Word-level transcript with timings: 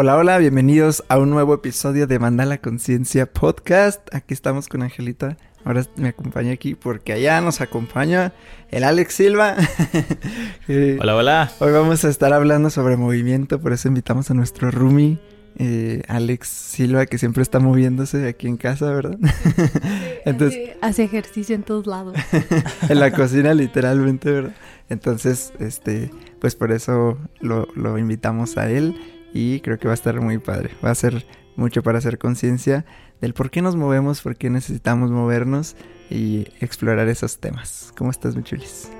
Hola, 0.00 0.16
hola, 0.16 0.38
bienvenidos 0.38 1.02
a 1.08 1.18
un 1.18 1.28
nuevo 1.28 1.54
episodio 1.54 2.06
de 2.06 2.20
Mandala 2.20 2.58
Conciencia 2.58 3.26
Podcast. 3.26 3.98
Aquí 4.14 4.32
estamos 4.32 4.68
con 4.68 4.84
Angelita. 4.84 5.36
Ahora 5.64 5.84
me 5.96 6.10
acompaña 6.10 6.52
aquí 6.52 6.76
porque 6.76 7.14
allá 7.14 7.40
nos 7.40 7.60
acompaña 7.60 8.32
el 8.70 8.84
Alex 8.84 9.12
Silva. 9.12 9.56
hola, 11.00 11.16
hola. 11.16 11.52
Hoy 11.58 11.72
vamos 11.72 12.04
a 12.04 12.10
estar 12.10 12.32
hablando 12.32 12.70
sobre 12.70 12.96
movimiento, 12.96 13.60
por 13.60 13.72
eso 13.72 13.88
invitamos 13.88 14.30
a 14.30 14.34
nuestro 14.34 14.70
roomie. 14.70 15.18
Eh, 15.56 16.02
Alex 16.06 16.46
Silva, 16.46 17.06
que 17.06 17.18
siempre 17.18 17.42
está 17.42 17.58
moviéndose 17.58 18.28
aquí 18.28 18.46
en 18.46 18.56
casa, 18.56 18.92
¿verdad? 18.92 19.18
Entonces, 20.24 20.76
hace 20.80 21.02
ejercicio 21.02 21.56
en 21.56 21.64
todos 21.64 21.88
lados. 21.88 22.16
en 22.88 23.00
la 23.00 23.10
cocina, 23.10 23.52
literalmente, 23.52 24.30
¿verdad? 24.30 24.54
Entonces, 24.90 25.52
este, 25.58 26.12
pues 26.38 26.54
por 26.54 26.70
eso 26.70 27.18
lo, 27.40 27.66
lo 27.74 27.98
invitamos 27.98 28.56
a 28.58 28.70
él 28.70 29.17
y 29.32 29.60
creo 29.60 29.78
que 29.78 29.88
va 29.88 29.92
a 29.92 29.94
estar 29.94 30.20
muy 30.20 30.38
padre. 30.38 30.70
Va 30.84 30.90
a 30.90 30.94
ser 30.94 31.26
mucho 31.56 31.82
para 31.82 31.98
hacer 31.98 32.18
conciencia 32.18 32.84
del 33.20 33.34
por 33.34 33.50
qué 33.50 33.62
nos 33.62 33.76
movemos, 33.76 34.22
por 34.22 34.36
qué 34.36 34.48
necesitamos 34.48 35.10
movernos 35.10 35.76
y 36.08 36.46
explorar 36.60 37.08
esos 37.08 37.38
temas. 37.38 37.92
¿Cómo 37.96 38.10
estás, 38.10 38.36
Michulis? 38.36 38.90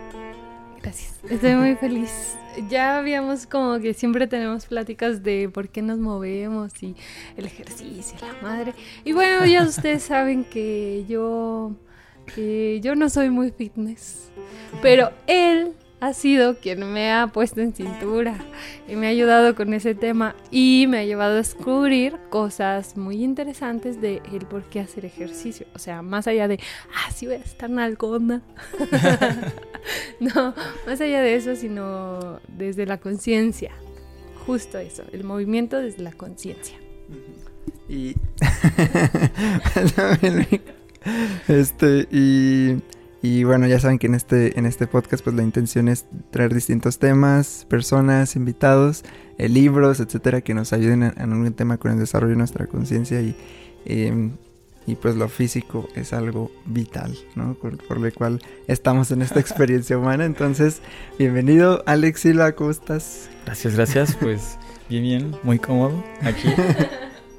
Gracias. 0.83 1.21
Estoy 1.29 1.55
muy 1.55 1.77
feliz. 1.77 2.37
Ya 2.69 2.99
habíamos 2.99 3.47
como 3.47 3.79
que 3.79 3.95
siempre 3.95 4.27
tenemos 4.27 4.67
pláticas 4.67 5.23
de 5.23 5.49
por 5.49 5.69
qué 5.69 5.83
nos 5.83 5.99
movemos 5.99 6.83
y 6.83 6.97
el 7.37 7.47
ejercicio, 7.47 8.19
la 8.21 8.43
madre. 8.43 8.75
Y 9.05 9.13
bueno, 9.13 9.47
ya 9.47 9.63
ustedes 9.69 10.03
saben 10.03 10.45
que 10.45 11.05
yo 11.09 11.73
que 12.35 12.81
yo 12.83 12.95
no 12.95 13.09
soy 13.09 13.31
muy 13.31 13.51
fitness, 13.53 14.31
pero 14.83 15.13
él 15.27 15.73
ha 16.01 16.13
sido 16.13 16.59
quien 16.59 16.93
me 16.93 17.13
ha 17.13 17.27
puesto 17.29 17.61
en 17.61 17.75
cintura 17.75 18.37
y 18.87 18.95
me 18.95 19.09
ha 19.09 19.11
ayudado 19.11 19.55
con 19.55 19.75
ese 19.75 19.95
tema 19.95 20.37
y 20.51 20.87
me 20.89 20.99
ha 20.99 21.05
llevado 21.05 21.33
a 21.33 21.37
descubrir 21.37 22.17
cosas 22.31 22.97
muy 22.97 23.25
interesantes 23.25 24.01
de 24.01 24.23
el 24.33 24.47
por 24.47 24.63
qué 24.65 24.81
hacer 24.81 25.05
ejercicio. 25.05 25.67
O 25.75 25.79
sea, 25.79 26.03
más 26.03 26.29
allá 26.29 26.47
de, 26.47 26.61
ah, 26.95 27.11
sí 27.11 27.27
voy 27.27 27.37
a 27.37 27.39
estar 27.39 27.69
nalgona. 27.69 28.43
no, 30.21 30.55
más 30.87 31.01
allá 31.01 31.21
de 31.21 31.35
eso, 31.35 31.57
sino 31.57 32.41
desde 32.47 32.87
la 32.87 32.99
conciencia. 32.99 33.73
Justo 34.47 34.79
eso, 34.79 35.03
el 35.13 35.25
movimiento 35.25 35.79
desde 35.79 36.03
la 36.03 36.13
conciencia. 36.13 36.79
Y... 37.89 38.15
este, 41.49 42.07
y 42.11 42.77
y 43.21 43.43
bueno, 43.43 43.67
ya 43.67 43.81
saben 43.81 43.99
que 43.99 44.07
en 44.07 44.15
este, 44.15 44.59
en 44.59 44.67
este 44.67 44.87
podcast 44.87 45.25
pues 45.25 45.35
la 45.35 45.43
intención 45.43 45.89
es 45.89 46.07
traer 46.31 46.55
distintos 46.55 46.99
temas, 46.99 47.67
personas, 47.69 48.37
invitados, 48.37 49.05
eh, 49.39 49.49
libros, 49.49 49.99
etcétera, 49.99 50.41
que 50.41 50.55
nos 50.55 50.73
ayuden 50.73 51.03
en, 51.03 51.19
algún 51.19 51.53
tema 51.53 51.79
con 51.79 51.93
el 51.93 51.99
desarrollo 51.99 52.33
de 52.33 52.39
nuestra 52.39 52.67
conciencia 52.67 53.21
y, 53.21 53.35
em, 53.87 54.33
y 54.87 54.95
pues 54.95 55.17
lo 55.17 55.29
físico 55.29 55.89
es 55.97 56.13
algo 56.13 56.53
vital, 56.65 57.17
¿no? 57.35 57.55
Por, 57.55 57.99
lo 57.99 58.13
cual 58.13 58.41
estamos 58.69 59.11
en 59.11 59.23
esta 59.23 59.41
experiencia 59.41 59.99
humana. 59.99 60.25
Entonces, 60.25 60.81
bienvenido 61.19 61.83
Alex 61.87 62.21
Silva, 62.21 62.53
¿cómo 62.53 62.71
estás? 62.71 63.29
Gracias, 63.45 63.75
gracias, 63.75 64.17
pues 64.21 64.59
bien, 64.89 65.03
bien, 65.03 65.37
muy 65.43 65.59
cómodo 65.59 66.05
aquí. 66.23 66.49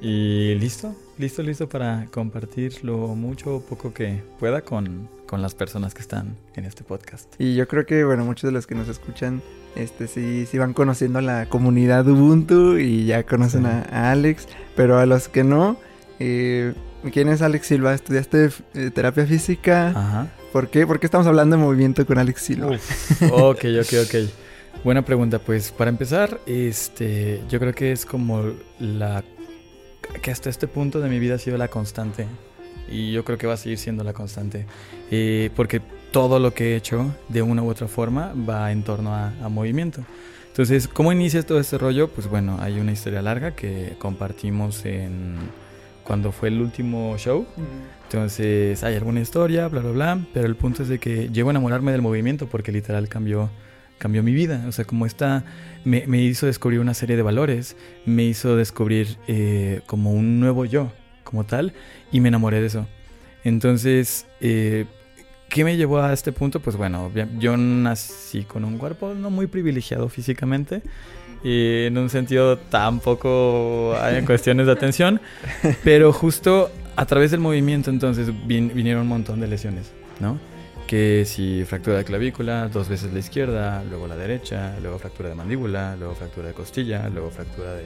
Y 0.02 0.56
listo, 0.56 0.96
listo, 1.18 1.44
listo 1.44 1.68
para 1.68 2.08
compartir 2.12 2.86
lo 2.86 3.16
mucho 3.16 3.58
o 3.58 3.62
poco 3.62 3.94
que 3.94 4.24
pueda 4.40 4.62
con 4.62 5.10
con 5.30 5.44
las 5.44 5.54
personas 5.54 5.94
que 5.94 6.02
están 6.02 6.38
en 6.56 6.66
este 6.66 6.84
podcast. 6.84 7.32
Y 7.38 7.54
yo 7.54 7.68
creo 7.68 7.86
que, 7.86 8.04
bueno, 8.04 8.26
muchos 8.26 8.48
de 8.48 8.52
los 8.52 8.66
que 8.66 8.74
nos 8.74 8.88
escuchan, 8.90 9.44
este 9.76 10.08
sí, 10.08 10.48
sí 10.48 10.58
van 10.58 10.74
conociendo 10.74 11.20
a 11.20 11.22
la 11.22 11.46
comunidad 11.48 12.08
Ubuntu 12.08 12.80
y 12.80 13.06
ya 13.06 13.22
conocen 13.24 13.68
a, 13.68 14.12
Alex, 14.12 14.48
pero 14.76 14.98
a 14.98 15.06
los 15.06 15.30
que 15.30 15.44
no, 15.44 15.78
eh, 16.18 16.74
¿quién 17.14 17.30
es 17.30 17.44
Alex 17.44 17.68
Silva? 17.68 17.94
¿Estudiaste 17.94 18.50
eh, 18.74 18.90
terapia 18.90 19.28
física? 19.28 19.90
Ajá. 19.90 20.28
¿Por 20.52 20.70
qué? 20.70 20.88
¿Por 20.88 21.00
qué 21.00 21.06
estamos 21.06 21.28
hablando 21.28 21.58
de 21.58 21.62
movimiento 21.62 22.04
con 22.08 22.18
Alex 22.18 22.42
Silva? 22.42 22.70
ok, 23.32 23.66
ok, 23.82 23.94
ok. 24.04 24.16
Buena 24.84 25.06
pregunta, 25.06 25.38
pues 25.38 25.72
para 25.72 25.92
empezar, 25.92 26.39
este, 26.48 27.39
yo 27.48 27.60
creo 27.60 27.76
que 27.76 27.92
es 27.92 28.04
como 28.04 28.45
la 28.80 29.23
que 30.23 30.32
hasta 30.32 30.50
este 30.50 30.68
punto 30.68 31.00
de 31.02 31.08
mi 31.08 31.20
vida 31.20 31.36
ha 31.36 31.38
sido 31.38 31.56
la 31.58 31.68
constante 31.68 32.26
y 32.92 33.11
yo 33.11 33.23
creo 33.23 33.38
que 33.38 33.48
va 33.48 33.54
a 33.54 33.58
seguir 33.58 33.77
siendo 33.77 34.04
la 34.04 34.14
constante. 34.14 34.66
Eh, 35.11 35.50
porque 35.55 35.82
todo 36.11 36.39
lo 36.39 36.54
que 36.54 36.73
he 36.73 36.76
hecho, 36.76 37.14
de 37.30 37.42
una 37.42 37.61
u 37.61 37.70
otra 37.70 37.88
forma, 37.88 38.33
va 38.50 38.72
en 38.72 38.83
torno 38.83 39.14
a, 39.14 39.32
movimiento. 39.50 40.04
Entonces, 40.48 40.88
¿cómo 40.88 41.11
inicia 41.11 41.44
todo 41.44 41.60
este 41.60 41.77
rollo? 41.77 42.10
Pues 42.10 42.27
bueno, 42.27 42.58
hay 42.60 42.80
una 42.80 42.92
historia 42.92 43.22
larga 43.22 43.55
que 43.55 43.95
compartimos 44.00 44.86
en 44.86 45.36
cuando 46.04 46.32
fue 46.32 46.50
el 46.50 46.60
último 46.60 47.16
show. 47.17 47.45
Entonces, 48.04 48.83
hay 48.83 48.95
alguna 48.95 49.21
historia, 49.21 49.67
bla, 49.67 49.82
bla, 49.82 49.92
bla. 49.92 50.26
Pero 50.33 50.48
el 50.48 50.56
punto 50.56 50.83
es 50.83 50.89
de 50.89 51.00
que 51.00 51.30
llego 51.30 51.50
a 51.50 51.52
enamorarme 51.52 51.92
del 51.92 52.02
movimiento 52.02 52.48
porque 52.48 52.71
literal 52.71 53.08
cambió, 53.08 53.50
cambió 54.00 54.23
mi 54.23 54.33
vida. 54.33 54.66
O 54.67 54.71
sea, 54.71 54.86
como 54.86 55.06
esta 55.06 55.45
me, 55.86 56.08
me 56.08 56.20
hizo 56.20 56.48
descubrir 56.48 56.80
una 56.80 56.95
serie 56.95 57.16
de 57.16 57.21
valores, 57.21 57.77
me 58.06 58.23
hizo 58.23 58.56
descubrir 58.56 59.17
eh, 59.27 59.82
como 59.86 60.11
un 60.11 60.39
nuevo 60.39 60.66
yo 60.66 60.92
como 61.30 61.44
tal 61.44 61.73
y 62.12 62.20
me 62.20 62.30
enamoré 62.30 62.60
de 62.60 62.67
eso. 62.67 62.88
Entonces, 63.44 64.26
eh, 64.42 64.86
¿qué 65.48 65.64
me 65.64 65.78
llevó 65.78 66.00
a 66.00 66.12
este 66.12 66.32
punto? 66.32 66.60
Pues 66.60 66.76
bueno, 66.76 67.12
yo 67.38 67.56
nací 67.56 68.44
con 68.44 68.66
un 68.66 68.78
cuerpo 68.78 69.14
no 69.14 69.30
muy 69.30 69.48
privilegiado 69.48 70.10
físicamente 70.10 70.82
y 71.44 71.86
en 71.86 71.98
un 71.98 72.10
sentido 72.10 72.58
tampoco 72.58 73.95
hay 74.02 74.23
cuestiones 74.23 74.66
de 74.66 74.72
atención, 74.72 75.22
pero 75.84 76.12
justo 76.12 76.72
a 76.95 77.06
través 77.06 77.32
del 77.32 77.39
movimiento 77.39 77.92
entonces 77.92 78.32
vinieron 78.45 79.04
un 79.04 79.08
montón 79.08 79.39
de 79.39 79.48
lesiones, 79.48 79.92
¿no? 80.20 80.39
Que 80.88 81.23
si 81.26 81.64
fractura 81.66 81.98
de 81.98 82.04
clavícula, 82.04 82.68
dos 82.68 82.89
veces 82.89 83.14
la 83.14 83.20
izquierda, 83.20 83.84
luego 83.84 84.08
la 84.08 84.16
derecha, 84.16 84.76
luego 84.82 84.98
fractura 84.98 85.30
de 85.30 85.36
mandíbula, 85.36 85.95
luego 85.95 86.16
fractura 86.16 86.48
de 86.48 86.56
costilla, 86.56 87.08
luego 87.10 87.30
fractura 87.30 87.76
de 87.76 87.86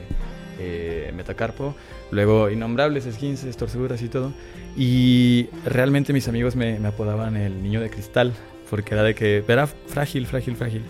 eh, 0.58 1.12
metacarpo, 1.14 1.74
luego 2.10 2.50
innombrables 2.50 3.06
esguinces, 3.06 3.56
torceduras 3.56 4.02
y 4.02 4.08
todo. 4.08 4.32
Y 4.76 5.48
realmente 5.64 6.12
mis 6.12 6.28
amigos 6.28 6.56
me, 6.56 6.76
apodaban 6.86 7.36
el 7.36 7.62
niño 7.62 7.80
de 7.80 7.90
cristal, 7.90 8.32
porque 8.70 8.94
era 8.94 9.02
de 9.02 9.14
que 9.14 9.44
era 9.46 9.66
frágil, 9.66 10.26
frágil, 10.26 10.56
frágil. 10.56 10.82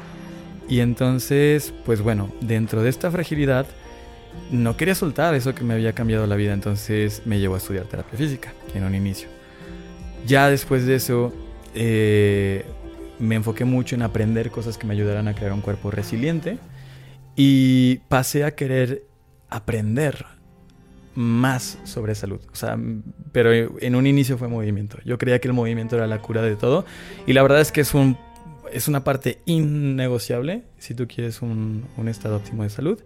Y 0.68 0.80
entonces, 0.80 1.74
pues 1.84 2.00
bueno, 2.00 2.32
dentro 2.40 2.82
de 2.82 2.88
esta 2.88 3.10
fragilidad, 3.10 3.66
no 4.50 4.76
quería 4.76 4.94
soltar 4.94 5.34
eso 5.34 5.54
que 5.54 5.62
me 5.62 5.74
había 5.74 5.92
cambiado 5.92 6.26
la 6.26 6.36
vida, 6.36 6.52
entonces 6.52 7.22
me 7.24 7.38
llevó 7.38 7.54
a 7.54 7.58
estudiar 7.58 7.84
terapia 7.84 8.18
física 8.18 8.52
en 8.74 8.84
un 8.84 8.94
inicio. 8.94 9.28
Ya 10.26 10.48
después 10.48 10.86
de 10.86 10.96
eso, 10.96 11.32
eh, 11.74 12.64
me 13.18 13.36
enfoqué 13.36 13.64
mucho 13.64 13.94
en 13.94 14.02
aprender 14.02 14.50
cosas 14.50 14.78
que 14.78 14.86
me 14.86 14.94
ayudaran 14.94 15.28
a 15.28 15.34
crear 15.34 15.52
un 15.52 15.60
cuerpo 15.60 15.90
resiliente 15.90 16.58
y 17.36 17.96
pasé 18.08 18.44
a 18.44 18.52
querer 18.52 19.02
aprender 19.54 20.26
más 21.14 21.78
sobre 21.84 22.14
salud. 22.14 22.40
O 22.52 22.56
sea, 22.56 22.78
pero 23.32 23.52
en 23.52 23.94
un 23.94 24.06
inicio 24.06 24.36
fue 24.36 24.48
movimiento. 24.48 24.98
Yo 25.04 25.16
creía 25.18 25.38
que 25.40 25.48
el 25.48 25.54
movimiento 25.54 25.96
era 25.96 26.06
la 26.06 26.20
cura 26.20 26.42
de 26.42 26.56
todo. 26.56 26.84
Y 27.26 27.32
la 27.32 27.42
verdad 27.42 27.60
es 27.60 27.70
que 27.70 27.80
es, 27.80 27.94
un, 27.94 28.18
es 28.72 28.88
una 28.88 29.04
parte 29.04 29.40
innegociable 29.44 30.64
si 30.78 30.94
tú 30.94 31.06
quieres 31.06 31.40
un, 31.40 31.86
un 31.96 32.08
estado 32.08 32.36
óptimo 32.36 32.64
de 32.64 32.70
salud. 32.70 33.00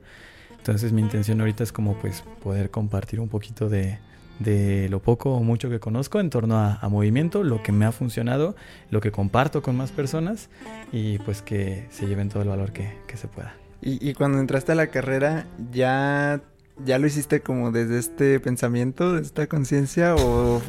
Entonces 0.57 0.93
mi 0.93 1.03
intención 1.03 1.41
ahorita 1.41 1.63
es 1.63 1.73
como 1.73 1.99
pues 1.99 2.25
poder 2.43 2.71
compartir 2.71 3.21
un 3.21 3.29
poquito 3.29 3.69
de, 3.69 3.99
de 4.39 4.89
lo 4.89 5.01
poco 5.01 5.35
o 5.35 5.43
mucho 5.43 5.71
que 5.71 5.81
conozco 5.81 6.21
en 6.21 6.31
torno 6.31 6.59
a, 6.59 6.89
movimiento, 6.89 7.43
lo 7.45 7.63
que 7.63 7.73
me 7.73 7.85
ha 7.85 7.93
funcionado, 7.93 8.57
lo 8.91 9.01
que 9.01 9.11
comparto 9.11 9.63
con 9.63 9.77
más 9.77 9.93
personas 9.93 10.49
y 10.93 11.19
pues 11.19 11.43
que 11.43 11.87
se 11.91 12.07
lleven 12.07 12.29
todo 12.29 12.43
el 12.43 12.49
valor 12.49 12.73
que, 12.73 12.97
que 13.07 13.17
se 13.17 13.29
pueda. 13.29 13.55
Y, 13.81 14.13
cuando 14.15 14.41
entraste 14.41 14.73
a 14.73 14.75
la 14.75 14.89
carrera, 14.89 15.47
¿ya 15.73 16.43
¿Ya 16.85 16.99
lo 16.99 17.09
hiciste 17.09 17.41
como 17.41 17.73
desde 17.73 17.99
este 17.99 18.39
pensamiento, 18.39 19.15
de 19.15 19.23
esta 19.23 19.49
conciencia? 19.49 20.15
O, 20.15 20.63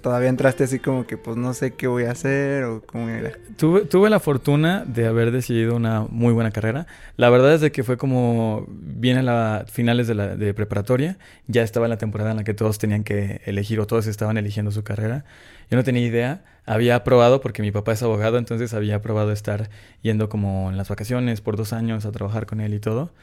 todavía 0.00 0.28
entraste 0.28 0.64
así 0.64 0.80
como 0.80 1.06
que 1.06 1.16
pues 1.16 1.36
no 1.36 1.54
sé 1.54 1.74
qué 1.74 1.86
voy 1.86 2.04
a 2.04 2.10
hacer? 2.10 2.64
¿O 2.64 2.82
cómo 2.82 3.08
era? 3.08 3.32
Tuve, 3.56 3.82
tuve 3.82 4.10
la 4.10 4.18
fortuna 4.18 4.84
de 4.84 5.06
haber 5.06 5.30
decidido 5.30 5.76
una 5.76 6.00
muy 6.08 6.32
buena 6.32 6.50
carrera. 6.50 6.86
La 7.16 7.30
verdad 7.30 7.54
es 7.54 7.60
de 7.60 7.70
que 7.70 7.84
fue 7.84 7.96
como 7.96 8.66
bien 8.68 9.18
a 9.18 9.22
la, 9.22 9.64
finales 9.70 10.08
de, 10.08 10.14
la, 10.14 10.34
de 10.34 10.52
preparatoria. 10.52 11.16
Ya 11.46 11.62
estaba 11.62 11.86
la 11.86 11.98
temporada 11.98 12.32
en 12.32 12.38
la 12.38 12.44
que 12.44 12.54
todos 12.54 12.78
tenían 12.78 13.04
que 13.04 13.40
elegir 13.44 13.78
o 13.78 13.86
todos 13.86 14.08
estaban 14.08 14.38
eligiendo 14.38 14.72
su 14.72 14.82
carrera. 14.82 15.24
Yo 15.72 15.76
no 15.78 15.84
tenía 15.84 16.06
idea. 16.06 16.44
Había 16.66 17.02
probado, 17.02 17.40
porque 17.40 17.62
mi 17.62 17.72
papá 17.72 17.92
es 17.92 18.02
abogado, 18.02 18.36
entonces 18.36 18.74
había 18.74 19.00
probado 19.00 19.32
estar 19.32 19.70
yendo 20.02 20.28
como 20.28 20.70
en 20.70 20.76
las 20.76 20.90
vacaciones 20.90 21.40
por 21.40 21.56
dos 21.56 21.72
años 21.72 22.04
a 22.04 22.12
trabajar 22.12 22.44
con 22.44 22.60
él 22.60 22.74
y 22.74 22.78
todo. 22.78 23.14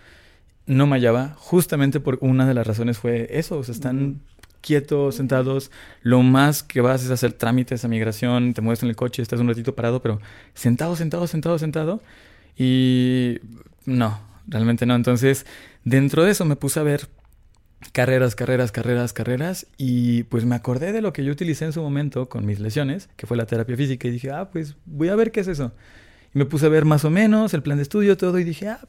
No 0.66 0.88
me 0.88 0.96
hallaba, 0.96 1.36
justamente 1.38 2.00
por 2.00 2.18
una 2.22 2.48
de 2.48 2.56
las 2.56 2.66
razones 2.66 2.98
fue 2.98 3.28
eso, 3.30 3.60
o 3.60 3.64
sea, 3.64 3.76
están 3.76 4.22
quietos, 4.62 5.14
sentados, 5.14 5.70
lo 6.02 6.24
más 6.24 6.64
que 6.64 6.82
vas 6.82 7.04
es 7.04 7.12
hacer 7.12 7.34
trámites 7.34 7.86
a 7.86 7.88
migración, 7.88 8.56
te 8.56 8.62
mueves 8.62 8.82
en 8.82 8.90
el 8.90 8.96
coche, 8.96 9.22
estás 9.22 9.40
un 9.40 9.48
ratito 9.48 9.76
parado, 9.76 10.02
pero 10.02 10.20
sentado, 10.56 10.96
sentado, 10.96 11.28
sentado, 11.28 11.60
sentado, 11.60 12.02
y 12.58 13.38
no, 13.86 14.20
realmente 14.48 14.88
no. 14.88 14.96
Entonces, 14.96 15.46
dentro 15.84 16.24
de 16.24 16.32
eso 16.32 16.46
me 16.46 16.56
puse 16.56 16.80
a 16.80 16.84
ver 16.84 17.10
carreras, 17.92 18.36
carreras, 18.36 18.72
carreras, 18.72 19.14
carreras. 19.14 19.68
Y 19.78 20.24
pues 20.24 20.46
me 20.46 20.56
acordé 20.56 20.92
de 20.92 21.02
lo 21.02 21.14
que 21.14 21.24
yo 21.24 21.32
utilicé 21.32 21.66
en 21.66 21.74
su 21.74 21.82
momento 21.82 22.30
con 22.30 22.46
mis 22.46 22.60
lesiones, 22.60 23.10
que 23.16 23.28
fue 23.28 23.38
la 23.38 23.46
terapia 23.46 23.76
física, 23.76 24.08
y 24.08 24.12
dije, 24.12 24.32
ah, 24.32 24.50
pues 24.52 24.76
voy 24.86 25.10
a 25.10 25.16
ver 25.16 25.32
qué 25.32 25.42
es 25.42 25.48
eso. 25.48 25.74
Y 26.34 26.40
me 26.40 26.46
puse 26.46 26.68
a 26.68 26.70
ver 26.70 26.86
más 26.86 27.06
o 27.06 27.10
menos 27.10 27.54
el 27.54 27.64
plan 27.64 27.78
de 27.78 27.84
estudio, 27.84 28.18
todo, 28.18 28.40
y 28.40 28.44
dije, 28.44 28.70
ah, 28.70 28.80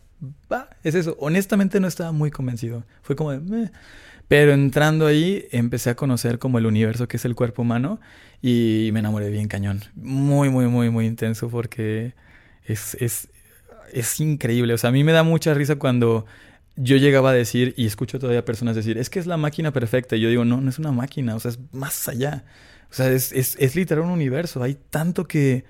va, 0.50 0.70
es 0.82 0.94
eso. 0.94 1.16
Honestamente 1.20 1.80
no 1.80 1.88
estaba 1.88 2.12
muy 2.12 2.30
convencido. 2.30 2.84
Fue 3.02 3.16
como 3.16 3.32
de, 3.32 3.40
Meh". 3.40 3.70
Pero 4.28 4.52
entrando 4.52 5.06
ahí, 5.06 5.46
empecé 5.50 5.90
a 5.90 5.96
conocer 5.96 6.38
como 6.38 6.58
el 6.58 6.66
universo 6.66 7.08
que 7.08 7.16
es 7.16 7.24
el 7.24 7.34
cuerpo 7.34 7.62
humano 7.62 8.00
y 8.40 8.90
me 8.92 9.00
enamoré 9.00 9.28
bien 9.28 9.48
cañón. 9.48 9.80
Muy, 9.96 10.50
muy, 10.50 10.66
muy, 10.66 10.88
muy 10.88 11.06
intenso 11.06 11.48
porque 11.48 12.14
es, 12.64 12.94
es, 13.00 13.28
es 13.92 14.20
increíble. 14.20 14.72
O 14.74 14.78
sea, 14.78 14.90
a 14.90 14.92
mí 14.92 15.02
me 15.02 15.10
da 15.10 15.24
mucha 15.24 15.52
risa 15.52 15.76
cuando 15.76 16.26
yo 16.76 16.96
llegaba 16.96 17.30
a 17.30 17.34
decir, 17.34 17.74
y 17.76 17.86
escucho 17.86 18.18
todavía 18.18 18.44
personas 18.44 18.76
decir, 18.76 18.98
es 18.98 19.10
que 19.10 19.18
es 19.18 19.26
la 19.26 19.36
máquina 19.36 19.72
perfecta. 19.72 20.16
Y 20.16 20.20
yo 20.20 20.28
digo, 20.28 20.44
no, 20.44 20.60
no 20.60 20.70
es 20.70 20.78
una 20.78 20.92
máquina, 20.92 21.34
o 21.34 21.40
sea, 21.40 21.50
es 21.50 21.58
más 21.72 22.08
allá. 22.08 22.44
O 22.90 22.94
sea, 22.94 23.10
es, 23.10 23.32
es, 23.32 23.56
es 23.58 23.76
literal 23.76 24.04
un 24.04 24.10
universo. 24.10 24.62
Hay 24.62 24.76
tanto 24.90 25.26
que, 25.26 25.64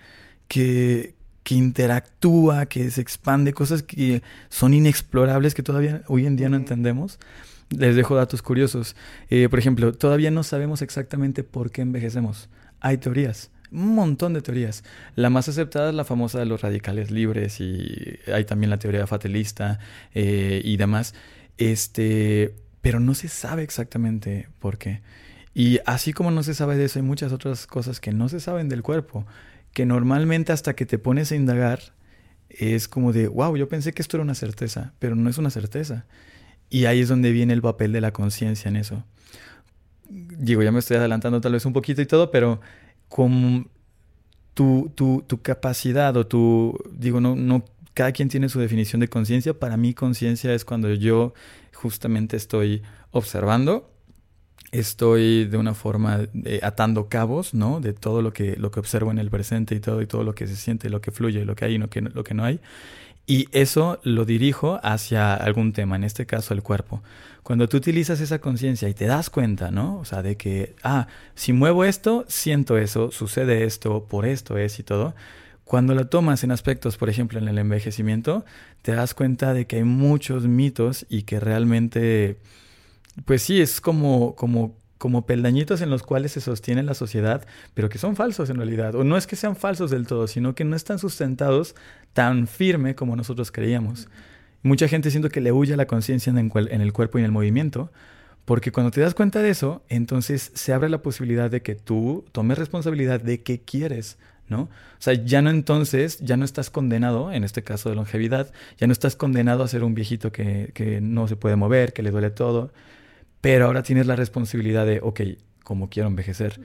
que, 0.48 1.14
que 1.42 1.54
interactúa, 1.54 2.66
que 2.66 2.90
se 2.90 3.00
expande, 3.00 3.52
cosas 3.52 3.82
que 3.82 4.22
son 4.48 4.74
inexplorables 4.74 5.54
que 5.54 5.62
todavía 5.62 6.02
hoy 6.06 6.26
en 6.26 6.36
día 6.36 6.48
no 6.48 6.56
entendemos. 6.56 7.18
Les 7.70 7.94
dejo 7.94 8.16
datos 8.16 8.42
curiosos. 8.42 8.96
Eh, 9.28 9.48
por 9.48 9.58
ejemplo, 9.58 9.92
todavía 9.92 10.30
no 10.30 10.42
sabemos 10.42 10.82
exactamente 10.82 11.44
por 11.44 11.70
qué 11.70 11.82
envejecemos. 11.82 12.48
Hay 12.80 12.98
teorías, 12.98 13.50
un 13.72 13.94
montón 13.94 14.34
de 14.34 14.42
teorías. 14.42 14.84
La 15.16 15.30
más 15.30 15.48
aceptada 15.48 15.90
es 15.90 15.94
la 15.94 16.04
famosa 16.04 16.38
de 16.38 16.46
los 16.46 16.60
radicales 16.60 17.10
libres 17.10 17.60
y 17.60 18.18
hay 18.32 18.44
también 18.44 18.70
la 18.70 18.78
teoría 18.78 19.06
fatalista 19.06 19.78
eh, 20.14 20.60
y 20.64 20.76
demás. 20.76 21.14
Este, 21.58 22.54
pero 22.80 23.00
no 23.00 23.14
se 23.14 23.28
sabe 23.28 23.62
exactamente 23.62 24.48
por 24.58 24.78
qué. 24.78 25.02
Y 25.54 25.80
así 25.86 26.12
como 26.12 26.30
no 26.30 26.42
se 26.42 26.54
sabe 26.54 26.76
de 26.76 26.84
eso, 26.84 26.98
hay 26.98 27.04
muchas 27.04 27.32
otras 27.32 27.66
cosas 27.66 28.00
que 28.00 28.12
no 28.12 28.28
se 28.28 28.40
saben 28.40 28.68
del 28.68 28.82
cuerpo, 28.82 29.26
que 29.72 29.84
normalmente 29.84 30.52
hasta 30.52 30.74
que 30.74 30.86
te 30.86 30.98
pones 30.98 31.32
a 31.32 31.36
indagar 31.36 31.80
es 32.48 32.88
como 32.88 33.12
de, 33.12 33.28
wow, 33.28 33.56
yo 33.56 33.68
pensé 33.68 33.92
que 33.92 34.02
esto 34.02 34.16
era 34.16 34.24
una 34.24 34.34
certeza, 34.34 34.92
pero 34.98 35.14
no 35.14 35.30
es 35.30 35.38
una 35.38 35.50
certeza. 35.50 36.06
Y 36.68 36.84
ahí 36.84 37.00
es 37.00 37.08
donde 37.08 37.32
viene 37.32 37.52
el 37.52 37.62
papel 37.62 37.92
de 37.92 38.00
la 38.00 38.12
conciencia 38.12 38.68
en 38.68 38.76
eso. 38.76 39.04
Digo, 40.08 40.62
ya 40.62 40.72
me 40.72 40.80
estoy 40.80 40.96
adelantando 40.96 41.40
tal 41.40 41.52
vez 41.52 41.64
un 41.66 41.72
poquito 41.72 42.02
y 42.02 42.06
todo, 42.06 42.30
pero 42.30 42.60
con 43.10 43.68
tu, 44.54 44.90
tu, 44.94 45.22
tu 45.26 45.42
capacidad 45.42 46.16
o 46.16 46.26
tu, 46.26 46.78
digo, 46.92 47.20
no, 47.20 47.36
no, 47.36 47.64
cada 47.92 48.12
quien 48.12 48.30
tiene 48.30 48.48
su 48.48 48.60
definición 48.60 49.00
de 49.00 49.08
conciencia. 49.08 49.52
Para 49.52 49.76
mí 49.76 49.92
conciencia 49.92 50.54
es 50.54 50.64
cuando 50.64 50.94
yo 50.94 51.34
justamente 51.74 52.36
estoy 52.36 52.82
observando, 53.10 53.90
estoy 54.70 55.44
de 55.46 55.58
una 55.58 55.74
forma 55.74 56.20
eh, 56.44 56.60
atando 56.62 57.08
cabos, 57.08 57.52
¿no? 57.52 57.80
De 57.80 57.92
todo 57.92 58.22
lo 58.22 58.32
que, 58.32 58.56
lo 58.56 58.70
que 58.70 58.80
observo 58.80 59.10
en 59.10 59.18
el 59.18 59.28
presente 59.28 59.74
y 59.74 59.80
todo, 59.80 60.00
y 60.00 60.06
todo 60.06 60.22
lo 60.22 60.34
que 60.34 60.46
se 60.46 60.56
siente, 60.56 60.88
lo 60.88 61.00
que 61.00 61.10
fluye, 61.10 61.44
lo 61.44 61.56
que 61.56 61.64
hay 61.64 61.74
y 61.74 61.88
que, 61.88 62.00
lo 62.00 62.22
que 62.24 62.34
no 62.34 62.44
hay. 62.44 62.60
Y 63.26 63.48
eso 63.52 64.00
lo 64.02 64.24
dirijo 64.24 64.80
hacia 64.82 65.34
algún 65.34 65.72
tema, 65.72 65.96
en 65.96 66.04
este 66.04 66.26
caso 66.26 66.52
el 66.52 66.62
cuerpo. 66.62 67.02
Cuando 67.42 67.68
tú 67.68 67.76
utilizas 67.76 68.20
esa 68.20 68.40
conciencia 68.40 68.88
y 68.88 68.94
te 68.94 69.06
das 69.06 69.30
cuenta, 69.30 69.70
¿no? 69.70 69.98
O 69.98 70.04
sea, 70.04 70.22
de 70.22 70.36
que, 70.36 70.74
ah, 70.82 71.06
si 71.34 71.52
muevo 71.52 71.84
esto, 71.84 72.24
siento 72.28 72.76
eso, 72.76 73.10
sucede 73.10 73.64
esto, 73.64 74.04
por 74.04 74.26
esto 74.26 74.58
es 74.58 74.78
y 74.78 74.82
todo. 74.82 75.14
Cuando 75.64 75.94
lo 75.94 76.08
tomas 76.08 76.42
en 76.42 76.50
aspectos, 76.50 76.96
por 76.96 77.08
ejemplo, 77.08 77.38
en 77.38 77.46
el 77.46 77.58
envejecimiento, 77.58 78.44
te 78.82 78.92
das 78.92 79.14
cuenta 79.14 79.54
de 79.54 79.66
que 79.66 79.76
hay 79.76 79.84
muchos 79.84 80.48
mitos 80.48 81.06
y 81.08 81.22
que 81.22 81.38
realmente, 81.38 82.38
pues 83.24 83.42
sí, 83.42 83.60
es 83.60 83.80
como, 83.80 84.34
como 84.34 84.74
como 85.00 85.24
peldañitos 85.24 85.80
en 85.80 85.88
los 85.88 86.02
cuales 86.02 86.32
se 86.32 86.42
sostiene 86.42 86.82
la 86.82 86.92
sociedad, 86.92 87.46
pero 87.72 87.88
que 87.88 87.96
son 87.96 88.16
falsos 88.16 88.50
en 88.50 88.58
realidad. 88.58 88.94
O 88.94 89.02
no 89.02 89.16
es 89.16 89.26
que 89.26 89.34
sean 89.34 89.56
falsos 89.56 89.90
del 89.90 90.06
todo, 90.06 90.26
sino 90.26 90.54
que 90.54 90.64
no 90.64 90.76
están 90.76 90.98
sustentados 90.98 91.74
tan 92.12 92.46
firme 92.46 92.94
como 92.94 93.16
nosotros 93.16 93.50
creíamos. 93.50 94.08
Mucha 94.62 94.88
gente 94.88 95.10
siento 95.10 95.30
que 95.30 95.40
le 95.40 95.52
huye 95.52 95.74
la 95.74 95.86
conciencia 95.86 96.28
en, 96.28 96.52
en 96.54 96.80
el 96.82 96.92
cuerpo 96.92 97.16
y 97.16 97.22
en 97.22 97.24
el 97.24 97.32
movimiento, 97.32 97.90
porque 98.44 98.72
cuando 98.72 98.90
te 98.90 99.00
das 99.00 99.14
cuenta 99.14 99.40
de 99.40 99.48
eso, 99.48 99.82
entonces 99.88 100.52
se 100.54 100.74
abre 100.74 100.90
la 100.90 101.00
posibilidad 101.00 101.50
de 101.50 101.62
que 101.62 101.76
tú 101.76 102.26
tomes 102.32 102.58
responsabilidad 102.58 103.22
de 103.22 103.42
qué 103.42 103.62
quieres, 103.62 104.18
¿no? 104.48 104.64
O 104.64 104.68
sea, 104.98 105.14
ya 105.14 105.40
no 105.40 105.48
entonces, 105.48 106.18
ya 106.18 106.36
no 106.36 106.44
estás 106.44 106.68
condenado, 106.68 107.32
en 107.32 107.44
este 107.44 107.62
caso 107.62 107.88
de 107.88 107.94
longevidad, 107.94 108.52
ya 108.76 108.86
no 108.86 108.92
estás 108.92 109.16
condenado 109.16 109.62
a 109.62 109.68
ser 109.68 109.82
un 109.82 109.94
viejito 109.94 110.30
que, 110.30 110.72
que 110.74 111.00
no 111.00 111.26
se 111.26 111.36
puede 111.36 111.56
mover, 111.56 111.94
que 111.94 112.02
le 112.02 112.10
duele 112.10 112.28
todo, 112.28 112.70
pero 113.40 113.66
ahora 113.66 113.82
tienes 113.82 114.06
la 114.06 114.16
responsabilidad 114.16 114.86
de, 114.86 115.00
ok, 115.02 115.20
¿cómo 115.64 115.88
quiero 115.88 116.08
envejecer? 116.08 116.60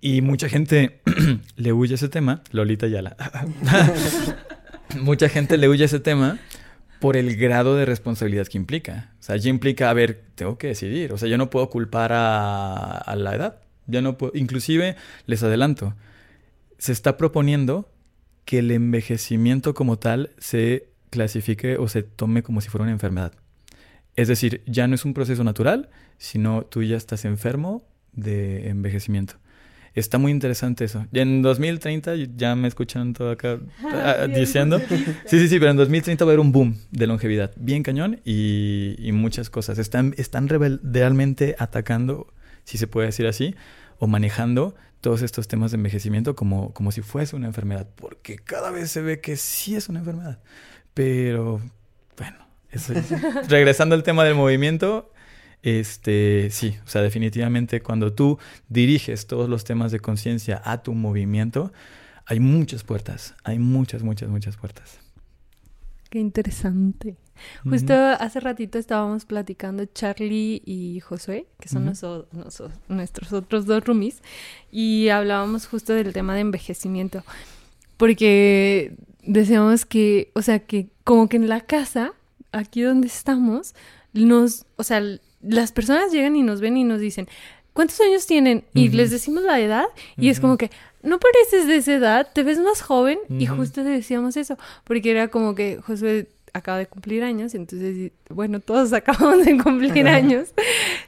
Y 0.00 0.22
mucha 0.22 0.48
gente 0.48 1.00
le 1.56 1.72
huye 1.72 1.94
ese 1.94 2.08
tema, 2.08 2.42
Lolita 2.52 2.86
Yala. 2.86 3.16
mucha 5.00 5.28
gente 5.28 5.56
le 5.58 5.68
huye 5.68 5.84
ese 5.84 6.00
tema 6.00 6.38
por 7.00 7.16
el 7.16 7.36
grado 7.36 7.76
de 7.76 7.84
responsabilidad 7.84 8.46
que 8.46 8.56
implica. 8.56 9.12
O 9.20 9.22
sea, 9.22 9.36
ya 9.36 9.50
implica, 9.50 9.90
a 9.90 9.92
ver, 9.92 10.24
tengo 10.34 10.58
que 10.58 10.68
decidir. 10.68 11.12
O 11.12 11.18
sea, 11.18 11.28
yo 11.28 11.38
no 11.38 11.50
puedo 11.50 11.68
culpar 11.68 12.12
a, 12.12 12.98
a 12.98 13.16
la 13.16 13.34
edad. 13.34 13.60
Ya 13.86 14.00
no 14.00 14.16
puedo, 14.16 14.32
inclusive, 14.34 14.96
les 15.26 15.42
adelanto, 15.42 15.94
se 16.78 16.92
está 16.92 17.16
proponiendo 17.16 17.90
que 18.44 18.58
el 18.60 18.70
envejecimiento 18.70 19.74
como 19.74 19.98
tal 19.98 20.30
se 20.38 20.88
clasifique 21.10 21.76
o 21.76 21.88
se 21.88 22.02
tome 22.02 22.42
como 22.42 22.60
si 22.60 22.68
fuera 22.68 22.84
una 22.84 22.92
enfermedad. 22.92 23.32
Es 24.16 24.28
decir, 24.28 24.62
ya 24.66 24.88
no 24.88 24.94
es 24.94 25.04
un 25.04 25.14
proceso 25.14 25.44
natural, 25.44 25.90
sino 26.18 26.62
tú 26.62 26.82
ya 26.82 26.96
estás 26.96 27.24
enfermo 27.24 27.86
de 28.12 28.68
envejecimiento. 28.68 29.34
Está 29.94 30.18
muy 30.18 30.30
interesante 30.30 30.84
eso. 30.84 31.06
Y 31.10 31.20
en 31.20 31.40
2030, 31.40 32.14
ya 32.36 32.54
me 32.54 32.68
escuchan 32.68 33.14
todo 33.14 33.30
acá 33.30 33.58
ah, 33.84 34.16
ah, 34.20 34.26
diciendo. 34.26 34.78
Sí, 35.26 35.38
sí, 35.38 35.48
sí, 35.48 35.58
pero 35.58 35.70
en 35.70 35.78
2030 35.78 36.22
va 36.24 36.30
a 36.30 36.32
haber 36.32 36.40
un 36.40 36.52
boom 36.52 36.76
de 36.90 37.06
longevidad. 37.06 37.52
Bien 37.56 37.82
cañón 37.82 38.20
y, 38.22 38.94
y 38.98 39.12
muchas 39.12 39.48
cosas. 39.48 39.78
Están, 39.78 40.14
están 40.18 40.48
realmente 40.48 41.56
atacando, 41.58 42.26
si 42.64 42.76
se 42.76 42.86
puede 42.86 43.06
decir 43.06 43.26
así, 43.26 43.54
o 43.98 44.06
manejando 44.06 44.74
todos 45.00 45.22
estos 45.22 45.48
temas 45.48 45.70
de 45.70 45.76
envejecimiento 45.76 46.36
como, 46.36 46.74
como 46.74 46.92
si 46.92 47.00
fuese 47.00 47.34
una 47.34 47.46
enfermedad. 47.46 47.88
Porque 47.96 48.36
cada 48.36 48.70
vez 48.70 48.90
se 48.90 49.00
ve 49.00 49.20
que 49.20 49.36
sí 49.36 49.76
es 49.76 49.88
una 49.88 50.00
enfermedad. 50.00 50.40
Pero, 50.92 51.62
regresando 53.48 53.94
al 53.94 54.02
tema 54.02 54.24
del 54.24 54.34
movimiento, 54.34 55.12
este, 55.62 56.48
sí, 56.50 56.76
o 56.84 56.88
sea, 56.88 57.02
definitivamente 57.02 57.82
cuando 57.82 58.12
tú 58.12 58.38
diriges 58.68 59.26
todos 59.26 59.48
los 59.48 59.64
temas 59.64 59.92
de 59.92 60.00
conciencia 60.00 60.62
a 60.64 60.82
tu 60.82 60.94
movimiento, 60.94 61.72
hay 62.26 62.40
muchas 62.40 62.84
puertas, 62.84 63.34
hay 63.44 63.58
muchas, 63.58 64.02
muchas, 64.02 64.28
muchas 64.28 64.56
puertas. 64.56 64.98
Qué 66.10 66.18
interesante. 66.18 67.16
Justo 67.64 67.94
hace 67.94 68.40
ratito 68.40 68.78
estábamos 68.78 69.24
platicando 69.24 69.84
Charlie 69.84 70.62
y 70.64 71.00
Josué, 71.00 71.46
que 71.60 71.68
son 71.68 71.84
nuestros 71.84 73.32
otros 73.32 73.66
dos 73.66 73.84
roomies, 73.84 74.22
y 74.70 75.08
hablábamos 75.08 75.66
justo 75.66 75.92
del 75.92 76.12
tema 76.12 76.34
de 76.34 76.40
envejecimiento, 76.40 77.24
porque 77.96 78.96
decíamos 79.22 79.84
que, 79.84 80.30
o 80.34 80.42
sea, 80.42 80.60
que 80.60 80.88
como 81.04 81.28
que 81.28 81.36
en 81.36 81.48
la 81.48 81.60
casa, 81.60 82.14
aquí 82.56 82.82
donde 82.82 83.06
estamos, 83.06 83.74
nos, 84.12 84.64
o 84.76 84.82
sea, 84.82 85.02
las 85.42 85.72
personas 85.72 86.12
llegan 86.12 86.36
y 86.36 86.42
nos 86.42 86.60
ven 86.60 86.76
y 86.76 86.84
nos 86.84 87.00
dicen, 87.00 87.28
¿cuántos 87.72 88.00
años 88.00 88.26
tienen? 88.26 88.64
Y 88.74 88.88
les 88.88 89.10
decimos 89.10 89.44
la 89.44 89.60
edad 89.60 89.86
y 90.16 90.30
es 90.30 90.40
como 90.40 90.56
que, 90.56 90.70
no 91.02 91.20
pareces 91.20 91.68
de 91.68 91.76
esa 91.76 91.94
edad, 91.94 92.28
te 92.32 92.42
ves 92.42 92.58
más 92.58 92.82
joven 92.82 93.18
y 93.28 93.46
justo 93.46 93.84
decíamos 93.84 94.36
eso, 94.36 94.58
porque 94.84 95.10
era 95.10 95.28
como 95.28 95.54
que 95.54 95.78
Josué 95.86 96.28
acaba 96.52 96.78
de 96.78 96.86
cumplir 96.86 97.22
años, 97.22 97.54
entonces, 97.54 98.12
bueno, 98.30 98.60
todos 98.60 98.92
acabamos 98.94 99.44
de 99.44 99.62
cumplir 99.62 100.08
años, 100.08 100.48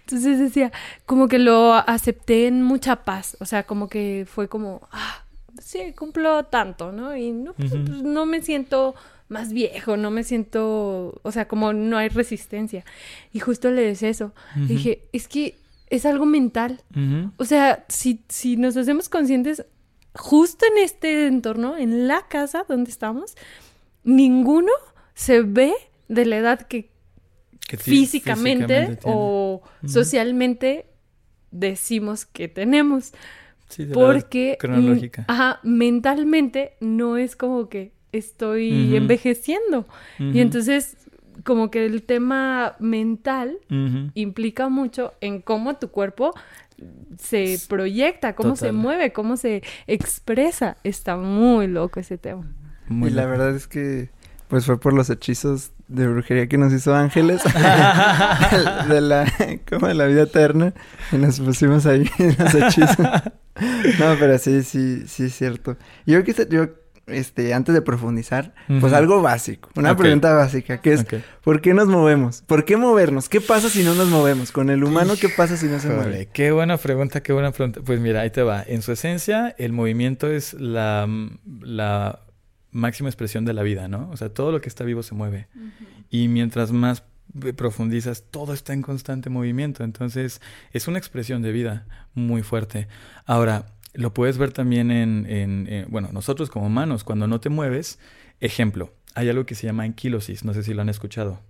entonces 0.01 0.39
decía, 0.39 0.71
como 1.07 1.27
que 1.27 1.39
lo 1.39 1.75
acepté 1.75 2.47
en 2.47 2.63
mucha 2.63 2.97
paz, 2.97 3.37
o 3.41 3.47
sea, 3.47 3.65
como 3.65 3.89
que 3.89 4.27
fue 4.31 4.49
como, 4.49 4.87
ah, 4.93 5.25
sí, 5.61 5.93
cumplo 5.97 6.45
tanto, 6.45 6.93
¿no? 6.93 7.17
Y 7.17 7.33
no, 7.33 7.55
pues, 7.55 7.75
no 7.75 8.27
me 8.27 8.43
siento 8.43 8.95
más 9.29 9.53
viejo, 9.53 9.97
no 9.97 10.11
me 10.11 10.25
siento, 10.25 11.21
o 11.23 11.33
sea, 11.33 11.49
como 11.49 11.73
no 11.73 11.99
hay 11.99 12.09
resistencia. 12.09 12.85
Y 13.33 13.41
justo 13.41 13.71
le 13.71 13.83
decía 13.83 14.09
eso. 14.09 14.33
Dije, 14.57 15.03
es 15.13 15.29
que 15.29 15.57
es 15.91 16.07
algo 16.07 16.27
mental. 16.27 16.83
O 17.37 17.45
sea, 17.45 17.85
si, 17.89 18.25
si 18.29 18.57
nos 18.57 18.77
hacemos 18.77 19.09
conscientes 19.09 19.65
justo 20.15 20.67
en 20.67 20.83
este 20.83 21.27
entorno, 21.27 21.77
en 21.77 22.09
la 22.09 22.27
casa 22.29 22.65
donde 22.69 22.91
estamos, 22.91 23.37
ninguno 24.05 24.73
se 25.15 25.43
ve 25.43 25.75
de 26.09 26.25
la 26.25 26.39
edad 26.39 26.63
que, 26.63 26.91
físicamente, 27.79 28.99
o 29.05 29.63
socialmente 29.87 30.87
decimos 31.51 32.25
que 32.25 32.49
tenemos. 32.49 33.13
Sí, 33.69 33.85
porque 33.93 34.57
cronológica. 34.59 35.27
Ajá, 35.29 35.61
mentalmente 35.63 36.79
no 36.81 37.19
es 37.19 37.37
como 37.37 37.69
que 37.69 37.93
estoy 38.13 38.97
envejeciendo. 38.97 39.87
Y 40.19 40.41
entonces, 40.41 40.97
como 41.45 41.71
que 41.71 41.87
el 41.87 42.03
tema 42.03 42.77
mental 42.79 43.59
implica 44.15 44.69
mucho 44.69 45.15
en 45.21 45.41
cómo 45.41 45.77
tu 45.77 45.89
cuerpo 45.89 46.35
se 47.19 47.59
proyecta, 47.69 48.35
cómo 48.35 48.57
se 48.57 48.73
mueve, 48.73 49.13
cómo 49.13 49.37
se 49.37 49.63
expresa. 49.87 50.77
Está 50.85 51.17
muy 51.17 51.67
loco 51.67 52.01
ese 52.01 52.19
tema. 52.19 52.47
Muy 52.89 53.11
y 53.11 53.13
la 53.13 53.27
verdad 53.27 53.55
es 53.55 53.67
que 53.67 54.11
pues 54.49 54.65
fue 54.65 54.81
por 54.81 54.95
los 54.95 55.11
hechizos 55.11 55.73
de 55.89 56.07
brujería 56.09 56.47
que 56.49 56.57
nos 56.57 56.73
hizo 56.73 56.95
Ángeles 56.95 57.43
de 58.89 59.01
la 59.01 59.31
como 59.69 59.89
de 59.89 59.95
la 59.95 60.07
vida 60.07 60.23
eterna 60.23 60.73
y 61.13 61.17
nos 61.17 61.39
pusimos 61.41 61.85
ahí 61.87 62.09
los 62.39 62.55
hechizos. 62.55 62.97
No, 63.99 64.15
pero 64.21 64.39
sí, 64.39 64.63
sí, 64.63 65.03
sí 65.09 65.25
es 65.25 65.35
cierto. 65.35 65.77
Yo 66.07 66.23
quise, 66.23 66.47
yo, 66.49 66.69
este, 67.09 67.55
antes 67.55 67.75
de 67.75 67.83
profundizar, 67.83 68.55
pues 68.81 68.93
algo 68.93 69.23
básico, 69.23 69.71
una 69.77 69.97
pregunta 69.97 70.33
básica, 70.35 70.81
que 70.81 70.93
es. 70.93 71.07
¿por 71.43 71.61
qué 71.61 71.75
nos 71.75 71.89
movemos? 71.89 72.43
¿Por 72.47 72.65
qué 72.65 72.77
movernos? 72.77 73.29
¿Qué 73.29 73.41
pasa 73.41 73.69
si 73.69 73.83
no 73.83 73.95
nos 73.95 74.09
movemos? 74.09 74.53
Con 74.53 74.71
el 74.71 74.85
humano, 74.85 75.15
¿qué 75.21 75.29
pasa 75.29 75.57
si 75.57 75.67
no 75.67 75.79
se 75.79 75.89
mueve? 75.89 76.29
qué 76.33 76.51
buena 76.51 76.77
pregunta, 76.77 77.23
qué 77.23 77.33
buena 77.33 77.53
pregunta. 77.53 77.81
Pues 77.85 78.01
mira, 78.01 78.23
ahí 78.23 78.31
te 78.31 78.43
va. 78.43 78.63
En 78.67 78.83
su 78.83 78.93
esencia, 78.93 79.55
el 79.59 79.73
movimiento 79.73 80.31
es 80.31 80.55
la, 80.55 81.09
la 81.61 82.21
máxima 82.71 83.09
expresión 83.09 83.45
de 83.45 83.53
la 83.53 83.63
vida, 83.63 83.89
¿no? 83.89 84.11
O 84.11 84.17
sea, 84.17 84.29
todo 84.29 84.53
lo 84.53 84.61
que 84.61 84.69
está 84.69 84.85
vivo 84.85 85.03
se 85.03 85.15
mueve. 85.15 85.49
Y 86.11 86.29
mientras 86.29 86.73
más 86.73 87.03
profundizas, 87.57 88.25
todo 88.31 88.53
está 88.53 88.73
en 88.73 88.83
constante 88.83 89.31
movimiento. 89.31 89.85
Entonces, 89.85 90.41
es 90.73 90.89
una 90.89 90.99
expresión 90.99 91.43
de 91.43 91.53
vida 91.53 91.87
muy 92.15 92.43
fuerte. 92.43 92.89
Ahora, 93.27 93.67
lo 93.99 94.15
puedes 94.15 94.39
ver 94.39 94.53
también 94.53 94.91
en, 94.91 95.27
en- 95.29 95.87
bueno, 95.91 96.09
nosotros 96.13 96.51
como 96.51 96.67
humanos, 96.67 97.03
cuando 97.05 97.27
no 97.27 97.41
te 97.41 97.49
mueves, 97.49 97.99
ejemplo, 98.41 98.93
hay 99.15 99.29
algo 99.29 99.45
que 99.45 99.55
se 99.57 99.67
llama 99.67 99.83
anquilosis, 99.83 100.45
no 100.45 100.55
sé 100.55 100.63
si 100.63 100.73
lo 100.73 100.83
han 100.83 100.89
escuchado. 100.89 101.41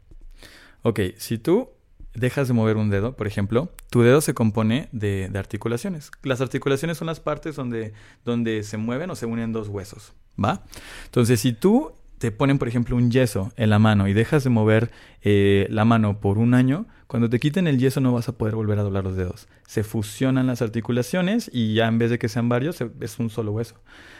Ok, 0.83 1.01
si 1.19 1.37
tú 1.39 1.69
dejas 2.15 2.49
de 2.49 2.55
mover 2.55 2.77
un 2.79 2.89
dedo, 2.89 3.15
por 3.17 3.27
ejemplo, 3.27 3.71
tu 3.91 4.01
dedo 4.01 4.21
se 4.23 4.33
compone 4.33 4.89
de, 4.93 5.29
de 5.29 5.39
articulaciones. 5.39 6.11
Las 6.23 6.41
articulaciones 6.41 6.97
son 6.97 7.07
las 7.07 7.21
partes 7.21 7.55
donde, 7.55 7.93
donde 8.25 8.63
se 8.63 8.79
mueven 8.79 9.11
o 9.11 9.15
se 9.15 9.27
unen 9.27 9.53
dos 9.53 9.69
huesos, 9.69 10.15
¿va? 10.43 10.65
Entonces, 11.05 11.41
si 11.41 11.53
tú 11.53 11.93
te 12.19 12.33
ponen, 12.33 12.59
por 12.59 12.69
ejemplo, 12.69 12.97
un 12.97 13.11
yeso 13.11 13.53
en 13.57 13.71
la 13.71 13.79
mano 13.79 14.09
y 14.09 14.13
dejas 14.13 14.45
de 14.45 14.51
mover 14.51 14.91
eh, 15.23 15.67
la 15.71 15.85
mano 15.85 16.21
por 16.21 16.39
un 16.39 16.55
año, 16.55 16.87
cuando 17.07 17.31
te 17.31 17.39
quiten 17.39 17.67
el 17.67 17.79
yeso 17.79 18.01
no 18.01 18.13
vas 18.13 18.29
a 18.29 18.37
poder 18.37 18.55
volver 18.55 18.79
a 18.79 18.83
doblar 18.83 19.05
los 19.05 19.17
dedos. 19.17 19.49
Se 19.67 19.85
fusionan 19.85 20.47
las 20.47 20.61
articulaciones 20.63 21.51
y 21.53 21.75
ya 21.75 21.87
en 21.87 21.99
vez 21.99 22.11
de 22.11 22.19
que 22.19 22.29
sean 22.29 22.49
varios, 22.49 22.79
es 23.01 23.19
un 23.19 23.31
solo 23.31 23.53
hueso. 23.53 23.77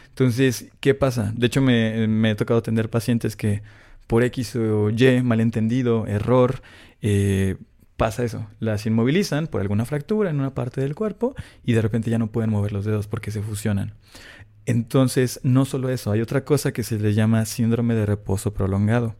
Entonces, 0.07 0.69
¿qué 0.79 0.93
pasa? 0.95 1.31
De 1.35 1.47
hecho, 1.47 1.61
me, 1.61 2.07
me 2.07 2.31
he 2.31 2.35
tocado 2.35 2.59
atender 2.59 2.89
pacientes 2.89 3.35
que 3.35 3.61
por 4.07 4.23
X 4.23 4.55
o 4.55 4.89
Y, 4.89 5.21
malentendido, 5.21 6.07
error, 6.07 6.61
eh, 7.01 7.57
pasa 7.95 8.23
eso. 8.23 8.47
Las 8.59 8.85
inmovilizan 8.87 9.45
por 9.47 9.61
alguna 9.61 9.85
fractura 9.85 10.31
en 10.31 10.39
una 10.39 10.55
parte 10.55 10.81
del 10.81 10.95
cuerpo 10.95 11.35
y 11.63 11.73
de 11.73 11.81
repente 11.81 12.09
ya 12.09 12.17
no 12.17 12.31
pueden 12.31 12.49
mover 12.49 12.71
los 12.71 12.85
dedos 12.85 13.07
porque 13.07 13.29
se 13.29 13.41
fusionan. 13.43 13.93
Entonces, 14.69 15.39
no 15.41 15.65
solo 15.65 15.89
eso, 15.89 16.11
hay 16.11 16.21
otra 16.21 16.45
cosa 16.45 16.71
que 16.71 16.83
se 16.83 16.99
le 16.99 17.15
llama 17.15 17.43
síndrome 17.45 17.95
de 17.95 18.05
reposo 18.05 18.53
prolongado. 18.53 19.15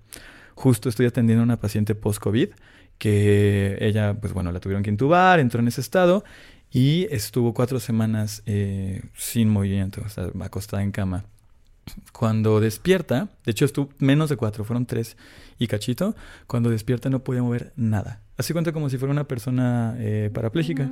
Justo 0.53 0.89
estoy 0.89 1.07
atendiendo 1.07 1.41
a 1.41 1.45
una 1.45 1.59
paciente 1.59 1.95
post-COVID 1.95 2.49
que 2.99 3.75
ella, 3.81 4.13
pues 4.21 4.31
bueno, 4.33 4.51
la 4.51 4.59
tuvieron 4.59 4.83
que 4.83 4.91
intubar, 4.91 5.39
entró 5.39 5.59
en 5.59 5.67
ese 5.67 5.81
estado 5.81 6.23
y 6.69 7.07
estuvo 7.09 7.55
cuatro 7.55 7.79
semanas 7.79 8.43
eh, 8.45 9.01
sin 9.15 9.49
movimiento, 9.49 10.03
o 10.05 10.09
sea, 10.09 10.29
acostada 10.39 10.83
en 10.83 10.91
cama. 10.91 11.25
Cuando 12.13 12.59
despierta, 12.59 13.29
de 13.43 13.51
hecho 13.51 13.65
estuvo 13.65 13.89
menos 13.97 14.29
de 14.29 14.35
cuatro, 14.35 14.63
fueron 14.63 14.85
tres 14.85 15.17
y 15.57 15.65
cachito, 15.65 16.15
cuando 16.45 16.69
despierta 16.69 17.09
no 17.09 17.23
podía 17.23 17.41
mover 17.41 17.73
nada. 17.75 18.21
Así 18.37 18.53
cuenta 18.53 18.71
como 18.71 18.87
si 18.91 18.99
fuera 18.99 19.11
una 19.11 19.27
persona 19.27 19.95
eh, 19.97 20.29
parapléjica. 20.31 20.91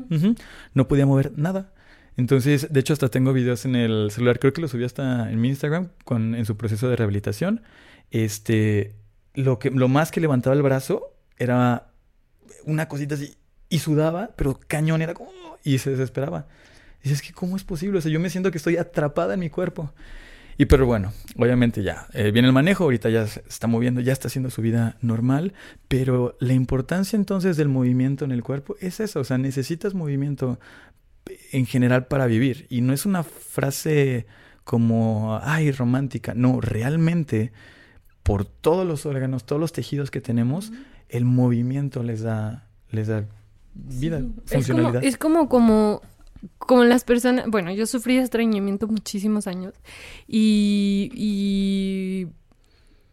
No 0.74 0.88
podía 0.88 1.06
mover 1.06 1.34
nada. 1.38 1.74
Entonces, 2.18 2.74
de 2.74 2.80
hecho, 2.80 2.94
hasta 2.94 3.10
tengo 3.10 3.32
videos 3.32 3.66
en 3.66 3.76
el 3.76 4.10
celular, 4.12 4.40
creo 4.40 4.52
que 4.52 4.62
lo 4.62 4.68
subí 4.68 4.84
hasta 4.84 5.32
en 5.32 5.40
mi 5.40 5.50
Instagram 5.50 5.90
con, 6.04 6.34
en 6.34 6.46
su 6.46 6.58
proceso 6.58 6.90
de 6.90 6.96
rehabilitación. 6.96 7.62
Este, 8.10 8.96
lo, 9.36 9.60
que, 9.60 9.70
lo 9.70 9.88
más 9.88 10.12
que 10.12 10.20
levantaba 10.20 10.56
el 10.56 10.64
brazo 10.64 11.14
era 11.38 11.92
una 12.66 12.88
cosita 12.88 13.16
así 13.16 13.36
y 13.70 13.80
sudaba, 13.80 14.32
pero 14.36 14.60
cañón, 14.68 15.02
era 15.02 15.14
como... 15.14 15.30
y 15.64 15.78
se 15.78 15.92
desesperaba. 15.92 16.48
Y 17.04 17.10
dices, 17.10 17.22
que 17.22 17.34
¿cómo 17.34 17.56
es 17.56 17.64
posible? 17.64 18.00
O 18.00 18.02
sea, 18.02 18.12
yo 18.12 18.20
me 18.20 18.30
siento 18.30 18.50
que 18.50 18.58
estoy 18.58 18.78
atrapada 18.78 19.36
en 19.36 19.40
mi 19.40 19.50
cuerpo. 19.50 19.94
Y 20.58 20.66
pero 20.66 20.88
bueno, 20.88 21.14
obviamente 21.38 21.84
ya 21.84 22.08
eh, 22.14 22.32
viene 22.32 22.48
el 22.48 22.54
manejo, 22.54 22.86
ahorita 22.86 23.10
ya 23.10 23.28
se 23.28 23.44
está 23.48 23.68
moviendo, 23.68 24.02
ya 24.02 24.12
está 24.12 24.28
haciendo 24.28 24.50
su 24.50 24.64
vida 24.64 24.98
normal, 25.02 25.54
pero 25.88 26.36
la 26.40 26.54
importancia 26.54 27.16
entonces 27.16 27.58
del 27.58 27.68
movimiento 27.68 28.26
en 28.26 28.32
el 28.32 28.42
cuerpo 28.42 28.76
es 28.80 29.00
eso, 29.00 29.20
o 29.20 29.24
sea, 29.24 29.38
necesitas 29.38 29.94
movimiento 29.94 30.60
en 31.52 31.66
general 31.66 32.08
para 32.08 32.28
vivir. 32.28 32.66
Y 32.70 32.82
no 32.82 32.94
es 32.94 33.06
una 33.06 33.24
frase 33.24 34.26
como, 34.64 35.40
ay, 35.44 35.72
romántica, 35.72 36.34
no, 36.36 36.60
realmente 36.60 37.52
por 38.24 38.44
todos 38.44 38.86
los 38.86 39.06
órganos, 39.06 39.46
todos 39.46 39.60
los 39.60 39.72
tejidos 39.72 40.12
que 40.12 40.20
tenemos, 40.20 40.74
el 41.08 41.24
movimiento 41.24 42.04
les 42.04 42.22
da, 42.22 42.68
les 42.92 43.08
da 43.08 43.26
vida, 43.74 44.18
Es 44.18 44.24
como, 44.24 44.44
funcionalidad. 44.46 45.04
es 45.06 45.18
como, 45.18 45.48
como, 45.48 46.02
como 46.58 46.84
las 46.84 47.06
personas, 47.06 47.46
bueno, 47.48 47.72
yo 47.72 47.86
sufrí 47.86 48.18
de 48.18 48.24
estreñimiento 48.24 48.88
muchísimos 48.88 49.48
años 49.48 49.74
y, 50.28 51.10
y, 51.14 52.28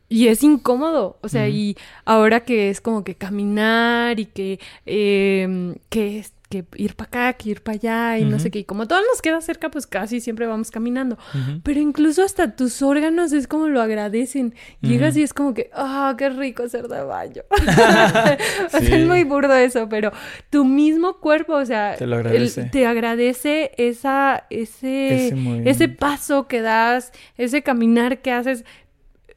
y 0.09 0.26
es 0.26 0.42
incómodo, 0.42 1.18
o 1.23 1.28
sea, 1.28 1.49
y 1.49 1.76
ahora 2.04 2.40
que 2.40 2.71
es 2.71 2.80
como 2.80 3.04
que 3.04 3.14
caminar 3.14 4.18
y 4.18 4.26
que, 4.26 4.59
eh, 4.87 5.76
que, 5.88 6.25
que 6.63 6.65
ir 6.77 6.95
para 6.95 7.09
acá, 7.09 7.33
que 7.39 7.51
ir 7.51 7.63
para 7.63 7.77
allá 7.77 8.19
y 8.19 8.25
no 8.25 8.39
sé 8.39 8.51
qué, 8.51 8.61
y 8.61 8.65
como 8.65 8.87
todo 8.87 9.01
nos 9.11 9.21
queda 9.23 9.41
cerca, 9.41 9.71
pues 9.71 9.87
casi 9.87 10.21
siempre 10.21 10.47
vamos 10.47 10.71
caminando. 10.71 11.19
Pero 11.63 11.81
incluso 11.81 12.23
hasta 12.23 12.55
tus 12.57 12.81
órganos 12.83 13.33
es 13.33 13.47
como 13.49 13.69
lo 13.69 13.81
agradecen. 13.83 14.55
Llegas 14.81 15.13
Ujú. 15.13 15.21
y 15.21 15.23
es 15.25 15.35
como 15.35 15.55
que, 15.55 15.71
ah, 15.75 16.15
qué 16.17 16.29
rico 16.31 16.63
hacer 16.65 16.89
de 16.89 17.03
baño. 17.03 17.43
o 17.51 18.69
sea, 18.71 18.81
Sí. 18.81 18.93
es 18.93 19.07
muy 19.07 19.25
burdo 19.25 19.55
eso, 19.55 19.89
pero 19.89 20.13
tu 20.51 20.65
mismo 20.65 21.19
cuerpo, 21.21 21.55
o 21.55 21.65
sea, 21.67 21.97
Te 21.97 22.07
lo 22.07 22.19
el- 22.21 22.27
agradece. 22.27 22.65
te 22.65 22.87
agradece 22.87 23.73
esa, 23.77 24.47
ese, 24.51 25.29
Ese 25.29 25.71
ese, 25.71 25.89
paso 25.89 26.47
que 26.49 26.61
das, 26.61 27.13
ese 27.37 27.63
caminar 27.63 28.21
que 28.23 28.31
haces. 28.33 28.65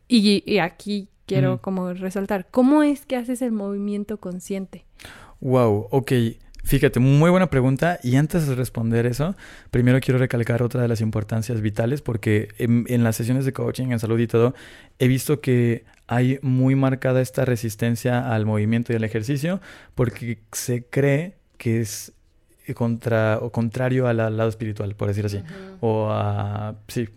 Y, 0.08 0.44
y 0.46 0.60
aquí 0.60 1.10
quiero 1.26 1.62
como 1.62 1.94
resaltar, 1.94 2.48
¿cómo 2.50 2.84
es 2.84 3.06
que 3.06 3.16
haces 3.18 3.42
el 3.42 3.52
movimiento 3.52 4.18
consciente? 4.20 4.86
Wow, 5.42 5.88
ok. 5.92 6.12
Fíjate, 6.68 7.00
muy 7.00 7.30
buena 7.30 7.50
pregunta. 7.50 7.98
Y 8.04 8.18
antes 8.18 8.46
de 8.46 8.54
responder 8.54 9.06
eso, 9.06 9.38
primero 9.72 10.02
quiero 10.02 10.18
recalcar 10.18 10.62
otra 10.62 10.82
de 10.82 10.90
las 10.90 11.00
importancias 11.00 11.62
vitales, 11.62 12.02
porque 12.02 12.50
en, 12.58 12.84
en 12.90 13.06
las 13.06 13.16
sesiones 13.16 13.46
de 13.46 13.54
coaching, 13.54 13.88
en 13.92 14.00
salud 14.00 14.20
y 14.20 14.28
todo, 14.28 14.54
he 15.00 15.08
visto 15.08 15.40
que 15.40 15.86
hay 16.08 16.40
muy 16.42 16.76
marcada 16.76 17.22
esta 17.22 17.46
resistencia 17.46 18.34
al 18.34 18.46
movimiento 18.46 18.92
y 18.92 18.98
al 18.98 19.06
ejercicio, 19.06 19.62
porque 19.96 20.40
se 20.52 20.84
cree 20.84 21.38
que 21.58 21.80
es 21.80 22.12
contra 22.76 23.40
o 23.42 23.50
contrario 23.50 24.10
al, 24.10 24.20
al 24.20 24.36
lado 24.36 24.50
espiritual, 24.50 24.94
por 24.94 25.08
decir 25.08 25.26
así. 25.26 25.42
O 25.80 26.10
a. 26.12 26.76
Sí. 26.90 27.08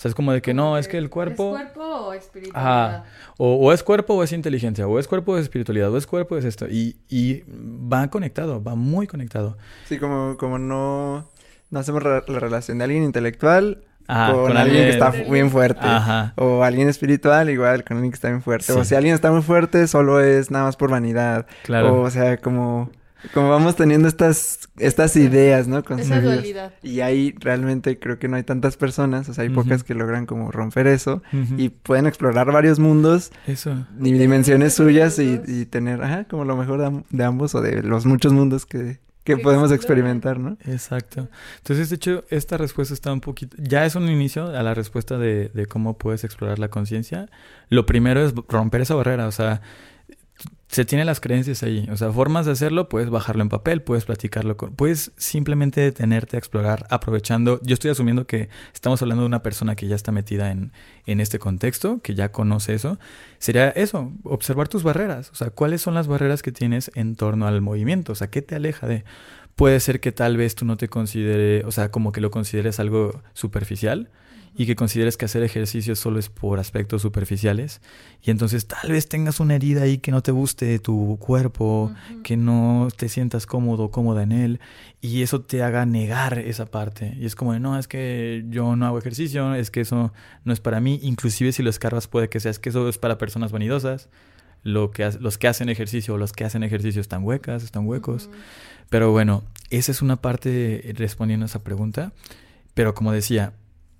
O 0.00 0.02
sea, 0.02 0.08
es 0.08 0.14
como 0.14 0.32
de 0.32 0.40
que 0.40 0.54
no, 0.54 0.78
es 0.78 0.88
que 0.88 0.96
el 0.96 1.10
cuerpo. 1.10 1.54
¿Es 1.54 1.62
cuerpo 1.62 1.82
o 1.82 2.12
espiritualidad? 2.14 2.86
Ajá. 2.86 3.04
O, 3.36 3.56
o 3.56 3.70
es 3.70 3.82
cuerpo 3.82 4.14
o 4.14 4.22
es 4.22 4.32
inteligencia, 4.32 4.86
o 4.88 4.98
es 4.98 5.06
cuerpo 5.06 5.32
o 5.32 5.36
es 5.36 5.42
espiritualidad, 5.42 5.92
o 5.92 5.98
es 5.98 6.06
cuerpo 6.06 6.36
o 6.36 6.38
es 6.38 6.46
esto. 6.46 6.66
Y, 6.70 6.96
y 7.10 7.44
va 7.46 8.08
conectado, 8.08 8.62
va 8.62 8.74
muy 8.76 9.06
conectado. 9.06 9.58
Sí, 9.84 9.98
como, 9.98 10.38
como 10.38 10.58
no, 10.58 11.28
no 11.68 11.78
hacemos 11.78 12.02
re- 12.02 12.22
la 12.28 12.38
relación 12.40 12.78
de 12.78 12.84
alguien 12.84 13.02
intelectual 13.02 13.84
Ajá, 14.06 14.32
con, 14.32 14.46
con 14.46 14.56
alguien 14.56 14.84
que 14.84 14.88
está 14.88 15.10
bien 15.10 15.50
fuerte. 15.50 15.86
Ajá. 15.86 16.32
O 16.36 16.64
alguien 16.64 16.88
espiritual 16.88 17.50
igual 17.50 17.84
con 17.84 17.98
alguien 17.98 18.10
que 18.10 18.16
está 18.16 18.28
bien 18.28 18.40
fuerte. 18.40 18.72
O 18.72 18.82
si 18.84 18.94
alguien 18.94 19.14
está 19.14 19.30
muy 19.30 19.42
fuerte, 19.42 19.86
solo 19.86 20.20
es 20.20 20.50
nada 20.50 20.64
más 20.64 20.76
por 20.76 20.90
vanidad. 20.90 21.44
Claro. 21.64 22.00
O, 22.00 22.08
sea, 22.08 22.38
como, 22.38 22.90
como 23.34 23.50
vamos 23.50 23.76
teniendo 23.76 24.08
estas, 24.08 24.68
estas 24.78 25.16
ideas, 25.16 25.68
¿no? 25.68 25.78
Esa 25.78 26.20
dualidad. 26.20 26.72
Y 26.82 27.00
ahí 27.00 27.34
realmente 27.38 27.98
creo 27.98 28.18
que 28.18 28.28
no 28.28 28.36
hay 28.36 28.42
tantas 28.42 28.76
personas, 28.76 29.28
o 29.28 29.34
sea, 29.34 29.42
hay 29.42 29.50
pocas 29.50 29.84
que 29.84 29.94
logran 29.94 30.26
como 30.26 30.50
romper 30.50 30.86
eso 30.86 31.22
y 31.56 31.68
pueden 31.68 32.06
explorar 32.06 32.50
varios 32.52 32.78
mundos 32.78 33.30
Eso. 33.46 33.86
y 34.00 34.12
dimensiones 34.12 34.74
suyas 34.74 35.18
y, 35.18 35.40
y 35.46 35.66
tener, 35.66 36.02
ajá, 36.02 36.24
como 36.24 36.44
lo 36.44 36.56
mejor 36.56 36.80
de, 36.80 36.86
am- 36.86 37.04
de 37.10 37.24
ambos 37.24 37.54
o 37.54 37.60
de 37.60 37.82
los 37.82 38.06
muchos 38.06 38.32
mundos 38.32 38.66
que, 38.66 38.98
que 39.24 39.36
podemos 39.36 39.70
experimentar, 39.70 40.38
¿no? 40.38 40.56
Exacto. 40.66 41.28
Entonces, 41.58 41.90
de 41.90 41.96
hecho, 41.96 42.24
esta 42.30 42.56
respuesta 42.56 42.94
está 42.94 43.12
un 43.12 43.20
poquito... 43.20 43.56
Ya 43.60 43.84
es 43.84 43.94
un 43.94 44.08
inicio 44.08 44.46
a 44.46 44.62
la 44.62 44.72
respuesta 44.74 45.18
de, 45.18 45.50
de 45.52 45.66
cómo 45.66 45.98
puedes 45.98 46.24
explorar 46.24 46.58
la 46.58 46.68
conciencia. 46.68 47.28
Lo 47.68 47.84
primero 47.86 48.24
es 48.24 48.32
romper 48.48 48.80
esa 48.80 48.94
barrera, 48.94 49.26
o 49.28 49.32
sea, 49.32 49.60
se 50.70 50.84
tienen 50.84 51.06
las 51.06 51.20
creencias 51.20 51.64
ahí. 51.64 51.88
O 51.90 51.96
sea, 51.96 52.12
formas 52.12 52.46
de 52.46 52.52
hacerlo, 52.52 52.88
puedes 52.88 53.10
bajarlo 53.10 53.42
en 53.42 53.48
papel, 53.48 53.82
puedes 53.82 54.04
platicarlo 54.04 54.56
con... 54.56 54.72
Puedes 54.72 55.10
simplemente 55.16 55.80
detenerte 55.80 56.36
a 56.36 56.38
explorar 56.38 56.86
aprovechando... 56.90 57.60
Yo 57.64 57.74
estoy 57.74 57.90
asumiendo 57.90 58.24
que 58.26 58.48
estamos 58.72 59.02
hablando 59.02 59.22
de 59.22 59.26
una 59.26 59.42
persona 59.42 59.74
que 59.74 59.88
ya 59.88 59.96
está 59.96 60.12
metida 60.12 60.52
en, 60.52 60.72
en 61.06 61.20
este 61.20 61.40
contexto, 61.40 62.00
que 62.02 62.14
ya 62.14 62.30
conoce 62.30 62.74
eso. 62.74 63.00
Sería 63.38 63.70
eso, 63.70 64.12
observar 64.22 64.68
tus 64.68 64.84
barreras. 64.84 65.30
O 65.30 65.34
sea, 65.34 65.50
¿cuáles 65.50 65.82
son 65.82 65.94
las 65.94 66.06
barreras 66.06 66.40
que 66.40 66.52
tienes 66.52 66.92
en 66.94 67.16
torno 67.16 67.48
al 67.48 67.60
movimiento? 67.60 68.12
O 68.12 68.14
sea, 68.14 68.30
¿qué 68.30 68.40
te 68.40 68.54
aleja 68.54 68.86
de...? 68.86 69.04
Puede 69.56 69.80
ser 69.80 69.98
que 69.98 70.12
tal 70.12 70.36
vez 70.36 70.54
tú 70.54 70.64
no 70.64 70.76
te 70.76 70.88
considere, 70.88 71.64
o 71.66 71.72
sea, 71.72 71.90
como 71.90 72.12
que 72.12 72.20
lo 72.20 72.30
consideres 72.30 72.78
algo 72.78 73.20
superficial 73.34 74.08
y 74.56 74.66
que 74.66 74.76
consideres 74.76 75.16
que 75.16 75.24
hacer 75.24 75.42
ejercicio 75.42 75.94
solo 75.94 76.18
es 76.18 76.28
por 76.28 76.58
aspectos 76.58 77.02
superficiales 77.02 77.80
y 78.22 78.30
entonces 78.30 78.66
tal 78.66 78.92
vez 78.92 79.08
tengas 79.08 79.40
una 79.40 79.54
herida 79.54 79.82
ahí 79.82 79.98
que 79.98 80.10
no 80.10 80.22
te 80.22 80.32
guste 80.32 80.78
tu 80.78 81.16
cuerpo, 81.18 81.92
que 82.22 82.36
no 82.36 82.88
te 82.96 83.08
sientas 83.08 83.46
cómodo 83.46 83.84
o 83.84 83.90
cómoda 83.90 84.22
en 84.22 84.32
él 84.32 84.60
y 85.00 85.22
eso 85.22 85.40
te 85.40 85.62
haga 85.62 85.86
negar 85.86 86.38
esa 86.38 86.66
parte 86.66 87.16
y 87.18 87.26
es 87.26 87.34
como 87.34 87.52
de 87.52 87.60
no, 87.60 87.78
es 87.78 87.88
que 87.88 88.44
yo 88.48 88.76
no 88.76 88.86
hago 88.86 88.98
ejercicio, 88.98 89.54
es 89.54 89.70
que 89.70 89.80
eso 89.82 90.12
no 90.44 90.52
es 90.52 90.60
para 90.60 90.80
mí, 90.80 90.98
inclusive 91.02 91.52
si 91.52 91.62
lo 91.62 91.70
escarbas 91.70 92.08
puede 92.08 92.28
que 92.28 92.40
sea 92.40 92.50
es 92.50 92.58
que 92.58 92.70
eso 92.70 92.88
es 92.88 92.98
para 92.98 93.18
personas 93.18 93.52
vanidosas. 93.52 94.08
Lo 94.62 94.90
que, 94.90 95.10
los 95.20 95.38
que 95.38 95.48
hacen 95.48 95.70
ejercicio 95.70 96.12
o 96.12 96.18
los 96.18 96.34
que 96.34 96.44
hacen 96.44 96.62
ejercicio 96.62 97.00
están 97.00 97.24
huecas, 97.24 97.62
están 97.62 97.86
huecos. 97.86 98.28
Pero 98.90 99.10
bueno, 99.10 99.42
esa 99.70 99.90
es 99.90 100.02
una 100.02 100.16
parte 100.16 100.92
respondiendo 100.96 101.44
a 101.44 101.46
esa 101.46 101.64
pregunta. 101.64 102.12
Pero 102.74 102.94
como 102.94 103.12
decía, 103.12 103.54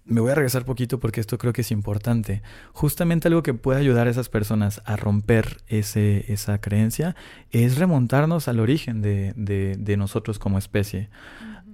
me 0.04 0.20
voy 0.20 0.32
a 0.32 0.34
regresar 0.34 0.64
poquito 0.64 0.98
porque 0.98 1.20
esto 1.20 1.38
creo 1.38 1.52
que 1.52 1.60
es 1.60 1.70
importante. 1.70 2.42
Justamente 2.72 3.28
algo 3.28 3.42
que 3.42 3.54
puede 3.54 3.80
ayudar 3.80 4.06
a 4.06 4.10
esas 4.10 4.28
personas 4.28 4.82
a 4.84 4.96
romper 4.96 5.58
ese, 5.68 6.32
esa 6.32 6.60
creencia 6.60 7.14
es 7.50 7.78
remontarnos 7.78 8.48
al 8.48 8.60
origen 8.60 9.02
de, 9.02 9.34
de, 9.36 9.96
nosotros 9.96 10.38
como 10.38 10.58
especie. 10.58 11.10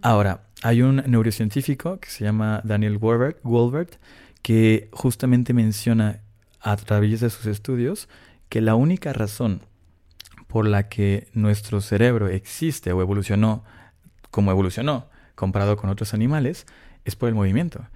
Ahora, 0.02 0.47
hay 0.62 0.83
un 0.83 0.97
neurocientífico 1.06 1.99
que 1.99 2.11
se 2.11 2.25
llama 2.25 2.61
Daniel 2.64 2.99
Wolbert, 2.99 3.97
que 4.42 4.88
justamente 4.92 5.54
menciona 5.54 6.21
a 6.61 6.76
través 6.76 7.21
de 7.21 7.30
sus 7.30 7.47
estudios 7.47 8.09
que 8.49 8.61
la 8.61 8.75
única 8.75 9.12
razón 9.12 9.62
por 10.47 10.66
la 10.66 10.88
que 10.88 11.28
nuestro 11.33 11.80
cerebro 11.80 12.28
existe 12.28 12.92
o 12.92 13.00
evolucionó 13.00 13.64
como 14.30 14.50
evolucionó 14.50 15.09
comparado 15.35 15.76
con 15.76 15.90
otros 15.90 16.14
animales 16.14 16.66
es 17.04 17.16
por 17.16 17.28
el 17.28 17.35
movimiento. 17.35 17.87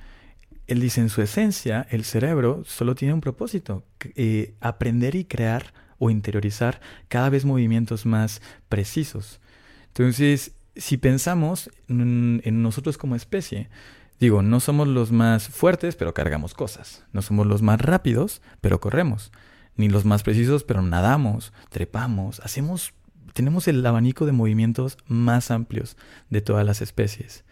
Él 0.70 0.80
dice, 0.80 1.00
en 1.00 1.08
su 1.08 1.20
esencia, 1.20 1.84
el 1.90 2.04
cerebro 2.04 2.62
solo 2.64 2.94
tiene 2.94 3.12
un 3.12 3.20
propósito, 3.20 3.82
eh, 4.14 4.54
aprender 4.60 5.16
y 5.16 5.24
crear 5.24 5.74
o 5.98 6.10
interiorizar 6.10 6.80
cada 7.08 7.28
vez 7.28 7.44
movimientos 7.44 8.06
más 8.06 8.40
precisos. 8.68 9.40
Entonces, 9.88 10.52
si 10.76 10.96
pensamos 10.96 11.70
en 11.88 12.62
nosotros 12.62 12.98
como 12.98 13.16
especie, 13.16 13.68
digo, 14.20 14.42
no 14.42 14.60
somos 14.60 14.86
los 14.86 15.10
más 15.10 15.48
fuertes, 15.48 15.96
pero 15.96 16.14
cargamos 16.14 16.54
cosas. 16.54 17.04
No 17.12 17.20
somos 17.20 17.48
los 17.48 17.62
más 17.62 17.80
rápidos, 17.80 18.40
pero 18.60 18.80
corremos. 18.80 19.32
Ni 19.74 19.88
los 19.88 20.04
más 20.04 20.22
precisos, 20.22 20.62
pero 20.62 20.82
nadamos, 20.82 21.52
trepamos, 21.70 22.38
hacemos, 22.44 22.92
tenemos 23.32 23.66
el 23.66 23.84
abanico 23.84 24.24
de 24.24 24.30
movimientos 24.30 24.98
más 25.08 25.50
amplios 25.50 25.96
de 26.28 26.42
todas 26.42 26.64
las 26.64 26.80
especies. 26.80 27.44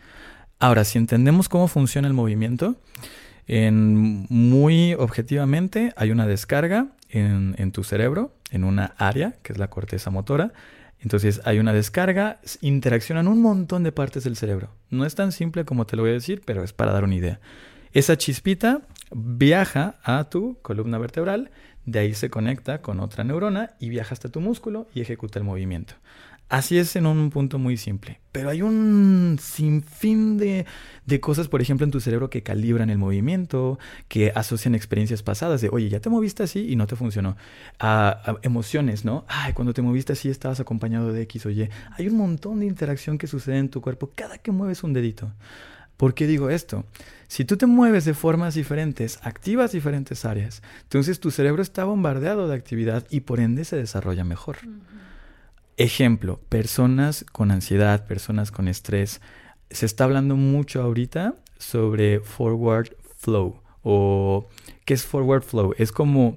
Ahora, 0.58 0.84
si 0.84 0.98
entendemos 0.98 1.48
cómo 1.48 1.68
funciona 1.68 2.08
el 2.08 2.14
movimiento, 2.14 2.76
en, 3.46 4.26
muy 4.28 4.94
objetivamente 4.94 5.92
hay 5.96 6.10
una 6.10 6.26
descarga 6.26 6.88
en, 7.08 7.54
en, 7.58 7.72
tu 7.72 7.84
cerebro, 7.84 8.34
en 8.50 8.64
una 8.64 8.94
área, 8.98 9.36
que 9.42 9.52
es 9.52 9.58
la 9.58 9.70
corteza 9.70 10.10
motora. 10.10 10.52
Entonces 11.00 11.40
hay 11.44 11.58
una 11.58 11.72
descarga, 11.72 12.40
interaccionan 12.60 13.28
un 13.28 13.40
montón 13.40 13.84
de 13.84 13.92
partes 13.92 14.24
del 14.24 14.36
cerebro. 14.36 14.70
No 14.90 15.06
es 15.06 15.14
tan 15.14 15.32
simple 15.32 15.64
como 15.64 15.86
te 15.86 15.96
lo 15.96 16.02
voy 16.02 16.10
a 16.10 16.14
decir, 16.14 16.42
pero 16.44 16.64
es 16.64 16.72
para 16.72 16.92
dar 16.92 17.04
una 17.04 17.14
idea. 17.14 17.40
Esa 17.92 18.18
chispita 18.18 18.82
viaja 19.12 19.96
a 20.02 20.24
tu 20.24 20.58
columna 20.60 20.98
vertebral, 20.98 21.50
de 21.86 22.00
ahí 22.00 22.14
se 22.14 22.28
conecta 22.28 22.82
con 22.82 23.00
otra 23.00 23.24
neurona 23.24 23.70
y 23.78 23.88
viaja 23.88 24.12
hasta 24.12 24.28
tu 24.28 24.40
músculo 24.40 24.88
y 24.92 25.00
ejecuta 25.00 25.38
el 25.38 25.44
movimiento. 25.44 25.94
Así 26.48 26.78
es 26.78 26.96
en 26.96 27.06
un 27.06 27.28
punto 27.28 27.58
muy 27.58 27.76
simple. 27.76 28.20
Pero 28.32 28.48
hay 28.48 28.62
un 28.62 29.38
sinfín 29.38 30.38
de, 30.38 30.64
de, 31.04 31.20
cosas, 31.20 31.46
por 31.48 31.60
ejemplo, 31.60 31.84
en 31.84 31.90
tu 31.90 32.00
cerebro 32.00 32.30
que 32.30 32.42
calibran 32.42 32.88
el 32.88 32.96
movimiento, 32.96 33.78
que 34.08 34.32
asocian 34.34 34.74
experiencias 34.74 35.22
pasadas 35.22 35.60
de, 35.60 35.68
oye, 35.68 35.90
ya 35.90 36.00
te 36.00 36.08
moviste 36.08 36.42
así 36.42 36.66
y 36.70 36.76
no 36.76 36.86
te 36.86 36.96
funcionó. 36.96 37.36
A, 37.78 38.38
emociones, 38.42 39.04
¿no? 39.04 39.26
Ay, 39.28 39.52
cuando 39.52 39.74
te 39.74 39.82
moviste 39.82 40.14
así 40.14 40.30
estabas 40.30 40.58
acompañado 40.58 41.12
de 41.12 41.20
X 41.22 41.44
o 41.44 41.50
Y. 41.50 41.68
Hay 41.96 42.08
un 42.08 42.16
montón 42.16 42.60
de 42.60 42.66
interacción 42.66 43.18
que 43.18 43.26
sucede 43.26 43.58
en 43.58 43.68
tu 43.68 43.82
cuerpo 43.82 44.10
cada 44.14 44.38
que 44.38 44.50
mueves 44.50 44.82
un 44.82 44.94
dedito. 44.94 45.30
¿Por 45.98 46.14
qué 46.14 46.26
digo 46.26 46.48
esto? 46.48 46.86
Si 47.26 47.44
tú 47.44 47.58
te 47.58 47.66
mueves 47.66 48.06
de 48.06 48.14
formas 48.14 48.54
diferentes, 48.54 49.18
activas 49.22 49.72
diferentes 49.72 50.24
áreas, 50.24 50.62
entonces 50.84 51.20
tu 51.20 51.30
cerebro 51.30 51.60
está 51.60 51.84
bombardeado 51.84 52.48
de 52.48 52.54
actividad 52.54 53.04
y 53.10 53.20
por 53.20 53.40
ende 53.40 53.64
se 53.64 53.76
desarrolla 53.76 54.24
mejor. 54.24 54.58
Ejemplo, 55.78 56.40
personas 56.48 57.24
con 57.30 57.52
ansiedad, 57.52 58.04
personas 58.04 58.50
con 58.50 58.66
estrés. 58.66 59.20
Se 59.70 59.86
está 59.86 60.02
hablando 60.02 60.34
mucho 60.34 60.82
ahorita 60.82 61.36
sobre 61.56 62.18
forward 62.18 62.96
flow 63.16 63.62
o 63.84 64.48
qué 64.84 64.94
es 64.94 65.04
forward 65.04 65.44
flow. 65.44 65.74
Es 65.78 65.92
como 65.92 66.36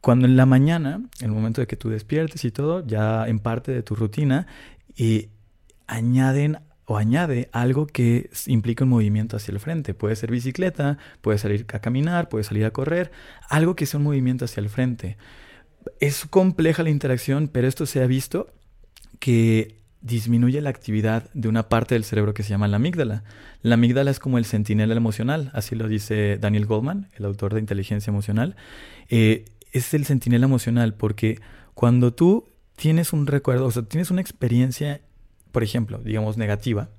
cuando 0.00 0.26
en 0.26 0.38
la 0.38 0.46
mañana, 0.46 1.02
en 1.20 1.26
el 1.26 1.32
momento 1.32 1.60
de 1.60 1.66
que 1.66 1.76
tú 1.76 1.90
despiertes 1.90 2.46
y 2.46 2.50
todo, 2.50 2.86
ya 2.86 3.28
en 3.28 3.38
parte 3.38 3.70
de 3.70 3.82
tu 3.82 3.96
rutina, 3.96 4.46
y 4.96 5.28
añaden 5.86 6.58
o 6.86 6.96
añade 6.96 7.50
algo 7.52 7.86
que 7.86 8.30
implica 8.46 8.84
un 8.84 8.90
movimiento 8.90 9.36
hacia 9.36 9.52
el 9.52 9.60
frente. 9.60 9.92
Puede 9.92 10.16
ser 10.16 10.30
bicicleta, 10.30 10.96
puede 11.20 11.36
salir 11.36 11.66
a 11.70 11.80
caminar, 11.80 12.30
puede 12.30 12.44
salir 12.44 12.64
a 12.64 12.70
correr, 12.70 13.12
algo 13.50 13.76
que 13.76 13.84
sea 13.84 13.98
un 13.98 14.04
movimiento 14.04 14.46
hacia 14.46 14.62
el 14.62 14.70
frente 14.70 15.18
es 16.00 16.26
compleja 16.26 16.82
la 16.82 16.90
interacción, 16.90 17.48
pero 17.48 17.68
esto 17.68 17.86
se 17.86 18.02
ha 18.02 18.06
visto 18.06 18.48
que 19.18 19.80
disminuye 20.00 20.60
la 20.60 20.68
actividad 20.68 21.30
de 21.32 21.48
una 21.48 21.68
parte 21.68 21.94
del 21.94 22.04
cerebro 22.04 22.34
que 22.34 22.42
se 22.42 22.50
llama 22.50 22.68
la 22.68 22.76
amígdala. 22.76 23.24
La 23.62 23.74
amígdala 23.74 24.10
es 24.10 24.20
como 24.20 24.36
el 24.36 24.44
centinela 24.44 24.94
emocional, 24.94 25.50
así 25.54 25.74
lo 25.74 25.88
dice 25.88 26.36
Daniel 26.38 26.66
Goldman, 26.66 27.08
el 27.14 27.24
autor 27.24 27.54
de 27.54 27.60
Inteligencia 27.60 28.10
Emocional. 28.10 28.54
Eh, 29.08 29.46
es 29.72 29.94
el 29.94 30.04
centinela 30.04 30.44
emocional 30.44 30.94
porque 30.94 31.40
cuando 31.72 32.12
tú 32.12 32.44
tienes 32.76 33.12
un 33.12 33.26
recuerdo, 33.26 33.66
o 33.66 33.70
sea, 33.70 33.82
tienes 33.82 34.10
una 34.10 34.20
experiencia, 34.20 35.00
por 35.52 35.62
ejemplo, 35.62 35.98
digamos 35.98 36.36
negativa, 36.36 36.90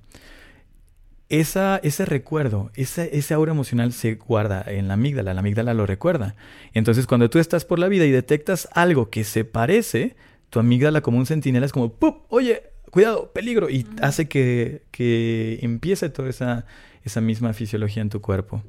esa, 1.30 1.78
ese 1.78 2.06
recuerdo, 2.06 2.72
ese, 2.76 3.18
ese 3.18 3.34
aura 3.34 3.52
emocional 3.52 3.94
se 3.94 4.16
guarda 4.16 4.64
en 4.68 4.88
la 4.88 4.94
amígdala, 4.94 5.34
la 5.34 5.40
amígdala 5.40 5.74
lo 5.74 5.86
recuerda. 5.86 6.36
Entonces, 6.74 7.08
cuando 7.08 7.30
tú 7.30 7.40
estás 7.40 7.66
por 7.66 7.80
la 7.80 7.88
vida 7.88 8.06
y 8.06 8.12
detectas 8.12 8.68
algo 8.74 9.10
que 9.10 9.24
se 9.24 9.44
parece, 9.46 10.16
tu 10.50 10.60
amígdala 10.60 11.02
como 11.02 11.18
un 11.18 11.26
centinela 11.26 11.66
es 11.66 11.72
como, 11.72 11.94
¡pup! 11.94 12.26
Oye, 12.30 12.64
cuidado, 12.92 13.32
peligro, 13.34 13.70
y 13.70 13.88
hace 14.02 14.28
que, 14.28 14.84
que 14.92 15.60
empiece 15.62 16.10
toda 16.10 16.30
esa, 16.30 16.66
esa 17.04 17.22
misma 17.22 17.54
fisiología 17.54 18.02
en 18.02 18.10
tu 18.10 18.22
cuerpo. 18.22 18.64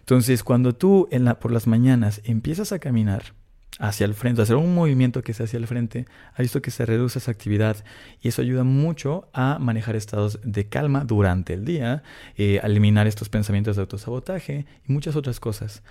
Entonces, 0.00 0.42
cuando 0.42 0.74
tú 0.74 1.08
en 1.12 1.24
la, 1.24 1.38
por 1.38 1.52
las 1.52 1.66
mañanas 1.66 2.20
empiezas 2.24 2.72
a 2.72 2.80
caminar, 2.80 3.34
hacia 3.78 4.04
el 4.04 4.14
frente, 4.14 4.42
hacer 4.42 4.56
un 4.56 4.74
movimiento 4.74 5.22
que 5.22 5.34
sea 5.34 5.44
hacia 5.44 5.56
el 5.56 5.66
frente, 5.66 6.06
ha 6.34 6.42
visto 6.42 6.62
que 6.62 6.70
se 6.70 6.86
reduce 6.86 7.18
esa 7.18 7.30
actividad 7.30 7.76
y 8.20 8.28
eso 8.28 8.42
ayuda 8.42 8.64
mucho 8.64 9.28
a 9.32 9.58
manejar 9.58 9.96
estados 9.96 10.40
de 10.44 10.68
calma 10.68 11.04
durante 11.04 11.54
el 11.54 11.64
día, 11.64 12.02
eh, 12.36 12.60
a 12.62 12.66
eliminar 12.66 13.06
estos 13.06 13.28
pensamientos 13.28 13.76
de 13.76 13.82
autosabotaje 13.82 14.66
y 14.86 14.92
muchas 14.92 15.16
otras 15.16 15.40
cosas. 15.40 15.82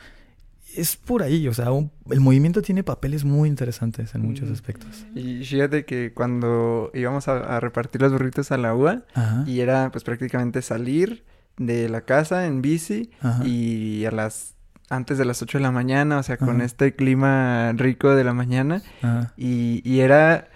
Es 0.75 0.95
por 0.95 1.21
ahí, 1.21 1.47
o 1.49 1.53
sea, 1.53 1.67
el 2.11 2.21
movimiento 2.21 2.61
tiene 2.61 2.83
papeles 2.83 3.25
muy 3.25 3.49
interesantes 3.49 4.15
en 4.15 4.21
muchos 4.21 4.49
mm. 4.49 4.53
aspectos. 4.53 5.05
Y 5.13 5.43
fíjate 5.43 5.83
que 5.83 6.13
cuando 6.13 6.91
íbamos 6.93 7.27
a, 7.27 7.59
repartir 7.59 7.99
los 8.01 8.13
burritos 8.13 8.51
a 8.53 8.57
la 8.57 8.73
UA, 8.73 9.03
y 9.45 9.59
era 9.59 9.91
pues 9.91 10.05
prácticamente 10.05 10.61
salir 10.61 11.25
de 11.57 11.89
la 11.89 12.01
casa 12.01 12.45
en 12.45 12.61
bici 12.61 13.09
y 13.43 14.05
a 14.05 14.11
las 14.11 14.55
antes 14.91 15.17
de 15.17 15.25
las 15.25 15.41
8 15.41 15.57
de 15.57 15.61
la 15.63 15.71
mañana, 15.71 16.19
o 16.19 16.23
sea, 16.23 16.37
con 16.37 16.61
este 16.61 16.93
clima 16.93 17.71
rico 17.73 18.13
de 18.13 18.23
la 18.23 18.33
mañana. 18.33 18.83
Y, 19.37 19.81
y, 19.89 20.01
era, 20.01 20.49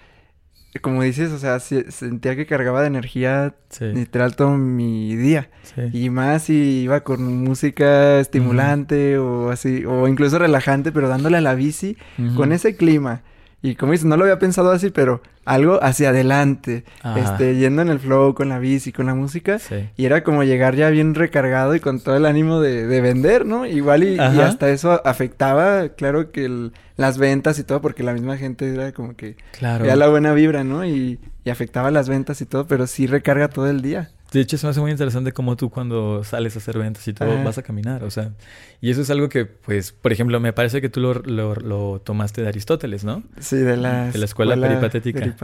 como 0.82 1.02
dices, 1.02 1.32
o 1.32 1.38
sea, 1.38 1.58
sentía 1.58 2.36
que 2.36 2.46
cargaba 2.46 2.82
de 2.82 2.88
energía 2.88 3.54
literal 3.80 4.36
todo 4.36 4.56
mi 4.56 5.16
día. 5.16 5.48
Y 5.92 6.10
más 6.10 6.44
si 6.44 6.82
iba 6.82 7.00
con 7.00 7.44
música 7.44 8.20
estimulante 8.20 9.18
o 9.18 9.50
así, 9.50 9.84
o 9.86 10.06
incluso 10.06 10.38
relajante, 10.38 10.92
pero 10.92 11.08
dándole 11.08 11.38
a 11.38 11.40
la 11.40 11.54
bici 11.54 11.96
con 12.36 12.52
ese 12.52 12.76
clima. 12.76 13.22
Y 13.62 13.74
como 13.74 13.92
dices, 13.92 14.06
no 14.06 14.16
lo 14.16 14.24
había 14.24 14.38
pensado 14.38 14.70
así, 14.70 14.90
pero 14.90 15.22
algo 15.46 15.82
hacia 15.82 16.10
adelante, 16.10 16.84
este, 17.16 17.56
yendo 17.56 17.80
en 17.80 17.88
el 17.88 18.00
flow 18.00 18.34
con 18.34 18.48
la 18.50 18.58
bici, 18.58 18.92
con 18.92 19.06
la 19.06 19.14
música, 19.14 19.58
y 19.96 20.04
era 20.04 20.22
como 20.22 20.42
llegar 20.42 20.74
ya 20.74 20.90
bien 20.90 21.14
recargado 21.14 21.74
y 21.74 21.80
con 21.80 22.00
todo 22.00 22.16
el 22.16 22.26
ánimo 22.26 22.60
de, 22.60 23.00
vender, 23.00 23.46
¿no? 23.46 23.64
Igual 23.64 24.04
y, 24.04 24.18
hasta 24.18 24.68
eso 24.68 25.00
afectaba, 25.06 25.90
claro 25.90 26.32
que 26.32 26.70
las 26.96 27.16
ventas 27.16 27.58
y 27.58 27.64
todo, 27.64 27.80
porque 27.80 28.02
la 28.02 28.12
misma 28.12 28.36
gente 28.36 28.74
era 28.74 28.92
como 28.92 29.16
que 29.16 29.36
claro. 29.52 29.84
la 29.84 30.08
buena 30.08 30.34
vibra, 30.34 30.64
¿no? 30.64 30.84
Y, 30.84 31.20
y 31.44 31.50
afectaba 31.50 31.92
las 31.92 32.08
ventas 32.08 32.40
y 32.40 32.46
todo, 32.46 32.66
pero 32.66 32.88
sí 32.88 33.06
recarga 33.06 33.48
todo 33.48 33.70
el 33.70 33.80
día. 33.80 34.10
De 34.32 34.40
hecho, 34.40 34.58
se 34.58 34.66
me 34.66 34.70
hace 34.70 34.80
muy 34.80 34.90
interesante 34.90 35.32
como 35.32 35.56
tú 35.56 35.70
cuando 35.70 36.24
sales 36.24 36.56
a 36.56 36.58
hacer 36.58 36.78
ventas 36.78 37.06
y 37.06 37.12
todo 37.12 37.42
vas 37.44 37.58
a 37.58 37.62
caminar, 37.62 38.02
o 38.02 38.10
sea, 38.10 38.32
y 38.80 38.90
eso 38.90 39.02
es 39.02 39.10
algo 39.10 39.28
que, 39.28 39.46
pues, 39.46 39.92
por 39.92 40.12
ejemplo, 40.12 40.40
me 40.40 40.52
parece 40.52 40.80
que 40.80 40.88
tú 40.88 41.00
lo, 41.00 41.14
lo, 41.14 42.00
tomaste 42.00 42.42
de 42.42 42.48
Aristóteles, 42.48 43.04
¿no? 43.04 43.22
Sí, 43.38 43.56
de 43.56 43.76
la, 43.76 44.10
de 44.10 44.18
la 44.18 44.24
escuela, 44.24 44.56
peripatética. 44.56 45.34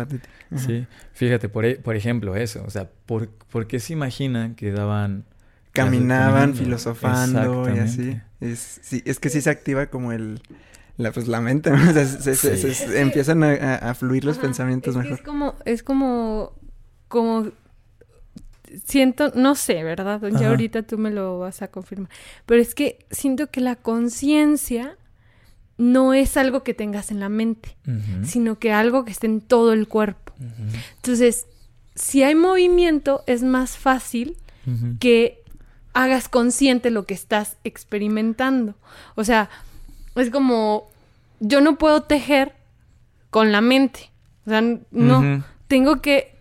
Sí, 0.57 0.87
fíjate, 1.12 1.49
por, 1.49 1.64
e, 1.64 1.77
por 1.77 1.97
ejemplo, 1.97 2.35
eso, 2.35 2.64
o 2.66 2.71
sea, 2.71 2.90
¿por, 3.07 3.29
¿por 3.29 3.66
qué 3.66 3.79
se 3.79 3.92
imaginan 3.92 4.55
que 4.55 4.73
daban... 4.73 5.25
Caminaban 5.73 6.55
filosofando 6.55 7.75
y 7.75 7.79
así. 7.79 8.21
Es, 8.40 8.81
sí, 8.83 9.03
es 9.07 9.18
que 9.21 9.31
sí 9.31 9.40
se 9.40 9.51
activa 9.51 9.87
como 9.87 10.12
el... 10.12 10.42
La, 10.99 11.11
pues 11.11 11.27
la 11.27 11.40
mente, 11.40 11.71
¿no? 11.71 11.77
o 11.90 11.92
sea, 11.92 12.05
se, 12.05 13.01
empiezan 13.01 13.42
a, 13.42 13.95
fluir 13.95 14.25
los 14.25 14.38
pensamientos 14.38 14.95
mejor. 14.95 15.14
Es 15.14 15.23
como, 15.23 15.55
es 15.64 15.83
como, 15.83 16.53
como 17.09 17.51
siento, 18.85 19.32
no 19.35 19.54
sé, 19.54 19.82
¿verdad? 19.82 20.20
Ya 20.38 20.48
ahorita 20.48 20.82
tú 20.82 20.98
me 20.98 21.11
lo 21.11 21.38
vas 21.38 21.62
a 21.62 21.68
confirmar. 21.68 22.11
Pero 22.46 22.61
es 22.61 22.74
que 22.74 23.06
siento 23.11 23.50
que 23.50 23.61
la 23.61 23.76
conciencia 23.76 24.96
no 25.78 26.14
es 26.14 26.37
algo 26.37 26.62
que 26.62 26.74
tengas 26.74 27.11
en 27.11 27.20
la 27.20 27.28
mente, 27.28 27.76
sino 28.22 28.58
que 28.58 28.72
algo 28.72 29.04
que 29.04 29.12
esté 29.12 29.26
en 29.26 29.40
todo 29.40 29.72
el 29.72 29.88
cuerpo. 29.88 30.32
Entonces, 30.96 31.46
si 31.94 32.22
hay 32.22 32.35
movimiento, 32.35 33.24
es 33.26 33.42
más 33.42 33.76
fácil 33.76 34.37
que 35.00 35.42
hagas 35.92 36.28
consciente 36.28 36.90
lo 36.90 37.04
que 37.04 37.14
estás 37.14 37.56
experimentando. 37.64 38.74
O 39.14 39.24
sea, 39.24 39.50
es 40.14 40.30
como, 40.30 40.90
yo 41.40 41.61
no 41.61 41.78
puedo 41.78 42.02
tejer 42.02 42.54
con 43.30 43.52
la 43.52 43.61
mente. 43.61 44.11
O 44.46 44.50
sea, 44.50 44.62
no, 44.90 45.44
tengo 45.68 46.00
que 46.00 46.32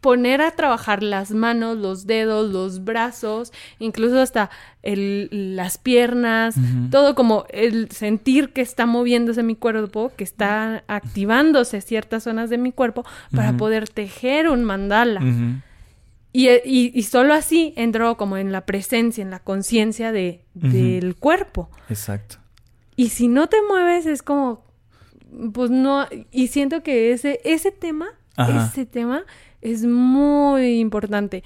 poner 0.00 0.40
a 0.40 0.52
trabajar 0.52 1.02
las 1.02 1.30
manos, 1.30 1.76
los 1.76 2.06
dedos, 2.06 2.50
los 2.50 2.84
brazos, 2.84 3.52
incluso 3.78 4.20
hasta 4.20 4.50
las 4.82 5.76
piernas, 5.76 6.54
todo 6.90 7.14
como 7.14 7.44
el 7.50 7.90
sentir 7.90 8.52
que 8.52 8.62
está 8.62 8.86
moviéndose 8.86 9.42
mi 9.42 9.56
cuerpo, 9.56 10.10
que 10.16 10.24
está 10.24 10.84
activándose 10.88 11.82
ciertas 11.82 12.22
zonas 12.22 12.48
de 12.48 12.56
mi 12.56 12.72
cuerpo 12.72 13.04
para 13.34 13.56
poder 13.56 13.88
tejer 13.88 14.48
un 14.48 14.64
mandala. 14.64 15.20
y, 16.32 16.48
y, 16.48 17.02
solo 17.02 17.34
así 17.34 17.74
entro 17.76 18.16
como 18.16 18.38
en 18.38 18.52
la 18.52 18.64
presencia, 18.64 19.20
en 19.20 19.30
la 19.30 19.40
conciencia 19.40 20.12
de, 20.12 20.44
del 20.54 21.14
cuerpo. 21.16 21.68
Exacto. 21.90 22.36
Y 22.96 23.10
si 23.10 23.28
no 23.28 23.48
te 23.48 23.58
mueves 23.68 24.06
es 24.06 24.22
como, 24.22 24.64
pues 25.52 25.70
no, 25.70 26.06
y 26.30 26.48
siento 26.48 26.82
que 26.82 27.12
ese, 27.12 27.40
ese 27.44 27.70
tema, 27.70 28.08
ese 28.38 28.86
tema 28.86 29.24
es 29.60 29.84
muy 29.84 30.80
importante 30.80 31.42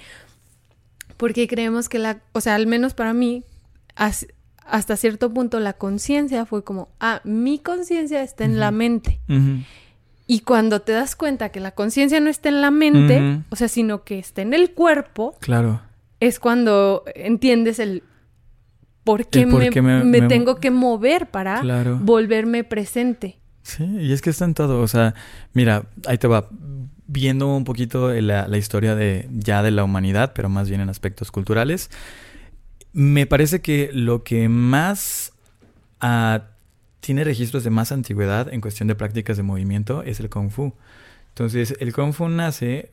porque 1.17 1.47
creemos 1.47 1.89
que 1.89 1.99
la, 1.99 2.21
o 2.33 2.41
sea, 2.41 2.55
al 2.55 2.67
menos 2.67 2.93
para 2.93 3.13
mí, 3.13 3.43
hasta 3.95 4.97
cierto 4.97 5.33
punto 5.33 5.59
la 5.59 5.73
conciencia 5.73 6.45
fue 6.45 6.63
como, 6.63 6.89
ah, 6.99 7.21
mi 7.23 7.59
conciencia 7.59 8.21
está 8.21 8.45
en 8.45 8.59
la 8.59 8.71
mente. 8.71 9.19
Y 10.27 10.39
cuando 10.39 10.81
te 10.81 10.91
das 10.91 11.15
cuenta 11.15 11.49
que 11.49 11.59
la 11.59 11.71
conciencia 11.71 12.19
no 12.19 12.29
está 12.29 12.49
en 12.49 12.61
la 12.61 12.71
mente, 12.71 13.43
o 13.49 13.55
sea, 13.55 13.67
sino 13.67 14.03
que 14.03 14.19
está 14.19 14.41
en 14.41 14.53
el 14.53 14.71
cuerpo, 14.71 15.35
claro. 15.39 15.81
es 16.19 16.39
cuando 16.39 17.03
entiendes 17.15 17.79
el 17.79 18.03
por 19.03 19.27
qué, 19.27 19.45
me, 19.45 20.21
tengo 20.23 20.55
que 20.55 20.71
mover 20.71 21.27
para 21.27 21.61
volverme 22.01 22.63
presente. 22.63 23.39
Sí, 23.61 23.83
y 23.83 24.11
es 24.11 24.21
que 24.21 24.31
está 24.31 24.45
en 24.45 24.53
todo, 24.53 24.81
o 24.81 24.87
sea, 24.87 25.15
mira, 25.53 25.85
ahí 26.07 26.17
te 26.17 26.27
va 26.27 26.49
viendo 27.07 27.55
un 27.55 27.63
poquito 27.63 28.11
la, 28.13 28.57
historia 28.57 28.95
de 28.95 29.27
ya 29.31 29.61
de 29.63 29.71
la 29.71 29.83
humanidad, 29.83 30.33
pero 30.33 30.49
más 30.49 30.69
bien 30.69 30.81
en 30.81 30.89
aspectos 30.89 31.31
culturales, 31.31 31.89
me 32.93 33.25
parece 33.25 33.61
que 33.61 33.89
lo 33.93 34.23
que 34.23 34.49
más 34.49 35.33
ah, 35.99 36.43
tiene 36.99 37.23
registros 37.23 37.63
de 37.63 37.69
más 37.69 37.91
antigüedad 37.91 38.51
en 38.53 38.61
cuestión 38.61 38.87
de 38.87 38.95
prácticas 38.95 39.37
de 39.37 39.43
movimiento 39.43 40.03
es 40.03 40.19
el 40.19 40.29
kung 40.29 40.49
fu. 40.49 40.73
Entonces, 41.29 41.75
el 41.79 41.93
kung 41.93 42.13
fu 42.13 42.29
nace 42.29 42.89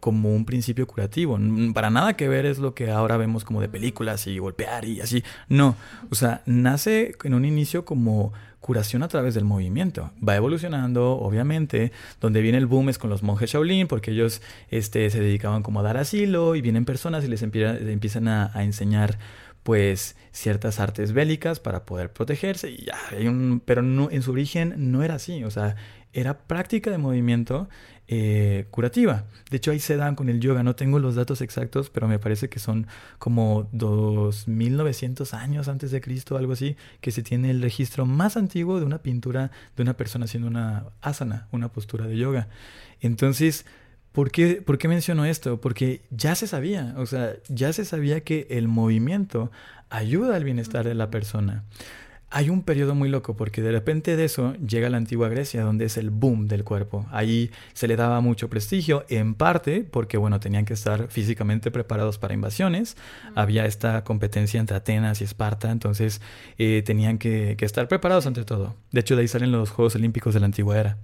como 0.00 0.34
un 0.34 0.44
principio 0.44 0.86
curativo. 0.86 1.38
Para 1.74 1.90
nada 1.90 2.14
que 2.14 2.28
ver 2.28 2.46
es 2.46 2.58
lo 2.58 2.74
que 2.74 2.90
ahora 2.90 3.16
vemos 3.16 3.44
como 3.44 3.60
de 3.60 3.68
películas 3.68 4.26
y 4.26 4.38
golpear 4.38 4.84
y 4.84 5.00
así. 5.00 5.24
No, 5.48 5.76
o 6.10 6.14
sea, 6.14 6.42
nace 6.46 7.16
en 7.24 7.34
un 7.34 7.44
inicio 7.44 7.84
como 7.84 8.32
curación 8.66 9.04
a 9.04 9.08
través 9.08 9.34
del 9.34 9.44
movimiento. 9.44 10.10
Va 10.26 10.34
evolucionando, 10.34 11.12
obviamente, 11.12 11.92
donde 12.20 12.42
viene 12.42 12.58
el 12.58 12.66
boom 12.66 12.88
es 12.88 12.98
con 12.98 13.10
los 13.10 13.22
monjes 13.22 13.52
Shaolin, 13.52 13.86
porque 13.86 14.10
ellos 14.10 14.42
este, 14.70 15.08
se 15.08 15.20
dedicaban 15.20 15.62
como 15.62 15.78
a 15.78 15.82
dar 15.84 15.96
asilo 15.96 16.56
y 16.56 16.62
vienen 16.62 16.84
personas 16.84 17.24
y 17.24 17.28
les 17.28 17.42
empiezan 17.42 18.26
a, 18.26 18.50
enseñar 18.64 19.18
pues 19.62 20.16
ciertas 20.32 20.80
artes 20.80 21.12
bélicas 21.12 21.60
para 21.60 21.84
poder 21.84 22.12
protegerse 22.12 22.70
y 22.70 22.86
ya, 22.86 22.98
pero 23.64 23.82
no, 23.82 24.10
en 24.10 24.22
su 24.22 24.32
origen 24.32 24.74
no 24.90 25.04
era 25.04 25.14
así, 25.14 25.44
o 25.44 25.50
sea, 25.50 25.76
era 26.12 26.38
práctica 26.38 26.90
de 26.90 26.98
movimiento 26.98 27.68
eh, 28.08 28.66
curativa. 28.70 29.24
De 29.50 29.56
hecho, 29.56 29.72
ahí 29.72 29.80
se 29.80 29.96
dan 29.96 30.14
con 30.14 30.28
el 30.28 30.40
yoga. 30.40 30.62
No 30.62 30.76
tengo 30.76 30.98
los 30.98 31.14
datos 31.16 31.40
exactos, 31.40 31.90
pero 31.90 32.06
me 32.06 32.18
parece 32.18 32.48
que 32.48 32.58
son 32.58 32.86
como 33.18 33.68
2900 33.72 35.34
años 35.34 35.68
antes 35.68 35.90
de 35.90 36.00
Cristo, 36.00 36.36
algo 36.36 36.52
así, 36.52 36.76
que 37.00 37.10
se 37.10 37.22
tiene 37.22 37.50
el 37.50 37.62
registro 37.62 38.06
más 38.06 38.36
antiguo 38.36 38.78
de 38.78 38.86
una 38.86 38.98
pintura 38.98 39.50
de 39.76 39.82
una 39.82 39.96
persona 39.96 40.26
haciendo 40.26 40.48
una 40.48 40.86
asana, 41.00 41.48
una 41.50 41.68
postura 41.68 42.06
de 42.06 42.16
yoga. 42.16 42.48
Entonces, 43.00 43.66
¿por 44.12 44.30
qué, 44.30 44.62
¿por 44.62 44.78
qué 44.78 44.88
menciono 44.88 45.24
esto? 45.24 45.60
Porque 45.60 46.02
ya 46.10 46.34
se 46.34 46.46
sabía, 46.46 46.94
o 46.98 47.06
sea, 47.06 47.34
ya 47.48 47.72
se 47.72 47.84
sabía 47.84 48.20
que 48.22 48.46
el 48.50 48.68
movimiento 48.68 49.50
ayuda 49.90 50.36
al 50.36 50.44
bienestar 50.44 50.86
de 50.86 50.94
la 50.94 51.10
persona 51.10 51.64
hay 52.28 52.50
un 52.50 52.62
periodo 52.62 52.94
muy 52.94 53.08
loco 53.08 53.36
porque 53.36 53.62
de 53.62 53.70
repente 53.70 54.16
de 54.16 54.24
eso 54.24 54.54
llega 54.54 54.90
la 54.90 54.96
antigua 54.96 55.28
Grecia 55.28 55.62
donde 55.62 55.84
es 55.84 55.96
el 55.96 56.10
boom 56.10 56.48
del 56.48 56.64
cuerpo. 56.64 57.06
Ahí 57.10 57.50
se 57.72 57.86
le 57.86 57.94
daba 57.94 58.20
mucho 58.20 58.50
prestigio, 58.50 59.04
en 59.08 59.34
parte 59.34 59.86
porque 59.88 60.16
bueno, 60.16 60.40
tenían 60.40 60.64
que 60.64 60.74
estar 60.74 61.08
físicamente 61.08 61.70
preparados 61.70 62.18
para 62.18 62.34
invasiones. 62.34 62.96
Había 63.36 63.64
esta 63.66 64.02
competencia 64.02 64.58
entre 64.58 64.76
Atenas 64.76 65.20
y 65.20 65.24
Esparta, 65.24 65.70
entonces 65.70 66.20
eh, 66.58 66.82
tenían 66.84 67.18
que, 67.18 67.56
estar 67.60 67.86
preparados 67.86 68.26
ante 68.26 68.44
todo. 68.44 68.74
De 68.90 69.00
hecho, 69.00 69.14
de 69.14 69.22
ahí 69.22 69.28
salen 69.28 69.52
los 69.52 69.70
Juegos 69.70 69.94
Olímpicos 69.94 70.34
de 70.34 70.40
la 70.40 70.46
antigua 70.46 70.78
era. 70.78 70.98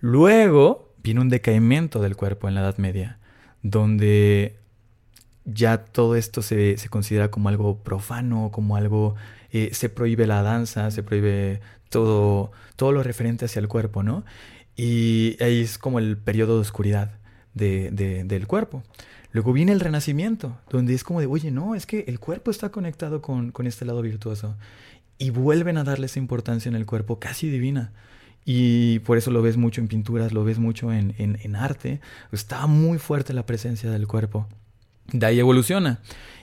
Luego 0.00 0.92
vino 1.02 1.20
un 1.20 1.28
decaimiento 1.28 2.00
del 2.00 2.16
cuerpo 2.16 2.48
en 2.48 2.54
la 2.54 2.62
Edad 2.62 2.78
Media, 2.78 3.18
donde 3.62 4.56
ya 5.44 5.78
todo 5.78 6.16
esto 6.16 6.42
se, 6.42 6.76
se 6.76 6.88
considera 6.88 7.30
como 7.30 7.48
algo 7.48 7.78
profano, 7.78 8.50
como 8.52 8.76
algo 8.76 9.14
eh, 9.52 9.70
se 9.72 9.88
prohíbe 9.88 10.26
la 10.26 10.42
danza, 10.42 10.90
se 10.90 11.02
prohíbe 11.02 11.60
todo, 11.88 12.52
todo 12.76 12.92
lo 12.92 13.02
referente 13.02 13.46
hacia 13.46 13.60
el 13.60 13.68
cuerpo, 13.68 14.02
¿no? 14.02 14.24
Y 14.76 15.36
ahí 15.42 15.60
es 15.62 15.78
como 15.78 15.98
el 15.98 16.16
periodo 16.16 16.54
de 16.54 16.60
oscuridad 16.60 17.18
de, 17.54 17.90
del 18.24 18.46
cuerpo. 18.46 18.82
Luego 19.32 19.52
viene 19.52 19.72
el 19.72 19.80
renacimiento, 19.80 20.56
donde 20.70 20.94
es 20.94 21.04
como 21.04 21.20
de, 21.20 21.26
oye, 21.26 21.50
no, 21.50 21.74
es 21.74 21.84
que 21.84 22.04
el 22.06 22.18
cuerpo 22.18 22.50
está 22.50 22.70
conectado 22.70 23.20
con, 23.20 23.50
con 23.50 23.66
este 23.66 23.84
lado 23.84 24.02
virtuoso. 24.02 24.56
Y 25.18 25.30
vuelven 25.30 25.76
a 25.78 25.84
darle 25.84 26.06
esa 26.06 26.20
importancia 26.20 26.68
en 26.68 26.76
el 26.76 26.86
cuerpo 26.86 27.18
casi 27.18 27.50
divina. 27.50 27.92
Y 28.44 29.00
por 29.00 29.18
eso 29.18 29.30
lo 29.30 29.42
ves 29.42 29.56
mucho 29.56 29.80
en 29.80 29.88
pinturas, 29.88 30.32
lo 30.32 30.44
ves 30.44 30.58
mucho 30.58 30.92
en, 30.92 31.14
en, 31.18 31.38
en 31.42 31.56
arte. 31.56 32.00
Está 32.32 32.66
muy 32.66 32.98
fuerte 32.98 33.34
la 33.34 33.44
presencia 33.44 33.90
del 33.90 34.06
cuerpo. 34.06 34.46
De 35.12 35.26
ahí 35.26 35.40
evoluciona. 35.40 36.00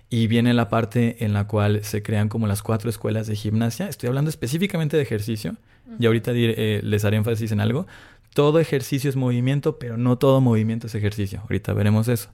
Y 0.09 0.27
viene 0.27 0.53
la 0.53 0.69
parte 0.69 1.25
en 1.25 1.33
la 1.33 1.47
cual 1.47 1.83
se 1.83 2.03
crean 2.03 2.29
como 2.29 2.47
las 2.47 2.61
cuatro 2.61 2.89
escuelas 2.89 3.27
de 3.27 3.35
gimnasia. 3.35 3.87
Estoy 3.87 4.07
hablando 4.07 4.29
específicamente 4.29 4.97
de 4.97 5.03
ejercicio. 5.03 5.55
Y 5.99 6.05
ahorita 6.05 6.31
eh, 6.33 6.81
les 6.83 7.05
haré 7.05 7.17
énfasis 7.17 7.51
en 7.51 7.59
algo. 7.59 7.87
Todo 8.33 8.59
ejercicio 8.59 9.09
es 9.09 9.15
movimiento, 9.15 9.79
pero 9.79 9.97
no 9.97 10.17
todo 10.17 10.41
movimiento 10.41 10.87
es 10.87 10.95
ejercicio. 10.95 11.41
Ahorita 11.41 11.73
veremos 11.73 12.07
eso. 12.07 12.29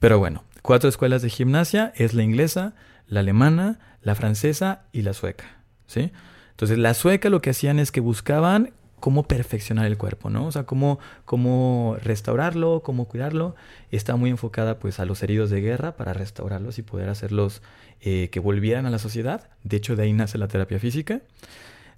Pero 0.00 0.18
bueno, 0.18 0.44
cuatro 0.62 0.88
escuelas 0.88 1.22
de 1.22 1.30
gimnasia 1.30 1.92
es 1.96 2.14
la 2.14 2.22
inglesa, 2.22 2.74
la 3.06 3.20
alemana, 3.20 3.78
la 4.02 4.14
francesa 4.14 4.82
y 4.92 5.02
la 5.02 5.12
sueca. 5.12 5.44
¿sí? 5.86 6.12
Entonces, 6.50 6.78
la 6.78 6.94
sueca 6.94 7.28
lo 7.28 7.40
que 7.40 7.50
hacían 7.50 7.78
es 7.78 7.92
que 7.92 8.00
buscaban 8.00 8.72
cómo 9.02 9.24
perfeccionar 9.24 9.86
el 9.86 9.98
cuerpo, 9.98 10.30
¿no? 10.30 10.46
O 10.46 10.52
sea, 10.52 10.62
cómo, 10.62 11.00
cómo 11.24 11.96
restaurarlo, 12.04 12.82
cómo 12.84 13.08
cuidarlo. 13.08 13.56
Está 13.90 14.14
muy 14.14 14.30
enfocada 14.30 14.78
pues 14.78 15.00
a 15.00 15.04
los 15.04 15.24
heridos 15.24 15.50
de 15.50 15.60
guerra 15.60 15.96
para 15.96 16.12
restaurarlos 16.12 16.78
y 16.78 16.82
poder 16.82 17.08
hacerlos 17.08 17.62
eh, 18.00 18.28
que 18.30 18.38
volvieran 18.38 18.86
a 18.86 18.90
la 18.90 19.00
sociedad. 19.00 19.50
De 19.64 19.76
hecho, 19.76 19.96
de 19.96 20.04
ahí 20.04 20.12
nace 20.12 20.38
la 20.38 20.46
terapia 20.46 20.78
física. 20.78 21.20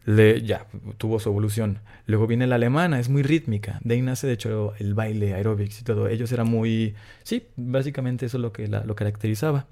Le, 0.07 0.41
ya, 0.41 0.67
tuvo 0.97 1.21
su 1.21 1.29
evolución. 1.29 1.81
Luego 2.07 2.27
viene 2.27 2.47
la 2.47 2.55
alemana, 2.55 2.99
es 2.99 3.11
muy 3.11 3.23
rítmica. 3.23 3.81
De 3.85 3.97
ahí 3.97 4.01
nace, 4.01 4.27
de 4.27 4.33
hecho, 4.33 4.73
el 4.79 4.95
baile, 4.95 5.35
aerobics 5.35 5.83
y 5.83 5.85
todo. 5.85 6.09
Ellos 6.09 6.33
eran 6.33 6.49
muy... 6.49 6.95
Sí, 7.23 7.49
básicamente 7.57 8.25
eso 8.25 8.39
es 8.39 8.43
lo 8.43 8.55
que 8.55 8.67
la, 8.67 8.83
lo 8.83 8.95
caracterizaba. 8.95 9.67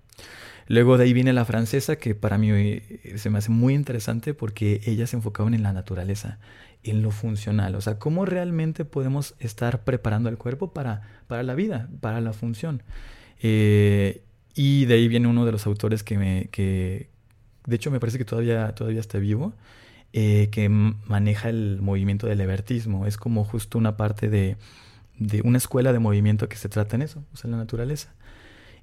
Luego 0.68 0.97
de 0.97 1.05
ahí 1.05 1.12
viene 1.12 1.33
la 1.33 1.45
francesa, 1.45 1.97
que 1.97 2.14
para 2.14 2.38
mí 2.38 2.51
eh, 2.51 3.14
se 3.16 3.31
me 3.31 3.38
hace 3.38 3.51
muy 3.51 3.75
interesante 3.75 4.35
porque 4.35 4.81
ellas 4.85 5.11
se 5.11 5.16
enfocaban 5.16 5.55
en 5.55 5.62
la 5.62 5.73
naturaleza, 5.73 6.38
en 6.85 7.03
lo 7.03 7.11
funcional. 7.11 7.75
O 7.75 7.81
sea, 7.81 7.99
cómo 7.99 8.25
realmente 8.25 8.85
podemos 8.85 9.35
estar 9.38 9.85
preparando 9.85 10.29
al 10.29 10.38
cuerpo 10.38 10.73
para, 10.73 11.03
para 11.27 11.42
la 11.42 11.55
vida, 11.55 11.88
para 12.01 12.21
la 12.21 12.33
función. 12.33 12.83
Eh, 13.40 14.23
y 14.55 14.85
de 14.87 14.95
ahí 14.95 15.09
viene 15.09 15.29
uno 15.29 15.45
de 15.45 15.53
los 15.53 15.66
autores 15.66 16.03
que 16.03 16.18
me... 16.18 16.49
Que, 16.51 17.11
de 17.66 17.77
hecho, 17.77 17.90
me 17.90 18.01
parece 18.01 18.18
que 18.18 18.25
todavía, 18.25 18.75
todavía 18.75 19.01
está 19.01 19.18
vivo 19.18 19.53
eh, 20.12 20.49
que 20.51 20.68
maneja 20.68 21.49
el 21.49 21.81
movimiento 21.81 22.27
del 22.27 22.40
evertismo. 22.40 23.07
Es 23.07 23.16
como 23.16 23.45
justo 23.45 23.79
una 23.79 23.97
parte 23.97 24.29
de, 24.29 24.57
de, 25.18 25.40
una 25.42 25.59
escuela 25.59 25.92
de 25.92 26.01
movimiento 26.01 26.49
que 26.49 26.57
se 26.57 26.68
trata 26.68 26.97
en 26.97 27.03
eso, 27.03 27.25
o 27.33 27.37
sea, 27.37 27.49
en 27.49 27.53
la 27.53 27.59
naturaleza. 27.59 28.12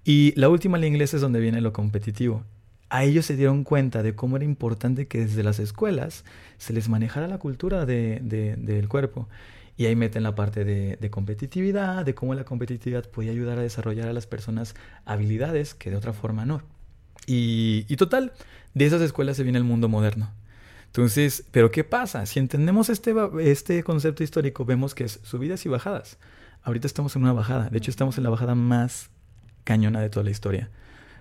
Y 0.04 0.34
la 0.36 0.50
última, 0.50 0.78
la 0.78 0.88
inglesa, 0.88 1.18
es 1.18 1.22
donde 1.22 1.40
viene 1.40 1.62
lo 1.62 1.74
competitivo. 1.74 2.46
A 2.90 3.04
ellos 3.04 3.26
se 3.26 3.36
dieron 3.36 3.64
cuenta 3.64 4.02
de 4.04 4.16
cómo 4.16 4.36
era 4.38 4.46
importante 4.46 5.08
que 5.08 5.20
desde 5.20 5.44
las 5.44 5.60
escuelas 5.60 6.26
se 6.58 6.74
les 6.74 6.90
manejara 6.90 7.28
la 7.28 7.38
cultura 7.38 7.86
de, 7.86 8.20
de, 8.22 8.56
del 8.56 8.88
cuerpo. 8.90 9.28
Y 9.78 9.86
ahí 9.86 9.96
meten 9.96 10.24
la 10.24 10.36
parte 10.36 10.66
de, 10.66 10.98
de, 10.98 11.10
competitividad, 11.10 12.04
de 12.04 12.14
cómo 12.14 12.34
la 12.36 12.44
competitividad 12.44 13.06
podía 13.10 13.32
ayudar 13.32 13.60
a 13.60 13.62
desarrollar 13.62 14.10
a 14.10 14.14
las 14.14 14.28
personas 14.28 14.76
habilidades 15.06 15.74
que 15.74 15.90
de 15.90 15.96
otra 15.96 16.14
forma 16.14 16.46
no. 16.46 16.62
Y, 17.28 17.86
y 17.88 17.96
total, 17.96 18.34
de 18.74 18.86
esas 18.86 19.02
escuelas 19.02 19.38
se 19.38 19.44
viene 19.44 19.58
el 19.58 19.64
mundo 19.64 19.88
moderno. 19.88 20.32
Entonces, 20.88 21.46
¿pero 21.52 21.70
qué 21.70 21.84
pasa? 21.84 22.26
Si 22.26 22.40
entendemos 22.40 22.90
este, 22.90 23.14
este 23.42 23.84
concepto 23.84 24.24
histórico, 24.24 24.66
vemos 24.66 24.96
que 24.96 25.04
es 25.04 25.20
subidas 25.24 25.66
y 25.66 25.70
bajadas. 25.70 26.18
Ahorita 26.64 26.88
estamos 26.88 27.16
en 27.16 27.22
una 27.22 27.34
bajada. 27.34 27.70
De 27.70 27.78
hecho, 27.78 27.92
estamos 27.92 28.18
en 28.18 28.24
la 28.24 28.32
bajada 28.32 28.56
más 28.56 29.12
cañona 29.64 30.02
de 30.02 30.10
toda 30.10 30.24
la 30.24 30.32
historia. 30.32 30.70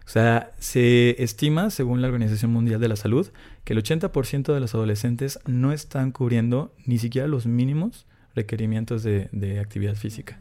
O 0.08 0.10
sea, 0.10 0.54
se 0.58 1.22
estima, 1.22 1.68
según 1.68 2.00
la 2.00 2.08
Organización 2.08 2.50
Mundial 2.50 2.80
de 2.80 2.88
la 2.88 2.96
Salud, 2.96 3.28
que 3.64 3.74
el 3.74 3.82
80% 3.82 4.54
de 4.54 4.58
los 4.58 4.74
adolescentes 4.74 5.38
no 5.44 5.70
están 5.70 6.12
cubriendo 6.12 6.74
ni 6.86 6.96
siquiera 6.98 7.28
los 7.28 7.44
mínimos 7.44 8.06
requerimientos 8.34 9.02
de, 9.02 9.60
actividad 9.60 9.96
física. 9.96 10.40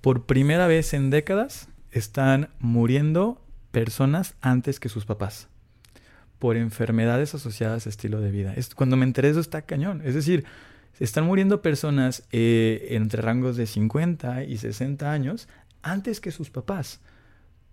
Por 0.00 0.24
primera 0.24 0.66
vez 0.66 0.94
en 0.94 1.10
décadas 1.10 1.68
están 1.90 2.48
muriendo 2.58 3.44
personas 3.70 4.34
antes 4.40 4.80
que 4.80 4.88
sus 4.88 5.04
papás 5.04 5.48
por 6.38 6.56
enfermedades 6.56 7.34
asociadas 7.34 7.84
a 7.84 7.90
estilo 7.90 8.22
de 8.22 8.30
vida. 8.30 8.54
Cuando 8.76 8.96
me 8.96 9.04
enteré 9.04 9.28
eso 9.28 9.40
está 9.40 9.60
cañón. 9.60 10.00
Es 10.06 10.14
decir, 10.14 10.46
están 11.00 11.26
muriendo 11.26 11.60
personas 11.60 12.22
eh, 12.32 12.86
entre 12.92 13.20
rangos 13.20 13.58
de 13.58 13.66
50 13.66 14.44
y 14.44 14.56
60 14.56 15.12
años 15.12 15.48
antes 15.82 16.18
que 16.18 16.30
sus 16.30 16.48
papás. 16.48 17.02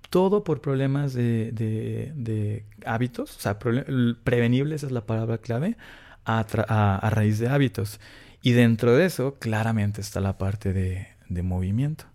Todo 0.10 0.44
por 0.44 0.62
problemas 0.62 1.14
de, 1.14 1.52
de, 1.54 2.66
hábitos, 2.86 3.36
o 3.38 3.40
sea, 3.40 3.58
prevenibles 3.60 4.84
es 4.84 4.92
la 4.92 5.06
palabra 5.06 5.40
clave, 5.40 5.78
a, 6.26 6.40
a, 6.40 7.10
raíz 7.10 7.40
de 7.40 7.50
hábitos. 7.50 8.00
Y 8.42 8.52
dentro 8.52 8.96
de 8.96 9.06
eso, 9.06 9.36
claramente 9.40 10.02
está 10.02 10.20
la 10.20 10.38
parte 10.38 10.74
de, 10.74 11.08
movimiento. 11.44 12.06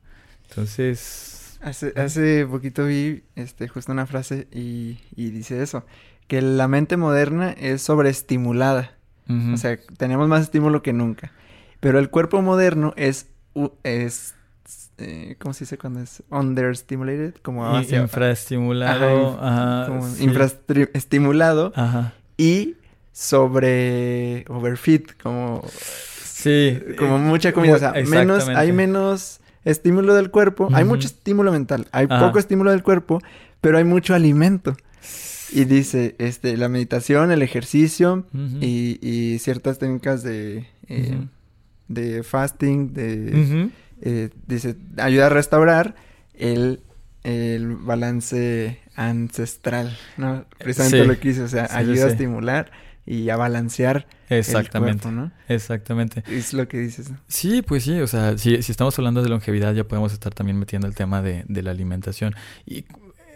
Entonces... 0.48 1.58
Hace, 1.60 1.92
hace 1.96 2.46
poquito 2.46 2.86
vi 2.86 3.24
este, 3.34 3.66
justo 3.66 3.90
una 3.90 4.06
frase 4.06 4.46
y, 4.52 5.00
y 5.16 5.30
dice 5.30 5.60
eso, 5.60 5.84
que 6.28 6.40
la 6.40 6.68
mente 6.68 6.96
moderna 6.96 7.50
es 7.50 7.82
sobreestimulada. 7.82 8.92
O 9.52 9.58
sea, 9.58 9.78
tenemos 9.98 10.26
más 10.26 10.42
estímulo 10.42 10.82
que 10.82 10.94
nunca. 10.94 11.32
Pero 11.80 11.98
el 11.98 12.08
cuerpo 12.08 12.40
moderno 12.40 12.94
es, 12.96 13.28
es 13.82 14.34
eh, 14.98 15.36
¿cómo 15.38 15.54
se 15.54 15.60
dice 15.64 15.78
cuando 15.78 16.00
es 16.00 16.22
understimulated? 16.30 17.34
Como 17.42 17.66
hacia, 17.66 18.00
infraestimulado. 18.00 19.38
infraestimulado. 20.20 21.72
Ajá. 21.76 22.14
Y 22.36 22.74
sobre 23.12 24.44
overfit, 24.48 25.20
como 25.22 25.62
sí, 25.68 26.78
como 26.96 27.16
eh, 27.16 27.20
mucha 27.20 27.52
comida, 27.52 27.74
o 27.74 27.78
sea, 27.78 27.92
menos 28.06 28.48
hay 28.48 28.72
menos 28.72 29.40
estímulo 29.64 30.14
del 30.14 30.30
cuerpo, 30.30 30.68
hay 30.72 30.84
mucho 30.84 31.06
estímulo 31.08 31.50
mental, 31.52 31.88
hay 31.92 32.06
poco 32.06 32.38
estímulo 32.38 32.70
del 32.70 32.82
cuerpo, 32.82 33.20
pero 33.60 33.78
hay 33.78 33.84
mucho 33.84 34.14
alimento. 34.14 34.76
Y 35.50 35.64
dice, 35.64 36.14
este, 36.18 36.56
la 36.58 36.68
meditación, 36.68 37.30
el 37.30 37.42
ejercicio 37.42 38.26
y, 38.60 38.98
y, 39.00 39.38
ciertas 39.38 39.78
técnicas 39.78 40.22
de, 40.22 40.66
eh, 40.88 41.18
de 41.88 42.22
fasting, 42.22 42.92
de, 42.92 43.70
eh, 44.02 44.30
dice, 44.46 44.76
ayuda 44.96 45.26
a 45.26 45.30
restaurar 45.30 45.94
el, 46.34 46.80
el 47.24 47.76
balance 47.76 48.78
ancestral, 48.96 49.96
¿no? 50.16 50.44
Precisamente 50.58 51.06
lo 51.06 51.18
que 51.18 51.28
dice, 51.28 51.42
o 51.42 51.48
sea, 51.48 51.68
ayuda 51.70 52.06
a 52.06 52.08
estimular 52.08 52.70
y 53.06 53.30
a 53.30 53.36
balancear 53.36 54.06
Exactamente. 54.28 55.08
El 55.08 55.14
cuerpo, 55.14 55.20
¿no? 55.22 55.32
Exactamente. 55.48 56.22
Es 56.28 56.52
lo 56.52 56.68
que 56.68 56.78
dices. 56.78 57.10
Sí, 57.26 57.62
pues 57.62 57.84
sí, 57.84 58.00
o 58.00 58.06
sea, 58.06 58.36
si, 58.36 58.62
si 58.62 58.72
estamos 58.72 58.98
hablando 58.98 59.22
de 59.22 59.30
longevidad 59.30 59.74
ya 59.74 59.84
podemos 59.84 60.12
estar 60.12 60.34
también 60.34 60.58
metiendo 60.58 60.86
el 60.86 60.94
tema 60.94 61.22
de, 61.22 61.44
de 61.48 61.62
la 61.62 61.70
alimentación. 61.70 62.34
Y 62.66 62.84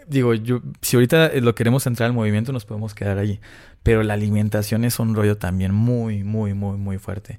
digo, 0.07 0.33
yo, 0.33 0.61
si 0.81 0.95
ahorita 0.95 1.31
lo 1.41 1.55
queremos 1.55 1.87
entrar 1.87 2.07
al 2.07 2.13
movimiento, 2.13 2.51
nos 2.51 2.65
podemos 2.65 2.93
quedar 2.93 3.17
ahí. 3.17 3.39
Pero 3.81 4.03
la 4.03 4.13
alimentación 4.13 4.85
es 4.85 4.99
un 4.99 5.15
rollo 5.15 5.37
también 5.37 5.73
muy, 5.73 6.23
muy, 6.23 6.53
muy, 6.53 6.77
muy 6.77 6.97
fuerte. 6.99 7.37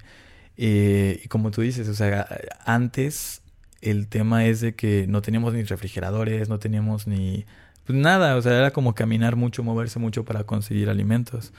Eh, 0.57 1.21
y 1.23 1.27
como 1.27 1.51
tú 1.51 1.61
dices, 1.61 1.87
o 1.89 1.93
sea, 1.93 2.27
antes 2.65 3.41
el 3.81 4.07
tema 4.07 4.45
es 4.45 4.61
de 4.61 4.75
que 4.75 5.05
no 5.07 5.21
teníamos 5.21 5.53
ni 5.53 5.63
refrigeradores, 5.63 6.49
no 6.49 6.59
teníamos 6.59 7.07
ni 7.07 7.45
pues 7.85 7.97
nada, 7.97 8.35
o 8.35 8.41
sea, 8.41 8.57
era 8.57 8.71
como 8.71 8.95
caminar 8.95 9.35
mucho, 9.35 9.63
moverse 9.63 9.99
mucho 9.99 10.25
para 10.25 10.43
conseguir 10.43 10.89
alimentos. 10.89 11.53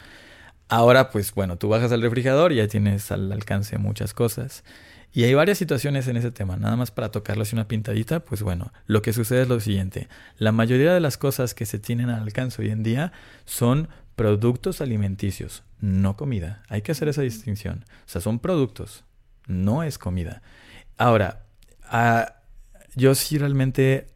Ahora, 0.68 1.10
pues 1.10 1.32
bueno, 1.34 1.56
tú 1.56 1.68
bajas 1.68 1.92
al 1.92 2.02
refrigerador 2.02 2.52
y 2.52 2.56
ya 2.56 2.66
tienes 2.66 3.12
al 3.12 3.30
alcance 3.30 3.78
muchas 3.78 4.12
cosas. 4.12 4.64
Y 5.12 5.24
hay 5.24 5.34
varias 5.34 5.58
situaciones 5.58 6.08
en 6.08 6.16
ese 6.16 6.30
tema, 6.30 6.56
nada 6.56 6.76
más 6.76 6.90
para 6.90 7.10
tocarlo 7.10 7.42
así 7.42 7.54
una 7.54 7.68
pintadita, 7.68 8.20
pues 8.20 8.42
bueno, 8.42 8.72
lo 8.86 9.02
que 9.02 9.12
sucede 9.12 9.42
es 9.42 9.48
lo 9.48 9.60
siguiente, 9.60 10.08
la 10.36 10.52
mayoría 10.52 10.92
de 10.92 11.00
las 11.00 11.16
cosas 11.16 11.54
que 11.54 11.64
se 11.64 11.78
tienen 11.78 12.10
al 12.10 12.22
alcance 12.22 12.60
hoy 12.60 12.70
en 12.70 12.82
día 12.82 13.12
son 13.46 13.88
productos 14.16 14.80
alimenticios, 14.80 15.62
no 15.80 16.16
comida, 16.16 16.62
hay 16.68 16.82
que 16.82 16.92
hacer 16.92 17.08
esa 17.08 17.22
distinción, 17.22 17.84
o 18.06 18.08
sea, 18.08 18.20
son 18.20 18.38
productos, 18.38 19.04
no 19.46 19.82
es 19.82 19.98
comida. 19.98 20.42
Ahora, 20.96 21.44
ah, 21.84 22.36
yo 22.94 23.14
sí 23.14 23.38
realmente 23.38 24.08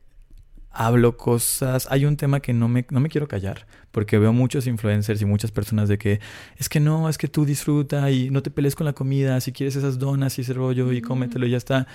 hablo 0.70 1.16
cosas. 1.16 1.88
Hay 1.90 2.04
un 2.04 2.16
tema 2.16 2.40
que 2.40 2.52
no 2.52 2.68
me, 2.68 2.86
no 2.90 3.00
me 3.00 3.08
quiero 3.08 3.28
callar, 3.28 3.66
porque 3.90 4.18
veo 4.18 4.32
muchos 4.32 4.66
influencers 4.66 5.20
y 5.20 5.24
muchas 5.24 5.50
personas 5.50 5.88
de 5.88 5.98
que 5.98 6.20
es 6.56 6.68
que 6.68 6.80
no, 6.80 7.08
es 7.08 7.18
que 7.18 7.28
tú 7.28 7.44
disfruta 7.44 8.10
y 8.10 8.30
no 8.30 8.42
te 8.42 8.50
pelees 8.50 8.74
con 8.74 8.86
la 8.86 8.92
comida, 8.92 9.40
si 9.40 9.52
quieres 9.52 9.76
esas 9.76 9.98
donas 9.98 10.38
y 10.38 10.42
ese 10.42 10.54
rollo 10.54 10.92
y 10.92 11.02
cómetelo 11.02 11.46
y 11.46 11.50
ya 11.50 11.56
está. 11.56 11.86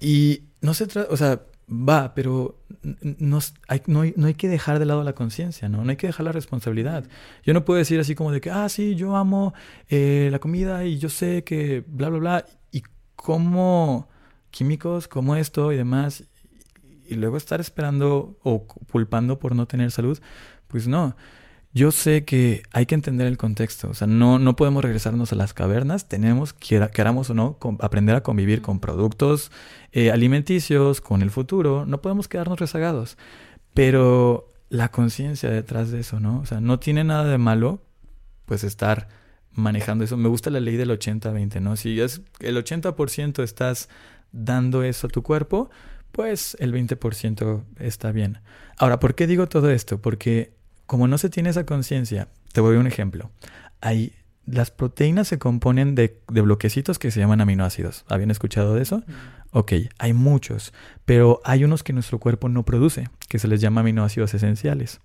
Y 0.00 0.42
no 0.60 0.74
se 0.74 0.86
trata, 0.86 1.12
o 1.12 1.16
sea, 1.16 1.42
va, 1.68 2.14
pero 2.14 2.58
no 2.82 3.38
hay, 3.68 3.82
no, 3.86 4.04
no 4.16 4.26
hay 4.26 4.34
que 4.34 4.48
dejar 4.48 4.78
de 4.78 4.86
lado 4.86 5.02
la 5.04 5.14
conciencia, 5.14 5.68
¿no? 5.68 5.84
No 5.84 5.90
hay 5.90 5.96
que 5.96 6.06
dejar 6.06 6.24
la 6.24 6.32
responsabilidad. 6.32 7.04
Yo 7.44 7.54
no 7.54 7.64
puedo 7.64 7.78
decir 7.78 8.00
así 8.00 8.14
como 8.14 8.32
de 8.32 8.40
que, 8.40 8.50
ah, 8.50 8.68
sí, 8.68 8.94
yo 8.94 9.16
amo 9.16 9.54
eh, 9.88 10.28
la 10.30 10.38
comida 10.38 10.84
y 10.84 10.98
yo 10.98 11.08
sé 11.08 11.44
que 11.44 11.84
bla, 11.86 12.08
bla, 12.08 12.18
bla, 12.18 12.46
y 12.70 12.82
como 13.16 14.08
químicos, 14.50 15.08
como 15.08 15.36
esto 15.36 15.72
y 15.72 15.76
demás, 15.76 16.24
y 17.08 17.14
luego 17.14 17.36
estar 17.36 17.60
esperando 17.60 18.38
o 18.42 18.66
culpando 18.66 19.38
por 19.38 19.54
no 19.54 19.66
tener 19.66 19.90
salud, 19.90 20.20
pues 20.68 20.86
no. 20.88 21.16
Yo 21.74 21.90
sé 21.90 22.24
que 22.24 22.62
hay 22.72 22.84
que 22.84 22.94
entender 22.94 23.26
el 23.26 23.38
contexto, 23.38 23.88
o 23.88 23.94
sea, 23.94 24.06
no, 24.06 24.38
no 24.38 24.56
podemos 24.56 24.84
regresarnos 24.84 25.32
a 25.32 25.36
las 25.36 25.54
cavernas, 25.54 26.06
tenemos, 26.06 26.52
queramos 26.52 27.30
o 27.30 27.34
no, 27.34 27.58
aprender 27.80 28.14
a 28.14 28.22
convivir 28.22 28.60
con 28.60 28.78
productos 28.78 29.50
eh, 29.90 30.10
alimenticios, 30.10 31.00
con 31.00 31.22
el 31.22 31.30
futuro, 31.30 31.86
no 31.86 32.02
podemos 32.02 32.28
quedarnos 32.28 32.60
rezagados, 32.60 33.16
pero 33.72 34.48
la 34.68 34.90
conciencia 34.90 35.50
detrás 35.50 35.90
de 35.90 36.00
eso, 36.00 36.20
¿no? 36.20 36.40
O 36.40 36.46
sea, 36.46 36.60
no 36.60 36.78
tiene 36.78 37.04
nada 37.04 37.24
de 37.24 37.38
malo, 37.38 37.82
pues 38.44 38.64
estar 38.64 39.08
manejando 39.52 40.04
eso. 40.04 40.16
Me 40.16 40.28
gusta 40.28 40.50
la 40.50 40.60
ley 40.60 40.76
del 40.76 40.90
80-20, 40.90 41.60
¿no? 41.60 41.76
Si 41.76 42.00
es 42.00 42.22
el 42.40 42.56
80% 42.56 43.42
estás 43.42 43.88
dando 44.32 44.82
eso 44.82 45.06
a 45.06 45.10
tu 45.10 45.22
cuerpo, 45.22 45.70
pues 46.10 46.56
el 46.60 46.72
20% 46.72 47.64
está 47.78 48.12
bien. 48.12 48.40
Ahora, 48.78 48.98
¿por 48.98 49.14
qué 49.14 49.26
digo 49.26 49.46
todo 49.46 49.70
esto? 49.70 50.00
Porque 50.00 50.54
como 50.92 51.08
no 51.08 51.16
se 51.16 51.30
tiene 51.30 51.48
esa 51.48 51.64
conciencia, 51.64 52.28
te 52.52 52.60
voy 52.60 52.76
a 52.76 52.78
un 52.78 52.86
ejemplo. 52.86 53.30
Hay, 53.80 54.12
las 54.44 54.70
proteínas 54.70 55.26
se 55.26 55.38
componen 55.38 55.94
de, 55.94 56.20
de, 56.30 56.42
bloquecitos 56.42 56.98
que 56.98 57.10
se 57.10 57.18
llaman 57.18 57.40
aminoácidos. 57.40 58.04
¿Habían 58.10 58.30
escuchado 58.30 58.74
de 58.74 58.82
eso? 58.82 59.02
Ok, 59.52 59.72
hay 59.98 60.12
muchos, 60.12 60.74
pero 61.06 61.40
hay 61.44 61.64
unos 61.64 61.82
que 61.82 61.94
nuestro 61.94 62.18
cuerpo 62.18 62.50
no 62.50 62.66
produce, 62.66 63.08
que 63.30 63.38
se 63.38 63.48
les 63.48 63.62
llama 63.62 63.80
aminoácidos 63.80 64.34
esenciales. 64.34 65.00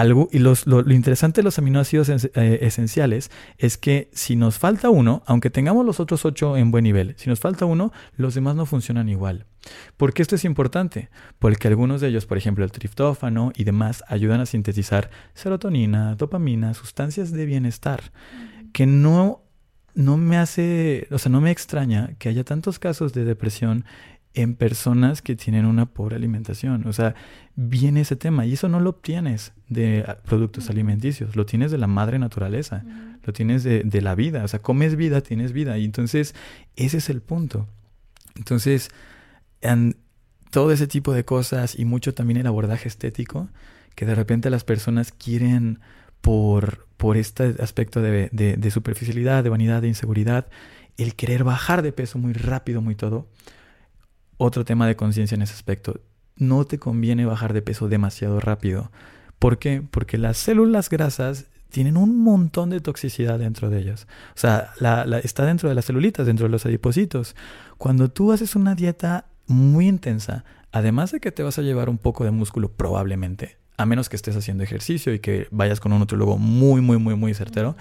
Algo, 0.00 0.28
y 0.32 0.38
los, 0.38 0.66
lo, 0.66 0.80
interesante 0.90 1.40
de 1.40 1.44
los 1.44 1.58
aminoácidos 1.58 2.08
eh, 2.08 2.58
esenciales 2.62 3.30
es 3.58 3.78
que 3.78 4.10
si 4.12 4.36
nos 4.36 4.58
falta 4.58 4.90
uno, 4.90 5.22
aunque 5.26 5.50
tengamos 5.50 5.84
los 5.84 6.00
otros 6.00 6.24
ocho 6.24 6.56
en 6.56 6.70
buen 6.70 6.84
nivel, 6.84 7.14
si 7.16 7.28
nos 7.28 7.40
falta 7.40 7.64
uno, 7.64 7.92
los 8.16 8.34
demás 8.34 8.56
no 8.56 8.66
funcionan 8.66 9.08
igual. 9.08 9.46
¿Por 9.96 10.12
qué 10.14 10.22
esto 10.22 10.36
es 10.36 10.44
importante? 10.44 11.10
Porque 11.38 11.68
algunos 11.68 12.00
de 12.00 12.08
ellos, 12.08 12.26
por 12.26 12.38
ejemplo 12.38 12.64
el 12.64 12.72
triptófano 12.72 13.52
y 13.54 13.64
demás, 13.64 14.02
ayudan 14.08 14.40
a 14.40 14.46
sintetizar 14.46 15.10
serotonina, 15.34 16.14
dopamina, 16.14 16.74
sustancias 16.74 17.30
de 17.30 17.46
bienestar, 17.46 18.12
que 18.72 18.86
no, 18.86 19.42
no 19.94 20.16
me 20.16 20.38
hace, 20.38 21.08
o 21.10 21.18
sea, 21.18 21.30
no 21.30 21.40
me 21.40 21.50
extraña 21.50 22.14
que 22.18 22.28
haya 22.28 22.44
tantos 22.44 22.78
casos 22.78 23.12
de 23.12 23.24
depresión 23.24 23.84
en 24.34 24.54
personas 24.54 25.22
que 25.22 25.34
tienen 25.34 25.66
una 25.66 25.86
pobre 25.86 26.16
alimentación. 26.16 26.86
O 26.86 26.92
sea, 26.92 27.14
viene 27.56 28.02
ese 28.02 28.16
tema 28.16 28.46
y 28.46 28.52
eso 28.52 28.68
no 28.68 28.80
lo 28.80 28.90
obtienes 28.90 29.52
de 29.68 30.04
ah, 30.06 30.18
productos 30.24 30.70
alimenticios, 30.70 31.36
lo 31.36 31.46
tienes 31.46 31.70
de 31.70 31.78
la 31.78 31.88
madre 31.88 32.18
naturaleza, 32.18 32.84
lo 33.24 33.32
tienes 33.32 33.64
de, 33.64 33.82
de, 33.84 34.02
la 34.02 34.14
vida. 34.14 34.44
O 34.44 34.48
sea, 34.48 34.62
comes 34.62 34.96
vida, 34.96 35.20
tienes 35.20 35.52
vida. 35.52 35.78
Y 35.78 35.84
entonces, 35.84 36.34
ese 36.76 36.98
es 36.98 37.10
el 37.10 37.20
punto. 37.22 37.68
Entonces, 38.36 38.90
en 39.60 39.96
todo 40.50 40.72
ese 40.72 40.86
tipo 40.86 41.12
de 41.12 41.24
cosas 41.24 41.78
y 41.78 41.84
mucho 41.84 42.14
también 42.14 42.38
el 42.38 42.46
abordaje 42.46 42.88
estético, 42.88 43.48
que 43.94 44.06
de 44.06 44.14
repente 44.14 44.48
las 44.50 44.64
personas 44.64 45.12
quieren 45.12 45.80
por, 46.20 46.86
por 46.96 47.16
este 47.16 47.56
aspecto 47.60 48.00
de, 48.00 48.28
de, 48.32 48.56
de 48.56 48.70
superficialidad, 48.70 49.42
de 49.42 49.50
vanidad, 49.50 49.82
de 49.82 49.88
inseguridad, 49.88 50.46
el 50.96 51.14
querer 51.14 51.44
bajar 51.44 51.82
de 51.82 51.92
peso 51.92 52.18
muy 52.18 52.32
rápido, 52.32 52.80
muy 52.80 52.94
todo 52.94 53.26
otro 54.40 54.64
tema 54.64 54.86
de 54.86 54.96
conciencia 54.96 55.34
en 55.34 55.42
ese 55.42 55.52
aspecto. 55.52 56.00
No 56.36 56.64
te 56.64 56.78
conviene 56.78 57.26
bajar 57.26 57.52
de 57.52 57.60
peso 57.60 57.88
demasiado 57.88 58.40
rápido. 58.40 58.90
¿Por 59.38 59.58
qué? 59.58 59.82
Porque 59.88 60.16
las 60.16 60.38
células 60.38 60.88
grasas 60.88 61.46
tienen 61.68 61.98
un 61.98 62.18
montón 62.18 62.70
de 62.70 62.80
toxicidad 62.80 63.38
dentro 63.38 63.68
de 63.68 63.78
ellas. 63.80 64.06
O 64.34 64.38
sea, 64.38 64.72
la, 64.80 65.04
está 65.18 65.44
dentro 65.44 65.68
de 65.68 65.74
las 65.74 65.84
celulitas, 65.84 66.26
dentro 66.26 66.46
de 66.46 66.50
los 66.50 66.64
adipocitos. 66.64 67.36
Cuando 67.76 68.10
tú 68.10 68.32
haces 68.32 68.56
una 68.56 68.74
dieta 68.74 69.26
muy 69.46 69.86
intensa, 69.86 70.44
además 70.72 71.12
de 71.12 71.20
que 71.20 71.32
te 71.32 71.42
vas 71.42 71.58
a 71.58 71.62
llevar 71.62 71.90
un 71.90 71.98
poco 71.98 72.24
de 72.24 72.30
músculo 72.30 72.72
probablemente, 72.72 73.58
a 73.76 73.84
menos 73.84 74.08
que 74.08 74.16
estés 74.16 74.36
haciendo 74.36 74.64
ejercicio 74.64 75.12
y 75.12 75.18
que 75.18 75.48
vayas 75.50 75.80
con 75.80 75.92
un 75.92 75.98
nutriólogo 75.98 76.38
muy, 76.38 76.80
muy, 76.80 76.96
muy, 76.96 77.14
muy 77.14 77.34
certero, 77.34 77.76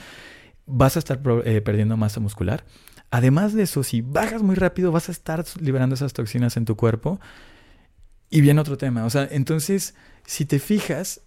vas 0.66 0.98
a 0.98 1.00
estar 1.00 1.22
eh, 1.46 1.62
perdiendo 1.62 1.96
masa 1.96 2.20
muscular. 2.20 2.66
Además 3.12 3.54
de 3.54 3.64
eso, 3.64 3.84
si 3.84 4.02
bajas 4.02 4.44
muy 4.44 4.56
rápido, 4.56 4.92
vas 4.92 5.10
a 5.10 5.12
estar 5.12 5.44
liberando 5.60 5.96
esas 5.96 6.14
toxinas 6.14 6.58
en 6.58 6.66
tu 6.66 6.76
cuerpo. 6.76 7.20
Y 8.30 8.42
viene 8.42 8.62
otro 8.62 8.78
tema. 8.78 9.06
O 9.06 9.10
sea, 9.10 9.28
entonces, 9.32 9.96
si 10.26 10.46
te 10.46 10.60
fijas, 10.60 11.22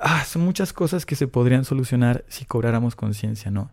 ah, 0.00 0.24
son 0.24 0.42
muchas 0.42 0.72
cosas 0.72 1.06
que 1.06 1.14
se 1.14 1.28
podrían 1.28 1.64
solucionar 1.64 2.24
si 2.28 2.44
cobráramos 2.44 2.96
conciencia, 2.96 3.50
¿no? 3.50 3.70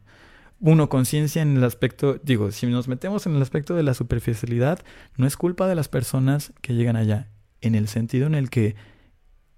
Uno, 0.60 0.88
conciencia 0.88 1.42
en 1.42 1.58
el 1.58 1.64
aspecto, 1.64 2.20
digo, 2.24 2.52
si 2.52 2.68
nos 2.68 2.88
metemos 2.88 3.26
en 3.26 3.36
el 3.36 3.42
aspecto 3.42 3.76
de 3.76 3.84
la 3.84 3.94
superficialidad, 3.94 4.80
no 5.18 5.28
es 5.28 5.36
culpa 5.36 5.68
de 5.68 5.76
las 5.76 5.90
personas 5.90 6.54
que 6.62 6.74
llegan 6.74 6.96
allá, 6.96 7.28
en 7.62 7.76
el 7.76 7.88
sentido 7.88 8.28
en 8.28 8.36
el 8.36 8.50
que 8.50 8.76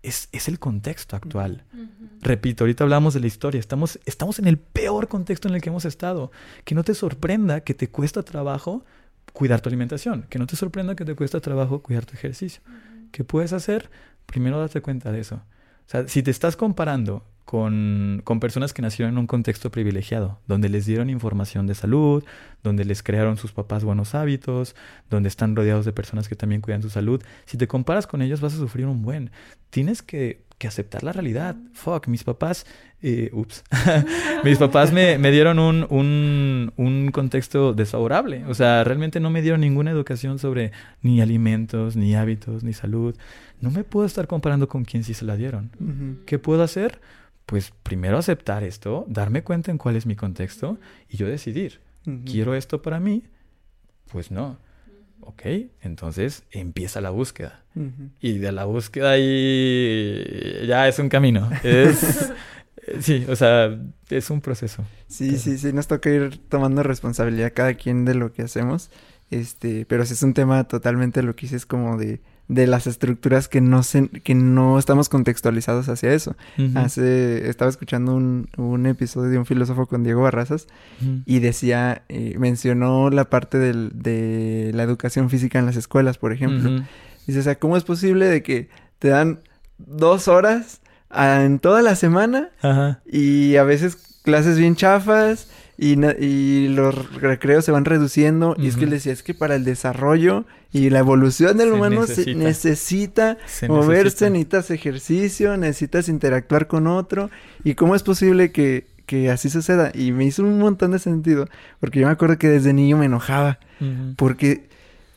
es, 0.08 0.48
el 0.48 0.60
contexto 0.60 1.16
actual. 1.16 1.64
Repito, 2.22 2.64
ahorita 2.64 2.84
hablamos 2.84 3.14
de 3.14 3.20
la 3.20 3.28
historia, 3.28 3.60
estamos, 3.60 4.00
estamos 4.06 4.40
en 4.40 4.48
el 4.48 4.58
peor 4.58 5.08
contexto 5.08 5.48
en 5.48 5.56
el 5.56 5.62
que 5.62 5.70
hemos 5.70 5.86
estado. 5.86 6.32
Que 6.64 6.76
no 6.76 6.84
te 6.84 6.94
sorprenda 6.94 7.62
que 7.62 7.74
te 7.74 7.90
cuesta 7.90 8.24
trabajo 8.24 8.86
cuidar 9.34 9.62
tu 9.62 9.70
alimentación, 9.70 10.26
que 10.30 10.40
no 10.40 10.48
te 10.48 10.56
sorprenda 10.56 10.96
que 10.96 11.06
te 11.06 11.16
cuesta 11.16 11.40
trabajo 11.40 11.82
cuidar 11.82 12.06
tu 12.06 12.14
ejercicio. 12.14 12.62
¿Qué 13.12 13.24
puedes 13.24 13.54
hacer? 13.54 13.90
Primero 14.26 14.60
date 14.60 14.82
cuenta 14.82 15.12
de 15.12 15.20
eso. 15.20 15.36
O 15.36 15.90
sea, 15.90 16.08
si 16.08 16.24
te 16.24 16.32
estás 16.32 16.56
comparando 16.58 17.24
con, 17.48 18.20
con, 18.26 18.42
personas 18.42 18.74
que 18.74 18.82
nacieron 18.82 19.14
en 19.14 19.20
un 19.20 19.26
contexto 19.26 19.72
privilegiado, 19.72 20.42
donde 20.48 20.68
les 20.68 20.86
dieron 20.86 21.10
información 21.10 21.66
de 21.66 21.76
salud, 21.76 22.26
donde 22.62 22.84
les 22.84 23.02
crearon 23.02 23.38
sus 23.38 23.54
papás 23.54 23.86
buenos 23.86 24.16
hábitos, 24.16 24.76
donde 25.10 25.30
están 25.30 25.56
rodeados 25.56 25.86
de 25.86 25.94
personas 25.94 26.28
que 26.28 26.36
también 26.36 26.60
cuidan 26.60 26.82
su 26.82 26.90
salud. 26.90 27.24
Si 27.46 27.58
te 27.58 27.66
comparas 27.66 28.06
con 28.06 28.22
ellos 28.22 28.42
vas 28.42 28.54
a 28.54 28.58
sufrir 28.58 28.86
un 28.86 29.02
buen. 29.02 29.32
Tienes 29.70 30.02
que, 30.02 30.44
que 30.58 30.68
aceptar 30.68 31.04
la 31.04 31.14
realidad. 31.14 31.56
Fuck, 31.72 32.10
mis 32.10 32.26
papás, 32.26 32.66
eh, 33.02 33.30
ups, 33.32 33.64
mis 34.44 34.58
papás 34.58 34.92
me, 34.92 35.18
me 35.18 35.32
dieron 35.32 35.58
un, 35.58 35.88
un, 35.90 36.74
un, 36.76 37.12
contexto 37.12 37.72
desfavorable. 37.72 38.44
O 38.48 38.56
sea, 38.56 38.84
realmente 38.84 39.22
no 39.22 39.30
me 39.30 39.42
dieron 39.42 39.62
ninguna 39.62 39.92
educación 39.92 40.38
sobre 40.38 40.74
ni 41.02 41.22
alimentos, 41.22 41.96
ni 41.96 42.14
hábitos, 42.14 42.66
ni 42.66 42.74
salud. 42.74 43.16
No 43.62 43.72
me 43.72 43.86
puedo 43.86 44.06
estar 44.06 44.28
comparando 44.28 44.68
con 44.68 44.84
quien 44.84 45.06
sí 45.06 45.14
se 45.14 45.24
la 45.24 45.38
dieron. 45.38 45.72
¿Qué 46.26 46.40
puedo 46.40 46.62
hacer? 46.62 47.00
Pues 47.48 47.72
primero 47.82 48.18
aceptar 48.18 48.64
esto, 48.66 49.06
darme 49.08 49.42
cuenta 49.42 49.72
en 49.72 49.78
cuál 49.78 49.96
es 49.96 50.06
mi 50.06 50.18
contexto 50.18 50.78
y 51.10 51.16
yo 51.16 51.28
decidir, 51.28 51.80
¿quiero 52.26 52.54
esto 52.56 52.82
para 52.82 53.00
mí? 53.00 53.24
Pues 54.12 54.32
no. 54.32 54.60
Ok, 55.22 55.44
entonces 55.82 56.44
empieza 56.52 57.00
la 57.00 57.10
búsqueda. 57.10 57.64
Y 58.20 58.40
de 58.40 58.52
la 58.52 58.66
búsqueda 58.66 59.12
ahí 59.12 60.66
ya 60.68 60.90
es 60.90 61.00
un 61.00 61.08
camino. 61.08 61.50
Es, 61.64 62.34
sí, 63.00 63.26
o 63.30 63.36
sea, 63.38 63.80
es 64.10 64.30
un 64.30 64.42
proceso. 64.42 64.84
Sí, 65.08 65.38
sí, 65.38 65.58
sí, 65.58 65.72
nos 65.72 65.88
toca 65.88 66.10
ir 66.10 66.50
tomando 66.50 66.84
responsabilidad 66.84 67.54
cada 67.56 67.76
quien 67.76 68.04
de 68.04 68.14
lo 68.14 68.34
que 68.34 68.42
hacemos. 68.42 68.92
Este, 69.32 69.86
pero 69.86 70.06
si 70.06 70.14
es 70.14 70.24
un 70.24 70.34
tema 70.34 70.66
totalmente 70.66 71.24
lo 71.24 71.36
que 71.36 71.46
hice 71.46 71.56
es 71.56 71.66
como 71.66 71.98
de 71.98 72.20
de 72.48 72.66
las 72.66 72.88
estructuras 72.88 73.48
que 73.48 73.60
no 73.60 73.84
se, 73.84 74.08
que 74.08 74.34
no 74.34 74.80
estamos 74.80 75.10
contextualizados 75.10 75.90
hacia 75.90 76.14
eso. 76.14 76.36
Hace, 76.76 77.50
estaba 77.50 77.70
escuchando 77.70 78.16
un, 78.16 78.50
un, 78.58 78.86
episodio 78.86 79.30
de 79.30 79.38
un 79.38 79.46
filósofo 79.46 79.86
con 79.86 80.04
Diego 80.04 80.22
Barrazas 80.22 80.68
y 81.26 81.40
decía, 81.40 82.04
eh, 82.10 82.36
mencionó 82.40 83.10
la 83.10 83.26
parte 83.30 83.58
del, 83.58 83.92
de 83.94 84.72
la 84.74 84.84
educación 84.84 85.30
física 85.30 85.60
en 85.60 85.66
las 85.66 85.76
escuelas, 85.76 86.18
por 86.18 86.32
ejemplo. 86.32 86.86
Dice, 87.26 87.40
o 87.40 87.44
sea, 87.44 87.60
¿cómo 87.60 87.76
es 87.76 87.84
posible 87.84 88.26
de 88.26 88.42
que 88.42 88.70
te 89.00 89.10
dan 89.10 89.40
dos 89.78 90.28
horas 90.28 90.82
en 91.14 91.60
toda 91.60 91.82
la 91.82 91.96
semana 91.96 92.50
y 93.06 93.56
a 93.58 93.64
veces 93.64 94.20
clases 94.24 94.58
bien 94.58 94.76
chafas 94.76 95.50
y, 95.78 96.04
y 96.24 96.68
los 96.70 97.14
recreos 97.22 97.64
se 97.66 97.72
van 97.72 97.86
reduciendo. 97.86 98.56
Y 98.58 98.68
es 98.68 98.78
que 98.78 98.86
él 98.86 98.90
decía, 98.90 99.14
es 99.14 99.24
que 99.24 99.34
para 99.34 99.56
el 99.56 99.64
desarrollo 99.64 100.46
y 100.72 100.90
la 100.90 101.00
evolución 101.00 101.58
del 101.58 101.72
humano 101.72 102.02
necesita, 102.02 102.24
se 102.26 102.36
necesita 102.36 103.38
moverse, 103.68 104.30
necesitas 104.30 104.72
ejercicio, 104.72 105.58
necesitas 105.58 106.10
interactuar 106.10 106.68
con 106.68 106.88
otro. 106.88 107.30
¿Y 107.64 107.76
cómo 107.76 107.96
es 107.96 108.04
posible 108.04 108.52
que, 108.52 108.86
que 109.06 109.30
así 109.30 109.50
suceda? 109.50 109.92
Y 109.94 110.12
me 110.12 110.26
hizo 110.26 110.44
un 110.44 110.60
montón 110.60 110.92
de 110.92 111.00
sentido, 111.00 111.48
porque 111.80 112.00
yo 112.00 112.08
me 112.08 112.14
acuerdo 112.14 112.38
que 112.38 112.50
desde 112.50 112.74
niño 112.74 112.98
me 112.98 113.06
enojaba, 113.06 113.60
porque, 114.18 114.68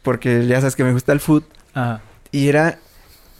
porque 0.02 0.46
ya 0.46 0.60
sabes 0.60 0.76
que 0.76 0.84
me 0.84 0.92
gusta 0.92 1.12
el 1.12 1.20
food. 1.20 1.42
Y 2.32 2.48
era, 2.48 2.78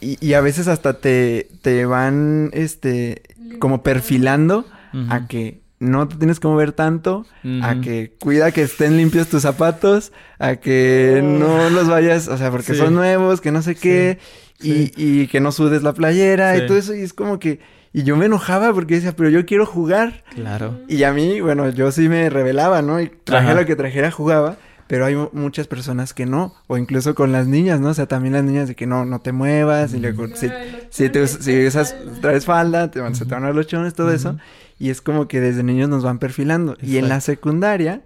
y, 0.01 0.19
y, 0.25 0.35
a 0.35 0.41
veces 0.41 0.67
hasta 0.67 0.95
te, 0.95 1.49
te 1.63 1.85
van, 1.85 2.51
este, 2.53 3.23
como 3.61 3.83
perfilando 3.83 4.67
a 5.09 5.29
que 5.29 5.61
no 5.81 6.07
te 6.07 6.17
tienes 6.17 6.39
que 6.39 6.47
mover 6.47 6.73
tanto, 6.73 7.27
a 7.63 7.81
que 7.81 8.15
cuida 8.21 8.53
que 8.53 8.63
estén 8.63 8.99
limpios 8.99 9.29
tus 9.29 9.43
zapatos, 9.43 10.13
a 10.39 10.57
que 10.57 11.23
no 11.25 11.71
los 11.71 11.89
vayas, 11.89 12.29
o 12.29 12.37
sea, 12.37 12.51
porque 12.51 12.75
son 12.75 12.95
nuevos, 12.95 13.41
que 13.41 13.51
no 13.51 13.63
sé 13.63 13.75
qué, 13.75 14.19
Y, 14.63 14.93
y, 14.95 15.27
que 15.29 15.41
no 15.41 15.53
sudes 15.53 15.83
la 15.83 15.95
playera 15.95 16.55
y 16.59 16.67
todo 16.67 16.77
eso, 16.77 16.95
y 16.95 17.01
es 17.01 17.15
como 17.15 17.39
que, 17.39 17.61
y 17.95 18.03
yo 18.03 18.15
me 18.17 18.27
enojaba 18.27 18.75
porque 18.75 18.97
decía, 18.97 19.17
pero 19.17 19.31
yo 19.31 19.47
quiero 19.47 19.65
jugar. 19.65 20.23
Claro. 20.35 20.79
Y 20.87 21.03
a 21.05 21.15
mí, 21.15 21.41
bueno, 21.41 21.71
yo 21.71 21.91
sí 21.93 22.11
me 22.11 22.29
revelaba, 22.29 22.83
¿no? 22.83 23.01
Y 23.01 23.09
traje 23.09 23.55
lo 23.55 23.65
que 23.65 23.75
trajera, 23.75 24.11
jugaba. 24.11 24.59
Pero 24.87 25.07
hay 25.07 25.15
muchas 25.33 25.69
personas 25.69 26.13
que 26.13 26.27
no, 26.27 26.53
o 26.67 26.77
incluso 26.77 27.15
con 27.15 27.31
las 27.31 27.47
niñas, 27.47 27.81
¿no? 27.81 27.91
O 27.91 27.95
sea, 27.95 28.07
también 28.07 28.35
las 28.35 28.43
niñas 28.43 28.67
de 28.67 28.75
que 28.75 28.87
no, 28.87 29.05
no 29.05 29.21
te 29.21 29.31
muevas, 29.31 29.95
y 29.95 30.01
luego, 30.01 30.27
si, 30.35 30.51
si, 30.91 31.09
te, 31.09 31.27
si 31.29 31.65
usas, 31.65 31.95
traes 32.21 32.45
falda, 32.45 32.91
te 32.91 33.01
van, 33.01 33.15
se 33.15 33.25
te 33.25 33.33
van 33.33 33.45
a 33.45 33.53
los 33.53 33.69
chones, 33.69 33.95
todo 33.95 34.13
eso. 34.13 34.37
Y 34.81 34.89
es 34.89 35.03
como 35.03 35.29
que 35.29 35.41
desde 35.41 35.63
niños 35.63 35.91
nos 35.91 36.03
van 36.03 36.19
perfilando. 36.19 36.79
Y 36.81 36.97
en 36.97 37.11
la 37.11 37.21
secundaria, 37.21 38.01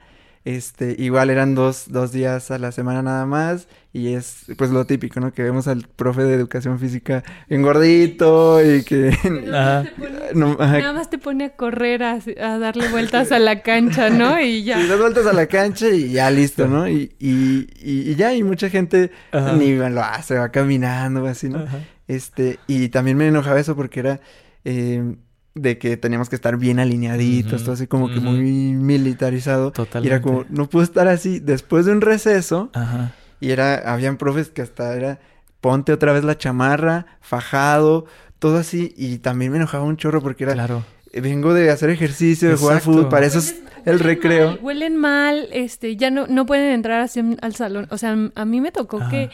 este, 0.44 0.96
igual 0.98 1.30
eran 1.30 1.54
dos, 1.54 1.84
dos 1.86 2.10
días 2.10 2.50
a 2.50 2.58
la 2.58 2.72
semana 2.72 3.00
nada 3.00 3.26
más. 3.26 3.68
Y 3.92 4.14
es 4.14 4.46
pues 4.58 4.72
lo 4.72 4.84
típico, 4.84 5.20
¿no? 5.20 5.32
Que 5.32 5.44
vemos 5.44 5.68
al 5.68 5.86
profe 5.86 6.24
de 6.24 6.34
educación 6.34 6.80
física 6.80 7.22
engordito 7.48 8.60
y 8.60 8.82
que... 8.82 9.16
nada 9.54 10.92
más 10.92 11.10
te 11.10 11.18
pone 11.18 11.44
a 11.44 11.50
correr, 11.50 12.02
a, 12.02 12.18
darle 12.58 12.88
vueltas 12.88 13.30
a 13.30 13.38
la 13.38 13.62
cancha, 13.62 14.10
¿no? 14.10 14.40
Y 14.40 14.64
ya. 14.64 14.80
Y 14.80 14.88
das 14.88 14.98
vueltas 14.98 15.26
a 15.26 15.32
la 15.32 15.46
cancha 15.46 15.88
y 15.90 16.10
ya 16.10 16.28
listo, 16.32 16.66
¿no? 16.66 16.88
Y, 16.88 17.14
y, 17.20 17.68
y, 17.80 18.16
ya, 18.16 18.34
y 18.34 18.42
mucha 18.42 18.68
gente 18.68 19.12
ni 19.56 19.76
lo 19.76 20.02
hace, 20.02 20.34
va 20.34 20.48
caminando, 20.48 21.24
así, 21.24 21.48
¿no? 21.48 21.64
Este, 22.08 22.58
y 22.66 22.88
también 22.88 23.16
me 23.16 23.28
enojaba 23.28 23.60
eso 23.60 23.76
porque 23.76 24.00
era... 24.00 24.20
Eh, 24.64 25.14
de 25.54 25.78
que 25.78 25.96
teníamos 25.96 26.28
que 26.28 26.34
estar 26.36 26.56
bien 26.56 26.78
alineaditos, 26.80 27.62
todo 27.62 27.72
así 27.74 27.86
como 27.86 28.08
que 28.08 28.18
muy 28.20 28.72
militarizado. 28.72 29.70
Totalmente. 29.70 30.08
Y 30.08 30.12
era 30.12 30.20
como, 30.22 30.44
no 30.48 30.68
puedo 30.68 30.84
estar 30.84 31.06
así 31.08 31.38
después 31.40 31.86
de 31.86 31.92
un 31.92 32.00
receso. 32.00 32.70
Ajá. 32.74 33.12
Y 33.40 33.50
era, 33.50 33.74
habían 33.92 34.16
profes 34.16 34.48
que 34.48 34.62
hasta 34.62 34.94
era, 34.96 35.20
ponte 35.60 35.92
otra 35.92 36.12
vez 36.12 36.24
la 36.24 36.36
chamarra, 36.38 37.06
fajado, 37.20 38.06
todo 38.38 38.56
así. 38.58 38.94
Y 38.96 39.18
también 39.18 39.52
me 39.52 39.58
enojaba 39.58 39.84
un 39.84 39.96
chorro 39.96 40.20
porque 40.22 40.44
era, 40.44 40.54
Claro. 40.54 40.84
vengo 41.12 41.54
de 41.54 41.70
hacer 41.70 41.90
ejercicio, 41.90 42.48
de 42.48 42.56
jugar 42.56 42.80
fútbol, 42.80 43.08
para 43.08 43.26
eso 43.26 43.38
es 43.38 43.62
el 43.84 44.00
recreo. 44.00 44.48
mal, 44.52 44.58
huelen 44.62 44.96
mal, 44.96 45.48
este, 45.52 45.96
ya 45.96 46.10
no, 46.10 46.26
no 46.26 46.46
pueden 46.46 46.72
entrar 46.72 47.00
así 47.00 47.20
al 47.42 47.54
salón. 47.54 47.86
O 47.90 47.98
sea, 47.98 48.16
a 48.34 48.44
mí 48.44 48.60
me 48.60 48.72
tocó 48.72 49.00
Ajá. 49.00 49.10
que. 49.10 49.30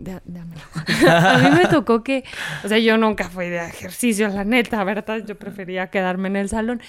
Da- 0.00 0.22
dámelo. 0.24 0.60
a 1.10 1.38
mí 1.38 1.50
me 1.56 1.66
tocó 1.66 2.02
que. 2.04 2.22
O 2.64 2.68
sea, 2.68 2.78
yo 2.78 2.96
nunca 2.96 3.28
fui 3.28 3.46
de 3.48 3.58
ejercicio, 3.66 4.28
la 4.28 4.44
neta, 4.44 4.82
¿verdad? 4.84 5.24
Yo 5.26 5.36
prefería 5.36 5.88
quedarme 5.88 6.28
en 6.28 6.36
el 6.36 6.48
salón. 6.48 6.80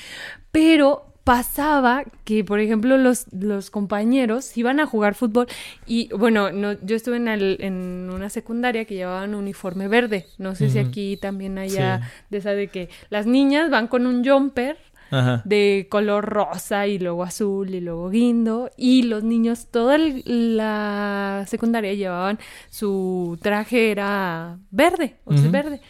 Pero 0.52 1.06
pasaba 1.24 2.04
que, 2.24 2.44
por 2.44 2.60
ejemplo, 2.60 2.98
los, 2.98 3.26
los 3.32 3.70
compañeros 3.70 4.56
iban 4.58 4.80
a 4.80 4.88
jugar 4.88 5.14
fútbol 5.14 5.46
y, 5.86 6.10
bueno, 6.16 6.52
no, 6.52 6.74
yo 6.82 6.96
estuve 6.96 7.18
en, 7.18 7.28
el- 7.28 7.58
en 7.60 8.10
una 8.12 8.30
secundaria 8.30 8.86
que 8.86 8.96
llevaban 8.96 9.36
uniforme 9.36 9.88
verde. 9.88 10.26
No 10.40 10.56
sé 10.56 10.70
si 10.72 10.80
aquí 10.80 11.18
también 11.18 11.58
haya 11.60 12.00
Sí. 12.00 12.06
de 12.32 12.38
esa 12.40 12.52
de 12.52 12.68
que 12.68 12.90
las 13.10 13.26
niñas 13.28 13.70
van 13.70 13.88
con 13.88 14.08
un 14.08 14.26
jumper 14.26 14.78
Ajá. 15.12 15.42
de 15.46 15.88
color 15.90 16.26
rosa 16.26 16.86
y 16.88 17.00
luego 17.00 17.24
azul 17.24 17.74
y 17.74 17.80
luego 17.82 18.10
guindo 18.10 18.70
y 18.78 19.04
los 19.04 19.24
niños 19.24 19.68
toda 19.72 19.96
el- 19.96 20.58
la 20.58 21.46
secundaria 21.48 21.94
llevaban 21.94 22.40
su 22.70 23.38
traje 23.42 23.92
era 23.92 24.58
verde, 24.72 25.16
o 25.26 25.36
sea, 25.36 25.50
verde. 25.50 25.82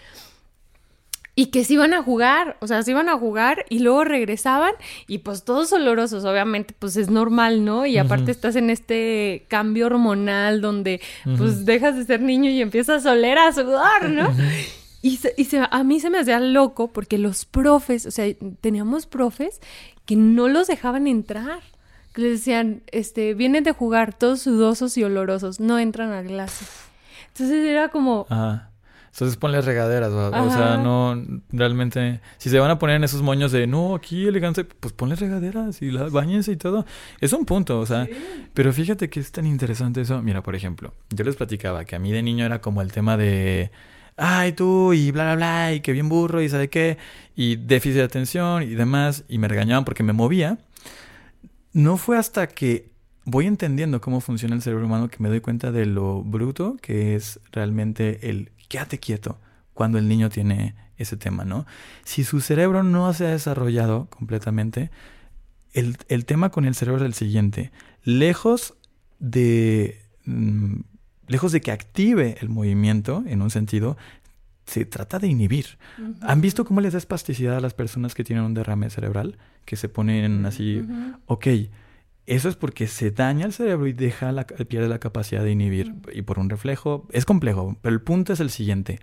Y 1.35 1.47
que 1.47 1.63
se 1.63 1.73
iban 1.75 1.93
a 1.93 2.03
jugar, 2.03 2.57
o 2.59 2.67
sea, 2.67 2.83
se 2.83 2.91
iban 2.91 3.07
a 3.07 3.17
jugar 3.17 3.65
y 3.69 3.79
luego 3.79 4.03
regresaban 4.03 4.73
y 5.07 5.19
pues 5.19 5.45
todos 5.45 5.71
olorosos, 5.71 6.25
obviamente, 6.25 6.75
pues 6.77 6.97
es 6.97 7.09
normal, 7.09 7.63
¿no? 7.63 7.85
Y 7.85 7.97
aparte 7.97 8.31
estás 8.31 8.57
en 8.57 8.69
este 8.69 9.45
cambio 9.47 9.85
hormonal 9.85 10.59
donde 10.59 10.99
pues 11.37 11.63
dejas 11.65 11.95
de 11.95 12.03
ser 12.03 12.19
niño 12.21 12.49
y 12.49 12.61
empiezas 12.61 13.05
a 13.05 13.13
oler 13.13 13.37
a 13.37 13.53
sudar, 13.53 14.09
¿no? 14.09 14.29
Y, 15.01 15.17
se- 15.17 15.33
y 15.37 15.45
se- 15.45 15.61
a 15.69 15.83
mí 15.83 15.99
se 15.99 16.09
me 16.09 16.19
hacía 16.19 16.39
loco 16.39 16.89
porque 16.89 17.17
los 17.17 17.45
profes, 17.45 18.05
o 18.05 18.11
sea, 18.11 18.25
teníamos 18.61 19.05
profes 19.05 19.59
que 20.05 20.15
no 20.15 20.47
los 20.47 20.67
dejaban 20.67 21.07
entrar. 21.07 21.59
Que 22.13 22.21
les 22.23 22.31
decían, 22.39 22.81
este, 22.91 23.33
vienen 23.35 23.63
de 23.63 23.71
jugar 23.71 24.13
todos 24.17 24.41
sudosos 24.41 24.97
y 24.97 25.03
olorosos, 25.03 25.59
no 25.59 25.77
entran 25.79 26.11
a 26.11 26.23
clase. 26.23 26.65
Entonces 27.27 27.63
era 27.65 27.89
como, 27.89 28.25
Ajá. 28.29 28.65
Entonces 29.11 29.37
ponle 29.37 29.59
regaderas, 29.61 30.11
o, 30.11 30.29
o 30.29 30.49
sea, 30.51 30.77
no, 30.77 31.21
realmente, 31.51 32.21
si 32.37 32.49
se 32.49 32.59
van 32.59 32.71
a 32.71 32.79
poner 32.79 32.95
en 32.97 33.03
esos 33.03 33.21
moños 33.21 33.51
de, 33.51 33.67
no, 33.67 33.95
aquí 33.95 34.27
elegancia, 34.27 34.65
pues 34.79 34.93
ponle 34.93 35.15
regaderas 35.15 35.81
y 35.81 35.91
la, 35.91 36.03
bañense 36.09 36.51
y 36.51 36.57
todo. 36.57 36.85
Es 37.19 37.33
un 37.33 37.43
punto, 37.45 37.79
o 37.79 37.85
sea, 37.85 38.07
pero 38.53 38.71
fíjate 38.71 39.09
que 39.09 39.19
es 39.19 39.31
tan 39.31 39.45
interesante 39.45 40.01
eso. 40.01 40.21
Mira, 40.21 40.41
por 40.43 40.55
ejemplo, 40.55 40.93
yo 41.09 41.23
les 41.25 41.35
platicaba 41.35 41.85
que 41.85 41.95
a 41.95 41.99
mí 41.99 42.11
de 42.11 42.21
niño 42.23 42.45
era 42.45 42.61
como 42.61 42.81
el 42.81 42.91
tema 42.91 43.17
de, 43.17 43.71
ay, 44.19 44.51
tú, 44.53 44.93
y 44.93 45.11
bla, 45.11 45.23
bla, 45.23 45.35
bla, 45.35 45.73
y 45.73 45.81
que 45.81 45.91
bien 45.93 46.09
burro, 46.09 46.41
y 46.41 46.49
sabe 46.49 46.69
qué, 46.69 46.97
y 47.35 47.55
déficit 47.55 47.97
de 47.97 48.03
atención 48.03 48.63
y 48.63 48.75
demás, 48.75 49.23
y 49.27 49.37
me 49.37 49.47
regañaban 49.47 49.85
porque 49.85 50.03
me 50.03 50.13
movía. 50.13 50.57
No 51.73 51.97
fue 51.97 52.17
hasta 52.17 52.47
que 52.47 52.89
voy 53.25 53.45
entendiendo 53.45 54.01
cómo 54.01 54.21
funciona 54.21 54.55
el 54.55 54.61
cerebro 54.61 54.85
humano 54.85 55.07
que 55.09 55.17
me 55.19 55.29
doy 55.29 55.39
cuenta 55.39 55.71
de 55.71 55.85
lo 55.85 56.23
bruto 56.23 56.77
que 56.81 57.15
es 57.15 57.39
realmente 57.51 58.29
el 58.29 58.51
quédate 58.67 58.99
quieto 58.99 59.39
cuando 59.73 59.97
el 59.97 60.07
niño 60.07 60.29
tiene 60.29 60.75
ese 60.97 61.15
tema, 61.15 61.45
¿no? 61.45 61.65
Si 62.03 62.23
su 62.23 62.41
cerebro 62.41 62.83
no 62.83 63.13
se 63.13 63.27
ha 63.27 63.29
desarrollado 63.29 64.07
completamente, 64.09 64.91
el, 65.73 65.97
el 66.09 66.25
tema 66.25 66.49
con 66.49 66.65
el 66.65 66.75
cerebro 66.75 67.01
es 67.01 67.05
el 67.05 67.13
siguiente. 67.13 67.71
Lejos 68.03 68.73
de... 69.19 70.01
mm, 71.29 71.31
lejos 71.31 71.51
de 71.51 71.61
que 71.61 71.71
active 71.71 72.37
el 72.41 72.49
movimiento 72.49 73.23
en 73.27 73.41
un 73.41 73.49
sentido, 73.49 73.97
se 74.65 74.85
trata 74.85 75.17
de 75.19 75.27
inhibir. 75.27 75.77
¿Han 76.21 76.41
visto 76.41 76.63
cómo 76.63 76.79
les 76.81 76.93
da 76.93 76.99
espasticidad 76.99 77.57
a 77.57 77.59
las 77.59 77.73
personas 77.73 78.13
que 78.13 78.23
tienen 78.23 78.45
un 78.45 78.53
derrame 78.53 78.89
cerebral? 78.89 79.37
Que 79.65 79.75
se 79.75 79.89
ponen 79.89 80.45
así, 80.45 80.79
Ujú. 80.79 81.17
ok, 81.25 81.47
eso 82.27 82.49
es 82.49 82.55
porque 82.55 82.85
se 82.85 83.09
daña 83.09 83.47
el 83.47 83.53
cerebro 83.53 83.87
y 83.87 83.93
deja 83.93 84.31
la, 84.31 84.45
pierde 84.45 84.87
la 84.87 84.99
capacidad 84.99 85.43
de 85.43 85.51
inhibir. 85.51 85.95
Y 86.13 86.21
por 86.21 86.37
un 86.37 86.49
reflejo, 86.49 87.07
es 87.11 87.25
complejo, 87.25 87.77
pero 87.81 87.95
el 87.95 88.01
punto 88.01 88.33
es 88.33 88.39
el 88.39 88.51
siguiente. 88.51 88.99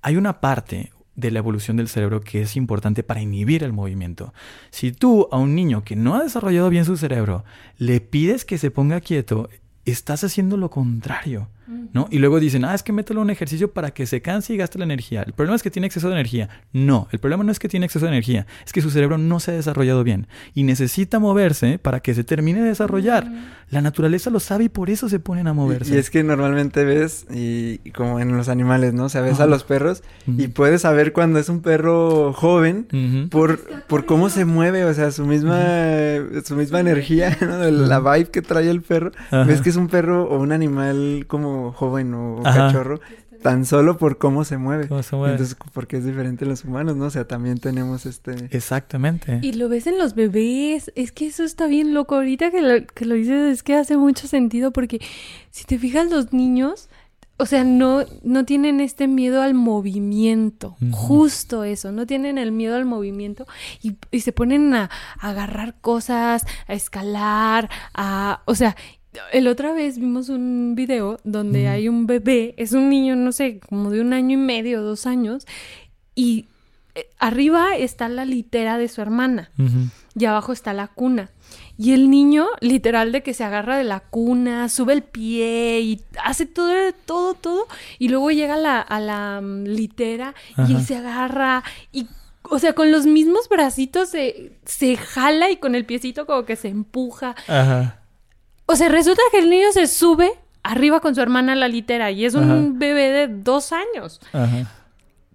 Hay 0.00 0.16
una 0.16 0.40
parte 0.40 0.90
de 1.14 1.30
la 1.30 1.40
evolución 1.40 1.76
del 1.76 1.88
cerebro 1.88 2.22
que 2.22 2.40
es 2.40 2.56
importante 2.56 3.02
para 3.02 3.20
inhibir 3.20 3.62
el 3.62 3.74
movimiento. 3.74 4.32
Si 4.70 4.92
tú 4.92 5.28
a 5.30 5.36
un 5.36 5.54
niño 5.54 5.84
que 5.84 5.96
no 5.96 6.14
ha 6.14 6.22
desarrollado 6.22 6.70
bien 6.70 6.86
su 6.86 6.96
cerebro 6.96 7.44
le 7.76 8.00
pides 8.00 8.46
que 8.46 8.56
se 8.56 8.70
ponga 8.70 9.02
quieto, 9.02 9.50
estás 9.84 10.24
haciendo 10.24 10.56
lo 10.56 10.70
contrario. 10.70 11.48
¿No? 11.66 12.08
Y 12.10 12.18
luego 12.18 12.40
dicen, 12.40 12.64
ah, 12.64 12.74
es 12.74 12.82
que 12.82 12.92
mételo 12.92 13.20
a 13.20 13.24
un 13.24 13.30
ejercicio 13.30 13.72
para 13.72 13.92
que 13.92 14.06
se 14.06 14.20
canse 14.20 14.54
y 14.54 14.56
gaste 14.56 14.78
la 14.78 14.84
energía. 14.84 15.22
El 15.22 15.32
problema 15.32 15.56
es 15.56 15.62
que 15.62 15.70
tiene 15.70 15.86
exceso 15.86 16.08
de 16.08 16.14
energía. 16.14 16.48
No, 16.72 17.08
el 17.12 17.18
problema 17.18 17.44
no 17.44 17.52
es 17.52 17.58
que 17.58 17.68
tiene 17.68 17.86
exceso 17.86 18.06
de 18.06 18.12
energía, 18.12 18.46
es 18.64 18.72
que 18.72 18.82
su 18.82 18.90
cerebro 18.90 19.18
no 19.18 19.40
se 19.40 19.52
ha 19.52 19.54
desarrollado 19.54 20.04
bien 20.04 20.26
y 20.54 20.64
necesita 20.64 21.18
moverse 21.18 21.78
para 21.78 22.00
que 22.00 22.14
se 22.14 22.24
termine 22.24 22.60
de 22.60 22.68
desarrollar. 22.68 23.30
La 23.70 23.80
naturaleza 23.80 24.30
lo 24.30 24.40
sabe 24.40 24.64
y 24.64 24.68
por 24.68 24.90
eso 24.90 25.08
se 25.08 25.18
ponen 25.18 25.46
a 25.46 25.52
moverse. 25.52 25.92
Y, 25.92 25.96
y 25.96 25.98
es 25.98 26.10
que 26.10 26.22
normalmente 26.22 26.84
ves, 26.84 27.26
y, 27.30 27.80
y 27.84 27.90
como 27.90 28.20
en 28.20 28.36
los 28.36 28.48
animales, 28.48 28.92
¿no? 28.92 29.04
O 29.04 29.08
sea, 29.08 29.22
ves 29.22 29.40
a 29.40 29.46
los 29.46 29.64
perros 29.64 30.02
y 30.26 30.48
puedes 30.48 30.82
saber 30.82 31.12
cuando 31.12 31.38
es 31.38 31.48
un 31.48 31.60
perro 31.62 32.32
joven 32.32 33.28
por, 33.30 33.60
por 33.86 34.04
cómo 34.06 34.28
se 34.28 34.44
mueve, 34.44 34.84
o 34.84 34.94
sea, 34.94 35.10
su 35.10 35.26
misma, 35.26 35.60
su 36.44 36.56
misma 36.56 36.80
energía, 36.80 37.36
¿no? 37.40 37.70
La 37.70 38.00
vibe 38.00 38.30
que 38.30 38.42
trae 38.42 38.68
el 38.68 38.82
perro. 38.82 39.12
Ajá. 39.26 39.44
Ves 39.44 39.60
que 39.60 39.70
es 39.70 39.76
un 39.76 39.88
perro 39.88 40.24
o 40.24 40.38
un 40.38 40.52
animal 40.52 41.24
como 41.26 41.51
joven 41.72 42.14
o 42.14 42.40
Ajá. 42.44 42.68
cachorro, 42.68 43.00
tan 43.42 43.66
solo 43.66 43.98
por 43.98 44.18
cómo 44.18 44.44
se 44.44 44.56
mueve. 44.56 44.88
¿Cómo 44.88 45.02
se 45.02 45.16
mueve? 45.16 45.32
Entonces, 45.34 45.56
porque 45.74 45.98
es 45.98 46.04
diferente 46.04 46.44
en 46.44 46.50
los 46.50 46.64
humanos, 46.64 46.96
¿no? 46.96 47.06
O 47.06 47.10
sea, 47.10 47.26
también 47.26 47.58
tenemos 47.58 48.06
este... 48.06 48.48
Exactamente. 48.50 49.40
Y 49.42 49.52
lo 49.54 49.68
ves 49.68 49.86
en 49.86 49.98
los 49.98 50.14
bebés, 50.14 50.92
es 50.94 51.12
que 51.12 51.26
eso 51.26 51.44
está 51.44 51.66
bien 51.66 51.92
loco. 51.92 52.14
Ahorita 52.14 52.50
que 52.50 52.62
lo, 52.62 52.86
que 52.86 53.04
lo 53.04 53.14
dices 53.16 53.52
es 53.52 53.62
que 53.62 53.74
hace 53.74 53.96
mucho 53.96 54.26
sentido 54.28 54.72
porque 54.72 55.00
si 55.50 55.64
te 55.64 55.78
fijas 55.78 56.10
los 56.10 56.32
niños, 56.32 56.88
o 57.38 57.46
sea, 57.46 57.64
no, 57.64 58.04
no 58.22 58.44
tienen 58.44 58.80
este 58.80 59.08
miedo 59.08 59.42
al 59.42 59.54
movimiento, 59.54 60.76
justo 60.92 61.64
eso, 61.64 61.90
no 61.90 62.06
tienen 62.06 62.38
el 62.38 62.52
miedo 62.52 62.76
al 62.76 62.84
movimiento 62.84 63.46
y, 63.82 63.96
y 64.12 64.20
se 64.20 64.32
ponen 64.32 64.72
a, 64.74 64.90
a 65.18 65.30
agarrar 65.30 65.74
cosas, 65.80 66.46
a 66.68 66.72
escalar, 66.74 67.68
a, 67.94 68.42
o 68.44 68.54
sea, 68.54 68.76
el 69.32 69.46
otra 69.48 69.72
vez 69.72 69.98
vimos 69.98 70.28
un 70.28 70.74
video 70.74 71.18
donde 71.24 71.68
hay 71.68 71.88
un 71.88 72.06
bebé, 72.06 72.54
es 72.56 72.72
un 72.72 72.88
niño, 72.88 73.16
no 73.16 73.32
sé, 73.32 73.60
como 73.68 73.90
de 73.90 74.00
un 74.00 74.12
año 74.12 74.34
y 74.34 74.40
medio, 74.40 74.82
dos 74.82 75.06
años, 75.06 75.46
y 76.14 76.46
eh, 76.94 77.08
arriba 77.18 77.76
está 77.76 78.08
la 78.08 78.24
litera 78.24 78.76
de 78.78 78.88
su 78.88 79.00
hermana 79.00 79.50
y 80.14 80.24
abajo 80.24 80.52
está 80.52 80.72
la 80.72 80.88
cuna. 80.88 81.30
Y 81.78 81.92
el 81.92 82.10
niño, 82.10 82.46
literal, 82.60 83.12
de 83.12 83.22
que 83.22 83.34
se 83.34 83.44
agarra 83.44 83.76
de 83.76 83.84
la 83.84 84.00
cuna, 84.00 84.68
sube 84.68 84.92
el 84.92 85.02
pie 85.02 85.80
y 85.80 86.00
hace 86.22 86.46
todo, 86.46 86.72
todo, 87.06 87.34
todo. 87.34 87.66
Y 87.98 88.08
luego 88.08 88.30
llega 88.30 88.54
a 88.54 88.58
la, 88.58 88.80
a 88.80 89.00
la 89.00 89.40
mm, 89.42 89.64
litera 89.64 90.34
y 90.56 90.74
Ajá. 90.74 90.80
se 90.80 90.96
agarra 90.96 91.64
y, 91.92 92.08
o 92.42 92.58
sea, 92.58 92.74
con 92.74 92.92
los 92.92 93.06
mismos 93.06 93.48
bracitos 93.48 94.10
se, 94.10 94.52
se 94.64 94.96
jala 94.96 95.50
y 95.50 95.56
con 95.56 95.74
el 95.74 95.86
piecito 95.86 96.26
como 96.26 96.44
que 96.44 96.56
se 96.56 96.68
empuja. 96.68 97.34
Ajá. 97.48 98.01
O 98.66 98.76
sea, 98.76 98.88
resulta 98.88 99.22
que 99.30 99.38
el 99.38 99.50
niño 99.50 99.72
se 99.72 99.86
sube 99.86 100.30
arriba 100.62 101.00
con 101.00 101.14
su 101.14 101.20
hermana 101.20 101.52
a 101.52 101.56
la 101.56 101.68
litera 101.68 102.10
y 102.10 102.24
es 102.24 102.34
un 102.34 102.44
Ajá. 102.50 102.60
bebé 102.74 103.10
de 103.10 103.28
dos 103.28 103.72
años. 103.72 104.20
Ajá. 104.32 104.70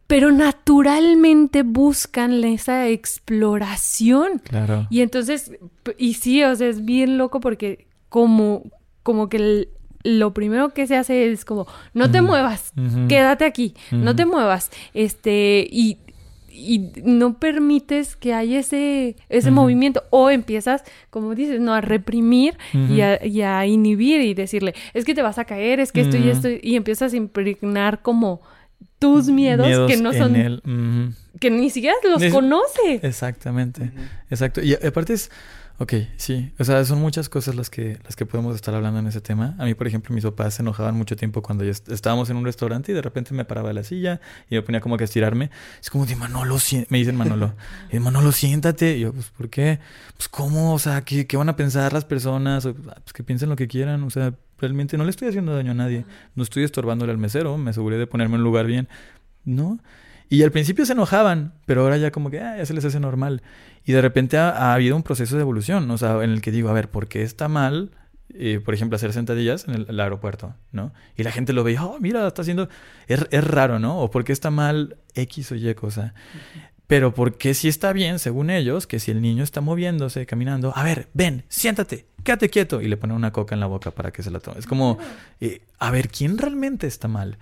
Pero 0.08 0.32
naturalmente 0.32 1.64
buscan 1.64 2.42
esa 2.46 2.88
exploración. 2.88 4.40
Claro. 4.40 4.88
Y 4.90 5.02
entonces, 5.02 5.52
y 5.98 6.14
sí, 6.16 6.44
o 6.44 6.56
sea, 6.56 6.68
es 6.70 6.86
bien 6.86 7.18
loco 7.18 7.40
porque 7.40 7.88
como, 8.10 8.64
como 9.04 9.28
que 9.30 9.38
el- 9.38 9.70
lo 10.04 10.34
primero 10.34 10.74
que 10.74 10.88
se 10.88 10.96
hace 10.96 11.30
es 11.32 11.44
como, 11.44 11.68
no 11.94 12.10
te 12.10 12.22
muevas, 12.22 12.72
quédate 13.10 13.44
aquí, 13.44 13.74
no 13.92 14.16
te 14.16 14.26
muevas, 14.26 14.72
este, 14.94 15.68
y, 15.70 15.98
y 16.60 16.92
no 17.04 17.38
permites 17.40 18.16
que 18.16 18.34
haya 18.34 18.60
ese, 18.60 19.16
ese 19.30 19.52
movimiento, 19.52 20.04
o 20.10 20.30
empiezas, 20.32 20.84
como 21.12 21.36
dices, 21.36 21.60
no, 21.62 21.74
a 21.74 21.82
reprimir 21.82 22.58
y, 22.74 23.02
a, 23.02 23.24
y 23.24 23.42
a 23.44 23.66
inhibir 23.68 24.22
y 24.22 24.34
decirle, 24.34 24.74
es 24.96 25.06
que 25.06 25.14
te 25.14 25.22
vas 25.22 25.38
a 25.38 25.46
caer, 25.46 25.80
es 25.80 25.92
que 25.92 26.02
esto 26.02 26.18
y 26.18 26.30
esto, 26.30 26.50
y 26.50 26.76
empiezas 26.76 27.14
a 27.14 27.18
impregnar 27.18 28.02
como 28.02 28.42
tus 29.00 29.28
miedos, 29.30 29.68
que 29.88 29.98
no 29.98 30.12
son. 30.14 30.36
Ujú. 30.36 31.14
que 31.40 31.52
ni 31.52 31.70
siquiera 31.70 31.96
los 32.04 32.22
Es- 32.22 32.34
conoce. 32.34 33.00
Exactamente. 33.04 33.92
Exacto. 34.32 34.62
Y 34.64 34.74
aparte 34.74 35.14
es, 35.14 35.30
ok, 35.80 35.94
sí, 36.18 36.52
o 36.60 36.64
sea, 36.64 36.84
son 36.86 37.00
muchas 37.00 37.30
cosas 37.30 37.56
las 37.56 37.70
que, 37.70 38.00
las 38.04 38.16
que 38.16 38.26
podemos 38.26 38.56
estar 38.56 38.74
hablando 38.74 39.00
en 39.00 39.08
ese 39.08 39.22
tema. 39.22 39.56
A 39.60 39.66
mí, 39.66 39.74
por 39.76 39.88
ejemplo, 39.88 40.14
mis 40.14 40.24
papás 40.24 40.56
se 40.56 40.62
enojaban 40.62 40.96
mucho 40.96 41.16
tiempo 41.16 41.42
cuando 41.42 41.64
ya 41.64 41.72
est- 41.72 41.90
estábamos 41.90 42.30
en 42.30 42.38
un 42.38 42.46
restaurante 42.46 42.92
y 42.92 42.96
de 42.96 43.02
repente 43.02 43.34
me 43.34 43.46
paraba 43.46 43.68
de 43.70 43.74
la 43.76 43.84
silla 43.84 44.20
y 44.50 44.56
me 44.56 44.62
ponía 44.64 44.82
como 44.82 44.98
que 44.98 45.04
a 45.04 45.06
estirarme. 45.06 45.52
Es 45.82 45.90
como 45.90 46.06
de 46.06 46.16
Manolo, 46.16 46.58
me 46.90 46.98
dicen 46.98 47.16
Manolo, 47.16 47.54
y 47.92 48.00
Manolo, 48.00 48.32
siéntate. 48.32 48.98
Y 48.98 49.02
yo, 49.02 49.14
pues, 49.14 49.30
¿por 49.30 49.50
qué? 49.50 49.80
Pues, 50.16 50.28
¿cómo? 50.30 50.74
O 50.74 50.80
sea, 50.80 51.02
¿qué, 51.02 51.28
qué 51.28 51.38
van 51.38 51.50
a 51.50 51.56
pensar 51.56 51.94
las 51.94 52.06
personas? 52.06 52.66
O, 52.66 52.76
"Ah, 52.90 52.96
Pues 53.04 53.14
que 53.14 53.24
piensen 53.24 53.50
lo 53.50 53.56
que 53.56 53.68
quieran, 53.68 54.04
o 54.04 54.10
sea, 54.10 54.34
Realmente 54.60 54.98
no 54.98 55.04
le 55.04 55.12
estoy 55.12 55.28
haciendo 55.28 55.56
daño 55.56 55.70
a 55.70 55.76
nadie. 55.76 56.04
No 56.34 56.42
estoy 56.42 56.64
estorbándole 56.64 57.12
al 57.12 57.20
mesero. 57.20 57.60
Me 57.60 57.70
aseguré 57.70 57.98
de 58.00 58.08
ponerme 58.08 58.34
en 58.38 58.40
un 58.42 58.44
lugar 58.46 58.66
bien. 58.66 58.88
¿No? 59.46 59.78
Y 60.30 60.44
al 60.44 60.52
principio 60.52 60.86
se 60.86 60.94
enojaban, 60.94 61.54
pero 61.66 61.82
ahora 61.82 61.98
ya 61.98 62.12
como 62.12 62.30
que 62.30 62.42
ah, 62.42 62.58
ya 62.58 62.66
se 62.66 62.74
les 62.74 62.84
hace 62.84 63.00
normal. 63.00 63.42
Y 63.86 63.94
de 63.94 64.02
repente 64.02 64.38
ha, 64.38 64.74
habido 64.74 64.96
un 64.96 65.04
proceso 65.04 65.36
de 65.36 65.42
evolución, 65.42 65.90
o 65.90 65.98
sea, 65.98 66.24
en 66.24 66.32
el 66.32 66.42
que 66.42 66.52
digo, 66.52 66.70
a 66.70 66.74
ver, 66.74 66.90
¿por 66.90 67.08
qué 67.08 67.22
está 67.22 67.48
mal, 67.48 67.92
eh, 68.34 68.60
por 68.64 68.74
ejemplo, 68.74 68.98
hacer 68.98 69.14
sentadillas 69.14 69.68
en 69.68 69.86
el, 69.88 70.00
aeropuerto, 70.00 70.54
¿no? 70.74 70.94
Y 71.16 71.24
la 71.24 71.32
gente 71.32 71.54
lo 71.54 71.64
ve, 71.64 71.78
oh, 71.80 71.98
mira, 72.02 72.28
está 72.28 72.42
haciendo, 72.42 72.68
es, 73.08 73.26
es, 73.32 73.44
raro, 73.44 73.80
¿no? 73.80 74.00
O 74.00 74.12
¿por 74.12 74.26
qué 74.26 74.34
está 74.34 74.52
mal 74.52 74.98
X 75.16 75.54
o 75.54 75.56
Y 75.56 75.74
cosa? 75.76 76.14
Pero 76.88 77.14
¿por 77.14 77.38
qué 77.38 77.54
si 77.54 77.68
está 77.68 77.92
bien, 77.92 78.18
según 78.18 78.50
ellos, 78.50 78.88
que 78.88 79.00
si 79.00 79.12
el 79.12 79.22
niño 79.22 79.44
está 79.44 79.60
moviéndose, 79.60 80.26
caminando, 80.26 80.72
a 80.76 80.84
ver, 80.84 81.10
ven, 81.14 81.44
siéntate, 81.50 82.08
quédate 82.24 82.50
quieto, 82.50 82.82
y 82.82 82.88
le 82.88 82.96
ponen 82.96 83.18
una 83.18 83.34
coca 83.34 83.56
en 83.56 83.60
la 83.60 83.68
boca 83.68 83.92
para 83.92 84.12
que 84.12 84.24
se 84.24 84.32
la 84.32 84.40
tome. 84.40 84.60
Es 84.60 84.66
como, 84.66 84.98
eh, 85.42 85.62
a 85.80 85.92
ver, 85.92 86.08
¿quién 86.08 86.38
realmente 86.38 86.88
está 86.88 87.10
mal? 87.10 87.38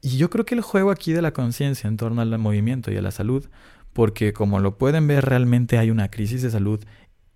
Y 0.00 0.16
yo 0.16 0.30
creo 0.30 0.44
que 0.44 0.54
el 0.54 0.60
juego 0.60 0.92
aquí 0.92 1.12
de 1.12 1.22
la 1.22 1.32
conciencia 1.32 1.88
en 1.88 1.96
torno 1.96 2.22
al 2.22 2.38
movimiento 2.38 2.92
y 2.92 2.96
a 2.96 3.02
la 3.02 3.10
salud, 3.10 3.48
porque 3.92 4.32
como 4.32 4.60
lo 4.60 4.78
pueden 4.78 5.08
ver, 5.08 5.24
realmente 5.24 5.76
hay 5.78 5.90
una 5.90 6.08
crisis 6.08 6.42
de 6.42 6.50
salud 6.50 6.84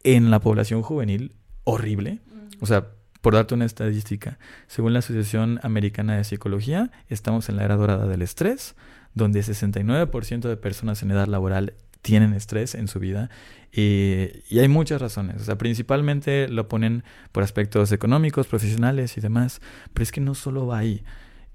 en 0.04 0.30
la 0.30 0.40
población 0.40 0.82
juvenil 0.82 1.34
horrible. 1.64 2.20
O 2.61 2.66
sea, 2.66 2.86
por 3.20 3.34
darte 3.34 3.54
una 3.54 3.64
estadística, 3.64 4.38
según 4.68 4.92
la 4.92 5.00
Asociación 5.00 5.59
Americana 5.62 6.16
de 6.16 6.24
Psicología, 6.24 6.90
estamos 7.09 7.48
en 7.48 7.56
la 7.56 7.64
era 7.64 7.76
dorada 7.76 8.06
del 8.06 8.22
estrés, 8.22 8.76
donde 9.14 9.40
69% 9.40 10.48
de 10.48 10.56
personas 10.56 11.02
en 11.02 11.11
edad 11.11 11.26
laboral 11.26 11.74
tienen 12.02 12.32
estrés 12.32 12.74
en 12.74 12.88
su 12.88 13.00
vida 13.00 13.30
y, 13.72 14.59
hay 14.59 14.68
muchas 14.68 15.00
razones. 15.00 15.42
O 15.42 15.44
sea, 15.44 15.59
principalmente 15.59 16.48
lo 16.48 16.68
ponen 16.68 17.04
por 17.32 17.42
aspectos 17.42 17.92
económicos, 17.92 18.46
profesionales 18.46 19.16
y 19.16 19.20
demás, 19.20 19.61
pero 19.92 20.02
es 20.02 20.12
que 20.12 20.20
no 20.20 20.34
solo 20.34 20.66
va 20.66 20.78
ahí. 20.78 21.04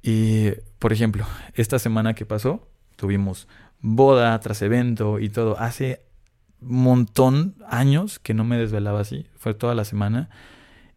Y, 0.02 0.52
por 0.80 0.94
ejemplo, 0.94 1.26
esta 1.56 1.80
semana 1.80 2.14
que 2.14 2.26
pasó, 2.26 2.70
tuvimos 2.96 3.48
boda 3.80 4.40
tras 4.40 4.62
evento 4.62 5.20
y 5.20 5.30
todo. 5.30 5.60
Hace 5.60 6.02
montón 6.60 7.56
años 7.68 8.20
que 8.20 8.34
no 8.34 8.44
me 8.44 8.58
desvelaba 8.58 9.02
así, 9.02 9.28
fue 9.36 9.54
toda 9.54 9.76
la 9.76 9.86
semana. 9.86 10.30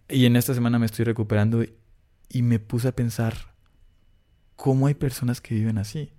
Y 0.08 0.26
en 0.26 0.36
esta 0.36 0.54
semana 0.54 0.78
me 0.78 0.86
estoy 0.86 1.04
recuperando 1.04 1.64
y 2.28 2.42
me 2.42 2.58
puse 2.58 2.88
a 2.88 2.92
pensar 2.92 3.54
cómo 4.54 4.86
hay 4.86 4.94
personas 4.94 5.40
que 5.40 5.54
viven 5.54 5.78
así. 5.78 6.12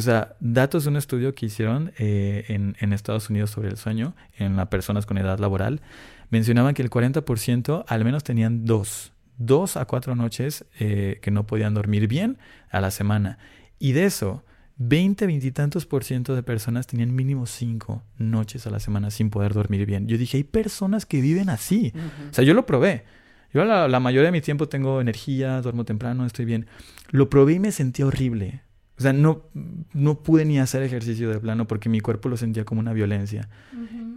O 0.00 0.02
sea, 0.02 0.34
datos 0.40 0.84
de 0.84 0.88
un 0.88 0.96
estudio 0.96 1.34
que 1.34 1.44
hicieron 1.44 1.92
eh, 1.98 2.46
en, 2.48 2.74
en, 2.80 2.94
Estados 2.94 3.28
Unidos 3.28 3.50
sobre 3.50 3.68
el 3.68 3.76
sueño 3.76 4.14
en 4.38 4.56
las 4.56 4.68
personas 4.68 5.04
con 5.04 5.18
edad 5.18 5.38
laboral, 5.38 5.82
mencionaban 6.30 6.72
que 6.72 6.80
el 6.80 6.88
40% 6.88 7.84
al 7.86 8.04
menos 8.06 8.24
tenían 8.24 8.64
dos, 8.64 9.12
dos 9.36 9.76
a 9.76 9.84
cuatro 9.84 10.16
noches 10.16 10.64
eh, 10.78 11.18
que 11.20 11.30
no 11.30 11.46
podían 11.46 11.74
dormir 11.74 12.08
bien 12.08 12.38
a 12.70 12.80
la 12.80 12.90
semana. 12.90 13.36
Y 13.78 13.92
de 13.92 14.06
eso, 14.06 14.42
20, 14.78 15.26
veintitantos 15.26 15.84
por 15.84 16.02
ciento 16.02 16.34
de 16.34 16.42
personas 16.42 16.86
tenían 16.86 17.14
mínimo 17.14 17.44
cinco 17.44 18.02
noches 18.16 18.66
a 18.66 18.70
la 18.70 18.80
semana 18.80 19.10
sin 19.10 19.28
poder 19.28 19.52
dormir 19.52 19.84
bien. 19.84 20.08
Yo 20.08 20.16
dije, 20.16 20.38
hay 20.38 20.44
personas 20.44 21.04
que 21.04 21.20
viven 21.20 21.50
así. 21.50 21.92
O 22.30 22.32
sea, 22.32 22.42
yo 22.42 22.54
lo 22.54 22.64
probé. 22.64 23.04
Yo 23.52 23.66
la, 23.66 23.86
la, 23.86 24.00
mayoría 24.00 24.28
de 24.28 24.32
mi 24.32 24.40
tiempo 24.40 24.66
tengo 24.66 25.02
energía, 25.02 25.60
duermo 25.60 25.84
temprano, 25.84 26.24
estoy 26.24 26.46
bien. 26.46 26.68
Lo 27.10 27.28
probé 27.28 27.52
y 27.52 27.58
me 27.58 27.70
sentí 27.70 28.02
horrible. 28.02 28.62
O 29.00 29.02
sea, 29.02 29.14
no, 29.14 29.46
no 29.94 30.22
pude 30.22 30.44
ni 30.44 30.58
hacer 30.58 30.82
ejercicio 30.82 31.30
de 31.30 31.40
plano 31.40 31.66
porque 31.66 31.88
mi 31.88 32.00
cuerpo 32.00 32.28
lo 32.28 32.36
sentía 32.36 32.66
como 32.66 32.82
una 32.82 32.92
violencia. 32.92 33.48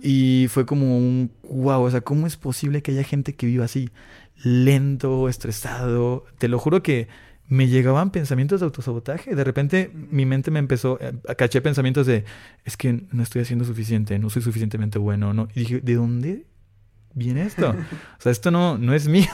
Y 0.01 0.47
fue 0.49 0.65
como 0.65 0.97
un, 0.97 1.31
wow, 1.43 1.83
o 1.83 1.89
sea, 1.89 2.01
¿cómo 2.01 2.27
es 2.27 2.35
posible 2.35 2.81
que 2.81 2.91
haya 2.91 3.05
gente 3.05 3.33
que 3.33 3.45
viva 3.45 3.63
así? 3.63 3.91
Lento, 4.43 5.29
estresado. 5.29 6.25
Te 6.37 6.49
lo 6.49 6.59
juro 6.59 6.83
que 6.83 7.07
me 7.47 7.69
llegaban 7.69 8.11
pensamientos 8.11 8.59
de 8.59 8.65
autosabotaje. 8.65 9.33
De 9.33 9.45
repente 9.45 9.89
mi 9.93 10.25
mente 10.25 10.51
me 10.51 10.59
empezó, 10.59 10.99
eh, 10.99 11.13
caché 11.37 11.61
pensamientos 11.61 12.05
de, 12.05 12.25
es 12.65 12.75
que 12.75 13.05
no 13.09 13.23
estoy 13.23 13.41
haciendo 13.41 13.63
suficiente, 13.63 14.19
no 14.19 14.29
soy 14.29 14.41
suficientemente 14.41 14.99
bueno. 14.99 15.33
¿no? 15.33 15.47
Y 15.55 15.61
dije, 15.61 15.79
¿de 15.79 15.95
dónde 15.95 16.45
viene 17.13 17.43
esto? 17.43 17.69
o 18.19 18.21
sea, 18.21 18.33
esto 18.33 18.51
no, 18.51 18.77
no 18.77 18.93
es 18.93 19.07
mío. 19.07 19.29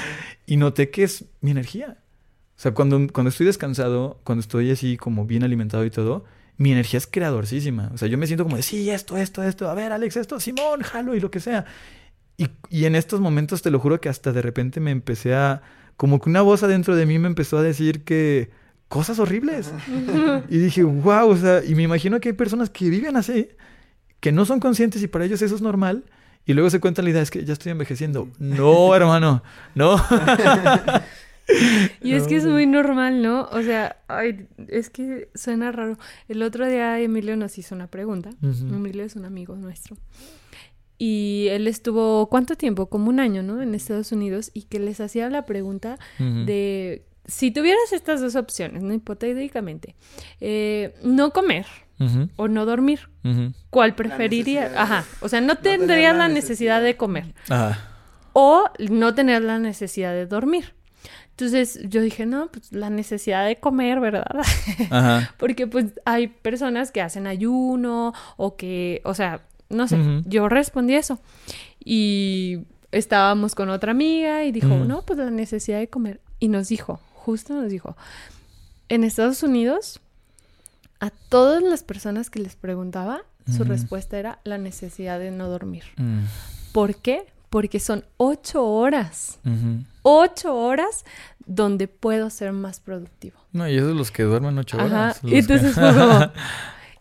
y 0.46 0.56
noté 0.56 0.90
que 0.90 1.04
es 1.04 1.26
mi 1.42 1.52
energía. 1.52 1.98
O 2.60 2.62
sea, 2.62 2.74
cuando, 2.74 3.00
cuando 3.10 3.30
estoy 3.30 3.46
descansado, 3.46 4.20
cuando 4.22 4.40
estoy 4.40 4.70
así 4.70 4.98
como 4.98 5.24
bien 5.24 5.44
alimentado 5.44 5.82
y 5.86 5.90
todo, 5.90 6.26
mi 6.58 6.72
energía 6.72 6.98
es 6.98 7.06
creadorcísima. 7.06 7.90
O 7.94 7.96
sea, 7.96 8.06
yo 8.06 8.18
me 8.18 8.26
siento 8.26 8.44
como 8.44 8.56
de, 8.56 8.62
sí, 8.62 8.90
esto, 8.90 9.16
esto, 9.16 9.42
esto, 9.42 9.70
a 9.70 9.72
ver, 9.72 9.92
Alex, 9.92 10.18
esto, 10.18 10.38
Simón, 10.38 10.82
jalo 10.82 11.14
y 11.14 11.20
lo 11.20 11.30
que 11.30 11.40
sea. 11.40 11.64
Y, 12.36 12.48
y 12.68 12.84
en 12.84 12.96
estos 12.96 13.18
momentos 13.18 13.62
te 13.62 13.70
lo 13.70 13.78
juro 13.78 13.98
que 13.98 14.10
hasta 14.10 14.32
de 14.32 14.42
repente 14.42 14.78
me 14.78 14.90
empecé 14.90 15.34
a, 15.34 15.62
como 15.96 16.20
que 16.20 16.28
una 16.28 16.42
voz 16.42 16.62
adentro 16.62 16.94
de 16.96 17.06
mí 17.06 17.18
me 17.18 17.28
empezó 17.28 17.56
a 17.56 17.62
decir 17.62 18.04
que 18.04 18.50
cosas 18.88 19.18
horribles. 19.18 19.72
y 20.50 20.58
dije, 20.58 20.82
wow, 20.82 21.30
o 21.30 21.36
sea, 21.38 21.64
y 21.64 21.74
me 21.74 21.84
imagino 21.84 22.20
que 22.20 22.28
hay 22.28 22.34
personas 22.34 22.68
que 22.68 22.90
viven 22.90 23.16
así, 23.16 23.48
que 24.20 24.32
no 24.32 24.44
son 24.44 24.60
conscientes 24.60 25.02
y 25.02 25.08
para 25.08 25.24
ellos 25.24 25.40
eso 25.40 25.54
es 25.54 25.62
normal. 25.62 26.04
Y 26.44 26.52
luego 26.52 26.68
se 26.68 26.78
cuentan 26.78 27.06
la 27.06 27.12
idea, 27.12 27.22
es 27.22 27.30
que 27.30 27.42
ya 27.42 27.54
estoy 27.54 27.72
envejeciendo. 27.72 28.28
No, 28.38 28.94
hermano, 28.94 29.42
no. 29.74 29.96
Y 32.02 32.12
es 32.12 32.26
que 32.26 32.36
es 32.36 32.46
muy 32.46 32.66
normal, 32.66 33.22
¿no? 33.22 33.48
O 33.52 33.62
sea, 33.62 33.96
ay, 34.08 34.46
es 34.68 34.90
que 34.90 35.28
suena 35.34 35.72
raro. 35.72 35.98
El 36.28 36.42
otro 36.42 36.66
día 36.68 36.98
Emilio 36.98 37.36
nos 37.36 37.58
hizo 37.58 37.74
una 37.74 37.88
pregunta. 37.88 38.30
Emilio 38.42 39.04
es 39.04 39.16
un 39.16 39.24
amigo 39.24 39.56
nuestro. 39.56 39.96
Y 40.98 41.46
él 41.50 41.66
estuvo, 41.66 42.28
¿cuánto 42.28 42.56
tiempo? 42.56 42.90
Como 42.90 43.08
un 43.08 43.20
año, 43.20 43.42
¿no? 43.42 43.62
En 43.62 43.74
Estados 43.74 44.12
Unidos. 44.12 44.50
Y 44.52 44.64
que 44.64 44.78
les 44.78 45.00
hacía 45.00 45.30
la 45.30 45.46
pregunta 45.46 45.98
de, 46.18 47.06
si 47.24 47.50
tuvieras 47.50 47.92
estas 47.92 48.20
dos 48.20 48.36
opciones, 48.36 48.82
¿no? 48.82 48.92
Hipotéticamente, 48.92 49.94
eh, 50.40 50.94
no 51.02 51.32
comer. 51.32 51.66
O 52.36 52.48
no 52.48 52.64
dormir. 52.64 53.10
¿Cuál 53.68 53.94
preferirías? 53.94 54.72
Ajá. 54.74 55.04
O 55.20 55.28
sea, 55.28 55.42
no, 55.42 55.58
tendrías 55.58 56.16
la 56.16 56.28
necesidad 56.28 56.82
de 56.82 56.96
comer. 56.96 57.34
Ajá. 57.50 57.78
O 58.32 58.70
no 58.90 59.14
tener 59.14 59.42
la 59.42 59.58
necesidad 59.58 60.12
de 60.12 60.24
dormir. 60.26 60.74
Entonces 61.40 61.80
yo 61.88 62.02
dije, 62.02 62.26
no, 62.26 62.48
pues 62.48 62.70
la 62.70 62.90
necesidad 62.90 63.46
de 63.46 63.56
comer, 63.56 63.98
¿verdad? 63.98 64.26
Ajá. 64.90 65.34
Porque 65.38 65.66
pues 65.66 65.86
hay 66.04 66.28
personas 66.28 66.92
que 66.92 67.00
hacen 67.00 67.26
ayuno 67.26 68.12
o 68.36 68.56
que, 68.56 69.00
o 69.04 69.14
sea, 69.14 69.40
no 69.70 69.88
sé, 69.88 69.96
yo 70.26 70.50
respondí 70.50 70.94
eso. 70.94 71.18
Y 71.82 72.58
estábamos 72.92 73.54
con 73.54 73.70
otra 73.70 73.92
amiga 73.92 74.44
y 74.44 74.52
dijo, 74.52 74.68
no, 74.68 75.00
pues 75.02 75.18
la 75.18 75.30
necesidad 75.30 75.78
de 75.78 75.88
comer. 75.88 76.20
Y 76.40 76.48
nos 76.48 76.68
dijo, 76.68 77.00
justo 77.14 77.54
nos 77.54 77.70
dijo, 77.70 77.96
en 78.90 79.02
Estados 79.02 79.42
Unidos, 79.42 80.00
a 80.98 81.08
todas 81.08 81.62
las 81.62 81.82
personas 81.82 82.28
que 82.28 82.40
les 82.40 82.54
preguntaba, 82.54 83.22
su 83.56 83.64
respuesta 83.64 84.18
era 84.18 84.40
la 84.44 84.58
necesidad 84.58 85.18
de 85.18 85.30
no 85.30 85.48
dormir. 85.48 85.84
Mm. 85.96 86.24
¿Por 86.72 86.96
qué? 86.96 87.24
Porque 87.48 87.80
son 87.80 88.04
ocho 88.18 88.66
horas 88.66 89.38
ocho 90.02 90.54
horas 90.54 91.04
donde 91.46 91.88
puedo 91.88 92.30
ser 92.30 92.52
más 92.52 92.80
productivo. 92.80 93.38
No, 93.52 93.68
y 93.68 93.76
esos 93.76 93.96
los 93.96 94.10
que 94.10 94.22
duermen 94.22 94.56
ocho 94.58 94.78
horas. 94.78 95.20
Y 95.22 95.36
entonces 95.36 95.76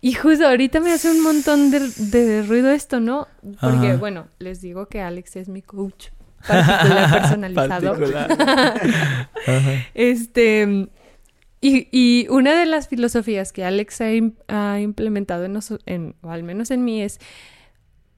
Y 0.02 0.14
justo 0.14 0.48
ahorita 0.48 0.80
me 0.80 0.94
hace 0.94 1.12
un 1.12 1.22
montón 1.22 1.72
de, 1.72 2.44
ruido 2.44 2.72
esto, 2.72 3.02
¿no? 3.02 3.28
Porque, 3.60 3.98
bueno, 3.98 4.28
les 4.40 4.62
digo 4.62 4.88
que 4.88 5.02
Alex 5.02 5.36
es 5.36 5.50
mi 5.50 5.62
coach 5.62 6.08
particular 6.48 7.12
personalizado. 7.22 7.98
Este... 9.94 10.90
Y, 11.62 11.90
y, 11.92 12.26
una 12.30 12.58
de 12.58 12.66
las 12.66 12.88
filosofías 12.88 13.52
que 13.52 13.66
Alex 13.66 14.00
ha, 14.00 14.80
implementado 14.80 15.44
en, 15.44 15.60
en, 15.88 16.16
o 16.22 16.32
al 16.32 16.44
menos 16.44 16.72
en 16.72 16.86
mí, 16.86 17.02
es 17.02 17.20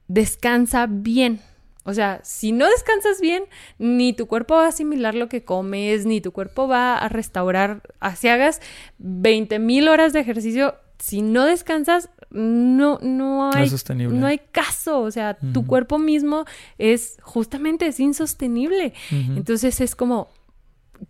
descansa 0.06 0.86
bien. 0.88 1.40
O 1.84 1.94
sea, 1.94 2.20
si 2.22 2.52
no 2.52 2.68
descansas 2.68 3.20
bien, 3.20 3.44
ni 3.78 4.12
tu 4.12 4.26
cuerpo 4.26 4.54
va 4.54 4.66
a 4.66 4.68
asimilar 4.68 5.14
lo 5.14 5.28
que 5.28 5.44
comes, 5.44 6.06
ni 6.06 6.20
tu 6.20 6.32
cuerpo 6.32 6.68
va 6.68 6.96
a 6.96 7.08
restaurar, 7.08 7.82
así 7.98 8.28
hagas 8.28 8.60
20 8.98 9.58
mil 9.58 9.88
horas 9.88 10.12
de 10.12 10.20
ejercicio, 10.20 10.76
si 10.98 11.20
no 11.20 11.44
descansas, 11.44 12.10
no, 12.30 13.00
no 13.02 13.50
hay, 13.50 13.68
no, 14.08 14.26
hay 14.26 14.38
caso. 14.38 15.00
O 15.00 15.10
sea, 15.10 15.36
tu 15.52 15.66
cuerpo 15.66 15.98
mismo 15.98 16.44
es 16.78 17.16
justamente 17.22 17.88
es 17.88 17.98
insostenible. 17.98 18.94
Entonces 19.10 19.80
es 19.80 19.96
como, 19.96 20.28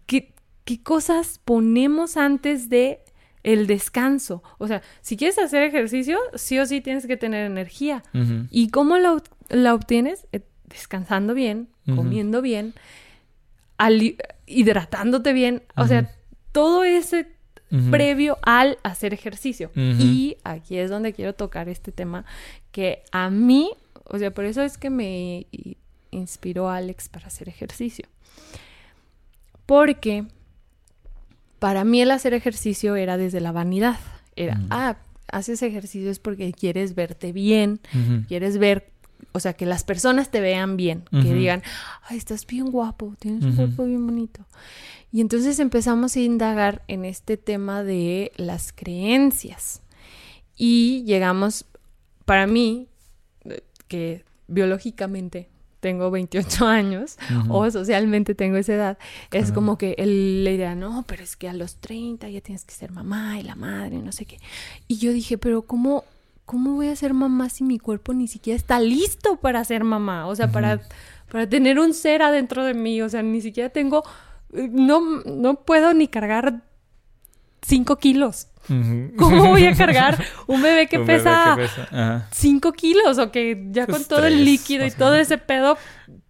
¿qué, 0.06 0.32
¿qué 0.64 0.82
cosas 0.82 1.38
ponemos 1.44 2.16
antes 2.16 2.70
de 2.70 3.02
el 3.42 3.66
descanso. 3.66 4.42
O 4.58 4.68
sea, 4.68 4.82
si 5.00 5.16
quieres 5.16 5.38
hacer 5.38 5.62
ejercicio, 5.62 6.18
sí 6.34 6.58
o 6.58 6.66
sí 6.66 6.80
tienes 6.80 7.06
que 7.06 7.16
tener 7.16 7.44
energía. 7.46 8.02
¿Y 8.50 8.68
cómo 8.68 8.96
la, 8.98 9.22
la 9.48 9.74
obtienes? 9.74 10.26
Descansando 10.72 11.34
bien, 11.34 11.68
comiendo 11.94 12.42
bien, 12.42 12.74
hidratándote 14.46 15.32
bien, 15.32 15.62
o 15.76 15.86
sea, 15.86 16.10
todo 16.52 16.82
ese 16.84 17.28
previo 17.90 18.38
al 18.42 18.78
hacer 18.82 19.14
ejercicio. 19.14 19.70
Y 19.74 20.36
aquí 20.44 20.78
es 20.78 20.90
donde 20.90 21.12
quiero 21.12 21.34
tocar 21.34 21.68
este 21.68 21.92
tema 21.92 22.24
que 22.70 23.02
a 23.12 23.30
mí, 23.30 23.70
o 24.04 24.18
sea, 24.18 24.32
por 24.32 24.44
eso 24.44 24.62
es 24.62 24.78
que 24.78 24.90
me 24.90 25.46
inspiró 26.10 26.70
Alex 26.70 27.08
para 27.08 27.26
hacer 27.26 27.48
ejercicio. 27.48 28.06
Porque 29.66 30.26
para 31.58 31.84
mí 31.84 32.02
el 32.02 32.10
hacer 32.10 32.34
ejercicio 32.34 32.96
era 32.96 33.16
desde 33.16 33.40
la 33.40 33.52
vanidad. 33.52 33.98
Era, 34.36 34.60
ah, 34.70 34.96
haces 35.28 35.62
ejercicio 35.62 36.10
es 36.10 36.18
porque 36.18 36.52
quieres 36.52 36.94
verte 36.94 37.32
bien, 37.32 37.80
quieres 38.28 38.58
ver, 38.58 38.91
o 39.32 39.40
sea, 39.40 39.54
que 39.54 39.66
las 39.66 39.84
personas 39.84 40.30
te 40.30 40.40
vean 40.40 40.76
bien, 40.76 41.04
que 41.10 41.32
digan, 41.34 41.62
ay, 42.08 42.18
estás 42.18 42.46
bien 42.46 42.70
guapo, 42.70 43.14
tienes 43.18 43.44
un 43.44 43.56
cuerpo 43.56 43.84
bien 43.84 44.04
bonito. 44.06 44.44
Y 45.10 45.20
entonces 45.20 45.58
empezamos 45.58 46.16
a 46.16 46.20
indagar 46.20 46.82
en 46.88 47.04
este 47.04 47.36
tema 47.36 47.82
de 47.82 48.32
las 48.36 48.72
creencias. 48.72 49.82
Y 50.56 51.02
llegamos, 51.04 51.64
para 52.24 52.46
mí, 52.46 52.88
eh, 53.44 53.62
que 53.88 54.24
biológicamente 54.48 55.48
tengo 55.80 56.10
28 56.12 56.66
años, 56.66 57.16
o 57.48 57.68
socialmente 57.70 58.34
tengo 58.34 58.56
esa 58.56 58.74
edad, 58.74 58.98
es 59.32 59.46
Claro. 59.46 59.54
como 59.54 59.78
que 59.78 59.94
el- 59.98 60.44
la 60.44 60.50
idea, 60.52 60.74
no, 60.76 61.04
pero 61.08 61.24
es 61.24 61.36
que 61.36 61.48
a 61.48 61.54
los 61.54 61.76
30 61.76 62.28
ya 62.28 62.40
tienes 62.40 62.64
que 62.64 62.72
ser 62.74 62.92
mamá 62.92 63.38
y 63.40 63.42
la 63.42 63.56
madre, 63.56 63.98
no 63.98 64.12
sé 64.12 64.24
qué. 64.24 64.38
Y 64.86 64.98
yo 64.98 65.12
dije, 65.12 65.38
pero 65.38 65.62
¿cómo, 65.62 66.04
cómo 66.44 66.74
voy 66.74 66.88
a 66.88 66.96
ser 66.96 67.14
mamá 67.14 67.48
si 67.48 67.64
mi 67.64 67.78
cuerpo 67.78 68.12
ni 68.14 68.28
siquiera 68.28 68.56
está 68.56 68.80
listo 68.80 69.36
para 69.36 69.64
ser 69.64 69.84
mamá? 69.84 70.26
O 70.26 70.34
sea, 70.36 70.50
para, 70.50 70.80
para 71.30 71.48
tener 71.48 71.78
un 71.78 71.94
ser 71.94 72.22
adentro 72.22 72.64
de 72.64 72.74
mí, 72.74 73.00
o 73.02 73.08
sea, 73.08 73.22
ni 73.22 73.40
siquiera 73.40 73.68
tengo, 73.70 74.02
eh, 74.52 74.68
no, 74.70 75.00
no 75.24 75.54
puedo 75.54 75.94
ni 75.94 76.08
cargar 76.08 76.62
5 77.62 77.96
kilos. 77.96 78.48
¿Cómo 79.18 79.48
voy 79.48 79.64
a 79.66 79.74
cargar 79.76 80.24
un 80.46 80.62
bebé 80.62 80.86
que 80.88 80.98
Un 80.98 81.06
pesa 81.06 81.54
que 81.56 81.62
pesa, 81.62 81.82
ajá. 81.90 82.28
5 82.32 82.72
kilos 82.72 83.18
o 83.18 83.32
que 83.32 83.66
ya 83.70 83.86
con 83.86 84.04
todo 84.04 84.24
el 84.26 84.44
líquido 84.44 84.86
y 84.86 84.90
todo 84.92 85.10
menos. 85.12 85.26
ese 85.26 85.38
pedo, 85.38 85.76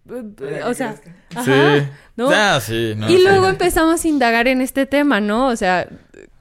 eh, 0.09 0.61
o 0.65 0.73
sea, 0.73 0.95
ajá, 1.35 1.43
Sí. 1.43 1.87
¿no? 2.15 2.29
Ah, 2.31 2.59
sí, 2.61 2.93
no, 2.97 3.07
y 3.09 3.17
sí. 3.17 3.23
luego 3.23 3.47
empezamos 3.49 4.03
a 4.03 4.07
indagar 4.07 4.47
en 4.47 4.61
este 4.61 4.85
tema, 4.87 5.19
¿no? 5.21 5.47
O 5.47 5.55
sea, 5.55 5.87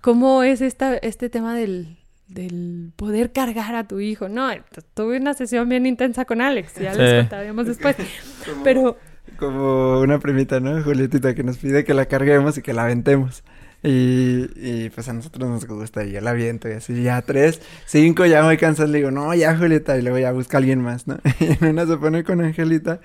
¿cómo 0.00 0.42
es 0.42 0.60
esta, 0.62 0.96
este 0.96 1.28
tema 1.28 1.54
del, 1.54 1.98
del 2.34 2.92
poder 2.96 3.32
cargar 3.32 3.74
a 3.74 3.86
tu 3.86 4.00
hijo? 4.00 4.28
No, 4.28 4.48
tuve 4.94 5.16
una 5.18 5.34
sesión 5.34 5.68
bien 5.68 5.86
intensa 5.86 6.24
con 6.24 6.40
Alex, 6.40 6.74
ya 6.74 6.94
les 6.94 7.10
Sí. 7.10 7.16
contaremos 7.18 7.66
después. 7.66 7.96
Pero, 8.64 8.98
Como 9.38 10.00
una 10.00 10.18
primita, 10.18 10.60
¿no? 10.60 10.82
Julietita 10.82 11.34
que 11.34 11.42
nos 11.42 11.58
pide 11.58 11.84
que 11.84 11.94
la 11.94 12.06
carguemos 12.06 12.58
y 12.58 12.62
que 12.62 12.72
la 12.72 12.84
aventemos. 12.84 13.42
Y, 13.84 14.46
y 14.54 14.90
pues 14.94 15.08
a 15.08 15.12
nosotros 15.12 15.48
nos 15.50 15.66
gusta, 15.66 16.04
y 16.04 16.12
yo 16.12 16.20
la 16.20 16.30
aviento 16.30 16.68
y 16.68 16.72
así, 16.72 17.02
ya 17.02 17.20
tres, 17.22 17.60
cinco, 17.84 18.24
ya 18.26 18.44
muy 18.44 18.56
cansado, 18.56 18.86
le 18.88 18.98
digo, 18.98 19.10
no, 19.10 19.34
ya 19.34 19.56
Julieta, 19.56 19.98
y 19.98 20.02
luego 20.02 20.20
ya 20.20 20.30
busca 20.30 20.56
a 20.56 20.58
alguien 20.58 20.80
más, 20.80 21.08
¿no? 21.08 21.18
Y 21.40 21.46
en 21.60 21.70
una 21.70 21.84
se 21.86 21.96
pone 21.96 22.22
con 22.22 22.40
Angelita 22.40 23.00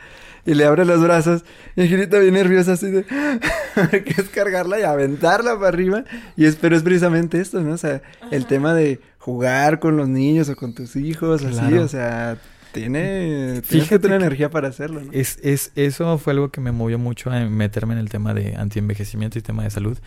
y 0.45 0.53
le 0.53 0.65
abre 0.65 0.85
los 0.85 1.01
brazos, 1.01 1.43
y 1.75 1.81
Angelita 1.81 2.19
bien 2.19 2.35
nerviosa 2.35 2.73
así 2.73 2.91
de, 2.91 3.05
que 4.05 4.21
es 4.21 4.29
cargarla 4.29 4.79
y 4.79 4.83
aventarla 4.83 5.55
para 5.55 5.69
arriba, 5.69 6.03
y 6.35 6.45
es, 6.45 6.57
pero 6.57 6.75
es 6.75 6.83
precisamente 6.83 7.41
esto, 7.41 7.59
¿no? 7.61 7.73
O 7.73 7.77
sea, 7.77 8.03
el 8.29 8.45
tema 8.45 8.75
de 8.75 8.99
jugar 9.27 9.79
con 9.81 9.97
los 9.97 10.07
niños 10.07 10.47
o 10.47 10.55
con 10.55 10.73
tus 10.73 10.95
hijos, 10.95 11.43
así, 11.43 11.73
o 11.73 11.87
sea, 11.89 12.37
tiene, 12.71 13.59
Fíjate 13.61 13.99
tener 13.99 14.19
que- 14.19 14.25
energía 14.25 14.49
para 14.49 14.69
hacerlo, 14.69 15.01
¿no? 15.01 15.11
Es, 15.11 15.37
es, 15.43 15.73
eso 15.75 16.17
fue 16.17 16.31
algo 16.31 16.49
que 16.49 16.61
me 16.61 16.71
movió 16.71 16.97
mucho 16.97 17.29
a 17.29 17.37
meterme 17.41 17.93
en 17.93 17.99
el 17.99 18.07
tema 18.07 18.33
de 18.33 18.55
antienvejecimiento 18.55 19.37
y 19.37 19.41
tema 19.41 19.63
de 19.63 19.69
salud. 19.69 19.97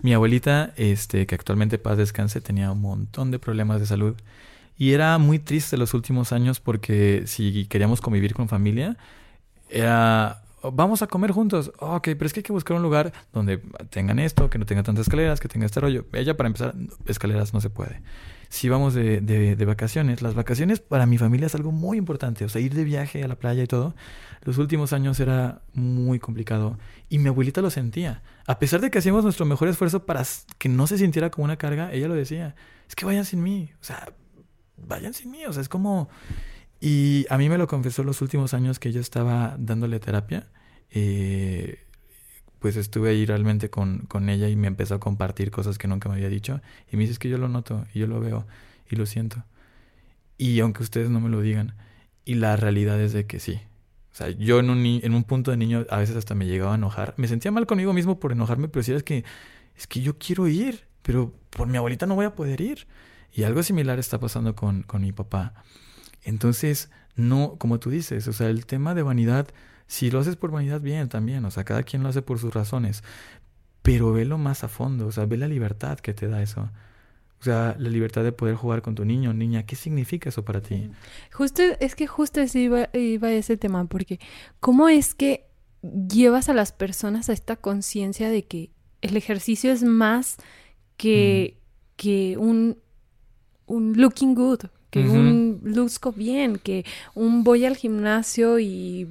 Mi 0.00 0.12
abuelita, 0.12 0.72
este, 0.76 1.24
que 1.28 1.36
actualmente 1.36 1.78
paz 1.78 1.98
descanse, 1.98 2.40
tenía 2.40 2.72
un 2.72 2.80
montón 2.80 3.30
de 3.30 3.38
problemas 3.38 3.78
de 3.78 3.86
salud. 3.86 4.16
Y 4.76 4.90
era 4.90 5.18
muy 5.18 5.38
triste 5.38 5.76
los 5.76 5.94
últimos 5.94 6.32
años 6.32 6.58
porque 6.58 7.22
si 7.26 7.66
queríamos 7.66 8.00
convivir 8.00 8.34
con 8.34 8.48
familia, 8.48 8.96
era, 9.70 10.42
vamos 10.62 11.02
a 11.02 11.06
comer 11.06 11.30
juntos. 11.30 11.70
"Oh, 11.78 11.94
ok, 11.94 12.02
pero 12.18 12.26
es 12.26 12.32
que 12.32 12.40
hay 12.40 12.44
que 12.44 12.52
buscar 12.52 12.76
un 12.76 12.82
lugar 12.82 13.12
donde 13.32 13.60
tengan 13.90 14.18
esto, 14.18 14.50
que 14.50 14.58
no 14.58 14.66
tenga 14.66 14.82
tantas 14.82 15.02
escaleras, 15.06 15.38
que 15.38 15.46
tenga 15.46 15.64
este 15.66 15.78
rollo. 15.78 16.06
Ella, 16.12 16.36
para 16.36 16.48
empezar, 16.48 16.74
escaleras 17.06 17.54
no 17.54 17.60
se 17.60 17.70
puede. 17.70 18.00
Si 18.54 18.68
vamos 18.68 18.94
de, 18.94 19.20
de, 19.20 19.64
vacaciones, 19.64 20.22
las 20.22 20.36
vacaciones 20.36 20.78
para 20.78 21.06
mi 21.06 21.18
familia 21.18 21.48
es 21.48 21.56
algo 21.56 21.72
muy 21.72 21.98
importante. 21.98 22.44
O 22.44 22.48
sea, 22.48 22.60
ir 22.60 22.72
de 22.72 22.84
viaje 22.84 23.24
a 23.24 23.26
la 23.26 23.34
playa 23.34 23.64
y 23.64 23.66
todo. 23.66 23.96
Los 24.44 24.58
últimos 24.58 24.92
años 24.92 25.18
era 25.18 25.62
muy 25.72 26.20
complicado 26.20 26.78
y 27.08 27.18
mi 27.18 27.30
abuelita 27.30 27.62
lo 27.62 27.70
sentía. 27.70 28.22
A 28.46 28.60
pesar 28.60 28.80
de 28.80 28.92
que 28.92 28.98
hacíamos 28.98 29.24
nuestro 29.24 29.44
mejor 29.44 29.66
esfuerzo 29.66 30.06
para 30.06 30.22
que 30.56 30.68
no 30.68 30.86
se 30.86 30.98
sintiera 30.98 31.30
como 31.30 31.46
una 31.46 31.56
carga, 31.56 31.92
ella 31.92 32.06
lo 32.06 32.14
decía. 32.14 32.54
Es 32.86 32.94
que 32.94 33.04
vayan 33.04 33.24
sin 33.24 33.42
mí. 33.42 33.70
O 33.80 33.84
sea, 33.84 34.12
vayan 34.76 35.14
sin 35.14 35.32
mí. 35.32 35.44
O 35.46 35.52
sea, 35.52 35.60
es 35.60 35.68
como... 35.68 36.08
Y 36.80 37.26
a 37.30 37.38
mí 37.38 37.48
me 37.48 37.58
lo 37.58 37.66
confesó 37.66 38.04
los 38.04 38.22
últimos 38.22 38.54
años 38.54 38.78
que 38.78 38.92
yo 38.92 39.00
estaba 39.00 39.56
dándole 39.58 39.98
terapia. 39.98 40.46
Eh, 40.90 41.80
pues 42.64 42.76
estuve 42.76 43.10
ahí 43.10 43.26
realmente 43.26 43.68
con, 43.68 44.06
con 44.08 44.30
ella 44.30 44.48
y 44.48 44.56
me 44.56 44.68
empezó 44.68 44.94
a 44.94 44.98
compartir 44.98 45.50
cosas 45.50 45.76
que 45.76 45.86
nunca 45.86 46.08
me 46.08 46.14
había 46.14 46.30
dicho. 46.30 46.62
Y 46.90 46.96
me 46.96 47.06
dice, 47.06 47.18
que 47.18 47.28
yo 47.28 47.36
lo 47.36 47.46
noto 47.46 47.84
y 47.92 47.98
yo 47.98 48.06
lo 48.06 48.20
veo 48.20 48.46
y 48.90 48.96
lo 48.96 49.04
siento. 49.04 49.44
Y 50.38 50.58
aunque 50.60 50.82
ustedes 50.82 51.10
no 51.10 51.20
me 51.20 51.28
lo 51.28 51.42
digan, 51.42 51.74
y 52.24 52.36
la 52.36 52.56
realidad 52.56 52.98
es 53.02 53.12
de 53.12 53.26
que 53.26 53.38
sí. 53.38 53.60
O 54.12 54.16
sea, 54.16 54.30
yo 54.30 54.60
en 54.60 54.70
un, 54.70 54.82
en 54.82 55.14
un 55.14 55.24
punto 55.24 55.50
de 55.50 55.58
niño 55.58 55.84
a 55.90 55.98
veces 55.98 56.16
hasta 56.16 56.34
me 56.34 56.46
llegaba 56.46 56.72
a 56.72 56.76
enojar. 56.76 57.12
Me 57.18 57.28
sentía 57.28 57.50
mal 57.50 57.66
conmigo 57.66 57.92
mismo 57.92 58.18
por 58.18 58.32
enojarme, 58.32 58.68
pero 58.68 58.82
sí 58.82 58.94
es 58.94 59.02
que, 59.02 59.26
es 59.76 59.86
que 59.86 60.00
yo 60.00 60.16
quiero 60.16 60.48
ir, 60.48 60.86
pero 61.02 61.34
por 61.50 61.68
mi 61.68 61.76
abuelita 61.76 62.06
no 62.06 62.14
voy 62.14 62.24
a 62.24 62.34
poder 62.34 62.62
ir. 62.62 62.86
Y 63.30 63.42
algo 63.42 63.62
similar 63.62 63.98
está 63.98 64.18
pasando 64.18 64.54
con, 64.54 64.84
con 64.84 65.02
mi 65.02 65.12
papá. 65.12 65.52
Entonces, 66.22 66.88
no, 67.14 67.56
como 67.58 67.78
tú 67.78 67.90
dices, 67.90 68.26
o 68.26 68.32
sea, 68.32 68.48
el 68.48 68.64
tema 68.64 68.94
de 68.94 69.02
vanidad, 69.02 69.48
si 69.86 70.10
lo 70.10 70.20
haces 70.20 70.36
por 70.36 70.50
vanidad, 70.50 70.80
bien 70.80 71.08
también, 71.08 71.44
o 71.44 71.50
sea, 71.50 71.64
cada 71.64 71.82
quien 71.82 72.02
lo 72.02 72.08
hace 72.08 72.22
por 72.22 72.38
sus 72.38 72.52
razones, 72.52 73.02
pero 73.82 74.12
velo 74.12 74.38
más 74.38 74.64
a 74.64 74.68
fondo, 74.68 75.06
o 75.06 75.12
sea, 75.12 75.26
ve 75.26 75.36
la 75.36 75.48
libertad 75.48 75.98
que 75.98 76.14
te 76.14 76.28
da 76.28 76.42
eso. 76.42 76.70
O 77.40 77.44
sea, 77.44 77.76
la 77.78 77.90
libertad 77.90 78.24
de 78.24 78.32
poder 78.32 78.54
jugar 78.54 78.80
con 78.80 78.94
tu 78.94 79.04
niño, 79.04 79.34
niña, 79.34 79.66
¿qué 79.66 79.76
significa 79.76 80.30
eso 80.30 80.44
para 80.46 80.62
ti? 80.62 80.90
justo, 81.30 81.62
es 81.78 81.94
que 81.94 82.06
justo 82.06 82.40
así 82.40 82.60
iba, 82.60 82.88
iba 82.94 83.30
ese 83.30 83.58
tema, 83.58 83.84
porque 83.84 84.18
¿cómo 84.60 84.88
es 84.88 85.14
que 85.14 85.46
llevas 85.82 86.48
a 86.48 86.54
las 86.54 86.72
personas 86.72 87.28
a 87.28 87.34
esta 87.34 87.56
conciencia 87.56 88.30
de 88.30 88.46
que 88.46 88.70
el 89.02 89.16
ejercicio 89.18 89.70
es 89.70 89.82
más 89.82 90.38
que, 90.96 91.58
que 91.96 92.38
un, 92.38 92.78
un 93.66 93.92
looking 94.00 94.34
good, 94.34 94.60
que 95.02 95.08
un 95.08 95.60
luzco 95.64 96.12
bien, 96.12 96.56
que 96.62 96.84
un 97.14 97.42
voy 97.42 97.64
al 97.64 97.76
gimnasio 97.76 98.60
y, 98.60 99.08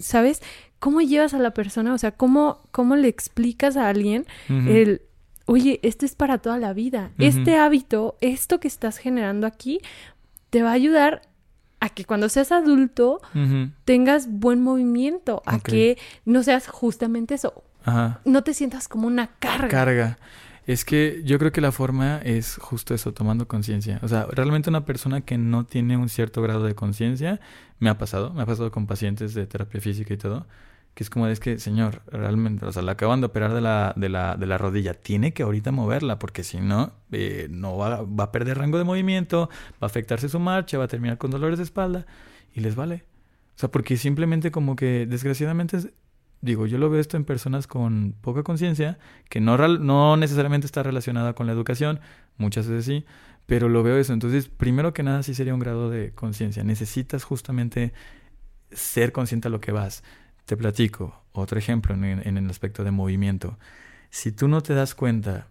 ¿sabes? 0.00 0.40
¿Cómo 0.78 1.02
llevas 1.02 1.34
a 1.34 1.38
la 1.38 1.52
persona? 1.52 1.92
O 1.92 1.98
sea, 1.98 2.12
¿cómo, 2.12 2.62
cómo 2.70 2.96
le 2.96 3.08
explicas 3.08 3.76
a 3.76 3.90
alguien 3.90 4.24
el, 4.48 5.02
oye, 5.44 5.80
esto 5.82 6.06
es 6.06 6.14
para 6.14 6.38
toda 6.38 6.56
la 6.56 6.72
vida. 6.72 7.10
Este 7.18 7.56
hábito, 7.56 8.16
esto 8.22 8.58
que 8.58 8.68
estás 8.68 8.96
generando 8.96 9.46
aquí, 9.46 9.80
te 10.48 10.62
va 10.62 10.70
a 10.70 10.74
ayudar 10.74 11.22
a 11.80 11.90
que 11.90 12.06
cuando 12.06 12.30
seas 12.30 12.50
adulto 12.50 13.20
tengas 13.84 14.30
buen 14.30 14.62
movimiento, 14.62 15.42
a 15.44 15.58
que 15.58 15.98
no 16.24 16.42
seas 16.42 16.68
justamente 16.68 17.34
eso, 17.34 17.64
Ajá. 17.84 18.20
no 18.24 18.42
te 18.42 18.54
sientas 18.54 18.88
como 18.88 19.06
una 19.06 19.26
carga. 19.38 19.68
Carga. 19.68 20.18
Es 20.66 20.84
que 20.84 21.22
yo 21.24 21.38
creo 21.38 21.52
que 21.52 21.60
la 21.60 21.72
forma 21.72 22.18
es 22.22 22.56
justo 22.60 22.94
eso, 22.94 23.12
tomando 23.12 23.48
conciencia. 23.48 23.98
O 24.02 24.08
sea, 24.08 24.26
realmente 24.30 24.70
una 24.70 24.84
persona 24.84 25.22
que 25.22 25.38
no 25.38 25.64
tiene 25.64 25.96
un 25.96 26.08
cierto 26.08 26.42
grado 26.42 26.64
de 26.64 26.74
conciencia, 26.74 27.40
me 27.78 27.90
ha 27.90 27.98
pasado, 27.98 28.32
me 28.34 28.42
ha 28.42 28.46
pasado 28.46 28.70
con 28.70 28.86
pacientes 28.86 29.34
de 29.34 29.46
terapia 29.46 29.80
física 29.80 30.14
y 30.14 30.16
todo, 30.18 30.46
que 30.94 31.02
es 31.02 31.10
como 31.10 31.26
es 31.26 31.40
que, 31.40 31.58
señor, 31.58 32.02
realmente, 32.06 32.66
o 32.66 32.72
sea, 32.72 32.82
la 32.82 32.92
acaban 32.92 33.20
de 33.20 33.26
operar 33.26 33.54
de 33.54 33.60
la, 33.62 33.94
de 33.96 34.08
la, 34.10 34.36
de 34.36 34.46
la 34.46 34.58
rodilla, 34.58 34.94
tiene 34.94 35.32
que 35.32 35.42
ahorita 35.44 35.72
moverla, 35.72 36.18
porque 36.18 36.44
si 36.44 36.58
no, 36.60 36.92
eh, 37.10 37.48
no 37.50 37.76
va, 37.76 38.02
va 38.02 38.24
a 38.24 38.32
perder 38.32 38.58
rango 38.58 38.78
de 38.78 38.84
movimiento, 38.84 39.48
va 39.74 39.76
a 39.82 39.86
afectarse 39.86 40.28
su 40.28 40.38
marcha, 40.40 40.78
va 40.78 40.84
a 40.84 40.88
terminar 40.88 41.16
con 41.18 41.30
dolores 41.30 41.58
de 41.58 41.64
espalda, 41.64 42.06
y 42.54 42.60
les 42.60 42.74
vale. 42.76 43.04
O 43.56 43.58
sea, 43.60 43.70
porque 43.70 43.96
simplemente 43.96 44.50
como 44.50 44.76
que, 44.76 45.06
desgraciadamente, 45.06 45.76
es- 45.78 45.88
digo, 46.40 46.66
yo 46.66 46.78
lo 46.78 46.90
veo 46.90 47.00
esto 47.00 47.16
en 47.16 47.24
personas 47.24 47.66
con 47.66 48.14
poca 48.20 48.42
conciencia, 48.42 48.98
que 49.28 49.40
no, 49.40 49.56
no 49.56 50.16
necesariamente 50.16 50.66
está 50.66 50.82
relacionada 50.82 51.34
con 51.34 51.46
la 51.46 51.52
educación, 51.52 52.00
muchas 52.36 52.66
veces 52.66 52.84
sí, 52.84 53.04
pero 53.46 53.68
lo 53.68 53.82
veo 53.82 53.98
eso. 53.98 54.12
Entonces, 54.12 54.48
primero 54.48 54.92
que 54.92 55.02
nada, 55.02 55.22
sí 55.22 55.34
sería 55.34 55.54
un 55.54 55.60
grado 55.60 55.90
de 55.90 56.12
conciencia. 56.12 56.64
Necesitas 56.64 57.24
justamente 57.24 57.92
ser 58.70 59.12
consciente 59.12 59.48
a 59.48 59.50
lo 59.50 59.60
que 59.60 59.72
vas. 59.72 60.02
Te 60.44 60.56
platico 60.56 61.24
otro 61.32 61.58
ejemplo 61.58 61.94
en, 61.94 62.04
en 62.04 62.38
el 62.38 62.48
aspecto 62.48 62.84
de 62.84 62.90
movimiento. 62.90 63.58
Si 64.10 64.32
tú 64.32 64.48
no 64.48 64.62
te 64.62 64.74
das 64.74 64.94
cuenta 64.94 65.48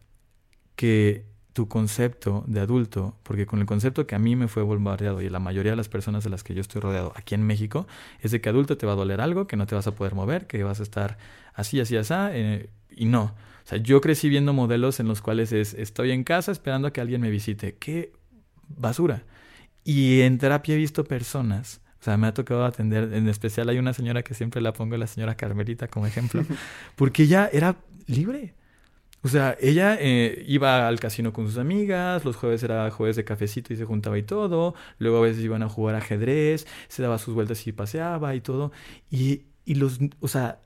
que 0.75 1.25
tu 1.53 1.67
concepto 1.67 2.43
de 2.47 2.59
adulto, 2.59 3.15
porque 3.23 3.45
con 3.45 3.59
el 3.59 3.65
concepto 3.65 4.05
que 4.07 4.15
a 4.15 4.19
mí 4.19 4.35
me 4.35 4.47
fue 4.47 4.63
bombardeado 4.63 5.21
y 5.21 5.29
la 5.29 5.39
mayoría 5.39 5.71
de 5.71 5.75
las 5.75 5.89
personas 5.89 6.23
de 6.23 6.29
las 6.29 6.43
que 6.43 6.53
yo 6.53 6.61
estoy 6.61 6.81
rodeado 6.81 7.11
aquí 7.15 7.35
en 7.35 7.43
México, 7.43 7.87
es 8.21 8.31
de 8.31 8.41
que 8.41 8.49
adulto 8.49 8.77
te 8.77 8.85
va 8.85 8.93
a 8.93 8.95
doler 8.95 9.21
algo, 9.21 9.47
que 9.47 9.57
no 9.57 9.65
te 9.65 9.75
vas 9.75 9.87
a 9.87 9.95
poder 9.95 10.15
mover, 10.15 10.47
que 10.47 10.63
vas 10.63 10.79
a 10.79 10.83
estar 10.83 11.17
así, 11.53 11.79
así, 11.79 11.97
así, 11.97 12.13
eh, 12.31 12.69
y 12.91 13.05
no. 13.05 13.23
O 13.23 13.67
sea, 13.69 13.77
yo 13.77 14.01
crecí 14.01 14.29
viendo 14.29 14.53
modelos 14.53 14.99
en 14.99 15.07
los 15.07 15.21
cuales 15.21 15.51
es, 15.51 15.73
estoy 15.73 16.11
en 16.11 16.23
casa 16.23 16.51
esperando 16.51 16.87
a 16.87 16.93
que 16.93 17.01
alguien 17.01 17.21
me 17.21 17.29
visite. 17.29 17.75
¡Qué 17.75 18.13
basura! 18.67 19.23
Y 19.83 20.21
en 20.21 20.37
terapia 20.37 20.75
he 20.75 20.77
visto 20.77 21.03
personas 21.03 21.81
O 21.99 22.03
sea, 22.03 22.17
me 22.17 22.27
ha 22.27 22.33
tocado 22.33 22.65
atender, 22.65 23.13
en 23.13 23.27
especial 23.27 23.69
hay 23.69 23.77
una 23.79 23.93
señora 23.93 24.23
que 24.23 24.33
siempre 24.33 24.61
la 24.61 24.73
pongo, 24.73 24.97
la 24.97 25.07
señora 25.07 25.35
Carmelita 25.35 25.87
como 25.87 26.05
ejemplo, 26.05 26.43
porque 26.95 27.23
ella 27.23 27.49
era 27.51 27.75
libre. 28.07 28.53
O 29.21 29.27
sea, 29.27 29.57
ella 29.59 29.97
eh, 29.99 30.45
iba 30.47 30.87
al 30.87 30.99
casino 30.99 31.33
con 31.33 31.45
sus 31.47 31.57
amigas, 31.57 32.23
los 32.23 32.37
jueves 32.37 32.63
era 32.63 32.89
jueves 32.89 33.17
de 33.17 33.25
cafecito 33.25 33.73
y 33.73 33.77
se 33.77 33.83
juntaba 33.83 34.17
y 34.17 34.23
todo, 34.23 34.75
luego 34.97 35.17
a 35.17 35.21
veces 35.21 35.43
iban 35.43 35.61
a 35.61 35.69
jugar 35.69 35.95
ajedrez, 35.95 36.65
se 36.87 37.03
daba 37.03 37.17
sus 37.17 37.33
vueltas 37.33 37.67
y 37.67 37.73
paseaba 37.73 38.33
y 38.35 38.41
todo. 38.41 38.71
Y, 39.11 39.43
y 39.65 39.75
los, 39.75 39.99
o 40.21 40.27
sea, 40.29 40.61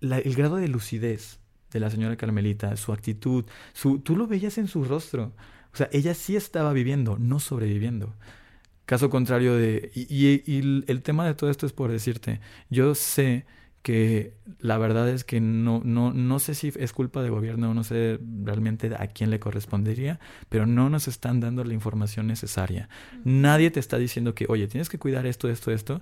el 0.00 0.34
grado 0.34 0.56
de 0.56 0.68
lucidez 0.68 1.40
de 1.72 1.80
la 1.80 1.90
señora 1.90 2.16
Carmelita, 2.16 2.76
su 2.76 2.92
actitud, 2.92 3.44
su, 3.72 3.98
tú 4.00 4.16
lo 4.16 4.26
veías 4.26 4.58
en 4.58 4.68
su 4.68 4.84
rostro. 4.84 5.32
O 5.72 5.76
sea, 5.76 5.88
ella 5.92 6.14
sí 6.14 6.36
estaba 6.36 6.72
viviendo, 6.72 7.18
no 7.18 7.40
sobreviviendo. 7.40 8.14
Caso 8.86 9.08
contrario 9.10 9.56
de... 9.56 9.90
Y, 9.94 10.42
y, 10.46 10.84
el 10.86 11.02
tema 11.02 11.26
de 11.26 11.34
todo 11.34 11.50
esto 11.50 11.66
es 11.66 11.72
por 11.72 11.90
decirte, 11.90 12.40
yo 12.68 12.94
sé 12.94 13.46
que 13.84 14.32
la 14.60 14.78
verdad 14.78 15.10
es 15.10 15.24
que 15.24 15.42
no, 15.42 15.82
no, 15.84 16.10
no 16.10 16.38
sé 16.38 16.54
si 16.54 16.72
es 16.74 16.94
culpa 16.94 17.20
del 17.20 17.32
gobierno, 17.32 17.74
no 17.74 17.84
sé 17.84 18.18
realmente 18.42 18.90
a 18.98 19.08
quién 19.08 19.28
le 19.28 19.38
correspondería, 19.38 20.18
pero 20.48 20.64
no 20.64 20.88
nos 20.88 21.06
están 21.06 21.38
dando 21.38 21.62
la 21.64 21.74
información 21.74 22.26
necesaria. 22.26 22.88
Nadie 23.24 23.70
te 23.70 23.80
está 23.80 23.98
diciendo 23.98 24.34
que, 24.34 24.46
oye, 24.48 24.68
tienes 24.68 24.88
que 24.88 24.98
cuidar 24.98 25.26
esto, 25.26 25.50
esto, 25.50 25.70
esto 25.70 26.00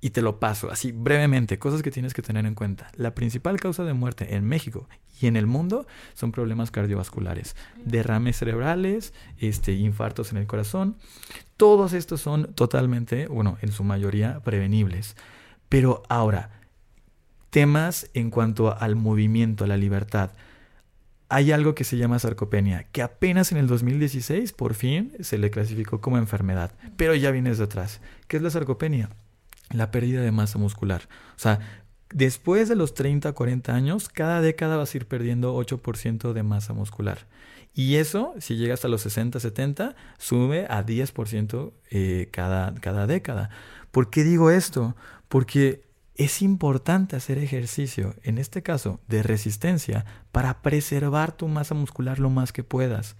y 0.00 0.10
te 0.10 0.22
lo 0.22 0.38
paso 0.38 0.70
así 0.70 0.92
brevemente, 0.92 1.58
cosas 1.58 1.82
que 1.82 1.90
tienes 1.90 2.14
que 2.14 2.22
tener 2.22 2.46
en 2.46 2.54
cuenta. 2.54 2.92
La 2.94 3.12
principal 3.12 3.58
causa 3.58 3.82
de 3.82 3.92
muerte 3.92 4.36
en 4.36 4.44
México 4.44 4.88
y 5.20 5.26
en 5.26 5.34
el 5.34 5.48
mundo 5.48 5.88
son 6.14 6.30
problemas 6.30 6.70
cardiovasculares, 6.70 7.56
derrames 7.84 8.36
cerebrales, 8.36 9.14
este, 9.38 9.72
infartos 9.72 10.30
en 10.30 10.38
el 10.38 10.46
corazón. 10.46 10.96
Todos 11.56 11.92
estos 11.92 12.20
son 12.20 12.54
totalmente, 12.54 13.26
bueno, 13.26 13.58
en 13.62 13.72
su 13.72 13.82
mayoría 13.82 14.38
prevenibles. 14.44 15.16
Pero 15.68 16.04
ahora, 16.08 16.59
temas 17.50 18.08
en 18.14 18.30
cuanto 18.30 18.76
al 18.76 18.96
movimiento, 18.96 19.64
a 19.64 19.66
la 19.66 19.76
libertad. 19.76 20.30
Hay 21.28 21.52
algo 21.52 21.74
que 21.74 21.84
se 21.84 21.96
llama 21.96 22.18
sarcopenia, 22.18 22.84
que 22.90 23.02
apenas 23.02 23.52
en 23.52 23.58
el 23.58 23.66
2016 23.68 24.52
por 24.52 24.74
fin 24.74 25.12
se 25.20 25.38
le 25.38 25.50
clasificó 25.50 26.00
como 26.00 26.18
enfermedad, 26.18 26.72
pero 26.96 27.14
ya 27.14 27.30
viene 27.30 27.50
desde 27.50 27.64
atrás. 27.64 28.00
¿Qué 28.26 28.36
es 28.36 28.42
la 28.42 28.50
sarcopenia? 28.50 29.10
la 29.70 29.90
pérdida 29.90 30.22
de 30.22 30.32
masa 30.32 30.58
muscular. 30.58 31.02
O 31.36 31.38
sea, 31.38 31.60
después 32.12 32.68
de 32.68 32.76
los 32.76 32.94
30, 32.94 33.32
40 33.32 33.74
años, 33.74 34.08
cada 34.08 34.40
década 34.40 34.76
vas 34.76 34.94
a 34.94 34.96
ir 34.98 35.06
perdiendo 35.06 35.56
8% 35.56 36.32
de 36.32 36.42
masa 36.42 36.72
muscular. 36.72 37.26
Y 37.72 37.96
eso, 37.96 38.34
si 38.38 38.56
llega 38.56 38.74
hasta 38.74 38.88
los 38.88 39.02
60, 39.02 39.38
70, 39.38 39.94
sube 40.18 40.66
a 40.68 40.84
10% 40.84 41.72
eh, 41.90 42.28
cada, 42.32 42.74
cada 42.74 43.06
década. 43.06 43.50
¿Por 43.92 44.10
qué 44.10 44.24
digo 44.24 44.50
esto? 44.50 44.96
Porque 45.28 45.82
es 46.24 46.42
importante 46.42 47.16
hacer 47.16 47.38
ejercicio, 47.38 48.14
en 48.22 48.38
este 48.38 48.62
caso 48.62 49.00
de 49.08 49.22
resistencia, 49.22 50.04
para 50.32 50.62
preservar 50.62 51.32
tu 51.32 51.48
masa 51.48 51.74
muscular 51.74 52.18
lo 52.18 52.30
más 52.30 52.52
que 52.52 52.64
puedas. 52.64 53.16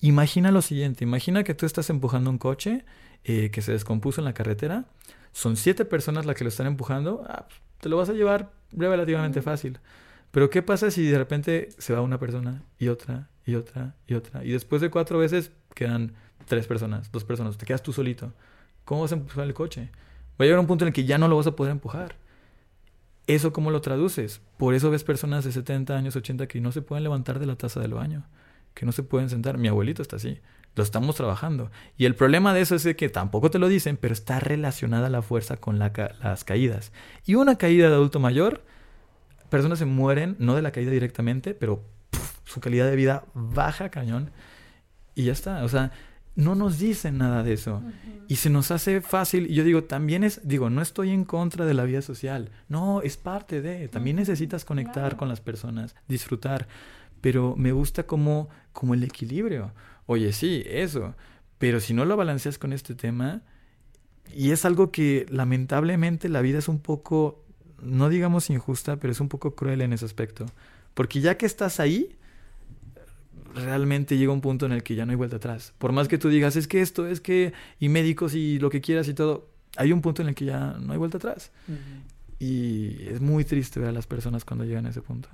Imagina 0.00 0.50
lo 0.50 0.62
siguiente, 0.62 1.04
imagina 1.04 1.44
que 1.44 1.54
tú 1.54 1.66
estás 1.66 1.90
empujando 1.90 2.30
un 2.30 2.38
coche 2.38 2.84
eh, 3.24 3.50
que 3.50 3.62
se 3.62 3.72
descompuso 3.72 4.20
en 4.20 4.26
la 4.26 4.34
carretera 4.34 4.86
son 5.36 5.56
siete 5.56 5.84
personas 5.84 6.24
las 6.24 6.34
que 6.34 6.44
lo 6.44 6.48
están 6.48 6.66
empujando, 6.66 7.22
ah, 7.28 7.46
te 7.78 7.90
lo 7.90 7.98
vas 7.98 8.08
a 8.08 8.14
llevar 8.14 8.52
relativamente 8.72 9.42
fácil. 9.42 9.78
Pero 10.30 10.48
¿qué 10.48 10.62
pasa 10.62 10.90
si 10.90 11.06
de 11.06 11.18
repente 11.18 11.68
se 11.76 11.92
va 11.92 12.00
una 12.00 12.18
persona 12.18 12.62
y 12.78 12.88
otra 12.88 13.28
y 13.44 13.54
otra 13.54 13.96
y 14.06 14.14
otra? 14.14 14.42
Y 14.44 14.52
después 14.52 14.80
de 14.80 14.88
cuatro 14.88 15.18
veces 15.18 15.52
quedan 15.74 16.14
tres 16.46 16.66
personas, 16.66 17.12
dos 17.12 17.24
personas, 17.24 17.58
te 17.58 17.66
quedas 17.66 17.82
tú 17.82 17.92
solito. 17.92 18.32
¿Cómo 18.86 19.02
vas 19.02 19.12
a 19.12 19.16
empujar 19.16 19.44
el 19.44 19.52
coche? 19.52 19.90
Va 20.40 20.44
a 20.44 20.44
llegar 20.44 20.58
un 20.58 20.66
punto 20.66 20.84
en 20.84 20.88
el 20.88 20.94
que 20.94 21.04
ya 21.04 21.18
no 21.18 21.28
lo 21.28 21.36
vas 21.36 21.46
a 21.46 21.54
poder 21.54 21.72
empujar. 21.72 22.16
¿Eso 23.26 23.52
cómo 23.52 23.70
lo 23.70 23.80
traduces? 23.80 24.40
Por 24.56 24.74
eso 24.74 24.90
ves 24.90 25.02
personas 25.02 25.44
de 25.44 25.52
70 25.52 25.96
años, 25.96 26.14
80 26.14 26.46
que 26.46 26.60
no 26.60 26.70
se 26.72 26.82
pueden 26.82 27.02
levantar 27.02 27.38
de 27.38 27.46
la 27.46 27.56
taza 27.56 27.80
del 27.80 27.94
baño, 27.94 28.28
que 28.74 28.86
no 28.86 28.92
se 28.92 29.02
pueden 29.02 29.28
sentar. 29.30 29.58
Mi 29.58 29.68
abuelito 29.68 30.02
está 30.02 30.16
así. 30.16 30.38
Lo 30.76 30.82
estamos 30.82 31.16
trabajando. 31.16 31.70
Y 31.96 32.04
el 32.04 32.14
problema 32.14 32.52
de 32.52 32.60
eso 32.60 32.74
es 32.74 32.86
que 32.96 33.08
tampoco 33.08 33.50
te 33.50 33.58
lo 33.58 33.68
dicen, 33.68 33.96
pero 33.96 34.12
está 34.12 34.38
relacionada 34.38 35.08
la 35.08 35.22
fuerza 35.22 35.56
con 35.56 35.78
las 35.78 36.44
caídas. 36.44 36.92
Y 37.24 37.34
una 37.34 37.56
caída 37.56 37.88
de 37.88 37.94
adulto 37.94 38.20
mayor, 38.20 38.62
personas 39.48 39.78
se 39.78 39.86
mueren, 39.86 40.36
no 40.38 40.54
de 40.54 40.62
la 40.62 40.72
caída 40.72 40.90
directamente, 40.90 41.54
pero 41.54 41.82
su 42.44 42.60
calidad 42.60 42.88
de 42.88 42.94
vida 42.94 43.24
baja 43.34 43.88
cañón. 43.88 44.30
Y 45.14 45.24
ya 45.24 45.32
está. 45.32 45.64
O 45.64 45.68
sea, 45.68 45.92
no 46.36 46.54
nos 46.54 46.78
dicen 46.78 47.18
nada 47.18 47.42
de 47.42 47.54
eso. 47.54 47.82
Y 48.28 48.36
se 48.36 48.50
nos 48.50 48.70
hace 48.70 49.00
fácil. 49.00 49.50
Y 49.50 49.54
yo 49.54 49.64
digo, 49.64 49.84
también 49.84 50.22
es, 50.22 50.46
digo, 50.46 50.70
no 50.70 50.82
estoy 50.82 51.10
en 51.10 51.24
contra 51.24 51.64
de 51.64 51.74
la 51.74 51.84
vida 51.84 52.02
social. 52.02 52.50
No, 52.68 53.00
es 53.02 53.16
parte 53.16 53.62
de. 53.62 53.88
También 53.88 54.16
necesitas 54.16 54.64
conectar 54.64 55.16
con 55.16 55.28
las 55.28 55.40
personas, 55.40 55.96
disfrutar. 56.06 56.68
Pero 57.22 57.56
me 57.56 57.72
gusta 57.72 58.04
como, 58.04 58.48
como 58.72 58.94
el 58.94 59.02
equilibrio. 59.02 59.72
Oye, 60.04 60.32
sí, 60.32 60.62
eso. 60.66 61.14
Pero 61.58 61.80
si 61.80 61.94
no 61.94 62.04
lo 62.04 62.16
balanceas 62.16 62.58
con 62.58 62.74
este 62.74 62.94
tema, 62.94 63.42
y 64.34 64.50
es 64.50 64.64
algo 64.64 64.90
que 64.90 65.26
lamentablemente 65.30 66.28
la 66.28 66.42
vida 66.42 66.58
es 66.58 66.68
un 66.68 66.80
poco, 66.80 67.44
no 67.80 68.10
digamos 68.10 68.50
injusta, 68.50 68.96
pero 68.96 69.12
es 69.12 69.20
un 69.20 69.28
poco 69.28 69.54
cruel 69.54 69.80
en 69.80 69.94
ese 69.94 70.04
aspecto. 70.04 70.44
Porque 70.92 71.20
ya 71.20 71.38
que 71.38 71.46
estás 71.46 71.80
ahí, 71.80 72.16
realmente 73.56 74.16
llega 74.16 74.32
un 74.32 74.40
punto 74.40 74.66
en 74.66 74.72
el 74.72 74.82
que 74.82 74.94
ya 74.94 75.06
no 75.06 75.10
hay 75.10 75.16
vuelta 75.16 75.36
atrás. 75.36 75.72
Por 75.78 75.92
más 75.92 76.08
que 76.08 76.18
tú 76.18 76.28
digas, 76.28 76.56
es 76.56 76.68
que 76.68 76.80
esto, 76.80 77.06
es 77.06 77.20
que, 77.20 77.52
y 77.80 77.88
médicos 77.88 78.34
y 78.34 78.58
lo 78.58 78.70
que 78.70 78.80
quieras 78.80 79.08
y 79.08 79.14
todo, 79.14 79.48
hay 79.76 79.92
un 79.92 80.02
punto 80.02 80.22
en 80.22 80.28
el 80.28 80.34
que 80.34 80.44
ya 80.44 80.76
no 80.80 80.92
hay 80.92 80.98
vuelta 80.98 81.18
atrás. 81.18 81.50
Y 82.38 83.08
es 83.08 83.20
muy 83.20 83.44
triste 83.44 83.80
ver 83.80 83.90
a 83.90 83.92
las 83.92 84.06
personas 84.06 84.44
cuando 84.44 84.64
llegan 84.64 84.86
a 84.86 84.90
ese 84.90 85.02
punto. 85.02 85.28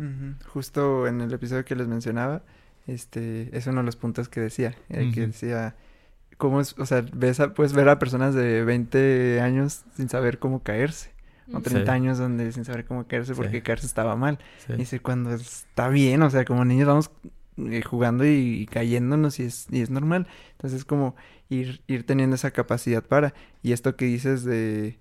Justo 0.46 1.06
en 1.06 1.20
el 1.20 1.32
episodio 1.32 1.64
que 1.64 1.74
les 1.74 1.88
mencionaba, 1.88 2.42
este, 2.86 3.56
es 3.56 3.66
uno 3.66 3.80
de 3.80 3.86
los 3.86 3.96
puntos 3.96 4.28
que 4.28 4.40
decía, 4.40 4.74
eh, 4.88 5.10
que 5.12 5.26
decía, 5.26 5.74
cómo 6.36 6.60
es, 6.60 6.76
o 6.78 6.86
sea, 6.86 7.04
ves 7.12 7.40
puedes 7.54 7.72
ver 7.72 7.88
a 7.88 7.98
personas 7.98 8.34
de 8.34 8.64
20 8.64 9.40
años 9.40 9.82
sin 9.96 10.08
saber 10.08 10.38
cómo 10.38 10.62
caerse, 10.62 11.10
o 11.52 11.60
30 11.60 11.92
años 11.92 12.18
donde 12.18 12.50
sin 12.52 12.64
saber 12.64 12.84
cómo 12.84 13.06
caerse 13.06 13.34
porque 13.34 13.62
caerse 13.62 13.86
estaba 13.86 14.16
mal. 14.16 14.38
Y 14.68 14.74
dice, 14.74 15.00
cuando 15.00 15.32
está 15.34 15.88
bien, 15.88 16.22
o 16.22 16.30
sea, 16.30 16.44
como 16.44 16.64
niños 16.64 16.86
vamos 16.86 17.10
eh, 17.56 17.82
jugando 17.82 18.24
y, 18.26 18.66
cayéndonos 18.70 19.38
y 19.40 19.44
es, 19.44 19.66
y 19.70 19.80
es 19.80 19.90
normal. 19.90 20.26
Entonces 20.52 20.80
es 20.80 20.84
como 20.84 21.16
ir, 21.48 21.82
ir 21.86 22.04
teniendo 22.04 22.36
esa 22.36 22.50
capacidad 22.50 23.02
para. 23.02 23.34
Y 23.62 23.72
esto 23.72 23.96
que 23.96 24.06
dices 24.06 24.44
de... 24.44 24.98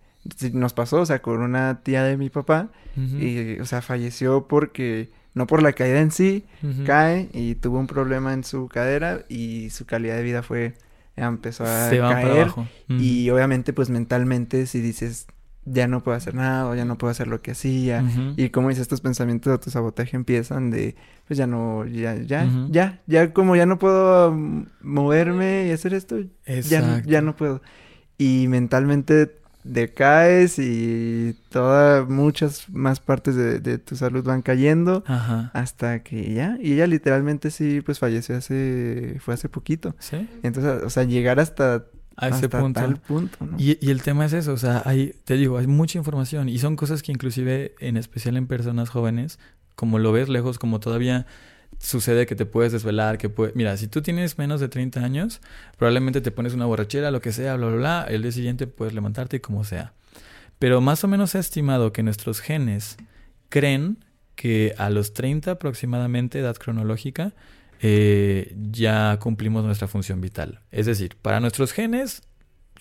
Nos 0.53 0.73
pasó, 0.73 1.01
o 1.01 1.05
sea, 1.05 1.21
con 1.23 1.41
una 1.41 1.81
tía 1.81 2.03
de 2.03 2.15
mi 2.15 2.29
papá, 2.29 2.69
y, 2.95 3.59
o 3.59 3.65
sea, 3.65 3.81
falleció 3.81 4.47
porque 4.47 5.09
no 5.33 5.47
por 5.47 5.63
la 5.63 5.73
caída 5.73 5.99
en 5.99 6.11
sí, 6.11 6.45
cae 6.85 7.27
y 7.33 7.55
tuvo 7.55 7.79
un 7.79 7.87
problema 7.87 8.31
en 8.33 8.43
su 8.43 8.67
cadera 8.67 9.25
y 9.29 9.71
su 9.71 9.87
calidad 9.87 10.17
de 10.17 10.23
vida 10.23 10.43
fue 10.43 10.75
empezó 11.15 11.65
a 11.65 11.89
caer 11.89 12.51
y 12.87 13.29
obviamente 13.29 13.73
pues 13.73 13.89
mentalmente 13.89 14.65
si 14.65 14.81
dices 14.81 15.27
ya 15.65 15.87
no 15.87 16.01
puedo 16.03 16.17
hacer 16.17 16.33
nada 16.33 16.67
o 16.67 16.75
ya 16.75 16.85
no 16.85 16.97
puedo 16.97 17.11
hacer 17.11 17.27
lo 17.27 17.41
que 17.41 17.51
hacía. 17.51 18.03
Y 18.35 18.49
como 18.49 18.69
dices 18.69 18.83
estos 18.83 19.01
pensamientos 19.01 19.51
de 19.51 19.53
autosabotaje 19.53 20.15
empiezan 20.15 20.71
de 20.71 20.95
pues 21.27 21.37
ya 21.37 21.47
no 21.47 21.85
ya 21.85 22.15
ya 22.15 22.47
ya 22.69 22.99
ya 23.07 23.33
como 23.33 23.55
ya 23.55 23.65
no 23.65 23.77
puedo 23.77 24.35
moverme 24.81 25.67
y 25.67 25.71
hacer 25.71 25.93
esto 25.93 26.17
ya 26.45 27.01
ya 27.05 27.21
no 27.21 27.35
puedo. 27.35 27.61
Y 28.17 28.47
mentalmente 28.47 29.41
decaes 29.63 30.57
y 30.57 31.35
todas, 31.49 32.07
muchas 32.07 32.69
más 32.69 32.99
partes 32.99 33.35
de, 33.35 33.77
tu 33.77 33.95
salud 33.95 34.23
van 34.23 34.41
cayendo 34.41 35.03
hasta 35.53 36.03
que 36.03 36.33
ya, 36.33 36.57
y 36.59 36.73
ella 36.73 36.87
literalmente 36.87 37.51
sí, 37.51 37.81
pues 37.81 37.99
falleció 37.99 38.35
hace, 38.37 39.17
fue 39.19 39.33
hace 39.33 39.49
poquito. 39.49 39.95
Sí. 39.99 40.27
Entonces, 40.43 40.83
o 40.83 40.89
sea, 40.89 41.03
llegar 41.03 41.39
hasta 41.39 41.85
a 42.17 42.29
ese 42.29 42.49
punto. 42.49 42.79
Tal 42.79 42.97
punto 42.97 43.37
y, 43.57 43.77
y, 43.85 43.91
el 43.91 44.01
tema 44.01 44.25
es 44.25 44.33
eso, 44.33 44.53
o 44.53 44.57
sea, 44.57 44.81
hay, 44.85 45.15
te 45.23 45.35
digo, 45.35 45.57
hay 45.57 45.67
mucha 45.67 45.97
información 45.97 46.49
y 46.49 46.59
son 46.59 46.75
cosas 46.75 47.01
que 47.03 47.11
inclusive, 47.11 47.73
en 47.79 47.97
especial 47.97 48.37
en 48.37 48.47
personas 48.47 48.89
jóvenes, 48.89 49.39
como 49.75 49.99
lo 49.99 50.11
ves 50.11 50.29
lejos, 50.29 50.59
como 50.59 50.79
todavía 50.79 51.25
sucede 51.79 52.25
que 52.25 52.35
te 52.35 52.45
puedes 52.45 52.71
desvelar, 52.71 53.17
que 53.17 53.29
puede... 53.29 53.53
Mira, 53.55 53.75
si 53.77 53.87
tú 53.87 54.01
tienes 54.01 54.37
menos 54.37 54.59
de 54.59 54.69
30 54.69 55.03
años, 55.03 55.41
probablemente 55.77 56.21
te 56.21 56.31
pones 56.31 56.53
una 56.53 56.65
borrachera, 56.65 57.11
lo 57.11 57.21
que 57.21 57.31
sea, 57.31 57.55
bla, 57.55 57.67
bla, 57.67 57.77
bla, 57.77 58.05
el 58.09 58.21
día 58.21 58.31
siguiente 58.31 58.67
puedes 58.67 58.93
levantarte 58.93 59.37
y 59.37 59.39
como 59.39 59.63
sea. 59.63 59.93
Pero 60.59 60.81
más 60.81 61.03
o 61.03 61.07
menos 61.07 61.31
se 61.31 61.37
ha 61.37 61.41
estimado 61.41 61.91
que 61.91 62.03
nuestros 62.03 62.39
genes 62.39 62.97
creen 63.49 63.97
que 64.35 64.75
a 64.77 64.89
los 64.89 65.13
30 65.13 65.51
aproximadamente, 65.51 66.39
edad 66.39 66.55
cronológica, 66.55 67.33
eh, 67.81 68.55
ya 68.71 69.17
cumplimos 69.19 69.63
nuestra 69.63 69.87
función 69.87 70.21
vital. 70.21 70.61
Es 70.71 70.85
decir, 70.85 71.17
para 71.21 71.39
nuestros 71.39 71.73
genes 71.73 72.21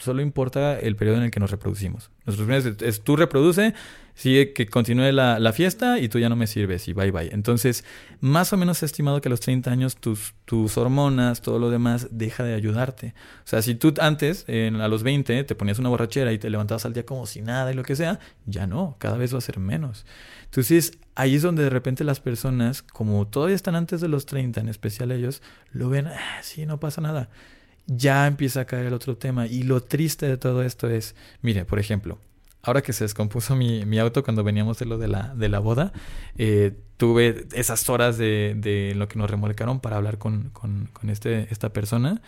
solo 0.00 0.22
importa 0.22 0.78
el 0.78 0.96
periodo 0.96 1.18
en 1.18 1.24
el 1.24 1.30
que 1.30 1.40
nos 1.40 1.50
reproducimos. 1.50 2.10
Es, 2.26 3.02
tú 3.02 3.16
reproduce, 3.16 3.74
sigue 4.14 4.52
que 4.52 4.66
continúe 4.66 5.12
la, 5.12 5.38
la, 5.38 5.52
fiesta 5.52 5.98
y 5.98 6.08
tú 6.08 6.18
ya 6.18 6.28
no 6.28 6.36
me 6.36 6.46
sirves 6.46 6.88
y 6.88 6.92
bye 6.92 7.10
bye. 7.10 7.30
Entonces, 7.32 7.84
más 8.20 8.52
o 8.52 8.56
menos 8.56 8.82
he 8.82 8.86
estimado 8.86 9.20
que 9.20 9.28
a 9.28 9.30
los 9.30 9.40
30 9.40 9.70
años 9.70 9.96
tus, 9.96 10.34
tus 10.44 10.76
hormonas, 10.78 11.42
todo 11.42 11.58
lo 11.58 11.70
demás, 11.70 12.08
deja 12.10 12.44
de 12.44 12.54
ayudarte. 12.54 13.14
O 13.44 13.48
sea, 13.48 13.62
si 13.62 13.74
tú 13.74 13.94
antes, 14.00 14.44
en, 14.48 14.80
a 14.80 14.88
los 14.88 15.02
20, 15.02 15.44
te 15.44 15.54
ponías 15.54 15.78
una 15.78 15.88
borrachera 15.88 16.32
y 16.32 16.38
te 16.38 16.50
levantabas 16.50 16.86
al 16.86 16.92
día 16.92 17.04
como 17.04 17.26
si 17.26 17.42
nada 17.42 17.72
y 17.72 17.74
lo 17.74 17.82
que 17.82 17.96
sea, 17.96 18.18
ya 18.46 18.66
no, 18.66 18.96
cada 18.98 19.16
vez 19.16 19.34
va 19.34 19.38
a 19.38 19.42
ser 19.42 19.58
menos. 19.58 20.06
Entonces, 20.44 20.98
ahí 21.14 21.34
es 21.34 21.42
donde 21.42 21.64
de 21.64 21.70
repente 21.70 22.04
las 22.04 22.20
personas, 22.20 22.82
como 22.82 23.26
todavía 23.26 23.56
están 23.56 23.76
antes 23.76 24.00
de 24.00 24.08
los 24.08 24.26
30, 24.26 24.60
en 24.60 24.68
especial 24.68 25.12
ellos, 25.12 25.42
lo 25.72 25.88
ven, 25.88 26.06
ah, 26.06 26.40
sí, 26.42 26.66
no 26.66 26.80
pasa 26.80 27.00
nada. 27.00 27.28
Ya 27.92 28.28
empieza 28.28 28.60
a 28.60 28.64
caer 28.66 28.86
el 28.86 28.94
otro 28.94 29.16
tema. 29.16 29.48
Y 29.48 29.64
lo 29.64 29.82
triste 29.82 30.26
de 30.26 30.36
todo 30.36 30.62
esto 30.62 30.88
es, 30.88 31.16
mire, 31.42 31.64
por 31.64 31.80
ejemplo, 31.80 32.18
ahora 32.62 32.82
que 32.82 32.92
se 32.92 33.04
descompuso 33.04 33.56
mi, 33.56 33.84
mi, 33.84 33.98
auto 33.98 34.22
cuando 34.22 34.44
veníamos 34.44 34.78
de 34.78 34.86
lo 34.86 34.96
de 34.96 35.08
la, 35.08 35.34
de 35.34 35.48
la 35.48 35.58
boda, 35.58 35.92
eh, 36.36 36.72
tuve 36.96 37.46
esas 37.52 37.88
horas 37.88 38.16
de, 38.16 38.54
de, 38.56 38.94
lo 38.94 39.08
que 39.08 39.18
nos 39.18 39.28
remolcaron 39.28 39.80
para 39.80 39.96
hablar 39.96 40.18
con, 40.18 40.50
con, 40.50 40.88
con, 40.92 41.10
este, 41.10 41.48
esta 41.50 41.72
persona 41.72 42.22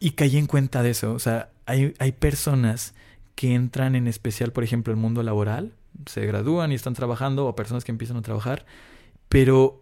y 0.00 0.12
caí 0.12 0.36
en 0.36 0.46
cuenta 0.46 0.82
de 0.82 0.90
eso. 0.90 1.12
O 1.12 1.18
sea, 1.18 1.50
hay, 1.66 1.94
hay 2.00 2.12
personas 2.12 2.94
que 3.34 3.54
entran 3.54 3.94
en 3.94 4.08
especial, 4.08 4.52
por 4.52 4.64
ejemplo, 4.64 4.92
el 4.92 4.98
mundo 4.98 5.22
laboral, 5.22 5.72
se 6.06 6.26
gradúan 6.26 6.72
y 6.72 6.74
están 6.74 6.94
trabajando, 6.94 7.46
o 7.46 7.54
personas 7.54 7.84
que 7.84 7.92
empiezan 7.92 8.16
a 8.16 8.22
trabajar, 8.22 8.66
pero 9.28 9.80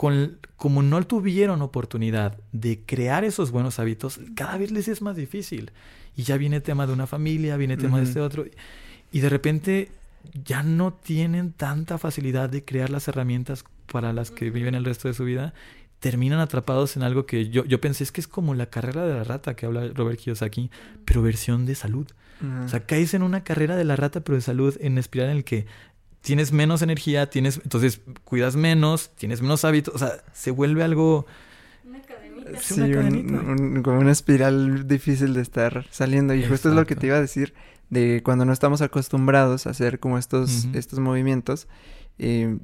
con, 0.00 0.38
como 0.56 0.82
no 0.82 1.06
tuvieron 1.06 1.60
oportunidad 1.60 2.38
de 2.52 2.80
crear 2.86 3.22
esos 3.22 3.50
buenos 3.50 3.78
hábitos, 3.78 4.18
cada 4.34 4.56
vez 4.56 4.70
les 4.70 4.88
es 4.88 5.02
más 5.02 5.14
difícil. 5.14 5.72
Y 6.16 6.22
ya 6.22 6.38
viene 6.38 6.56
el 6.56 6.62
tema 6.62 6.86
de 6.86 6.94
una 6.94 7.06
familia, 7.06 7.58
viene 7.58 7.74
el 7.74 7.80
tema 7.80 7.98
uh 7.98 8.00
-huh. 8.00 8.04
de 8.04 8.08
este 8.08 8.20
otro. 8.22 8.46
Y 9.12 9.20
de 9.20 9.28
repente 9.28 9.90
ya 10.42 10.62
no 10.62 10.94
tienen 10.94 11.52
tanta 11.52 11.98
facilidad 11.98 12.48
de 12.48 12.64
crear 12.64 12.88
las 12.88 13.08
herramientas 13.08 13.62
para 13.92 14.14
las 14.14 14.30
que 14.30 14.48
viven 14.48 14.74
el 14.74 14.86
resto 14.86 15.06
de 15.06 15.12
su 15.12 15.24
vida. 15.24 15.52
Terminan 15.98 16.40
atrapados 16.40 16.96
en 16.96 17.02
algo 17.02 17.26
que 17.26 17.50
yo, 17.50 17.66
yo 17.66 17.78
pensé 17.82 18.04
es 18.04 18.10
que 18.10 18.22
es 18.22 18.26
como 18.26 18.54
la 18.54 18.70
carrera 18.70 19.04
de 19.04 19.12
la 19.12 19.24
rata 19.24 19.54
que 19.54 19.66
habla 19.66 19.86
Robert 19.88 20.18
Kiyosaki, 20.18 20.70
pero 21.04 21.20
versión 21.20 21.66
de 21.66 21.74
salud. 21.74 22.06
Uh 22.40 22.46
-huh. 22.46 22.64
O 22.64 22.68
sea, 22.70 22.86
caes 22.86 23.12
en 23.12 23.22
una 23.22 23.44
carrera 23.44 23.76
de 23.76 23.84
la 23.84 23.96
rata, 23.96 24.20
pero 24.20 24.36
de 24.36 24.40
salud, 24.40 24.74
en 24.80 24.96
espiral 24.96 25.28
en 25.28 25.36
el 25.36 25.44
que 25.44 25.66
tienes 26.20 26.52
menos 26.52 26.82
energía, 26.82 27.30
tienes, 27.30 27.60
entonces 27.62 28.00
cuidas 28.24 28.56
menos, 28.56 29.10
tienes 29.16 29.40
menos 29.42 29.64
hábitos, 29.64 29.94
o 29.94 29.98
sea, 29.98 30.22
se 30.32 30.50
vuelve 30.50 30.82
algo... 30.82 31.26
Sí, 32.60 32.80
un, 32.80 33.34
un, 33.34 33.82
como 33.82 34.00
una 34.00 34.10
espiral 34.10 34.88
difícil 34.88 35.34
de 35.34 35.42
estar 35.42 35.86
saliendo. 35.90 36.34
Y 36.34 36.38
Exacto. 36.38 36.54
justo 36.54 36.68
es 36.70 36.74
lo 36.74 36.86
que 36.86 36.96
te 36.96 37.06
iba 37.06 37.16
a 37.16 37.20
decir, 37.20 37.54
de 37.90 38.22
cuando 38.24 38.44
no 38.44 38.52
estamos 38.52 38.80
acostumbrados 38.82 39.66
a 39.66 39.70
hacer 39.70 40.00
como 40.00 40.18
estos, 40.18 40.64
uh 40.64 40.68
-huh. 40.68 40.76
estos 40.76 40.98
movimientos, 40.98 41.68
eh, 42.18 42.58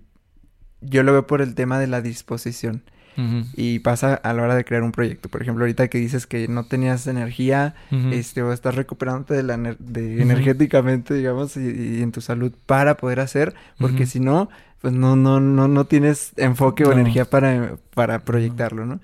yo 0.80 1.02
lo 1.02 1.12
veo 1.12 1.26
por 1.26 1.40
el 1.40 1.54
tema 1.54 1.78
de 1.78 1.86
la 1.86 2.00
disposición. 2.00 2.82
Uh 3.16 3.20
-huh. 3.20 3.44
Y 3.54 3.78
pasa 3.80 4.14
a 4.14 4.32
la 4.32 4.42
hora 4.42 4.54
de 4.54 4.64
crear 4.64 4.82
un 4.82 4.92
proyecto. 4.92 5.28
Por 5.28 5.42
ejemplo, 5.42 5.64
ahorita 5.64 5.88
que 5.88 5.98
dices 5.98 6.26
que 6.26 6.48
no 6.48 6.64
tenías 6.64 7.06
energía, 7.06 7.74
uh 7.90 7.94
-huh. 7.94 8.12
este, 8.12 8.42
o 8.42 8.52
estás 8.52 8.74
recuperándote 8.74 9.34
de 9.34 9.42
la 9.42 9.56
de 9.56 10.22
energéticamente, 10.22 11.14
digamos, 11.14 11.56
y, 11.56 11.60
y, 11.60 12.02
en 12.02 12.12
tu 12.12 12.20
salud 12.20 12.52
para 12.66 12.96
poder 12.96 13.20
hacer, 13.20 13.54
porque 13.78 14.06
si 14.06 14.20
no, 14.20 14.48
pues 14.80 14.92
no, 14.92 15.16
no, 15.16 15.40
no, 15.40 15.68
no 15.68 15.84
tienes 15.86 16.32
enfoque 16.36 16.84
no. 16.84 16.90
o 16.90 16.92
energía 16.92 17.24
para, 17.24 17.76
para 17.94 18.20
proyectarlo, 18.20 18.86
¿no? 18.86 19.00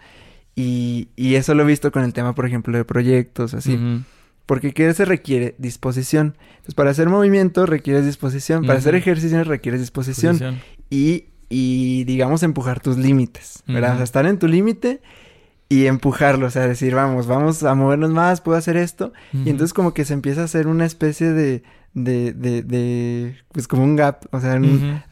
Y, 0.54 1.08
y, 1.16 1.36
eso 1.36 1.54
lo 1.54 1.62
he 1.62 1.66
visto 1.66 1.90
con 1.92 2.04
el 2.04 2.12
tema, 2.12 2.34
por 2.34 2.46
ejemplo, 2.46 2.76
de 2.76 2.84
proyectos, 2.84 3.54
así. 3.54 3.74
Uh 3.74 3.78
-huh. 3.78 4.02
Porque 4.46 4.72
¿qué 4.72 4.92
se 4.92 5.04
requiere? 5.04 5.54
Disposición. 5.58 6.36
Entonces, 6.50 6.74
para 6.74 6.90
hacer 6.90 7.08
movimiento 7.08 7.64
requieres 7.64 8.04
disposición. 8.04 8.58
Uh 8.58 8.62
-huh. 8.62 8.66
Para 8.66 8.78
hacer 8.78 8.94
ejercicio 8.94 9.42
requieres 9.44 9.80
disposición. 9.80 10.32
disposición. 10.34 10.60
Y, 10.90 11.31
y, 11.52 12.04
digamos, 12.04 12.42
empujar 12.42 12.80
tus 12.80 12.96
límites, 12.96 13.62
¿verdad? 13.66 13.90
Uh 13.90 13.92
-huh. 13.92 13.94
O 13.94 13.96
sea, 13.98 14.04
estar 14.04 14.26
en 14.26 14.38
tu 14.38 14.48
límite 14.48 15.00
y 15.68 15.86
empujarlo. 15.86 16.46
O 16.46 16.50
sea, 16.50 16.66
decir, 16.66 16.94
vamos, 16.94 17.26
vamos 17.26 17.62
a 17.62 17.74
movernos 17.74 18.10
más, 18.10 18.40
puedo 18.40 18.56
hacer 18.56 18.76
esto. 18.76 19.12
Y 19.32 19.50
entonces 19.50 19.74
como 19.74 19.92
que 19.92 20.04
se 20.04 20.14
empieza 20.14 20.40
a 20.40 20.44
hacer 20.44 20.66
una 20.66 20.86
especie 20.86 21.32
de... 21.32 21.62
De, 21.94 22.32
de, 22.32 22.62
de 22.62 23.36
pues 23.52 23.68
como 23.68 23.84
un 23.84 23.96
gap, 23.96 24.24
o 24.30 24.40
sea, 24.40 24.54
un, 24.54 25.02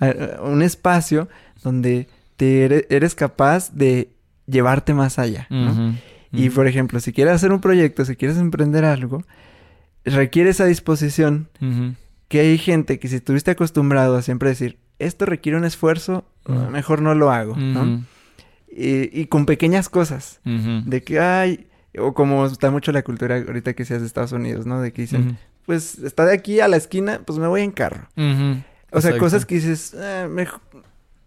un 0.42 0.62
espacio 0.62 1.28
donde 1.62 2.08
te 2.38 2.64
eres, 2.88 3.14
capaz 3.14 3.70
de 3.74 4.14
llevarte 4.46 4.94
más 4.94 5.18
allá. 5.18 5.46
Y 6.32 6.48
por 6.48 6.66
ejemplo, 6.66 6.98
si 7.00 7.12
quieres 7.12 7.34
hacer 7.34 7.52
un 7.52 7.60
proyecto, 7.60 8.06
si 8.06 8.16
quieres 8.16 8.38
emprender 8.38 8.86
algo, 8.86 9.24
requiere 10.06 10.48
esa 10.48 10.64
disposición 10.64 11.48
que 12.28 12.40
hay 12.40 12.56
gente 12.56 12.98
que 12.98 13.08
si 13.08 13.16
estuviste 13.16 13.50
acostumbrado 13.50 14.16
a 14.16 14.22
siempre 14.22 14.48
decir, 14.48 14.78
esto 15.00 15.26
requiere 15.26 15.58
un 15.58 15.64
esfuerzo, 15.64 16.24
uh 16.46 16.52
-huh. 16.52 16.68
mejor 16.70 17.02
no 17.02 17.14
lo 17.14 17.30
hago, 17.30 17.56
¿no? 17.56 18.04
Y, 18.70 19.20
y, 19.20 19.26
con 19.26 19.46
pequeñas 19.46 19.88
cosas, 19.88 20.40
de 20.44 21.02
que 21.02 21.18
hay, 21.18 21.66
o 21.98 22.14
como 22.14 22.46
está 22.46 22.70
mucho 22.70 22.92
la 22.92 23.02
cultura 23.02 23.36
ahorita 23.36 23.72
que 23.74 23.84
seas 23.84 24.00
de 24.00 24.06
Estados 24.06 24.32
Unidos, 24.32 24.66
¿no? 24.66 24.80
De 24.80 24.92
que 24.92 25.02
dicen, 25.02 25.38
pues 25.66 25.98
está 25.98 26.24
de 26.24 26.34
aquí 26.34 26.60
a 26.60 26.68
la 26.68 26.76
esquina, 26.76 27.20
pues 27.24 27.38
me 27.38 27.48
voy 27.48 27.62
en 27.62 27.72
carro. 27.72 28.08
O 28.92 29.00
sea, 29.00 29.18
cosas 29.18 29.46
que 29.46 29.56
dices, 29.56 29.94
eh, 29.96 30.28
mejor, 30.30 30.60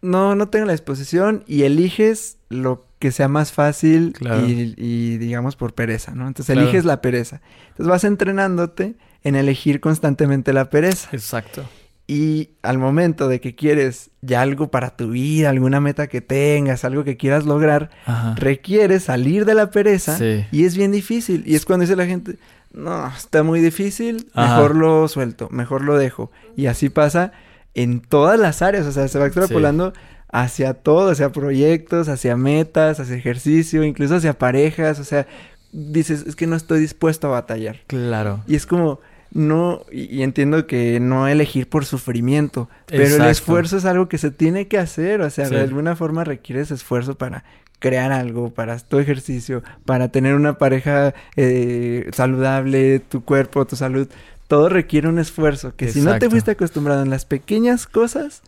no, 0.01 0.36
no 0.36 0.49
tengo 0.49 0.65
la 0.65 0.74
disposición 0.74 1.43
y 1.47 1.63
eliges 1.63 2.38
lo 2.49 2.86
que 2.99 3.11
sea 3.11 3.28
más 3.28 3.51
fácil 3.51 4.13
claro. 4.13 4.47
y, 4.47 4.74
y, 4.78 5.17
digamos 5.17 5.55
por 5.55 5.74
pereza, 5.74 6.13
¿no? 6.13 6.28
Entonces 6.28 6.53
claro. 6.53 6.67
eliges 6.67 6.86
la 6.86 7.01
pereza. 7.01 7.41
Entonces 7.69 7.88
vas 7.88 8.03
entrenándote 8.03 8.95
en 9.24 9.36
elegir 9.36 9.80
constantemente 9.80 10.53
la 10.53 10.69
pereza. 10.69 11.09
Exacto. 11.13 11.63
Y 12.06 12.49
al 12.62 12.80
momento 12.80 13.30
de 13.30 13.39
que 13.39 13.56
quieres 13.56 14.12
ya 14.22 14.41
algo 14.41 14.70
para 14.70 14.97
tu 14.97 15.12
vida, 15.12 15.49
alguna 15.49 15.80
meta 15.80 16.08
que 16.08 16.20
tengas, 16.20 16.84
algo 16.84 17.06
que 17.06 17.16
quieras 17.16 17.45
lograr, 17.45 17.91
Ajá. 18.06 18.36
requieres 18.36 19.04
salir 19.04 19.45
de 19.45 19.54
la 19.54 19.72
pereza 19.72 20.18
sí. 20.18 20.45
y 20.51 20.66
es 20.66 20.76
bien 20.76 20.91
difícil. 20.91 21.43
Y 21.45 21.56
es 21.56 21.66
cuando 21.66 21.84
dice 21.84 21.95
la 21.95 22.06
gente, 22.06 22.38
no, 22.74 23.08
está 23.08 23.43
muy 23.43 23.62
difícil, 23.62 24.28
Ajá. 24.34 24.56
mejor 24.56 24.76
lo 24.76 25.08
suelto, 25.08 25.47
mejor 25.49 25.82
lo 25.84 25.97
dejo. 25.97 26.30
Y 26.58 26.66
así 26.66 26.89
pasa 26.89 27.32
en 27.74 28.01
todas 28.01 28.38
las 28.39 28.62
áreas, 28.62 28.86
o 28.86 28.91
sea, 28.91 29.08
se 29.08 29.18
va 29.18 29.26
extrapolando 29.26 29.93
sí. 29.95 30.01
hacia 30.30 30.74
todo, 30.74 31.12
hacia 31.12 31.32
proyectos, 31.32 32.10
hacia 32.10 32.36
metas, 32.36 32.99
hacia 32.99 33.16
ejercicio, 33.16 33.84
incluso 33.84 34.16
hacia 34.16 34.38
parejas, 34.38 34.99
o 34.99 35.06
sea, 35.06 35.26
dices, 35.72 36.26
es 36.28 36.36
que 36.36 36.47
no 36.47 36.56
estoy 36.56 36.80
dispuesto 36.80 37.28
a 37.28 37.32
batallar. 37.32 37.80
Claro. 37.88 38.43
Y 38.45 38.56
es 38.56 38.66
como, 38.66 38.99
no, 39.34 39.82
y, 39.92 40.04
y 40.16 40.24
entiendo 40.24 40.68
que 40.68 41.00
no 41.00 41.28
elegir 41.28 41.68
por 41.68 41.86
sufrimiento, 41.86 42.70
pero 42.86 43.04
Exacto. 43.04 43.24
el 43.24 43.32
esfuerzo 43.32 43.78
es 43.78 43.86
algo 43.86 44.08
que 44.08 44.18
se 44.18 44.32
tiene 44.32 44.68
que 44.68 44.78
hacer, 44.78 45.22
o 45.22 45.30
sea, 45.30 45.48
sí. 45.48 45.56
de 45.56 45.62
alguna 45.62 45.96
forma 45.96 46.24
requieres 46.24 46.72
esfuerzo 46.72 47.18
para 47.18 47.44
crear 47.80 48.12
algo, 48.12 48.54
para 48.54 48.80
tu 48.80 49.00
ejercicio, 49.00 49.64
para 49.86 50.08
tener 50.08 50.36
una 50.36 50.58
pareja 50.58 51.14
eh, 51.36 52.10
saludable, 52.14 53.00
tu 53.00 53.26
cuerpo, 53.26 53.66
tu 53.66 53.76
salud, 53.76 54.08
todo 54.48 54.70
requiere 54.70 55.08
un 55.10 55.20
esfuerzo 55.20 55.76
que 55.76 55.86
Exacto. 55.86 56.00
si 56.00 56.14
no 56.14 56.20
te 56.20 56.30
fuiste 56.30 56.52
acostumbrado 56.52 57.02
en 57.02 57.10
las 57.10 57.26
pequeñas 57.26 57.88
cosas 57.88 58.44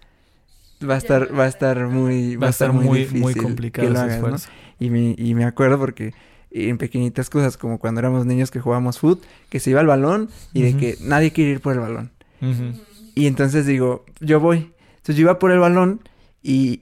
va 0.87 0.95
a 0.95 0.97
estar 0.97 1.37
va 1.37 1.45
a 1.45 1.47
estar 1.47 1.87
muy 1.87 2.35
va, 2.35 2.47
a 2.47 2.49
estar 2.49 2.73
muy, 2.73 2.85
muy 2.85 2.99
difícil 2.99 3.21
muy 3.21 3.33
complicado 3.33 3.87
que 3.87 3.93
lo 3.93 3.99
hagas, 3.99 4.21
¿no? 4.21 4.37
y 4.79 4.89
me 4.89 5.15
y 5.17 5.33
me 5.33 5.45
acuerdo 5.45 5.79
porque 5.79 6.13
en 6.55 6.77
pequeñitas 6.77 7.29
cosas 7.29 7.57
como 7.57 7.79
cuando 7.79 7.99
éramos 7.99 8.25
niños 8.25 8.51
que 8.51 8.59
jugábamos 8.59 8.99
fútbol 8.99 9.25
que 9.49 9.59
se 9.59 9.71
iba 9.71 9.81
al 9.81 9.87
balón 9.87 10.29
y 10.53 10.63
uh 10.63 10.65
-huh. 10.65 10.73
de 10.73 10.77
que 10.77 10.97
nadie 11.01 11.31
quiere 11.31 11.51
ir 11.51 11.61
por 11.61 11.73
el 11.73 11.79
balón 11.79 12.11
uh 12.41 12.45
-huh. 12.45 12.81
y 13.13 13.27
entonces 13.27 13.65
digo 13.65 14.05
yo 14.19 14.39
voy 14.39 14.71
entonces 14.97 15.15
yo 15.15 15.21
iba 15.21 15.39
por 15.39 15.51
el 15.51 15.59
balón 15.59 16.01
y 16.41 16.81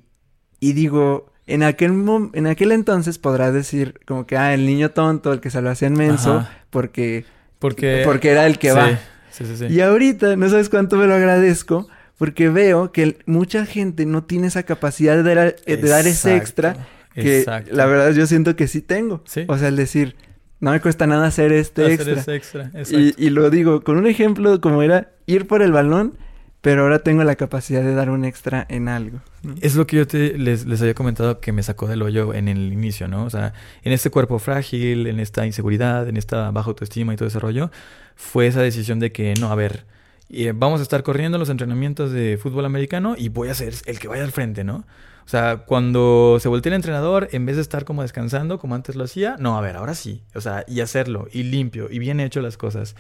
y 0.60 0.74
digo 0.74 1.32
en 1.48 1.64
aquel 1.64 1.92
en 2.34 2.48
aquel 2.48 2.72
entonces 2.72 3.18
podrás 3.18 3.54
decir 3.54 4.00
como 4.06 4.26
que 4.26 4.38
ah 4.38 4.54
el 4.54 4.66
niño 4.66 4.92
tonto 4.92 5.34
el 5.34 5.42
que 5.42 5.50
se 5.50 5.62
lo 5.62 5.70
hacía 5.70 5.88
inmenso 5.88 6.40
Ajá. 6.40 6.64
porque 6.70 7.26
porque, 7.64 8.02
porque 8.04 8.32
era 8.32 8.46
el 8.46 8.60
que 8.60 8.72
sí, 8.72 8.76
va. 8.76 9.00
Sí, 9.32 9.46
sí, 9.56 9.68
y 9.68 9.80
ahorita, 9.80 10.36
no 10.36 10.50
sabes 10.50 10.68
cuánto 10.68 10.98
me 10.98 11.08
lo 11.08 11.14
agradezco, 11.14 11.88
porque 12.18 12.50
veo 12.50 12.92
que 12.92 13.20
mucha 13.26 13.66
gente 13.66 14.06
no 14.06 14.26
tiene 14.26 14.48
esa 14.48 14.64
capacidad 14.64 15.24
de 15.24 15.34
dar, 15.34 15.56
de 15.66 15.78
dar 15.78 16.06
ese 16.06 16.36
extra 16.36 16.76
que 17.14 17.40
exacto. 17.40 17.76
la 17.76 17.86
verdad 17.86 18.12
yo 18.12 18.26
siento 18.28 18.56
que 18.56 18.68
sí 18.68 18.82
tengo. 18.82 19.24
O 19.48 19.58
sea, 19.58 19.68
el 19.68 19.76
decir, 19.76 20.16
no 20.60 20.72
me 20.72 20.82
cuesta 20.82 21.08
nada 21.08 21.28
hacer 21.28 21.52
este 21.52 21.94
hacer 21.94 22.18
extra. 22.18 22.22
Ese 22.22 22.36
extra. 22.36 23.00
Y, 23.00 23.14
y, 23.18 23.30
lo 23.30 23.50
digo 23.50 23.84
con 23.84 23.98
un 23.98 24.08
ejemplo 24.08 24.62
como 24.62 24.82
era 24.82 25.12
ir 25.26 25.48
por 25.48 25.62
el 25.62 25.72
balón 25.72 26.18
pero 26.64 26.84
ahora 26.84 27.00
tengo 27.00 27.26
la 27.26 27.36
capacidad 27.36 27.84
de 27.84 27.94
dar 27.94 28.10
un 28.10 28.24
extra 28.24 28.66
en 28.70 28.88
algo. 28.88 29.20
¿no? 29.42 29.54
Es 29.60 29.76
lo 29.76 29.86
que 29.86 29.98
yo 29.98 30.08
te, 30.08 30.38
les, 30.38 30.66
les, 30.66 30.80
había 30.80 30.94
comentado 30.94 31.42
que 31.42 31.52
me 31.52 31.62
sacó 31.62 31.88
del 31.88 32.02
hoyo 32.02 32.34
en 32.34 32.48
el 32.48 32.72
inicio, 32.72 33.10
¿no? 33.10 33.26
O 33.26 33.30
sea, 33.30 33.54
en 33.84 33.92
este 33.92 34.10
cuerpo 34.10 34.40
frágil, 34.40 35.08
en 35.08 35.20
esta 35.20 35.46
inseguridad, 35.46 36.08
en 36.08 36.16
esta 36.16 36.52
baja 36.52 36.70
autoestima 36.70 37.14
y 37.14 37.18
todo 37.18 37.28
ese 37.28 37.40
rollo, 37.40 37.70
fue 38.16 38.48
esa 38.48 38.62
decisión 38.62 39.02
de 39.02 39.12
que, 39.12 39.34
no, 39.42 39.52
a 39.52 39.56
ver, 39.56 39.84
eh, 40.30 40.54
vamos 40.56 40.80
a 40.80 40.84
estar 40.84 41.04
corriendo 41.04 41.38
los 41.38 41.50
entrenamientos 41.50 42.14
de 42.14 42.40
fútbol 42.42 42.64
americano 42.64 43.16
y 43.18 43.28
voy 43.28 43.50
a 43.50 43.56
ser 43.56 43.74
el 43.86 44.00
que 44.00 44.08
vaya 44.08 44.24
al 44.24 44.32
frente, 44.32 44.64
¿no? 44.64 44.86
O 45.26 45.30
sea, 45.30 45.64
cuando 45.66 46.38
se 46.40 46.50
voltea 46.50 46.72
el 46.72 46.76
entrenador, 46.76 47.30
en 47.32 47.46
vez 47.46 47.56
de 47.56 47.62
estar 47.62 47.86
como 47.86 48.02
descansando, 48.02 48.60
como 48.60 48.76
antes 48.76 48.96
lo 48.96 49.04
hacía, 49.04 49.36
no, 49.40 49.58
a 49.58 49.62
ver, 49.62 49.78
ahora 49.78 49.96
sí. 49.96 50.24
O 50.36 50.42
sea, 50.42 50.66
y 50.68 50.82
hacerlo, 50.82 51.28
y 51.32 51.44
limpio, 51.44 51.88
y 51.90 52.00
bien 52.00 52.20
hecho 52.20 52.42
las 52.42 52.58
cosas. 52.58 52.96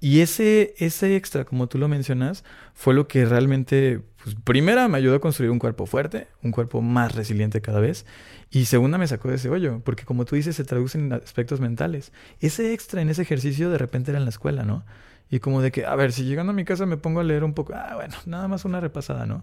Y 0.00 0.20
ese, 0.20 0.74
ese 0.78 1.16
extra, 1.16 1.44
como 1.44 1.66
tú 1.66 1.78
lo 1.78 1.88
mencionas, 1.88 2.44
fue 2.74 2.94
lo 2.94 3.08
que 3.08 3.24
realmente, 3.24 4.00
pues, 4.22 4.36
primera, 4.44 4.86
me 4.86 4.98
ayudó 4.98 5.16
a 5.16 5.20
construir 5.20 5.50
un 5.50 5.58
cuerpo 5.58 5.86
fuerte, 5.86 6.28
un 6.42 6.50
cuerpo 6.50 6.82
más 6.82 7.14
resiliente 7.14 7.60
cada 7.60 7.80
vez. 7.80 8.04
Y 8.50 8.66
segunda, 8.66 8.98
me 8.98 9.06
sacó 9.08 9.28
de 9.28 9.36
ese 9.36 9.48
hoyo, 9.48 9.80
porque 9.82 10.04
como 10.04 10.24
tú 10.26 10.36
dices, 10.36 10.56
se 10.56 10.64
traduce 10.64 10.98
en 10.98 11.12
aspectos 11.12 11.60
mentales. 11.60 12.12
Ese 12.40 12.72
extra 12.74 13.00
en 13.00 13.08
ese 13.08 13.22
ejercicio 13.22 13.70
de 13.70 13.78
repente 13.78 14.10
era 14.10 14.18
en 14.18 14.24
la 14.24 14.30
escuela, 14.30 14.62
¿no? 14.62 14.84
Y 15.30 15.40
como 15.40 15.62
de 15.62 15.72
que, 15.72 15.86
a 15.86 15.96
ver, 15.96 16.12
si 16.12 16.24
llegando 16.24 16.50
a 16.50 16.54
mi 16.54 16.64
casa 16.64 16.86
me 16.86 16.96
pongo 16.96 17.20
a 17.20 17.24
leer 17.24 17.42
un 17.42 17.54
poco, 17.54 17.72
ah, 17.74 17.94
bueno, 17.94 18.14
nada 18.26 18.46
más 18.46 18.64
una 18.64 18.80
repasada, 18.80 19.26
¿no? 19.26 19.42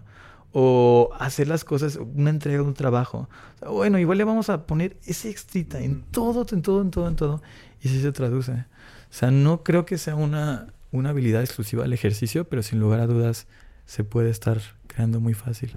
O 0.52 1.10
hacer 1.18 1.48
las 1.48 1.64
cosas, 1.64 1.96
una 1.96 2.30
entrega 2.30 2.58
de 2.58 2.64
un 2.64 2.74
trabajo. 2.74 3.28
bueno, 3.66 3.98
igual 3.98 4.18
le 4.18 4.24
vamos 4.24 4.50
a 4.50 4.66
poner 4.66 4.96
ese 5.06 5.30
extra 5.30 5.80
en 5.80 6.02
todo, 6.02 6.46
en 6.52 6.62
todo, 6.62 6.82
en 6.82 6.90
todo, 6.90 7.08
en 7.08 7.16
todo. 7.16 7.42
Y 7.80 7.88
sí 7.88 8.00
se 8.02 8.12
traduce. 8.12 8.52
O 8.52 9.14
sea, 9.14 9.30
no 9.30 9.62
creo 9.62 9.86
que 9.86 9.98
sea 9.98 10.14
una, 10.14 10.72
una 10.90 11.10
habilidad 11.10 11.42
exclusiva 11.42 11.82
del 11.82 11.92
ejercicio, 11.92 12.44
pero 12.44 12.62
sin 12.62 12.80
lugar 12.80 13.00
a 13.00 13.06
dudas 13.06 13.46
se 13.86 14.04
puede 14.04 14.30
estar 14.30 14.60
creando 14.86 15.20
muy 15.20 15.34
fácil. 15.34 15.72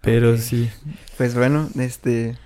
Pero 0.00 0.36
sí. 0.38 0.70
Pues 1.16 1.34
bueno, 1.34 1.68
este 1.78 2.36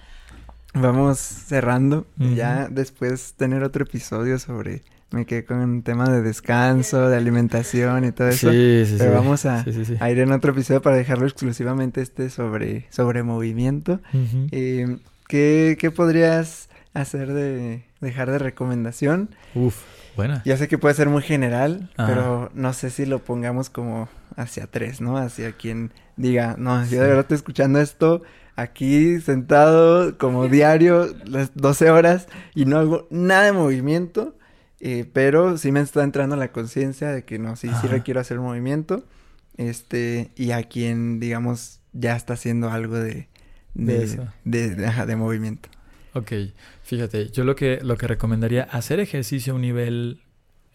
vamos 0.74 1.18
cerrando. 1.18 2.06
Ya 2.16 2.68
después 2.68 3.34
tener 3.34 3.62
otro 3.62 3.84
episodio 3.84 4.38
sobre 4.38 4.82
me 5.12 5.26
quedé 5.26 5.44
con 5.44 5.58
un 5.58 5.82
tema 5.82 6.08
de 6.08 6.22
descanso, 6.22 7.08
de 7.08 7.16
alimentación 7.16 8.04
y 8.04 8.12
todo 8.12 8.28
eso. 8.28 8.50
Sí, 8.50 8.84
sí, 8.86 8.96
Pero 8.98 9.12
vamos 9.12 9.46
a, 9.46 9.64
ir 9.66 10.18
en 10.18 10.32
otro 10.32 10.52
episodio 10.52 10.82
para 10.82 10.96
dejarlo 10.96 11.26
exclusivamente 11.26 12.00
este 12.00 12.30
sobre, 12.30 12.86
sobre 12.90 13.22
movimiento. 13.22 14.00
Eh, 14.50 14.98
¿qué, 15.28 15.76
¿Qué 15.78 15.90
podrías 15.90 16.68
hacer 16.94 17.32
de 17.32 17.84
dejar 18.00 18.30
de 18.30 18.38
recomendación? 18.38 19.30
Uf. 19.54 19.82
Buena. 20.14 20.42
Ya 20.44 20.58
sé 20.58 20.68
que 20.68 20.76
puede 20.76 20.94
ser 20.94 21.08
muy 21.08 21.22
general, 21.22 21.90
pero 21.96 22.50
no 22.52 22.74
sé 22.74 22.90
si 22.90 23.06
lo 23.06 23.20
pongamos 23.20 23.70
como 23.70 24.10
hacia 24.36 24.66
tres, 24.66 25.00
¿no? 25.00 25.16
Hacia 25.16 25.52
quien 25.52 25.90
diga, 26.16 26.54
no, 26.58 26.84
yo 26.84 27.00
de 27.00 27.06
verdad 27.06 27.20
estoy 27.20 27.36
escuchando 27.36 27.80
esto 27.80 28.22
aquí 28.56 29.20
sentado 29.20 30.18
como 30.18 30.48
diario 30.48 31.08
las 31.24 31.54
12 31.54 31.90
horas 31.90 32.28
y 32.54 32.64
no 32.66 32.78
hago 32.78 33.06
nada 33.10 33.44
de 33.44 33.52
movimiento, 33.52 34.34
eh, 34.82 35.08
pero 35.10 35.56
sí 35.56 35.72
me 35.72 35.80
está 35.80 36.02
entrando 36.02 36.36
la 36.36 36.52
conciencia 36.52 37.10
de 37.10 37.24
que 37.24 37.38
no, 37.38 37.56
sí, 37.56 37.70
sí 37.80 37.86
requiero 37.86 38.20
hacer 38.20 38.38
movimiento. 38.38 39.04
Este, 39.56 40.30
y 40.34 40.50
a 40.50 40.62
quien, 40.64 41.20
digamos, 41.20 41.80
ya 41.92 42.16
está 42.16 42.34
haciendo 42.34 42.70
algo 42.70 42.96
de, 42.96 43.28
de, 43.74 44.18
de, 44.44 44.74
de 44.74 45.16
movimiento. 45.16 45.68
Ok, 46.14 46.32
fíjate, 46.82 47.30
yo 47.30 47.44
lo 47.44 47.54
que, 47.54 47.78
lo 47.82 47.96
que 47.96 48.06
recomendaría, 48.06 48.64
hacer 48.64 49.00
ejercicio 49.00 49.52
a 49.52 49.56
un 49.56 49.62
nivel 49.62 50.20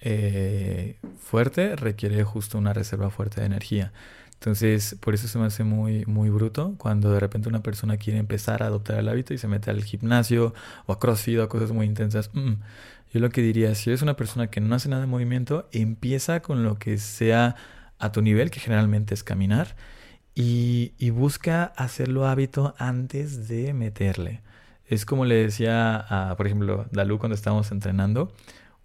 eh, 0.01 0.95
fuerte 1.19 1.75
requiere 1.75 2.23
justo 2.23 2.57
una 2.57 2.73
reserva 2.73 3.09
fuerte 3.09 3.41
de 3.41 3.47
energía. 3.47 3.91
Entonces, 4.35 4.95
por 4.99 5.15
eso 5.15 5.27
se 5.27 5.39
me 5.39 5.45
hace 5.45 5.63
muy, 5.63 6.05
muy 6.05 6.29
bruto 6.29 6.75
cuando 6.77 7.11
de 7.11 7.19
repente 7.19 7.49
una 7.49 7.63
persona 7.63 7.97
quiere 7.97 8.19
empezar 8.19 8.61
a 8.61 8.67
adoptar 8.67 8.99
el 8.99 9.09
hábito 9.09 9.33
y 9.33 9.39
se 9.39 9.47
mete 9.47 9.71
al 9.71 9.83
gimnasio 9.83 10.53
o 10.85 10.93
a 10.93 10.99
crossfit 10.99 11.39
o 11.39 11.43
a 11.43 11.49
cosas 11.49 11.71
muy 11.71 11.87
intensas. 11.87 12.29
Mm, 12.33 12.53
yo 13.13 13.19
lo 13.19 13.29
que 13.29 13.41
diría, 13.41 13.73
si 13.75 13.89
eres 13.89 14.01
una 14.01 14.15
persona 14.15 14.47
que 14.47 14.59
no 14.59 14.75
hace 14.75 14.89
nada 14.89 15.01
de 15.01 15.07
movimiento, 15.07 15.67
empieza 15.71 16.41
con 16.41 16.63
lo 16.63 16.77
que 16.77 16.97
sea 16.97 17.55
a 17.99 18.11
tu 18.11 18.21
nivel, 18.21 18.51
que 18.51 18.59
generalmente 18.59 19.13
es 19.13 19.23
caminar, 19.23 19.75
y, 20.35 21.09
busca 21.09 21.63
hacerlo 21.63 22.27
hábito 22.27 22.75
antes 22.77 23.47
de 23.47 23.73
meterle. 23.73 24.41
Es 24.85 25.03
como 25.05 25.25
le 25.25 25.35
decía 25.35 25.97
a, 25.97 26.35
por 26.37 26.45
ejemplo, 26.45 26.85
Dalú 26.91 27.17
cuando 27.17 27.33
estábamos 27.33 27.71
entrenando, 27.71 28.31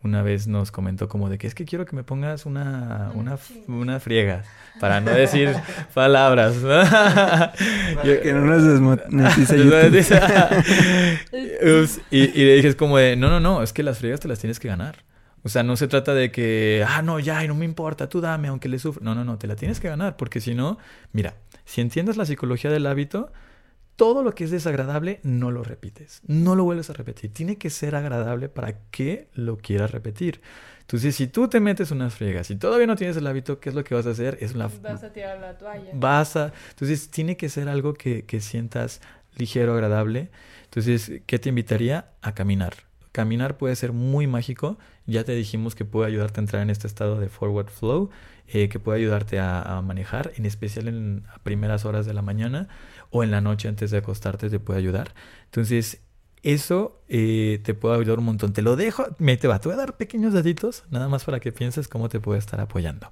una 0.05 0.23
vez 0.23 0.49
nos 0.49 0.73
comentó 0.73 1.09
como 1.09 1.29
de 1.29 1.39
que 1.39 1.47
es 1.47 1.55
que 1.55 1.65
quiero 1.65 1.87
que 1.87 1.95
me 1.95 2.03
pongas 2.03 2.47
una, 2.47 3.13
una, 3.15 3.39
una 3.69 4.01
friega, 4.01 4.43
para 4.81 5.01
no 5.01 5.13
decir 5.13 5.55
palabras. 5.95 6.57
para 6.57 7.53
que 8.03 8.33
no 8.33 8.41
nos 8.41 8.65
desmonetice 8.65 9.57
y, 12.11 12.19
y 12.19 12.45
le 12.45 12.57
dije, 12.57 12.69
es 12.69 12.77
como 12.77 12.99
de, 12.99 13.17
no, 13.17 13.31
no, 13.31 13.41
no, 13.41 13.63
es 13.63 13.73
que 13.73 13.83
las 13.83 13.99
friegas 13.99 14.21
te 14.21 14.29
las 14.29 14.39
tienes 14.39 14.59
que 14.59 14.69
ganar. 14.69 15.05
O 15.45 15.49
sea, 15.49 15.63
no 15.63 15.77
se 15.77 15.89
trata 15.89 16.15
de 16.15 16.31
que, 16.31 16.85
ah, 16.87 17.03
no, 17.03 17.19
ya, 17.19 17.45
no 17.47 17.55
me 17.55 17.65
importa, 17.65 18.09
tú 18.09 18.21
dame, 18.21 18.49
aunque 18.49 18.69
le 18.69 18.79
sufra. 18.79 19.03
No, 19.05 19.15
no, 19.15 19.25
no, 19.25 19.39
te 19.39 19.47
la 19.47 19.57
tienes 19.57 19.81
que 19.81 19.89
ganar, 19.89 20.17
porque 20.17 20.41
si 20.41 20.55
no, 20.55 20.79
mira, 21.13 21.35
si 21.65 21.81
entiendes 21.81 22.17
la 22.17 22.25
psicología 22.25 22.71
del 22.71 22.87
hábito, 22.87 23.33
todo 24.03 24.25
lo 24.25 24.35
que 24.35 24.43
es 24.43 24.51
desagradable 24.51 25.21
no 25.23 25.53
lo 25.53 25.63
repites, 25.63 26.23
no 26.27 26.57
lo 26.57 26.65
vuelves 26.65 26.91
a 26.91 26.93
repetir. 26.93 27.33
Tiene 27.33 27.57
que 27.57 27.71
ser 27.71 27.95
agradable 27.95 28.49
para 28.49 28.73
que 28.91 29.29
lo 29.33 29.59
quieras 29.59 29.93
repetir. 29.93 30.41
Entonces, 30.81 31.15
si 31.15 31.29
tú 31.29 31.47
te 31.47 31.61
metes 31.61 31.93
unas 31.93 32.13
friegas 32.13 32.51
y 32.51 32.57
todavía 32.57 32.89
no 32.89 32.97
tienes 32.97 33.17
el 33.17 33.25
hábito, 33.29 33.61
¿qué 33.61 33.69
es 33.69 33.77
lo 33.77 33.85
que 33.85 33.95
vas 33.95 34.05
a 34.09 34.11
hacer? 34.11 34.39
Es. 34.41 34.55
Vas 34.55 35.05
a 35.05 35.13
tirar 35.13 35.39
la 35.39 35.57
toalla. 35.57 35.93
Vas 35.95 36.35
a... 36.35 36.53
Entonces, 36.71 37.11
tiene 37.11 37.37
que 37.37 37.49
ser 37.49 37.69
algo 37.69 37.95
que, 37.95 38.25
que 38.25 38.41
sientas 38.41 39.01
ligero, 39.37 39.73
agradable. 39.73 40.31
Entonces, 40.65 41.23
¿qué 41.27 41.39
te 41.39 41.51
invitaría? 41.51 42.11
A 42.23 42.35
caminar. 42.35 42.75
Caminar 43.13 43.57
puede 43.57 43.77
ser 43.77 43.93
muy 43.93 44.27
mágico. 44.27 44.79
Ya 45.07 45.23
te 45.23 45.31
dijimos 45.31 45.77
que 45.77 45.85
puede 45.85 46.09
ayudarte 46.09 46.41
a 46.41 46.43
entrar 46.43 46.63
en 46.63 46.71
este 46.71 46.89
estado 46.89 47.21
de 47.21 47.29
forward 47.29 47.69
flow, 47.69 48.11
eh, 48.55 48.69
que 48.69 48.79
puede 48.79 48.99
ayudarte 48.99 49.41
a, 49.41 49.81
manejar, 49.83 50.33
en 50.37 50.45
especial 50.45 50.87
en 50.87 51.25
primeras 51.43 51.87
horas 51.87 52.05
de 52.05 52.13
la 52.13 52.21
mañana 52.21 52.69
o 53.09 53.25
en 53.25 53.31
la 53.31 53.41
noche 53.41 53.67
antes 53.67 53.91
de 53.91 53.97
acostarte 53.97 54.51
te 54.51 54.61
puede 54.61 54.79
ayudar. 54.79 55.15
Entonces, 55.47 56.03
eso 56.43 57.01
eh, 57.09 57.61
te 57.65 57.73
puede 57.73 57.99
ayudar 57.99 58.19
un 58.19 58.27
montón. 58.27 58.53
Te 58.53 58.61
lo 58.61 58.77
dejo, 58.77 59.07
me 59.19 59.39
te 59.39 59.49
va, 59.49 59.59
te 59.59 59.69
voy 59.69 59.75
a 59.75 59.79
dar 59.79 59.97
pequeños 59.97 60.35
daditos, 60.35 60.85
nada 60.91 61.09
más 61.09 61.25
para 61.25 61.41
que 61.41 61.51
pienses 61.51 61.89
cómo 61.89 62.11
te 62.11 62.21
puede 62.21 62.39
estar 62.39 62.61
apoyando. 62.61 63.11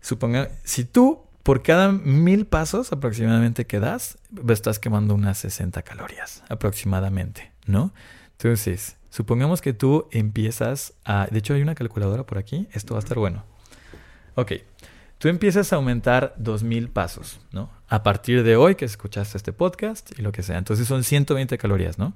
Suponga, 0.00 0.48
si 0.64 0.84
tú 0.84 1.20
por 1.42 1.62
cada 1.62 1.92
mil 1.92 2.46
pasos 2.46 2.92
aproximadamente 2.92 3.66
que 3.66 3.78
das, 3.78 4.16
estás 4.48 4.78
quemando 4.78 5.14
unas 5.14 5.36
60 5.36 5.82
calorías 5.82 6.42
aproximadamente, 6.48 7.52
¿no? 7.66 7.92
Entonces, 8.38 8.96
supongamos 9.10 9.60
que 9.60 9.74
tú 9.74 10.08
empiezas 10.12 10.94
a... 11.04 11.26
De 11.30 11.40
hecho, 11.40 11.52
hay 11.52 11.60
una 11.60 11.74
calculadora 11.74 12.24
por 12.24 12.38
aquí, 12.38 12.68
esto 12.72 12.94
va 12.94 13.00
a 13.00 13.02
estar 13.02 13.18
bueno. 13.18 13.44
Ok, 14.34 14.52
tú 15.18 15.28
empiezas 15.28 15.72
a 15.72 15.76
aumentar 15.76 16.34
2000 16.38 16.88
pasos, 16.90 17.40
¿no? 17.52 17.70
A 17.88 18.02
partir 18.02 18.42
de 18.42 18.56
hoy 18.56 18.74
que 18.74 18.84
escuchaste 18.84 19.36
este 19.36 19.52
podcast 19.52 20.18
y 20.18 20.22
lo 20.22 20.32
que 20.32 20.42
sea. 20.42 20.58
Entonces 20.58 20.88
son 20.88 21.04
120 21.04 21.56
calorías, 21.58 21.98
¿no? 21.98 22.14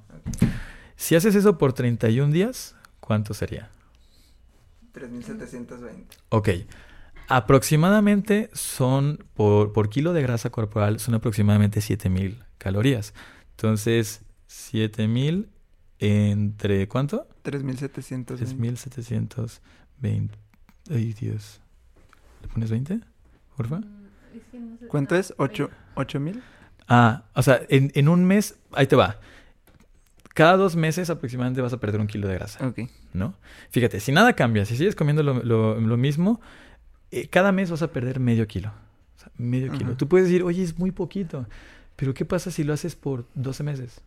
Si 0.95 1.15
haces 1.15 1.35
eso 1.35 1.57
por 1.57 1.73
31 1.73 2.33
días, 2.33 2.75
¿cuánto 2.99 3.33
sería? 3.33 3.69
3720. 4.91 6.17
Ok. 6.29 6.49
Aproximadamente 7.27 8.49
son, 8.53 9.23
por, 9.35 9.71
por 9.71 9.89
kilo 9.89 10.13
de 10.13 10.21
grasa 10.23 10.49
corporal, 10.49 10.99
son 10.99 11.13
aproximadamente 11.13 11.79
7000 11.79 12.43
calorías. 12.57 13.13
Entonces, 13.51 14.21
7000 14.47 15.49
entre 15.99 16.87
¿cuánto? 16.87 17.27
3720. 17.43 18.35
3720. 18.55 20.37
Ay, 20.89 21.13
Dios. 21.13 21.61
¿Le 22.41 22.47
pones 22.47 22.69
20? 22.69 22.99
Porfa. 23.55 23.77
Mm, 23.77 24.87
¿Cuánto 24.87 25.15
es? 25.15 25.35
¿8 25.37 26.19
mil? 26.19 26.41
Ah, 26.87 27.23
o 27.35 27.43
sea, 27.43 27.61
en, 27.69 27.91
en, 27.93 28.09
un 28.09 28.25
mes, 28.25 28.57
ahí 28.71 28.87
te 28.87 28.95
va. 28.95 29.19
Cada 30.33 30.57
dos 30.57 30.75
meses 30.75 31.09
aproximadamente 31.09 31.61
vas 31.61 31.73
a 31.73 31.79
perder 31.79 32.01
un 32.01 32.07
kilo 32.07 32.27
de 32.27 32.35
grasa. 32.35 32.65
Ok. 32.65 32.79
¿No? 33.13 33.35
Fíjate, 33.69 33.99
si 33.99 34.11
nada 34.11 34.33
cambia, 34.33 34.65
si 34.65 34.75
sigues 34.75 34.95
comiendo 34.95 35.21
lo, 35.21 35.43
lo, 35.43 35.79
lo 35.79 35.97
mismo, 35.97 36.41
eh, 37.11 37.27
cada 37.27 37.51
mes 37.51 37.69
vas 37.69 37.81
a 37.81 37.91
perder 37.91 38.19
medio 38.19 38.47
kilo. 38.47 38.69
O 39.17 39.19
sea, 39.19 39.31
medio 39.37 39.71
kilo. 39.71 39.95
Tú 39.97 40.07
puedes 40.07 40.27
decir, 40.27 40.43
oye, 40.43 40.63
es 40.63 40.77
muy 40.79 40.91
poquito. 40.91 41.45
Pero 41.95 42.13
¿qué 42.13 42.25
pasa 42.25 42.49
si 42.49 42.63
lo 42.63 42.73
haces 42.73 42.95
por 42.95 43.25
12 43.35 43.63
meses? 43.63 44.01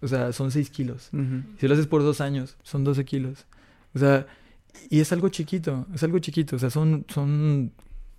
O 0.00 0.08
sea, 0.08 0.32
son 0.32 0.50
6 0.50 0.70
kilos. 0.70 1.10
Si 1.58 1.66
lo 1.66 1.74
haces 1.74 1.86
por 1.86 2.02
dos 2.02 2.20
años, 2.20 2.56
son 2.62 2.84
12 2.84 3.04
kilos. 3.04 3.46
O 3.94 3.98
sea, 3.98 4.26
y 4.88 5.00
es 5.00 5.12
algo 5.12 5.28
chiquito, 5.28 5.86
es 5.94 6.02
algo 6.02 6.18
chiquito. 6.18 6.56
O 6.56 6.58
sea, 6.58 6.70
son, 6.70 7.04
son, 7.08 7.72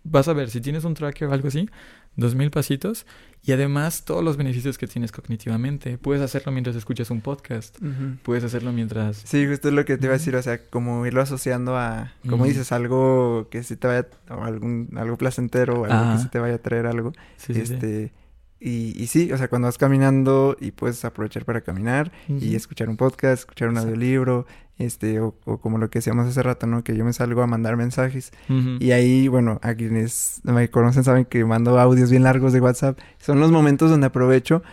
vas 0.03 0.27
a 0.27 0.33
ver, 0.33 0.49
si 0.49 0.61
tienes 0.61 0.83
un 0.83 0.93
tracker 0.93 1.27
o 1.27 1.33
algo 1.33 1.47
así, 1.47 1.69
dos 2.15 2.35
mil 2.35 2.51
pasitos. 2.51 3.05
Y 3.45 3.51
además 3.51 4.05
todos 4.05 4.23
los 4.23 4.37
beneficios 4.37 4.77
que 4.77 4.87
tienes 4.87 5.11
cognitivamente. 5.11 5.97
Puedes 5.97 6.23
hacerlo 6.23 6.53
mientras 6.53 6.77
escuchas 6.77 7.11
un 7.11 7.19
podcast. 7.19 7.77
Puedes 8.23 8.45
hacerlo 8.45 8.71
mientras... 8.71 9.17
Sí, 9.17 9.45
justo 9.45 9.67
es 9.67 9.73
lo 9.73 9.83
que 9.83 9.97
te 9.97 10.05
iba 10.05 10.15
a 10.15 10.17
decir. 10.17 10.33
O 10.37 10.41
sea, 10.41 10.65
como 10.69 11.05
irlo 11.05 11.21
asociando 11.21 11.77
a, 11.77 12.13
como 12.29 12.45
dices, 12.45 12.71
algo 12.71 13.49
que 13.51 13.63
sí 13.63 13.75
te 13.75 13.87
vaya, 13.87 14.07
o 14.29 14.43
algún, 14.43 14.91
algo 14.95 15.17
placentero, 15.17 15.81
o 15.81 15.85
algo 15.85 16.13
que 16.13 16.23
sí 16.23 16.29
te 16.29 16.39
vaya 16.39 16.55
a 16.55 16.59
traer 16.59 16.85
algo. 16.85 17.11
este, 17.49 18.13
Y, 18.65 18.93
y 18.95 19.07
sí, 19.07 19.29
o 19.33 19.37
sea, 19.37 19.49
cuando 19.49 19.67
vas 19.67 19.77
caminando 19.77 20.55
y 20.57 20.71
puedes 20.71 21.03
aprovechar 21.03 21.43
para 21.43 21.59
caminar 21.59 22.13
y 22.29 22.55
escuchar 22.55 22.87
un 22.87 22.95
podcast, 22.95 23.41
escuchar 23.41 23.67
un 23.67 23.75
Exacto. 23.75 23.93
audiolibro, 23.93 24.45
este, 24.77 25.19
o, 25.19 25.35
o 25.43 25.57
como 25.57 25.77
lo 25.77 25.89
que 25.89 25.99
decíamos 25.99 26.27
hace 26.29 26.41
rato, 26.41 26.65
¿no? 26.65 26.81
Que 26.81 26.95
yo 26.95 27.03
me 27.03 27.11
salgo 27.11 27.41
a 27.41 27.47
mandar 27.47 27.75
mensajes. 27.75 28.31
Y 28.79 28.91
ahí, 28.91 29.27
bueno, 29.27 29.59
a 29.63 29.73
quienes 29.75 30.39
me 30.43 30.69
conocen 30.69 31.03
saben 31.03 31.25
que 31.25 31.43
mando 31.43 31.77
audios 31.77 32.09
bien 32.09 32.23
largos 32.23 32.53
de 32.53 32.61
WhatsApp. 32.61 32.97
Son 33.19 33.41
los 33.41 33.51
momentos 33.51 33.91
donde 33.91 34.07
aprovecho 34.07 34.63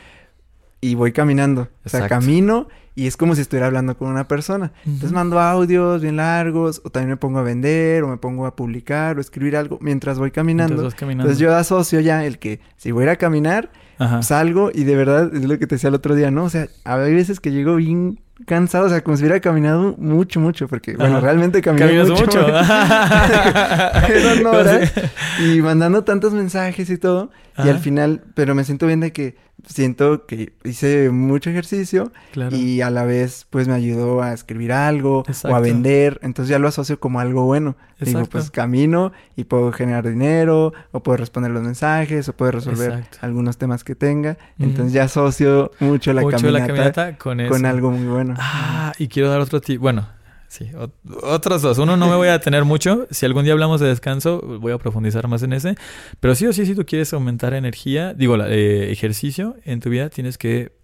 y 0.81 0.95
voy 0.95 1.11
caminando. 1.11 1.69
O 1.85 1.89
sea, 1.89 2.09
camino 2.09 2.69
y 2.95 3.07
es 3.07 3.17
como 3.17 3.35
si 3.35 3.43
estuviera 3.43 3.67
hablando 3.67 3.97
con 3.97 4.09
una 4.09 4.27
persona. 4.29 4.73
Entonces 4.81 5.11
Ujú. 5.11 5.15
mando 5.15 5.41
audios 5.41 6.03
bien 6.03 6.17
largos, 6.17 6.81
o 6.85 6.91
también 6.91 7.11
me 7.11 7.17
pongo 7.17 7.39
a 7.39 7.43
vender, 7.43 8.03
o 8.03 8.09
me 8.09 8.17
pongo 8.17 8.47
a 8.47 8.57
publicar, 8.57 9.19
o 9.19 9.21
escribir 9.21 9.57
algo 9.57 9.79
mientras 9.81 10.19
voy 10.19 10.31
caminando. 10.31 10.89
Entonces 11.01 11.39
yo 11.39 11.55
asocio 11.55 12.01
ya 12.01 12.25
el 12.25 12.39
que 12.39 12.61
si 12.77 12.91
voy 12.91 13.03
a 13.03 13.05
ir 13.05 13.11
a 13.11 13.17
caminar, 13.17 13.71
Ajá. 13.99 14.23
salgo 14.23 14.71
y 14.75 14.85
de 14.85 14.97
verdad 14.97 15.31
es 15.35 15.45
lo 15.45 15.59
que 15.59 15.67
te 15.67 15.77
decía 15.77 15.89
el 15.89 15.95
otro 15.95 16.15
día, 16.15 16.31
¿no? 16.31 16.45
O 16.45 16.51
sea, 16.51 16.69
hay 16.85 17.15
veces 17.15 17.41
que 17.41 17.53
llego 17.53 17.77
bien 17.77 18.21
cansado, 18.47 18.87
o 18.87 18.89
sea, 18.89 19.05
como 19.05 19.19
si 19.19 19.23
hubiera 19.25 19.39
caminado 19.41 19.95
mucho, 19.99 20.41
mucho, 20.41 20.67
porque, 20.67 20.97
bueno, 20.97 21.19
Ajá. 21.19 21.27
realmente 21.27 21.61
caminé 21.61 21.87
Caminas 21.87 22.09
mucho. 22.09 22.25
mucho. 22.25 22.47
Horas 24.51 24.93
y 25.39 25.61
mandando 25.61 26.05
tantos 26.05 26.33
mensajes 26.33 26.91
y 26.91 26.99
todo, 26.99 27.31
y 27.63 27.69
al 27.69 27.79
final, 27.79 28.23
pero 28.35 28.55
me 28.55 28.65
siento 28.65 28.87
bien 28.87 29.01
de 29.01 29.13
que 29.13 29.37
siento 29.67 30.27
que 30.27 30.53
hice 30.65 31.11
mucho 31.11 31.51
ejercicio 31.51 32.13
Claro. 32.33 32.57
y 32.57 32.81
a 32.81 32.91
la 32.91 33.05
vez 33.05 33.47
pues 33.51 33.69
me 33.69 33.75
ayudó 33.75 34.23
a 34.23 34.33
escribir 34.33 34.73
algo 34.73 35.25
o 35.45 35.55
a 35.55 35.61
vender, 35.61 36.19
entonces 36.23 36.51
ya 36.51 36.59
lo 36.59 36.69
asocio 36.69 36.99
como 37.01 37.21
algo 37.21 37.45
bueno. 37.45 37.77
Digo, 38.01 38.25
pues 38.25 38.51
camino 38.51 39.13
y 39.37 39.45
puedo 39.45 39.73
generar 39.73 40.09
dinero 40.09 40.73
o 40.91 41.03
puedo 41.03 41.19
responder 41.19 41.51
los 41.53 41.63
mensajes 41.63 42.29
o 42.31 42.33
puedo 42.33 42.53
resolver 42.53 42.93
Exacto. 42.93 43.19
algunos 43.21 43.59
temas 43.59 43.85
que 43.85 43.95
tenga, 43.95 44.39
entonces 44.59 44.95
ya 44.95 45.05
asocio 45.05 45.71
mucho 45.81 46.13
la 46.15 46.23
Mucho 46.23 46.39
caminata 46.39 46.59
la 46.61 46.67
caminata 46.67 47.19
con 47.19 47.47
con 47.49 47.67
algo 47.67 47.91
muy 47.91 48.07
bueno. 48.07 48.35
Ah, 48.39 48.93
y 48.99 49.09
quiero 49.09 49.29
dar 49.29 49.41
otro 49.41 49.61
tip. 49.61 49.81
Bueno, 49.81 50.07
sí, 50.51 50.67
ot- 50.75 50.93
otros 51.23 51.63
dos. 51.63 51.79
Uno 51.79 51.97
no 51.97 52.09
me 52.09 52.17
voy 52.17 52.29
a 52.29 52.33
detener 52.33 52.65
mucho. 52.65 53.07
Si 53.11 53.25
algún 53.25 53.45
día 53.45 53.55
hablamos 53.55 53.81
de 53.81 53.87
descanso, 53.89 54.41
voy 54.61 54.73
a 54.73 54.79
profundizar 54.79 55.27
más 55.29 55.43
en 55.43 55.55
ese. 55.55 55.77
Pero 56.21 56.35
sí 56.35 56.47
o 56.47 56.53
sí, 56.53 56.67
si 56.67 56.75
tú 56.75 56.85
quieres 56.85 57.13
aumentar 57.15 57.55
energía, 57.55 58.13
digo, 58.13 58.37
eh, 58.45 58.91
ejercicio 58.93 59.57
en 59.65 59.81
tu 59.81 59.89
vida, 59.89 60.11
tienes 60.11 60.37
que... 60.37 60.79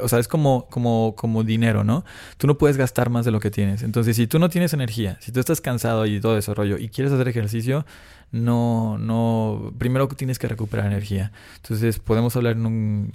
O 0.00 0.08
sea, 0.08 0.18
es 0.18 0.28
como, 0.28 0.66
como, 0.70 1.14
como 1.14 1.44
dinero, 1.44 1.84
¿no? 1.84 2.04
Tú 2.38 2.46
no 2.46 2.56
puedes 2.56 2.78
gastar 2.78 3.10
más 3.10 3.26
de 3.26 3.30
lo 3.30 3.38
que 3.38 3.50
tienes. 3.50 3.82
Entonces, 3.82 4.16
si 4.16 4.26
tú 4.26 4.38
no 4.38 4.48
tienes 4.48 4.72
energía, 4.72 5.18
si 5.20 5.30
tú 5.30 5.40
estás 5.40 5.60
cansado 5.60 6.06
y 6.06 6.20
todo 6.20 6.38
ese 6.38 6.54
rollo 6.54 6.78
y 6.78 6.88
quieres 6.88 7.12
hacer 7.12 7.28
ejercicio, 7.28 7.84
no, 8.32 8.96
no, 8.98 9.74
primero 9.78 10.08
tienes 10.08 10.38
que 10.38 10.48
recuperar 10.48 10.86
energía. 10.86 11.32
Entonces, 11.56 11.98
podemos 11.98 12.34
hablar 12.34 12.54
en 12.56 12.64
un 12.64 13.12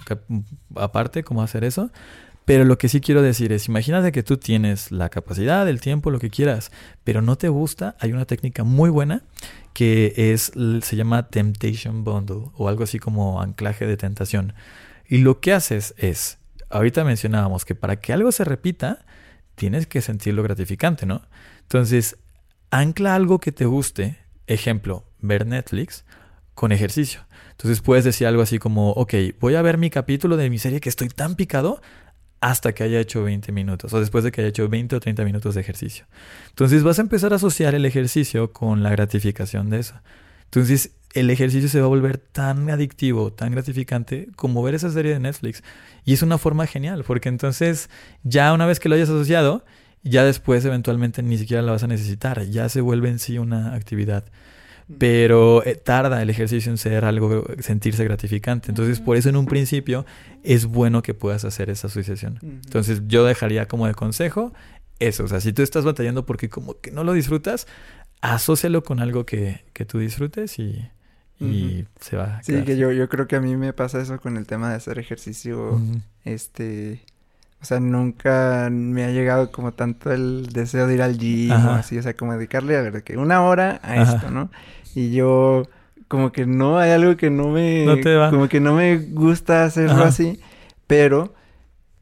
aparte 0.76 1.24
cómo 1.24 1.42
hacer 1.42 1.64
eso. 1.64 1.90
Pero 2.50 2.64
lo 2.64 2.78
que 2.78 2.88
sí 2.88 3.00
quiero 3.00 3.22
decir 3.22 3.52
es, 3.52 3.68
imagínate 3.68 4.10
que 4.10 4.24
tú 4.24 4.36
tienes 4.36 4.90
la 4.90 5.08
capacidad, 5.08 5.68
el 5.68 5.80
tiempo, 5.80 6.10
lo 6.10 6.18
que 6.18 6.30
quieras, 6.30 6.72
pero 7.04 7.22
no 7.22 7.38
te 7.38 7.48
gusta, 7.48 7.94
hay 8.00 8.12
una 8.12 8.24
técnica 8.24 8.64
muy 8.64 8.90
buena 8.90 9.22
que 9.72 10.12
es, 10.16 10.50
se 10.82 10.96
llama 10.96 11.28
Temptation 11.28 12.02
Bundle 12.02 12.50
o 12.56 12.68
algo 12.68 12.82
así 12.82 12.98
como 12.98 13.40
anclaje 13.40 13.86
de 13.86 13.96
tentación. 13.96 14.54
Y 15.08 15.18
lo 15.18 15.38
que 15.38 15.52
haces 15.52 15.94
es, 15.96 16.38
ahorita 16.70 17.04
mencionábamos 17.04 17.64
que 17.64 17.76
para 17.76 18.00
que 18.00 18.12
algo 18.12 18.32
se 18.32 18.42
repita, 18.42 19.06
tienes 19.54 19.86
que 19.86 20.00
sentirlo 20.00 20.42
gratificante, 20.42 21.06
¿no? 21.06 21.22
Entonces, 21.60 22.16
ancla 22.72 23.14
algo 23.14 23.38
que 23.38 23.52
te 23.52 23.66
guste, 23.66 24.18
ejemplo, 24.48 25.04
ver 25.20 25.46
Netflix 25.46 26.04
con 26.54 26.72
ejercicio. 26.72 27.20
Entonces 27.52 27.80
puedes 27.80 28.04
decir 28.04 28.26
algo 28.26 28.42
así 28.42 28.58
como, 28.58 28.90
ok, 28.90 29.14
voy 29.38 29.54
a 29.54 29.62
ver 29.62 29.78
mi 29.78 29.88
capítulo 29.88 30.36
de 30.36 30.50
mi 30.50 30.58
serie 30.58 30.80
que 30.80 30.88
estoy 30.88 31.10
tan 31.10 31.36
picado 31.36 31.80
hasta 32.40 32.72
que 32.72 32.82
haya 32.82 33.00
hecho 33.00 33.22
20 33.22 33.52
minutos 33.52 33.92
o 33.92 34.00
después 34.00 34.24
de 34.24 34.32
que 34.32 34.40
haya 34.40 34.48
hecho 34.48 34.68
20 34.68 34.96
o 34.96 35.00
30 35.00 35.24
minutos 35.24 35.54
de 35.54 35.60
ejercicio. 35.60 36.06
Entonces 36.48 36.82
vas 36.82 36.98
a 36.98 37.02
empezar 37.02 37.32
a 37.32 37.36
asociar 37.36 37.74
el 37.74 37.84
ejercicio 37.84 38.52
con 38.52 38.82
la 38.82 38.90
gratificación 38.90 39.70
de 39.70 39.80
eso. 39.80 39.94
Entonces 40.44 40.92
el 41.12 41.28
ejercicio 41.28 41.68
se 41.68 41.80
va 41.80 41.86
a 41.86 41.88
volver 41.88 42.18
tan 42.18 42.70
adictivo, 42.70 43.32
tan 43.32 43.52
gratificante 43.52 44.28
como 44.36 44.62
ver 44.62 44.74
esa 44.74 44.90
serie 44.90 45.12
de 45.12 45.20
Netflix. 45.20 45.62
Y 46.04 46.14
es 46.14 46.22
una 46.22 46.38
forma 46.38 46.66
genial 46.66 47.04
porque 47.06 47.28
entonces 47.28 47.90
ya 48.22 48.52
una 48.52 48.66
vez 48.66 48.80
que 48.80 48.88
lo 48.88 48.94
hayas 48.94 49.10
asociado, 49.10 49.64
ya 50.02 50.24
después 50.24 50.64
eventualmente 50.64 51.22
ni 51.22 51.36
siquiera 51.36 51.62
la 51.62 51.72
vas 51.72 51.82
a 51.82 51.88
necesitar, 51.88 52.46
ya 52.46 52.68
se 52.68 52.80
vuelve 52.80 53.10
en 53.10 53.18
sí 53.18 53.38
una 53.38 53.74
actividad. 53.74 54.24
Pero 54.98 55.64
eh, 55.64 55.76
tarda 55.76 56.20
el 56.20 56.30
ejercicio 56.30 56.70
en 56.70 56.78
ser 56.78 57.04
algo, 57.04 57.44
sentirse 57.60 58.04
gratificante. 58.04 58.70
Entonces, 58.70 59.00
por 59.00 59.16
eso 59.16 59.28
en 59.28 59.36
un 59.36 59.46
principio 59.46 60.04
es 60.42 60.66
bueno 60.66 61.02
que 61.02 61.14
puedas 61.14 61.44
hacer 61.44 61.70
esa 61.70 61.86
asociación. 61.86 62.38
Entonces, 62.42 63.02
yo 63.06 63.24
dejaría 63.24 63.66
como 63.66 63.86
de 63.86 63.94
consejo 63.94 64.52
eso. 64.98 65.24
O 65.24 65.28
sea, 65.28 65.40
si 65.40 65.52
tú 65.52 65.62
estás 65.62 65.84
batallando 65.84 66.26
porque 66.26 66.48
como 66.48 66.80
que 66.80 66.90
no 66.90 67.04
lo 67.04 67.12
disfrutas, 67.12 67.66
asócialo 68.20 68.82
con 68.82 69.00
algo 69.00 69.24
que, 69.26 69.64
que 69.72 69.84
tú 69.84 69.98
disfrutes 69.98 70.58
y, 70.58 70.88
y 71.40 71.86
se 72.00 72.16
va 72.16 72.38
a 72.38 72.42
Sí, 72.42 72.62
que 72.64 72.76
yo, 72.76 72.92
yo 72.92 73.08
creo 73.08 73.26
que 73.26 73.36
a 73.36 73.40
mí 73.40 73.56
me 73.56 73.72
pasa 73.72 74.00
eso 74.00 74.20
con 74.20 74.36
el 74.36 74.46
tema 74.46 74.70
de 74.70 74.76
hacer 74.76 74.98
ejercicio, 74.98 75.80
este, 76.24 77.00
o 77.62 77.64
sea, 77.64 77.80
nunca 77.80 78.68
me 78.70 79.04
ha 79.04 79.10
llegado 79.10 79.50
como 79.50 79.72
tanto 79.72 80.12
el 80.12 80.48
deseo 80.52 80.86
de 80.86 80.94
ir 80.94 81.02
al 81.02 81.18
gym 81.18 81.52
o 81.52 81.72
así, 81.72 81.98
o 81.98 82.02
sea, 82.02 82.14
como 82.14 82.34
dedicarle 82.34 82.76
a 82.76 82.82
ver 82.82 83.02
que 83.02 83.16
una 83.16 83.42
hora 83.42 83.80
a 83.82 83.94
Ajá. 83.94 84.14
esto, 84.16 84.30
¿no? 84.30 84.50
Y 84.94 85.12
yo 85.12 85.64
como 86.08 86.32
que 86.32 86.44
no 86.46 86.78
hay 86.78 86.90
algo 86.90 87.16
que 87.16 87.30
no 87.30 87.48
me, 87.48 87.84
No 87.84 87.98
te 88.00 88.14
va. 88.16 88.30
como 88.30 88.48
que 88.48 88.60
no 88.60 88.74
me 88.74 88.98
gusta 88.98 89.64
hacerlo 89.64 89.92
Ajá. 89.92 90.08
así, 90.08 90.40
pero 90.86 91.32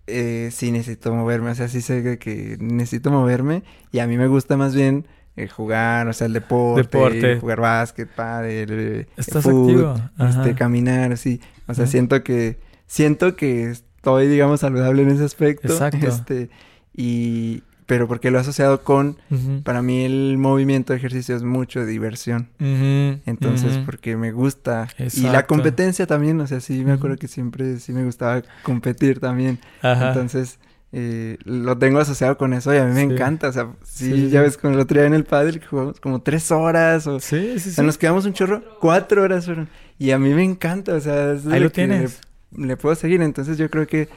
eh, 0.07 0.49
sí 0.51 0.72
necesito 0.72 1.12
moverme, 1.12 1.51
o 1.51 1.55
sea, 1.55 1.68
sí 1.68 1.82
sé 1.82 2.18
que, 2.18 2.57
necesito 2.59 3.11
moverme 3.11 3.62
y 3.93 3.99
a 3.99 4.07
mí 4.07 4.16
me 4.16 4.26
gusta 4.26 4.57
más 4.57 4.74
bien 4.74 5.07
eh, 5.36 5.47
jugar, 5.49 6.09
o 6.09 6.12
sea, 6.14 6.26
el 6.26 6.32
deporte, 6.32 6.82
Deporte. 6.82 7.39
jugar 7.39 7.61
básquet, 7.61 8.09
pádel, 8.09 8.68
eh, 8.70 9.07
Estás 9.16 9.45
activo. 9.47 9.95
Ajá. 10.16 10.41
este, 10.41 10.55
caminar, 10.55 11.12
así. 11.12 11.41
O 11.66 11.74
sea, 11.74 11.84
Ajá. 11.84 11.91
siento 11.93 12.24
que, 12.24 12.59
siento 12.86 13.36
que 13.36 13.70
estoy, 13.70 14.26
digamos, 14.26 14.61
saludable 14.61 15.03
en 15.03 15.11
ese 15.11 15.24
aspecto. 15.24 15.68
Exacto. 15.68 15.99
Este, 16.09 16.49
y, 16.93 17.62
pero 17.89 18.07
porque 18.07 18.30
lo 18.30 18.36
he 18.36 18.43
asociado 18.43 18.82
con, 18.82 19.16
para 19.64 19.80
mí 19.80 20.05
el 20.05 20.36
movimiento 20.36 20.93
de 20.93 20.99
ejercicio 20.99 21.34
es 21.34 21.43
mucho 21.43 21.86
diversión. 21.86 22.51
Entonces, 22.61 23.78
porque 23.78 24.14
me 24.18 24.30
gusta. 24.30 24.89
Y 25.14 25.22
la 25.22 25.47
competencia 25.47 26.07
también, 26.07 26.39
o 26.39 26.47
sea, 26.47 26.61
sí 26.61 26.84
me 26.84 26.93
acuerdo 26.93 27.16
que 27.16 27.28
siempre 27.28 27.80
sí 27.80 27.93
me 27.93 28.05
gustaba 28.05 28.43
competir 28.62 29.20
también. 29.20 29.59
Ajá. 29.80 30.09
Entonces, 30.09 30.59
eh, 30.93 31.39
lo 31.45 31.78
tengo 31.78 31.99
asociado 31.99 32.36
con 32.36 32.53
eso 32.53 32.74
y 32.74 32.76
a 32.76 32.84
mí 32.84 32.93
me 32.93 33.14
encanta. 33.14 33.49
O 33.49 33.53
sea, 33.53 33.70
sí, 33.84 34.12
Sí, 34.12 34.28
ya 34.28 34.43
ves 34.43 34.59
con 34.59 34.74
el 34.74 34.80
otro 34.80 34.99
día 34.99 35.07
en 35.07 35.14
el 35.14 35.24
pádel 35.24 35.59
que 35.59 35.66
jugamos 35.66 35.99
como 35.99 36.20
tres 36.20 36.51
horas 36.51 37.07
o... 37.07 37.20
Sí, 37.20 37.53
sí, 37.53 37.57
O 37.57 37.59
sí. 37.61 37.70
sea, 37.70 37.84
nos 37.84 37.97
quedamos 37.97 38.26
un 38.26 38.34
chorro, 38.34 38.62
cuatro 38.80 39.22
horas 39.22 39.47
fueron. 39.47 39.70
Y 39.99 40.11
a 40.11 40.18
mí 40.18 40.34
me 40.34 40.45
encanta, 40.45 40.93
o 40.93 41.01
sea, 41.01 41.32
es 41.32 41.47
Ahí 41.47 41.61
lo 41.61 41.70
tienes. 41.70 42.20
Le, 42.55 42.66
le 42.66 42.76
puedo 42.76 42.95
seguir. 42.95 43.22
Entonces 43.22 43.57
yo 43.57 43.70
creo 43.70 43.86
que 43.86 44.11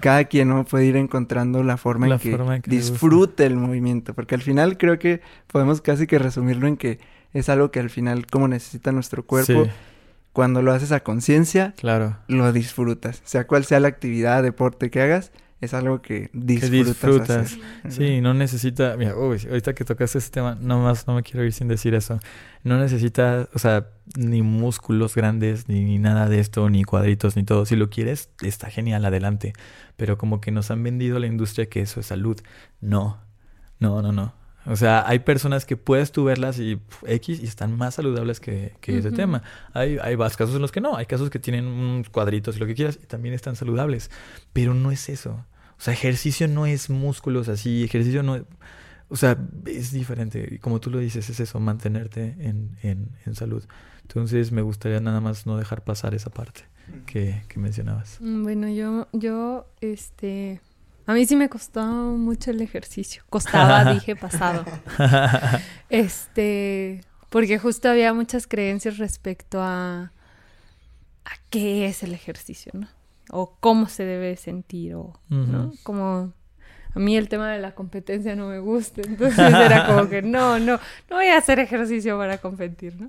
cada 0.00 0.24
quien 0.24 0.48
¿no? 0.48 0.64
puede 0.64 0.86
ir 0.86 0.96
encontrando 0.96 1.62
la 1.62 1.76
forma 1.76 2.06
La 2.06 2.14
en 2.16 2.20
que, 2.20 2.30
forma 2.30 2.58
disfrute 2.58 3.46
el 3.46 3.56
movimiento. 3.56 4.14
Porque 4.14 4.34
al 4.34 4.42
final 4.42 4.78
creo 4.78 4.98
que 4.98 5.20
podemos 5.46 5.80
casi 5.80 6.06
que 6.06 6.18
resumirlo 6.18 6.66
en 6.66 6.76
que 6.76 6.98
es 7.32 7.48
algo 7.48 7.70
que 7.70 7.80
al 7.80 7.90
final 7.90 8.26
como 8.26 8.48
necesita 8.48 8.92
nuestro 8.92 9.24
cuerpo. 9.24 9.64
Sí, 9.64 9.70
Cuando 10.32 10.62
lo 10.62 10.72
haces 10.72 10.92
a 10.92 11.00
conciencia, 11.00 11.74
claro. 11.76 12.16
lo 12.28 12.52
disfrutas. 12.52 13.22
Sea 13.24 13.46
cual 13.46 13.64
sea 13.64 13.80
la 13.80 13.88
actividad, 13.88 14.42
deporte 14.42 14.90
que 14.90 15.00
hagas, 15.00 15.32
es 15.60 15.74
algo 15.74 16.00
que 16.02 16.30
disfrutas. 16.32 16.70
disfrutas. 16.70 17.58
hacer. 17.84 17.92
Sí, 17.92 18.20
no 18.20 18.32
necesita, 18.32 18.96
mira, 18.96 19.16
uy, 19.16 19.40
ahorita 19.48 19.74
que 19.74 19.84
tocaste 19.84 20.18
ese 20.18 20.30
tema, 20.30 20.56
no 20.60 20.80
más, 20.80 21.06
no 21.08 21.14
me 21.14 21.22
quiero 21.22 21.44
ir 21.44 21.52
sin 21.52 21.66
decir 21.66 21.94
eso. 21.94 22.20
No 22.62 22.78
necesita, 22.78 23.48
o 23.54 23.58
sea, 23.58 23.88
ni 24.16 24.42
músculos 24.42 25.14
grandes, 25.16 25.68
ni, 25.68 25.84
ni 25.84 25.98
nada 25.98 26.28
de 26.28 26.38
esto, 26.38 26.68
ni 26.70 26.84
cuadritos, 26.84 27.36
ni 27.36 27.42
todo. 27.42 27.66
Si 27.66 27.74
lo 27.74 27.90
quieres, 27.90 28.30
está 28.42 28.70
genial, 28.70 29.04
adelante. 29.04 29.52
Pero 29.96 30.16
como 30.16 30.40
que 30.40 30.52
nos 30.52 30.70
han 30.70 30.82
vendido 30.82 31.18
la 31.18 31.26
industria 31.26 31.66
que 31.66 31.80
eso 31.80 31.98
es 32.00 32.06
salud. 32.06 32.40
No, 32.80 33.18
no, 33.80 34.00
no, 34.00 34.12
no. 34.12 34.37
O 34.70 34.76
sea, 34.76 35.08
hay 35.08 35.20
personas 35.20 35.64
que 35.64 35.76
puedes 35.78 36.12
tú 36.12 36.24
verlas 36.24 36.58
y 36.58 36.78
X 37.06 37.40
y 37.40 37.44
están 37.46 37.76
más 37.76 37.94
saludables 37.94 38.38
que, 38.38 38.74
que 38.82 38.98
ese 38.98 39.10
tema. 39.12 39.42
Hay, 39.72 39.96
hay 40.02 40.16
más 40.16 40.36
casos 40.36 40.54
en 40.56 40.60
los 40.62 40.72
que 40.72 40.82
no. 40.82 40.96
Hay 40.96 41.06
casos 41.06 41.30
que 41.30 41.38
tienen 41.38 41.64
unos 41.66 42.10
cuadritos 42.10 42.56
y 42.56 42.60
lo 42.60 42.66
que 42.66 42.74
quieras 42.74 42.98
y 43.02 43.06
también 43.06 43.34
están 43.34 43.56
saludables. 43.56 44.10
Pero 44.52 44.74
no 44.74 44.90
es 44.90 45.08
eso. 45.08 45.46
O 45.78 45.80
sea, 45.80 45.94
ejercicio 45.94 46.48
no 46.48 46.66
es 46.66 46.90
músculos 46.90 47.48
así, 47.48 47.82
ejercicio 47.82 48.22
no 48.22 48.36
es... 48.36 48.42
O 49.08 49.16
sea, 49.16 49.38
es 49.64 49.90
diferente. 49.92 50.46
Y 50.52 50.58
como 50.58 50.80
tú 50.80 50.90
lo 50.90 50.98
dices, 50.98 51.30
es 51.30 51.40
eso, 51.40 51.58
mantenerte 51.60 52.36
en, 52.38 52.76
en, 52.82 53.08
en 53.24 53.34
salud. 53.34 53.64
Entonces 54.02 54.52
me 54.52 54.60
gustaría 54.60 55.00
nada 55.00 55.20
más 55.22 55.46
no 55.46 55.56
dejar 55.56 55.82
pasar 55.82 56.14
esa 56.14 56.28
parte 56.30 56.62
que, 57.06 57.42
que 57.48 57.58
mencionabas. 57.58 58.18
Mm, 58.20 58.42
Bueno, 58.42 58.68
yo, 58.68 59.08
yo, 59.12 59.66
este, 59.80 60.60
a 61.08 61.14
mí 61.14 61.24
sí 61.24 61.36
me 61.36 61.48
costó 61.48 61.82
mucho 61.82 62.50
el 62.50 62.60
ejercicio. 62.60 63.22
Costaba, 63.30 63.82
dije, 63.94 64.14
pasado. 64.14 64.62
Este, 65.88 67.00
porque 67.30 67.58
justo 67.58 67.88
había 67.88 68.12
muchas 68.12 68.46
creencias 68.46 68.98
respecto 68.98 69.62
a, 69.62 70.12
a 71.24 71.30
qué 71.48 71.86
es 71.86 72.02
el 72.02 72.12
ejercicio, 72.12 72.72
¿no? 72.74 72.88
O 73.30 73.56
cómo 73.58 73.88
se 73.88 74.04
debe 74.04 74.36
sentir, 74.36 74.96
o, 74.96 75.18
¿no? 75.30 75.72
Como 75.82 76.34
a 76.94 76.98
mí 76.98 77.16
el 77.16 77.30
tema 77.30 77.50
de 77.52 77.58
la 77.58 77.74
competencia 77.74 78.36
no 78.36 78.48
me 78.48 78.58
gusta, 78.58 79.00
entonces 79.02 79.38
era 79.38 79.86
como 79.86 80.10
que 80.10 80.20
no, 80.20 80.58
no, 80.58 80.78
no 81.08 81.16
voy 81.16 81.28
a 81.28 81.38
hacer 81.38 81.58
ejercicio 81.58 82.18
para 82.18 82.36
competir, 82.36 83.00
¿no? 83.00 83.08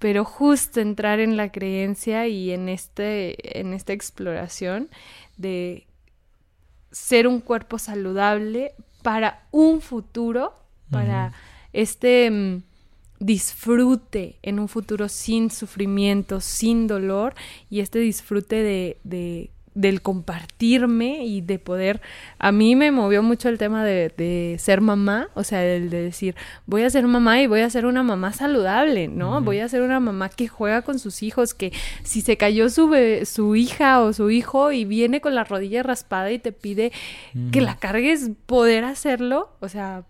Pero 0.00 0.24
justo 0.24 0.80
entrar 0.80 1.20
en 1.20 1.36
la 1.36 1.52
creencia 1.52 2.26
y 2.28 2.50
en 2.50 2.70
este, 2.70 3.60
en 3.60 3.74
esta 3.74 3.92
exploración 3.92 4.88
de 5.36 5.86
ser 6.90 7.26
un 7.26 7.40
cuerpo 7.40 7.78
saludable 7.78 8.74
para 9.02 9.46
un 9.50 9.80
futuro, 9.80 10.54
para 10.90 11.32
este 11.72 12.30
mm, 12.30 12.62
disfrute 13.20 14.38
en 14.42 14.58
un 14.58 14.68
futuro 14.68 15.08
sin 15.08 15.50
sufrimiento, 15.50 16.40
sin 16.40 16.86
dolor 16.86 17.34
y 17.68 17.80
este 17.80 17.98
disfrute 18.00 18.56
de, 18.56 18.98
de- 19.04 19.50
del 19.80 20.02
compartirme 20.02 21.24
y 21.24 21.40
de 21.40 21.58
poder 21.58 22.00
a 22.38 22.52
mí 22.52 22.76
me 22.76 22.90
movió 22.90 23.22
mucho 23.22 23.48
el 23.48 23.58
tema 23.58 23.84
de, 23.84 24.12
de 24.16 24.56
ser 24.58 24.80
mamá, 24.80 25.28
o 25.34 25.44
sea, 25.44 25.64
el 25.64 25.90
de 25.90 26.02
decir, 26.02 26.34
voy 26.66 26.82
a 26.82 26.90
ser 26.90 27.06
mamá 27.06 27.40
y 27.40 27.46
voy 27.46 27.60
a 27.60 27.70
ser 27.70 27.86
una 27.86 28.02
mamá 28.02 28.32
saludable, 28.32 29.08
¿no? 29.08 29.40
Voy 29.42 29.60
a 29.60 29.68
ser 29.68 29.82
una 29.82 30.00
mamá 30.00 30.28
que 30.28 30.48
juega 30.48 30.82
con 30.82 30.98
sus 30.98 31.22
hijos, 31.22 31.54
que 31.54 31.72
si 32.02 32.20
se 32.20 32.36
cayó 32.36 32.68
su, 32.68 32.94
su 33.24 33.56
hija 33.56 34.00
o 34.00 34.12
su 34.12 34.30
hijo 34.30 34.72
y 34.72 34.84
viene 34.84 35.20
con 35.20 35.34
la 35.34 35.44
rodilla 35.44 35.82
raspada 35.82 36.30
y 36.30 36.38
te 36.38 36.52
pide 36.52 36.92
que 37.52 37.60
la 37.60 37.76
cargues, 37.76 38.30
poder 38.46 38.84
hacerlo, 38.84 39.50
o 39.60 39.68
sea, 39.68 40.04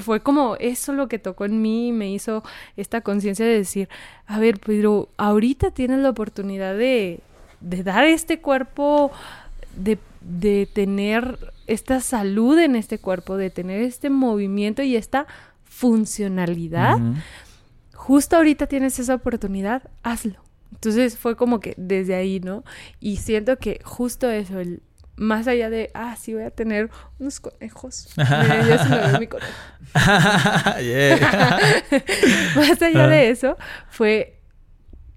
fue 0.00 0.20
como 0.20 0.56
eso 0.58 0.92
lo 0.92 1.08
que 1.08 1.18
tocó 1.18 1.44
en 1.44 1.62
mí 1.62 1.88
y 1.88 1.92
me 1.92 2.10
hizo 2.10 2.42
esta 2.76 3.02
conciencia 3.02 3.46
de 3.46 3.54
decir, 3.54 3.88
a 4.26 4.38
ver, 4.38 4.58
pero 4.58 5.08
ahorita 5.16 5.70
tienes 5.70 6.00
la 6.00 6.10
oportunidad 6.10 6.76
de, 6.76 7.20
de 7.64 7.82
dar 7.82 8.04
este 8.04 8.40
cuerpo, 8.40 9.10
de, 9.76 9.98
de 10.20 10.68
tener 10.72 11.38
esta 11.66 12.00
salud 12.00 12.58
en 12.58 12.76
este 12.76 12.98
cuerpo, 12.98 13.36
de 13.36 13.50
tener 13.50 13.80
este 13.82 14.10
movimiento 14.10 14.82
y 14.82 14.96
esta 14.96 15.26
funcionalidad. 15.64 16.98
Justo 17.94 18.36
ahorita 18.36 18.66
tienes 18.66 18.98
esa 18.98 19.14
oportunidad, 19.14 19.82
hazlo. 20.02 20.34
Entonces 20.72 21.16
fue 21.16 21.36
como 21.36 21.60
que 21.60 21.74
desde 21.76 22.14
ahí, 22.14 22.40
¿no? 22.40 22.64
Y 23.00 23.16
siento 23.16 23.56
que 23.58 23.80
justo 23.84 24.30
eso, 24.30 24.60
el 24.60 24.82
más 25.16 25.46
allá 25.46 25.70
de, 25.70 25.90
ah, 25.94 26.16
sí 26.20 26.34
voy 26.34 26.42
a 26.42 26.50
tener 26.50 26.90
unos 27.20 27.38
conejos. 27.40 28.08
Mira, 28.16 28.82
se 28.82 28.88
me 28.88 29.12
ve 29.12 29.18
mi 29.20 29.26
conejo. 29.28 29.52
Más 32.56 32.82
allá 32.82 33.04
Ah. 33.04 33.08
de 33.08 33.30
eso, 33.30 33.56
fue 33.90 34.38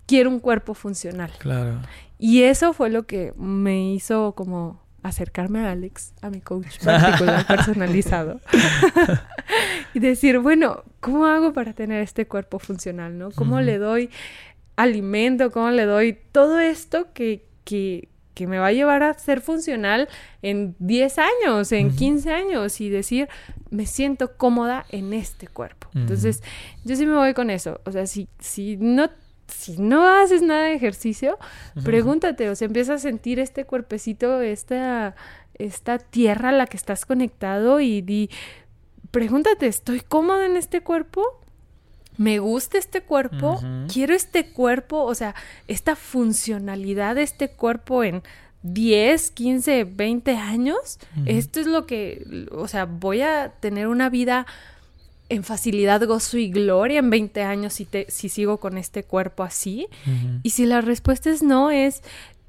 quiero 0.05 0.29
un 0.29 0.39
cuerpo 0.39 0.73
funcional. 0.73 1.31
Claro. 1.39 1.79
Y 2.19 2.43
eso 2.43 2.73
fue 2.73 2.89
lo 2.89 3.05
que 3.05 3.33
me 3.37 3.93
hizo 3.93 4.33
como 4.33 4.81
acercarme 5.03 5.59
a 5.59 5.71
Alex, 5.71 6.13
a 6.21 6.29
mi 6.29 6.41
coach 6.41 6.79
particular 6.83 7.45
personalizado. 7.47 8.41
y 9.93 9.99
decir, 9.99 10.39
bueno, 10.39 10.83
¿cómo 10.99 11.25
hago 11.25 11.53
para 11.53 11.73
tener 11.73 12.01
este 12.01 12.27
cuerpo 12.27 12.59
funcional, 12.59 13.17
no? 13.17 13.31
¿Cómo 13.31 13.61
le 13.61 13.77
doy 13.77 14.09
alimento? 14.75 15.51
¿Cómo 15.51 15.69
le 15.71 15.85
doy 15.85 16.17
todo 16.31 16.59
esto 16.59 17.07
que, 17.13 17.45
que, 17.63 18.09
que 18.33 18.47
me 18.47 18.59
va 18.59 18.67
a 18.67 18.71
llevar 18.73 19.03
a 19.03 19.13
ser 19.13 19.41
funcional 19.41 20.09
en 20.41 20.75
10 20.79 21.17
años, 21.19 21.71
en 21.71 21.87
Ujú. 21.87 21.95
15 21.95 22.31
años? 22.31 22.81
Y 22.81 22.89
decir, 22.89 23.29
me 23.69 23.85
siento 23.85 24.35
cómoda 24.37 24.85
en 24.89 25.13
este 25.13 25.47
cuerpo. 25.47 25.87
Entonces, 25.95 26.43
yo 26.83 26.95
sí 26.95 27.05
me 27.05 27.13
voy 27.15 27.33
con 27.33 27.49
eso. 27.49 27.81
O 27.85 27.91
sea, 27.91 28.05
si, 28.07 28.27
si 28.39 28.77
no... 28.77 29.09
Si 29.47 29.77
no 29.77 30.07
haces 30.07 30.41
nada 30.41 30.65
de 30.65 30.75
ejercicio, 30.75 31.37
Pregúntate, 31.83 32.49
o 32.49 32.55
sea, 32.55 32.65
empieza 32.65 32.95
a 32.95 32.99
sentir 32.99 33.39
este 33.39 33.65
cuerpecito, 33.65 34.41
esta, 34.41 35.15
esta 35.55 35.99
tierra 35.99 36.49
a 36.49 36.51
la 36.53 36.67
que 36.67 36.77
estás 36.77 37.05
conectado 37.05 37.79
y 37.79 38.01
di, 38.01 38.29
pregúntate, 39.11 39.67
¿estoy 39.67 40.01
cómoda 40.01 40.45
en 40.45 40.57
este 40.57 40.81
cuerpo? 40.81 41.23
¿Me 42.17 42.39
gusta 42.39 42.79
este 42.79 43.01
cuerpo? 43.01 43.61
¿Quiero 43.93 44.15
este 44.15 44.51
cuerpo? 44.51 45.03
O 45.03 45.13
sea, 45.13 45.35
esta 45.67 45.95
funcionalidad 45.95 47.15
de 47.15 47.23
este 47.23 47.49
cuerpo 47.51 48.03
en 48.03 48.23
10, 48.63 49.31
15, 49.31 49.83
20 49.83 50.35
años. 50.35 50.99
Esto 51.25 51.59
es 51.59 51.67
lo 51.67 51.85
que, 51.85 52.47
o 52.51 52.67
sea, 52.67 52.85
voy 52.85 53.21
a 53.21 53.53
tener 53.59 53.87
una 53.87 54.09
vida 54.09 54.47
en 55.29 55.43
facilidad, 55.43 56.05
gozo 56.05 56.37
y 56.37 56.49
gloria 56.49 56.99
en 56.99 57.09
20 57.09 57.43
años 57.43 57.73
si, 57.73 57.85
te, 57.85 58.05
si 58.09 58.29
sigo 58.29 58.59
con 58.59 58.77
este 58.77 59.03
cuerpo 59.03 59.43
así. 59.43 59.87
Y 60.43 60.51
si 60.51 60.65
la 60.65 60.81
respuesta 60.81 61.29
es 61.29 61.43
no, 61.43 61.69
es 61.71 62.01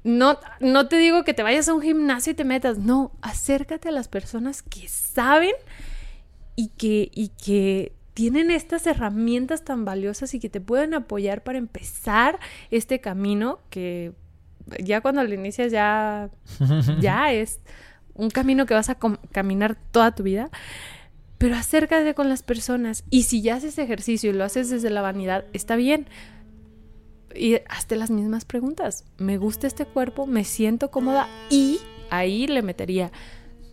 no, 0.03 0.39
no 0.59 0.87
te 0.87 0.97
digo 0.97 1.23
que 1.23 1.33
te 1.33 1.43
vayas 1.43 1.67
a 1.67 1.73
un 1.73 1.81
gimnasio 1.81 2.31
y 2.31 2.35
te 2.35 2.45
metas, 2.45 2.77
no, 2.77 3.11
acércate 3.21 3.89
a 3.89 3.91
las 3.91 4.07
personas 4.07 4.61
que 4.61 4.87
saben 4.87 5.53
y 6.55 6.69
que, 6.69 7.11
y 7.13 7.29
que 7.29 7.91
tienen 8.13 8.51
estas 8.51 8.87
herramientas 8.87 9.63
tan 9.63 9.85
valiosas 9.85 10.33
y 10.33 10.39
que 10.39 10.49
te 10.49 10.61
pueden 10.61 10.93
apoyar 10.93 11.43
para 11.43 11.57
empezar 11.57 12.39
este 12.71 12.99
camino 12.99 13.59
que 13.69 14.13
ya 14.83 15.01
cuando 15.01 15.23
lo 15.23 15.33
inicias 15.33 15.71
ya, 15.71 16.29
ya 16.99 17.31
es 17.33 17.59
un 18.13 18.29
camino 18.29 18.65
que 18.65 18.73
vas 18.73 18.89
a 18.89 18.97
caminar 19.31 19.77
toda 19.91 20.13
tu 20.13 20.23
vida. 20.23 20.49
Pero 21.39 21.55
acércate 21.55 22.13
con 22.13 22.29
las 22.29 22.43
personas 22.43 23.03
y 23.09 23.23
si 23.23 23.41
ya 23.41 23.55
haces 23.55 23.79
ejercicio 23.79 24.29
y 24.29 24.33
lo 24.33 24.43
haces 24.43 24.69
desde 24.69 24.91
la 24.91 25.01
vanidad, 25.01 25.45
está 25.53 25.75
bien, 25.75 26.05
y 27.33 27.55
hazte 27.69 27.95
las 27.95 28.11
mismas 28.11 28.45
preguntas. 28.45 29.05
¿Me 29.17 29.37
gusta 29.37 29.65
este 29.65 29.85
cuerpo? 29.85 30.27
¿Me 30.27 30.43
siento 30.43 30.91
cómoda? 30.91 31.27
Y 31.49 31.79
ahí 32.09 32.45
le 32.47 32.61
metería 32.61 33.11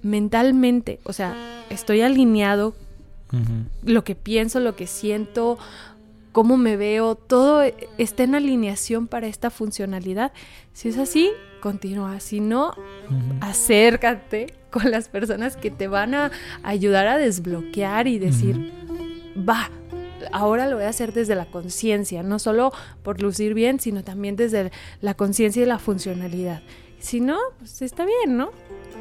mentalmente, 0.03 1.01
o 1.05 1.13
sea, 1.13 1.35
estoy 1.69 2.01
alineado, 2.03 2.75
lo 3.83 4.05
que 4.05 4.15
pienso, 4.15 4.61
lo 4.61 4.77
que 4.77 4.87
siento, 4.87 5.59
cómo 6.37 6.59
me 6.59 6.77
veo, 6.77 7.15
todo 7.15 7.63
está 7.97 8.25
en 8.25 8.35
alineación 8.35 9.07
para 9.07 9.27
esta 9.27 9.49
funcionalidad. 9.49 10.33
Si 10.75 10.91
es 10.91 10.99
así, 10.99 11.31
continúa. 11.63 12.21
Si 12.21 12.41
no, 12.41 12.75
acércate 13.41 14.53
con 14.71 14.91
las 14.91 15.09
personas 15.09 15.57
que 15.57 15.71
te 15.71 15.89
van 15.89 16.15
a 16.15 16.31
ayudar 16.63 17.07
a 17.07 17.17
desbloquear 17.17 18.07
y 18.07 18.19
decir, 18.19 18.71
va, 19.49 19.71
ahora 20.31 20.67
lo 20.67 20.77
voy 20.77 20.85
a 20.85 20.91
hacer 20.91 21.15
desde 21.15 21.35
la 21.35 21.47
conciencia, 21.47 22.23
no 22.23 22.39
solo 22.39 22.71
por 23.03 23.23
lucir 23.23 23.55
bien, 23.55 23.81
sino 23.81 24.05
también 24.05 24.37
desde 24.37 24.73
la 25.01 25.15
conciencia 25.15 25.63
y 25.63 25.67
la 25.67 25.79
funcionalidad. 25.79 26.61
Si 26.99 27.21
no, 27.21 27.39
pues 27.59 27.81
está 27.81 28.05
bien, 28.05 28.37
¿no? 28.37 28.51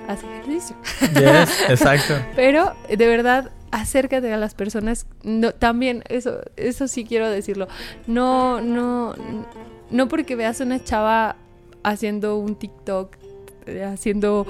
Haz 0.08 0.24
ejercicio. 0.24 0.76
Yes, 1.14 1.62
exacto. 1.70 2.16
Pero 2.36 2.74
de 2.90 3.08
verdad, 3.08 3.52
acércate 3.72 4.32
a 4.32 4.38
las 4.38 4.54
personas. 4.54 5.08
No, 5.24 5.52
también, 5.52 6.04
eso, 6.10 6.42
eso 6.56 6.88
sí 6.88 7.06
quiero 7.06 7.30
decirlo. 7.30 7.68
No, 8.08 8.62
no, 8.62 9.16
no 9.90 10.08
porque 10.08 10.36
veas 10.36 10.60
una 10.60 10.84
chava 10.84 11.36
haciendo 11.84 12.38
un 12.38 12.56
TikTok, 12.56 13.16
eh, 13.68 13.84
haciendo 13.84 14.46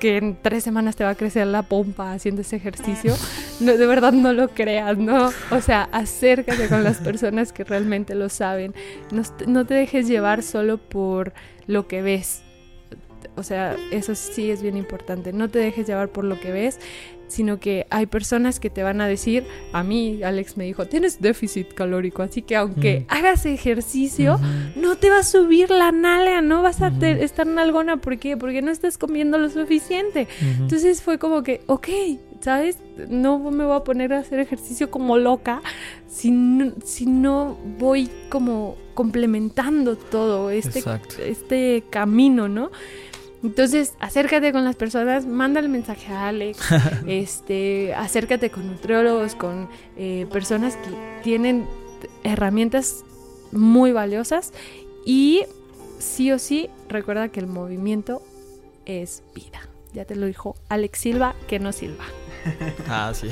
que 0.00 0.18
en 0.18 0.36
tres 0.40 0.64
semanas 0.64 0.96
te 0.96 1.04
va 1.04 1.10
a 1.10 1.14
crecer 1.14 1.46
la 1.46 1.62
pompa 1.62 2.12
haciendo 2.12 2.42
ese 2.42 2.56
ejercicio. 2.56 3.14
No, 3.60 3.76
de 3.76 3.86
verdad 3.86 4.12
no 4.12 4.32
lo 4.32 4.48
creas, 4.48 4.96
¿no? 4.98 5.30
O 5.50 5.60
sea, 5.60 5.88
acércate 5.92 6.68
con 6.68 6.84
las 6.84 6.98
personas 6.98 7.52
que 7.52 7.64
realmente 7.64 8.14
lo 8.14 8.28
saben. 8.28 8.74
No, 9.10 9.22
no 9.46 9.64
te 9.64 9.74
dejes 9.74 10.08
llevar 10.08 10.42
solo 10.42 10.78
por 10.78 11.32
lo 11.66 11.88
que 11.88 12.02
ves. 12.02 12.43
O 13.36 13.42
sea, 13.42 13.76
eso 13.90 14.14
sí 14.14 14.50
es 14.50 14.62
bien 14.62 14.76
importante. 14.76 15.32
No 15.32 15.48
te 15.48 15.58
dejes 15.58 15.86
llevar 15.86 16.08
por 16.10 16.24
lo 16.24 16.38
que 16.40 16.52
ves, 16.52 16.78
sino 17.26 17.58
que 17.58 17.86
hay 17.90 18.06
personas 18.06 18.60
que 18.60 18.70
te 18.70 18.82
van 18.82 19.00
a 19.00 19.08
decir, 19.08 19.44
a 19.72 19.82
mí 19.82 20.22
Alex 20.22 20.56
me 20.56 20.64
dijo, 20.64 20.86
tienes 20.86 21.20
déficit 21.20 21.72
calórico, 21.74 22.22
así 22.22 22.42
que 22.42 22.54
aunque 22.54 23.00
Mm. 23.00 23.04
hagas 23.08 23.46
ejercicio, 23.46 24.38
no 24.76 24.96
te 24.96 25.10
va 25.10 25.18
a 25.18 25.22
subir 25.24 25.70
la 25.70 25.90
nalga, 25.90 26.42
no 26.42 26.62
vas 26.62 26.80
a 26.82 26.88
estar 26.88 27.46
nalgona. 27.46 27.96
¿Por 27.96 28.18
qué? 28.18 28.36
Porque 28.36 28.62
no 28.62 28.70
estás 28.70 28.98
comiendo 28.98 29.38
lo 29.38 29.48
suficiente. 29.48 30.28
Entonces 30.60 31.02
fue 31.02 31.18
como 31.18 31.42
que, 31.42 31.62
ok, 31.66 31.88
¿sabes? 32.40 32.76
No 33.08 33.38
me 33.50 33.64
voy 33.64 33.76
a 33.76 33.80
poner 33.84 34.12
a 34.12 34.18
hacer 34.18 34.38
ejercicio 34.38 34.90
como 34.90 35.16
loca 35.16 35.60
si 36.06 36.30
no, 36.30 36.72
si 36.84 37.06
no 37.06 37.56
voy 37.78 38.08
como 38.28 38.76
complementando 38.94 39.96
todo 39.96 40.50
este, 40.50 40.78
Exacto. 40.78 41.16
este 41.20 41.82
camino, 41.90 42.48
¿no? 42.48 42.70
Entonces, 43.44 43.92
acércate 44.00 44.52
con 44.52 44.64
las 44.64 44.74
personas, 44.74 45.26
manda 45.26 45.60
el 45.60 45.68
mensaje 45.68 46.10
a 46.10 46.28
Alex, 46.28 46.58
este, 47.06 47.94
acércate 47.94 48.50
con 48.50 48.66
nutriólogos, 48.66 49.34
con 49.34 49.68
eh, 49.98 50.26
personas 50.32 50.76
que 50.76 51.20
tienen 51.22 51.68
herramientas 52.22 53.04
muy 53.52 53.92
valiosas 53.92 54.52
y 55.04 55.44
sí 55.98 56.32
o 56.32 56.38
sí 56.38 56.70
recuerda 56.88 57.28
que 57.28 57.40
el 57.40 57.46
movimiento 57.46 58.22
es 58.86 59.22
vida. 59.34 59.60
Ya 59.92 60.06
te 60.06 60.16
lo 60.16 60.26
dijo 60.26 60.56
Alex 60.70 60.98
Silva, 60.98 61.34
que 61.46 61.58
no 61.58 61.72
Silva. 61.72 62.04
Ah, 62.88 63.12
sí. 63.14 63.28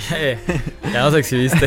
ya 0.92 1.02
nos 1.02 1.14
exhibiste. 1.14 1.66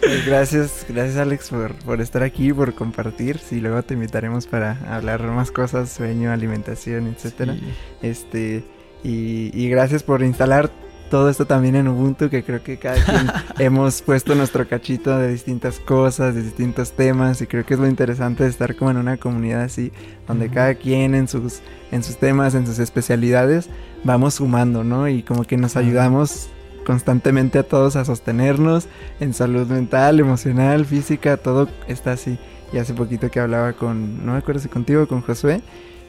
Pues 0.00 0.26
gracias, 0.26 0.86
gracias 0.88 1.16
Alex 1.16 1.50
por, 1.50 1.74
por, 1.76 2.00
estar 2.00 2.22
aquí, 2.22 2.52
por 2.52 2.74
compartir. 2.74 3.38
Sí, 3.38 3.60
luego 3.60 3.82
te 3.82 3.94
invitaremos 3.94 4.46
para 4.46 4.78
hablar 4.94 5.22
más 5.22 5.50
cosas, 5.50 5.90
sueño, 5.90 6.32
alimentación, 6.32 7.06
etcétera. 7.08 7.54
Sí. 7.54 7.62
Este, 8.02 8.64
y, 9.02 9.50
y 9.52 9.68
gracias 9.68 10.02
por 10.02 10.22
instalar 10.22 10.70
todo 11.10 11.30
esto 11.30 11.46
también 11.46 11.76
en 11.76 11.88
Ubuntu, 11.88 12.28
que 12.28 12.42
creo 12.42 12.62
que 12.62 12.78
cada 12.78 13.02
quien 13.04 13.30
hemos 13.58 14.02
puesto 14.02 14.34
nuestro 14.34 14.68
cachito 14.68 15.16
de 15.18 15.28
distintas 15.28 15.78
cosas, 15.78 16.34
de 16.34 16.42
distintos 16.42 16.92
temas, 16.92 17.40
y 17.40 17.46
creo 17.46 17.64
que 17.64 17.74
es 17.74 17.80
lo 17.80 17.88
interesante 17.88 18.44
de 18.44 18.50
estar 18.50 18.76
como 18.76 18.90
en 18.90 18.96
una 18.96 19.16
comunidad 19.16 19.62
así, 19.62 19.92
donde 20.26 20.48
cada 20.48 20.74
quien 20.74 21.14
en 21.14 21.28
sus, 21.28 21.60
en 21.92 22.02
sus 22.02 22.16
temas, 22.16 22.54
en 22.54 22.66
sus 22.66 22.78
especialidades, 22.78 23.68
vamos 24.04 24.34
sumando, 24.34 24.84
¿no? 24.84 25.08
Y 25.08 25.22
como 25.22 25.44
que 25.44 25.56
nos 25.56 25.76
ayudamos 25.76 26.48
constantemente 26.86 27.58
a 27.58 27.62
todos 27.64 27.96
a 27.96 28.04
sostenernos 28.04 28.86
en 29.18 29.34
salud 29.34 29.66
mental, 29.66 30.20
emocional, 30.20 30.86
física, 30.86 31.36
todo 31.36 31.68
está 31.88 32.12
así. 32.12 32.38
Y 32.72 32.78
hace 32.78 32.94
poquito 32.94 33.30
que 33.30 33.40
hablaba 33.40 33.72
con, 33.74 34.24
no 34.24 34.32
me 34.32 34.38
acuerdo 34.38 34.60
si 34.60 34.68
contigo, 34.68 35.06
con 35.06 35.20
Josué, 35.20 35.60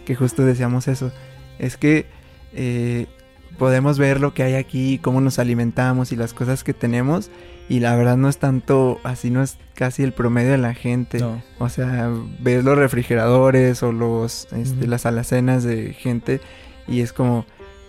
que 0.06 0.16
justo 0.16 0.44
decíamos 0.44 0.88
eso. 0.88 1.12
Es 1.60 1.78
que 1.78 2.06
eh, 2.54 3.08
podemos 3.58 3.98
ver 4.00 4.20
lo 4.20 4.34
que 4.34 4.44
hay 4.44 4.54
aquí, 4.56 5.00
cómo 5.02 5.22
nos 5.22 5.40
alimentamos 5.40 6.12
y 6.12 6.16
las 6.16 6.34
cosas 6.34 6.64
que 6.64 6.74
tenemos. 6.74 7.30
Y 7.70 7.82
la 7.82 7.96
verdad 7.96 8.16
no 8.16 8.30
es 8.30 8.38
tanto, 8.38 9.00
así 9.04 9.30
no 9.30 9.44
es 9.44 9.58
casi 9.74 10.04
el 10.04 10.14
promedio 10.14 10.52
de 10.52 10.58
la 10.58 10.74
gente. 10.74 11.20
No. 11.20 11.42
O 11.60 11.68
sea, 11.70 12.10
ves 12.40 12.64
los 12.64 12.78
refrigeradores 12.78 13.84
o 13.84 13.92
los, 13.92 14.48
este, 14.54 14.88
las 14.88 15.06
alacenas 15.06 15.64
de 15.64 15.94
gente 15.94 16.40
y 16.88 17.02
es 17.02 17.12
como, 17.12 17.46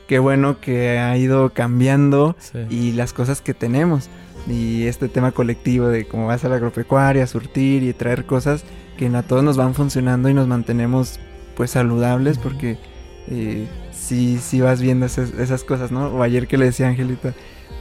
qué 0.09 0.19
bueno 0.19 0.61
que 0.61 0.99
ha 0.99 1.17
ido 1.17 1.51
cambiando 1.51 2.35
Sí. 2.41 2.59
y 2.71 2.93
las 2.93 3.13
cosas 3.13 3.41
que 3.41 3.55
tenemos. 3.55 4.09
Y 4.49 4.85
este 4.87 5.09
tema 5.09 5.31
colectivo 5.33 5.89
de 5.89 6.07
cómo 6.07 6.27
vas 6.27 6.45
a 6.45 6.49
la 6.49 6.57
agropecuaria, 6.57 7.27
surtir 7.27 7.83
y 7.83 7.93
traer 7.93 8.25
cosas 8.25 8.65
que 8.97 9.07
a 9.07 9.23
todos 9.23 9.45
nos 9.45 9.57
van 9.57 9.75
funcionando 9.75 10.29
y 10.29 10.35
nos 10.35 10.49
mantenemos 10.49 11.21
pues 11.57 11.71
saludables 11.71 12.39
porque 12.39 12.79
eh, 13.29 13.67
sí, 14.09 14.39
sí 14.43 14.61
vas 14.61 14.81
viendo 14.81 15.07
esas, 15.07 15.31
esas 15.39 15.65
cosas, 15.65 15.91
¿no? 15.93 16.07
O 16.09 16.23
ayer 16.23 16.47
que 16.47 16.57
le 16.59 16.65
decía 16.67 16.87
a 16.87 16.91
Angelita, 16.91 17.35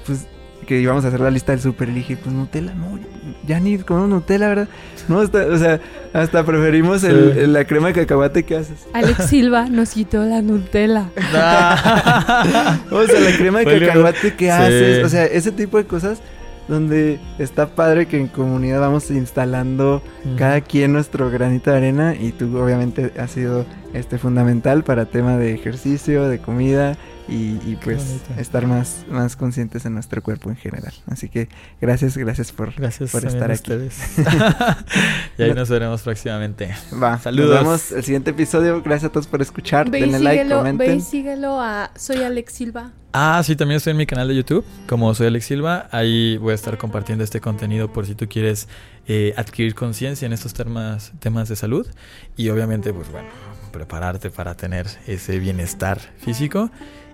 pues 0.06 0.28
que 0.66 0.82
íbamos 0.82 1.06
a 1.06 1.08
hacer 1.08 1.22
la 1.22 1.30
lista 1.32 1.54
del 1.54 1.62
súper 1.62 1.88
y 1.88 1.92
le 1.94 1.98
dije, 2.00 2.18
pues 2.18 2.36
Nutella, 2.36 2.74
no, 2.74 3.00
ya 3.48 3.58
ni 3.62 3.78
comemos 3.78 4.10
Nutella, 4.10 4.50
¿verdad? 4.50 4.68
No, 5.08 5.22
hasta, 5.22 5.46
o 5.46 5.58
sea, 5.58 5.80
hasta 6.12 6.44
preferimos 6.44 7.06
el- 7.06 7.34
Sí. 7.34 7.40
el- 7.40 7.54
la 7.54 7.64
crema 7.66 7.88
de 7.88 7.94
cacahuate 7.94 8.44
que 8.44 8.58
haces. 8.58 8.86
Alex 8.94 9.26
Silva 9.30 9.70
nos 9.70 9.92
quitó 9.92 10.24
la 10.26 10.42
Nutella. 10.42 11.10
O 12.92 13.04
sea, 13.06 13.20
la 13.20 13.38
crema 13.38 13.60
de 13.60 13.80
cacahuate 13.80 14.36
que 14.36 14.46
Sí. 14.46 14.50
haces. 14.52 15.06
O 15.06 15.10
sea, 15.10 15.26
ese 15.26 15.52
tipo 15.52 15.78
de 15.78 15.86
cosas 15.86 16.20
donde 16.68 17.20
está 17.40 17.68
padre 17.68 18.08
que 18.08 18.20
en 18.20 18.28
comunidad 18.28 18.82
vamos 18.82 19.10
instalando 19.12 20.02
cada 20.38 20.62
quien 20.62 20.94
nuestro 20.94 21.30
granito 21.30 21.72
de 21.72 21.78
arena 21.78 22.16
y 22.16 22.32
tú 22.32 22.58
obviamente 22.58 23.14
has 23.18 23.32
sido 23.32 23.66
este 23.94 24.18
fundamental 24.18 24.84
para 24.84 25.06
tema 25.06 25.38
de 25.38 25.54
ejercicio, 25.54 26.28
de 26.28 26.40
comida 26.40 26.98
y, 27.28 27.60
y, 27.70 27.78
pues 27.84 28.22
estar 28.38 28.66
más, 28.68 29.06
más 29.10 29.36
conscientes 29.36 29.86
en 29.86 29.94
nuestro 29.94 30.24
cuerpo 30.24 30.50
en 30.50 30.56
general. 30.56 30.94
Así 31.08 31.28
que 31.30 31.50
gracias, 31.82 32.18
gracias 32.18 32.52
por, 32.52 32.74
Gracias 32.76 33.12
por 33.12 33.26
estar 33.26 33.52
aquí. 33.52 33.56
ustedes. 33.62 34.00
y 35.38 35.44
ahí 35.44 35.54
nos 35.54 35.70
veremos 35.70 36.02
próximamente. 36.02 36.74
Va, 37.02 37.20
Saludos. 37.20 37.50
Nos 37.50 37.60
vemos 37.60 37.92
el 37.92 38.04
siguiente 38.04 38.32
episodio. 38.32 38.82
Gracias 38.82 39.10
a 39.10 39.12
todos 39.12 39.28
por 39.28 39.42
escuchar. 39.42 39.90
Ve 39.90 40.02
Denle 40.02 40.20
like, 40.20 40.44
síguelo, 40.44 40.64
ve 40.64 40.70
comenten. 40.72 40.98
y 40.98 41.02
síguelo 41.02 41.62
a 41.62 41.92
Soy 41.96 42.24
Alex 42.24 42.54
Silva. 42.54 42.92
Ah, 43.14 43.42
sí, 43.44 43.56
también 43.56 43.78
estoy 43.78 43.92
en 43.92 43.98
mi 43.98 44.06
canal 44.06 44.28
de 44.28 44.36
YouTube, 44.36 44.64
como 44.88 45.14
soy 45.16 45.28
Alex 45.28 45.46
Silva. 45.46 45.88
Ahí 45.92 46.38
voy 46.38 46.52
a 46.52 46.56
estar 46.56 46.78
compartiendo 46.78 47.24
este 47.24 47.42
contenido 47.42 47.92
por 47.92 48.06
si 48.06 48.16
tú 48.16 48.28
quieres 48.30 48.68
eh, 49.08 49.34
adquirir 49.38 49.74
conciencia 49.76 50.26
en 50.26 50.34
estos 50.34 50.54
temas, 50.54 51.14
temas 51.20 51.50
de 51.50 51.56
salud. 51.56 51.88
Y 52.36 52.50
obviamente, 52.50 52.94
pues 52.94 53.12
bueno, 53.12 53.30
prepararte 53.72 54.30
para 54.30 54.56
tener 54.56 54.88
ese 55.08 55.40
bienestar 55.40 56.00
físico. 56.20 56.70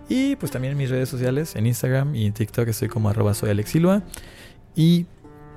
Y 0.09 0.35
pues 0.35 0.51
también 0.51 0.73
en 0.73 0.77
mis 0.77 0.89
redes 0.89 1.09
sociales, 1.09 1.55
en 1.55 1.65
Instagram 1.65 2.15
y 2.15 2.25
en 2.25 2.33
TikTok 2.33 2.67
estoy 2.67 2.87
como 2.89 3.09
arroba 3.09 3.33
soy 3.33 3.49
Alex 3.49 3.69
Silva. 3.69 4.03
Y 4.75 5.05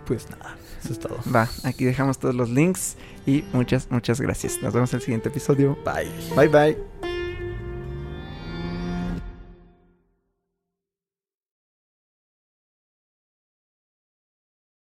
pues 0.06 0.30
nada, 0.30 0.56
eso 0.82 0.92
es 0.92 1.00
todo. 1.00 1.18
Va, 1.34 1.48
aquí 1.64 1.84
dejamos 1.84 2.18
todos 2.18 2.34
los 2.34 2.50
links 2.50 2.96
y 3.26 3.44
muchas, 3.52 3.90
muchas 3.90 4.20
gracias. 4.20 4.62
Nos 4.62 4.72
vemos 4.72 4.92
en 4.92 4.98
el 4.98 5.02
siguiente 5.02 5.28
episodio. 5.28 5.76
Bye. 5.84 6.10
Bye 6.36 6.48
bye. 6.48 7.15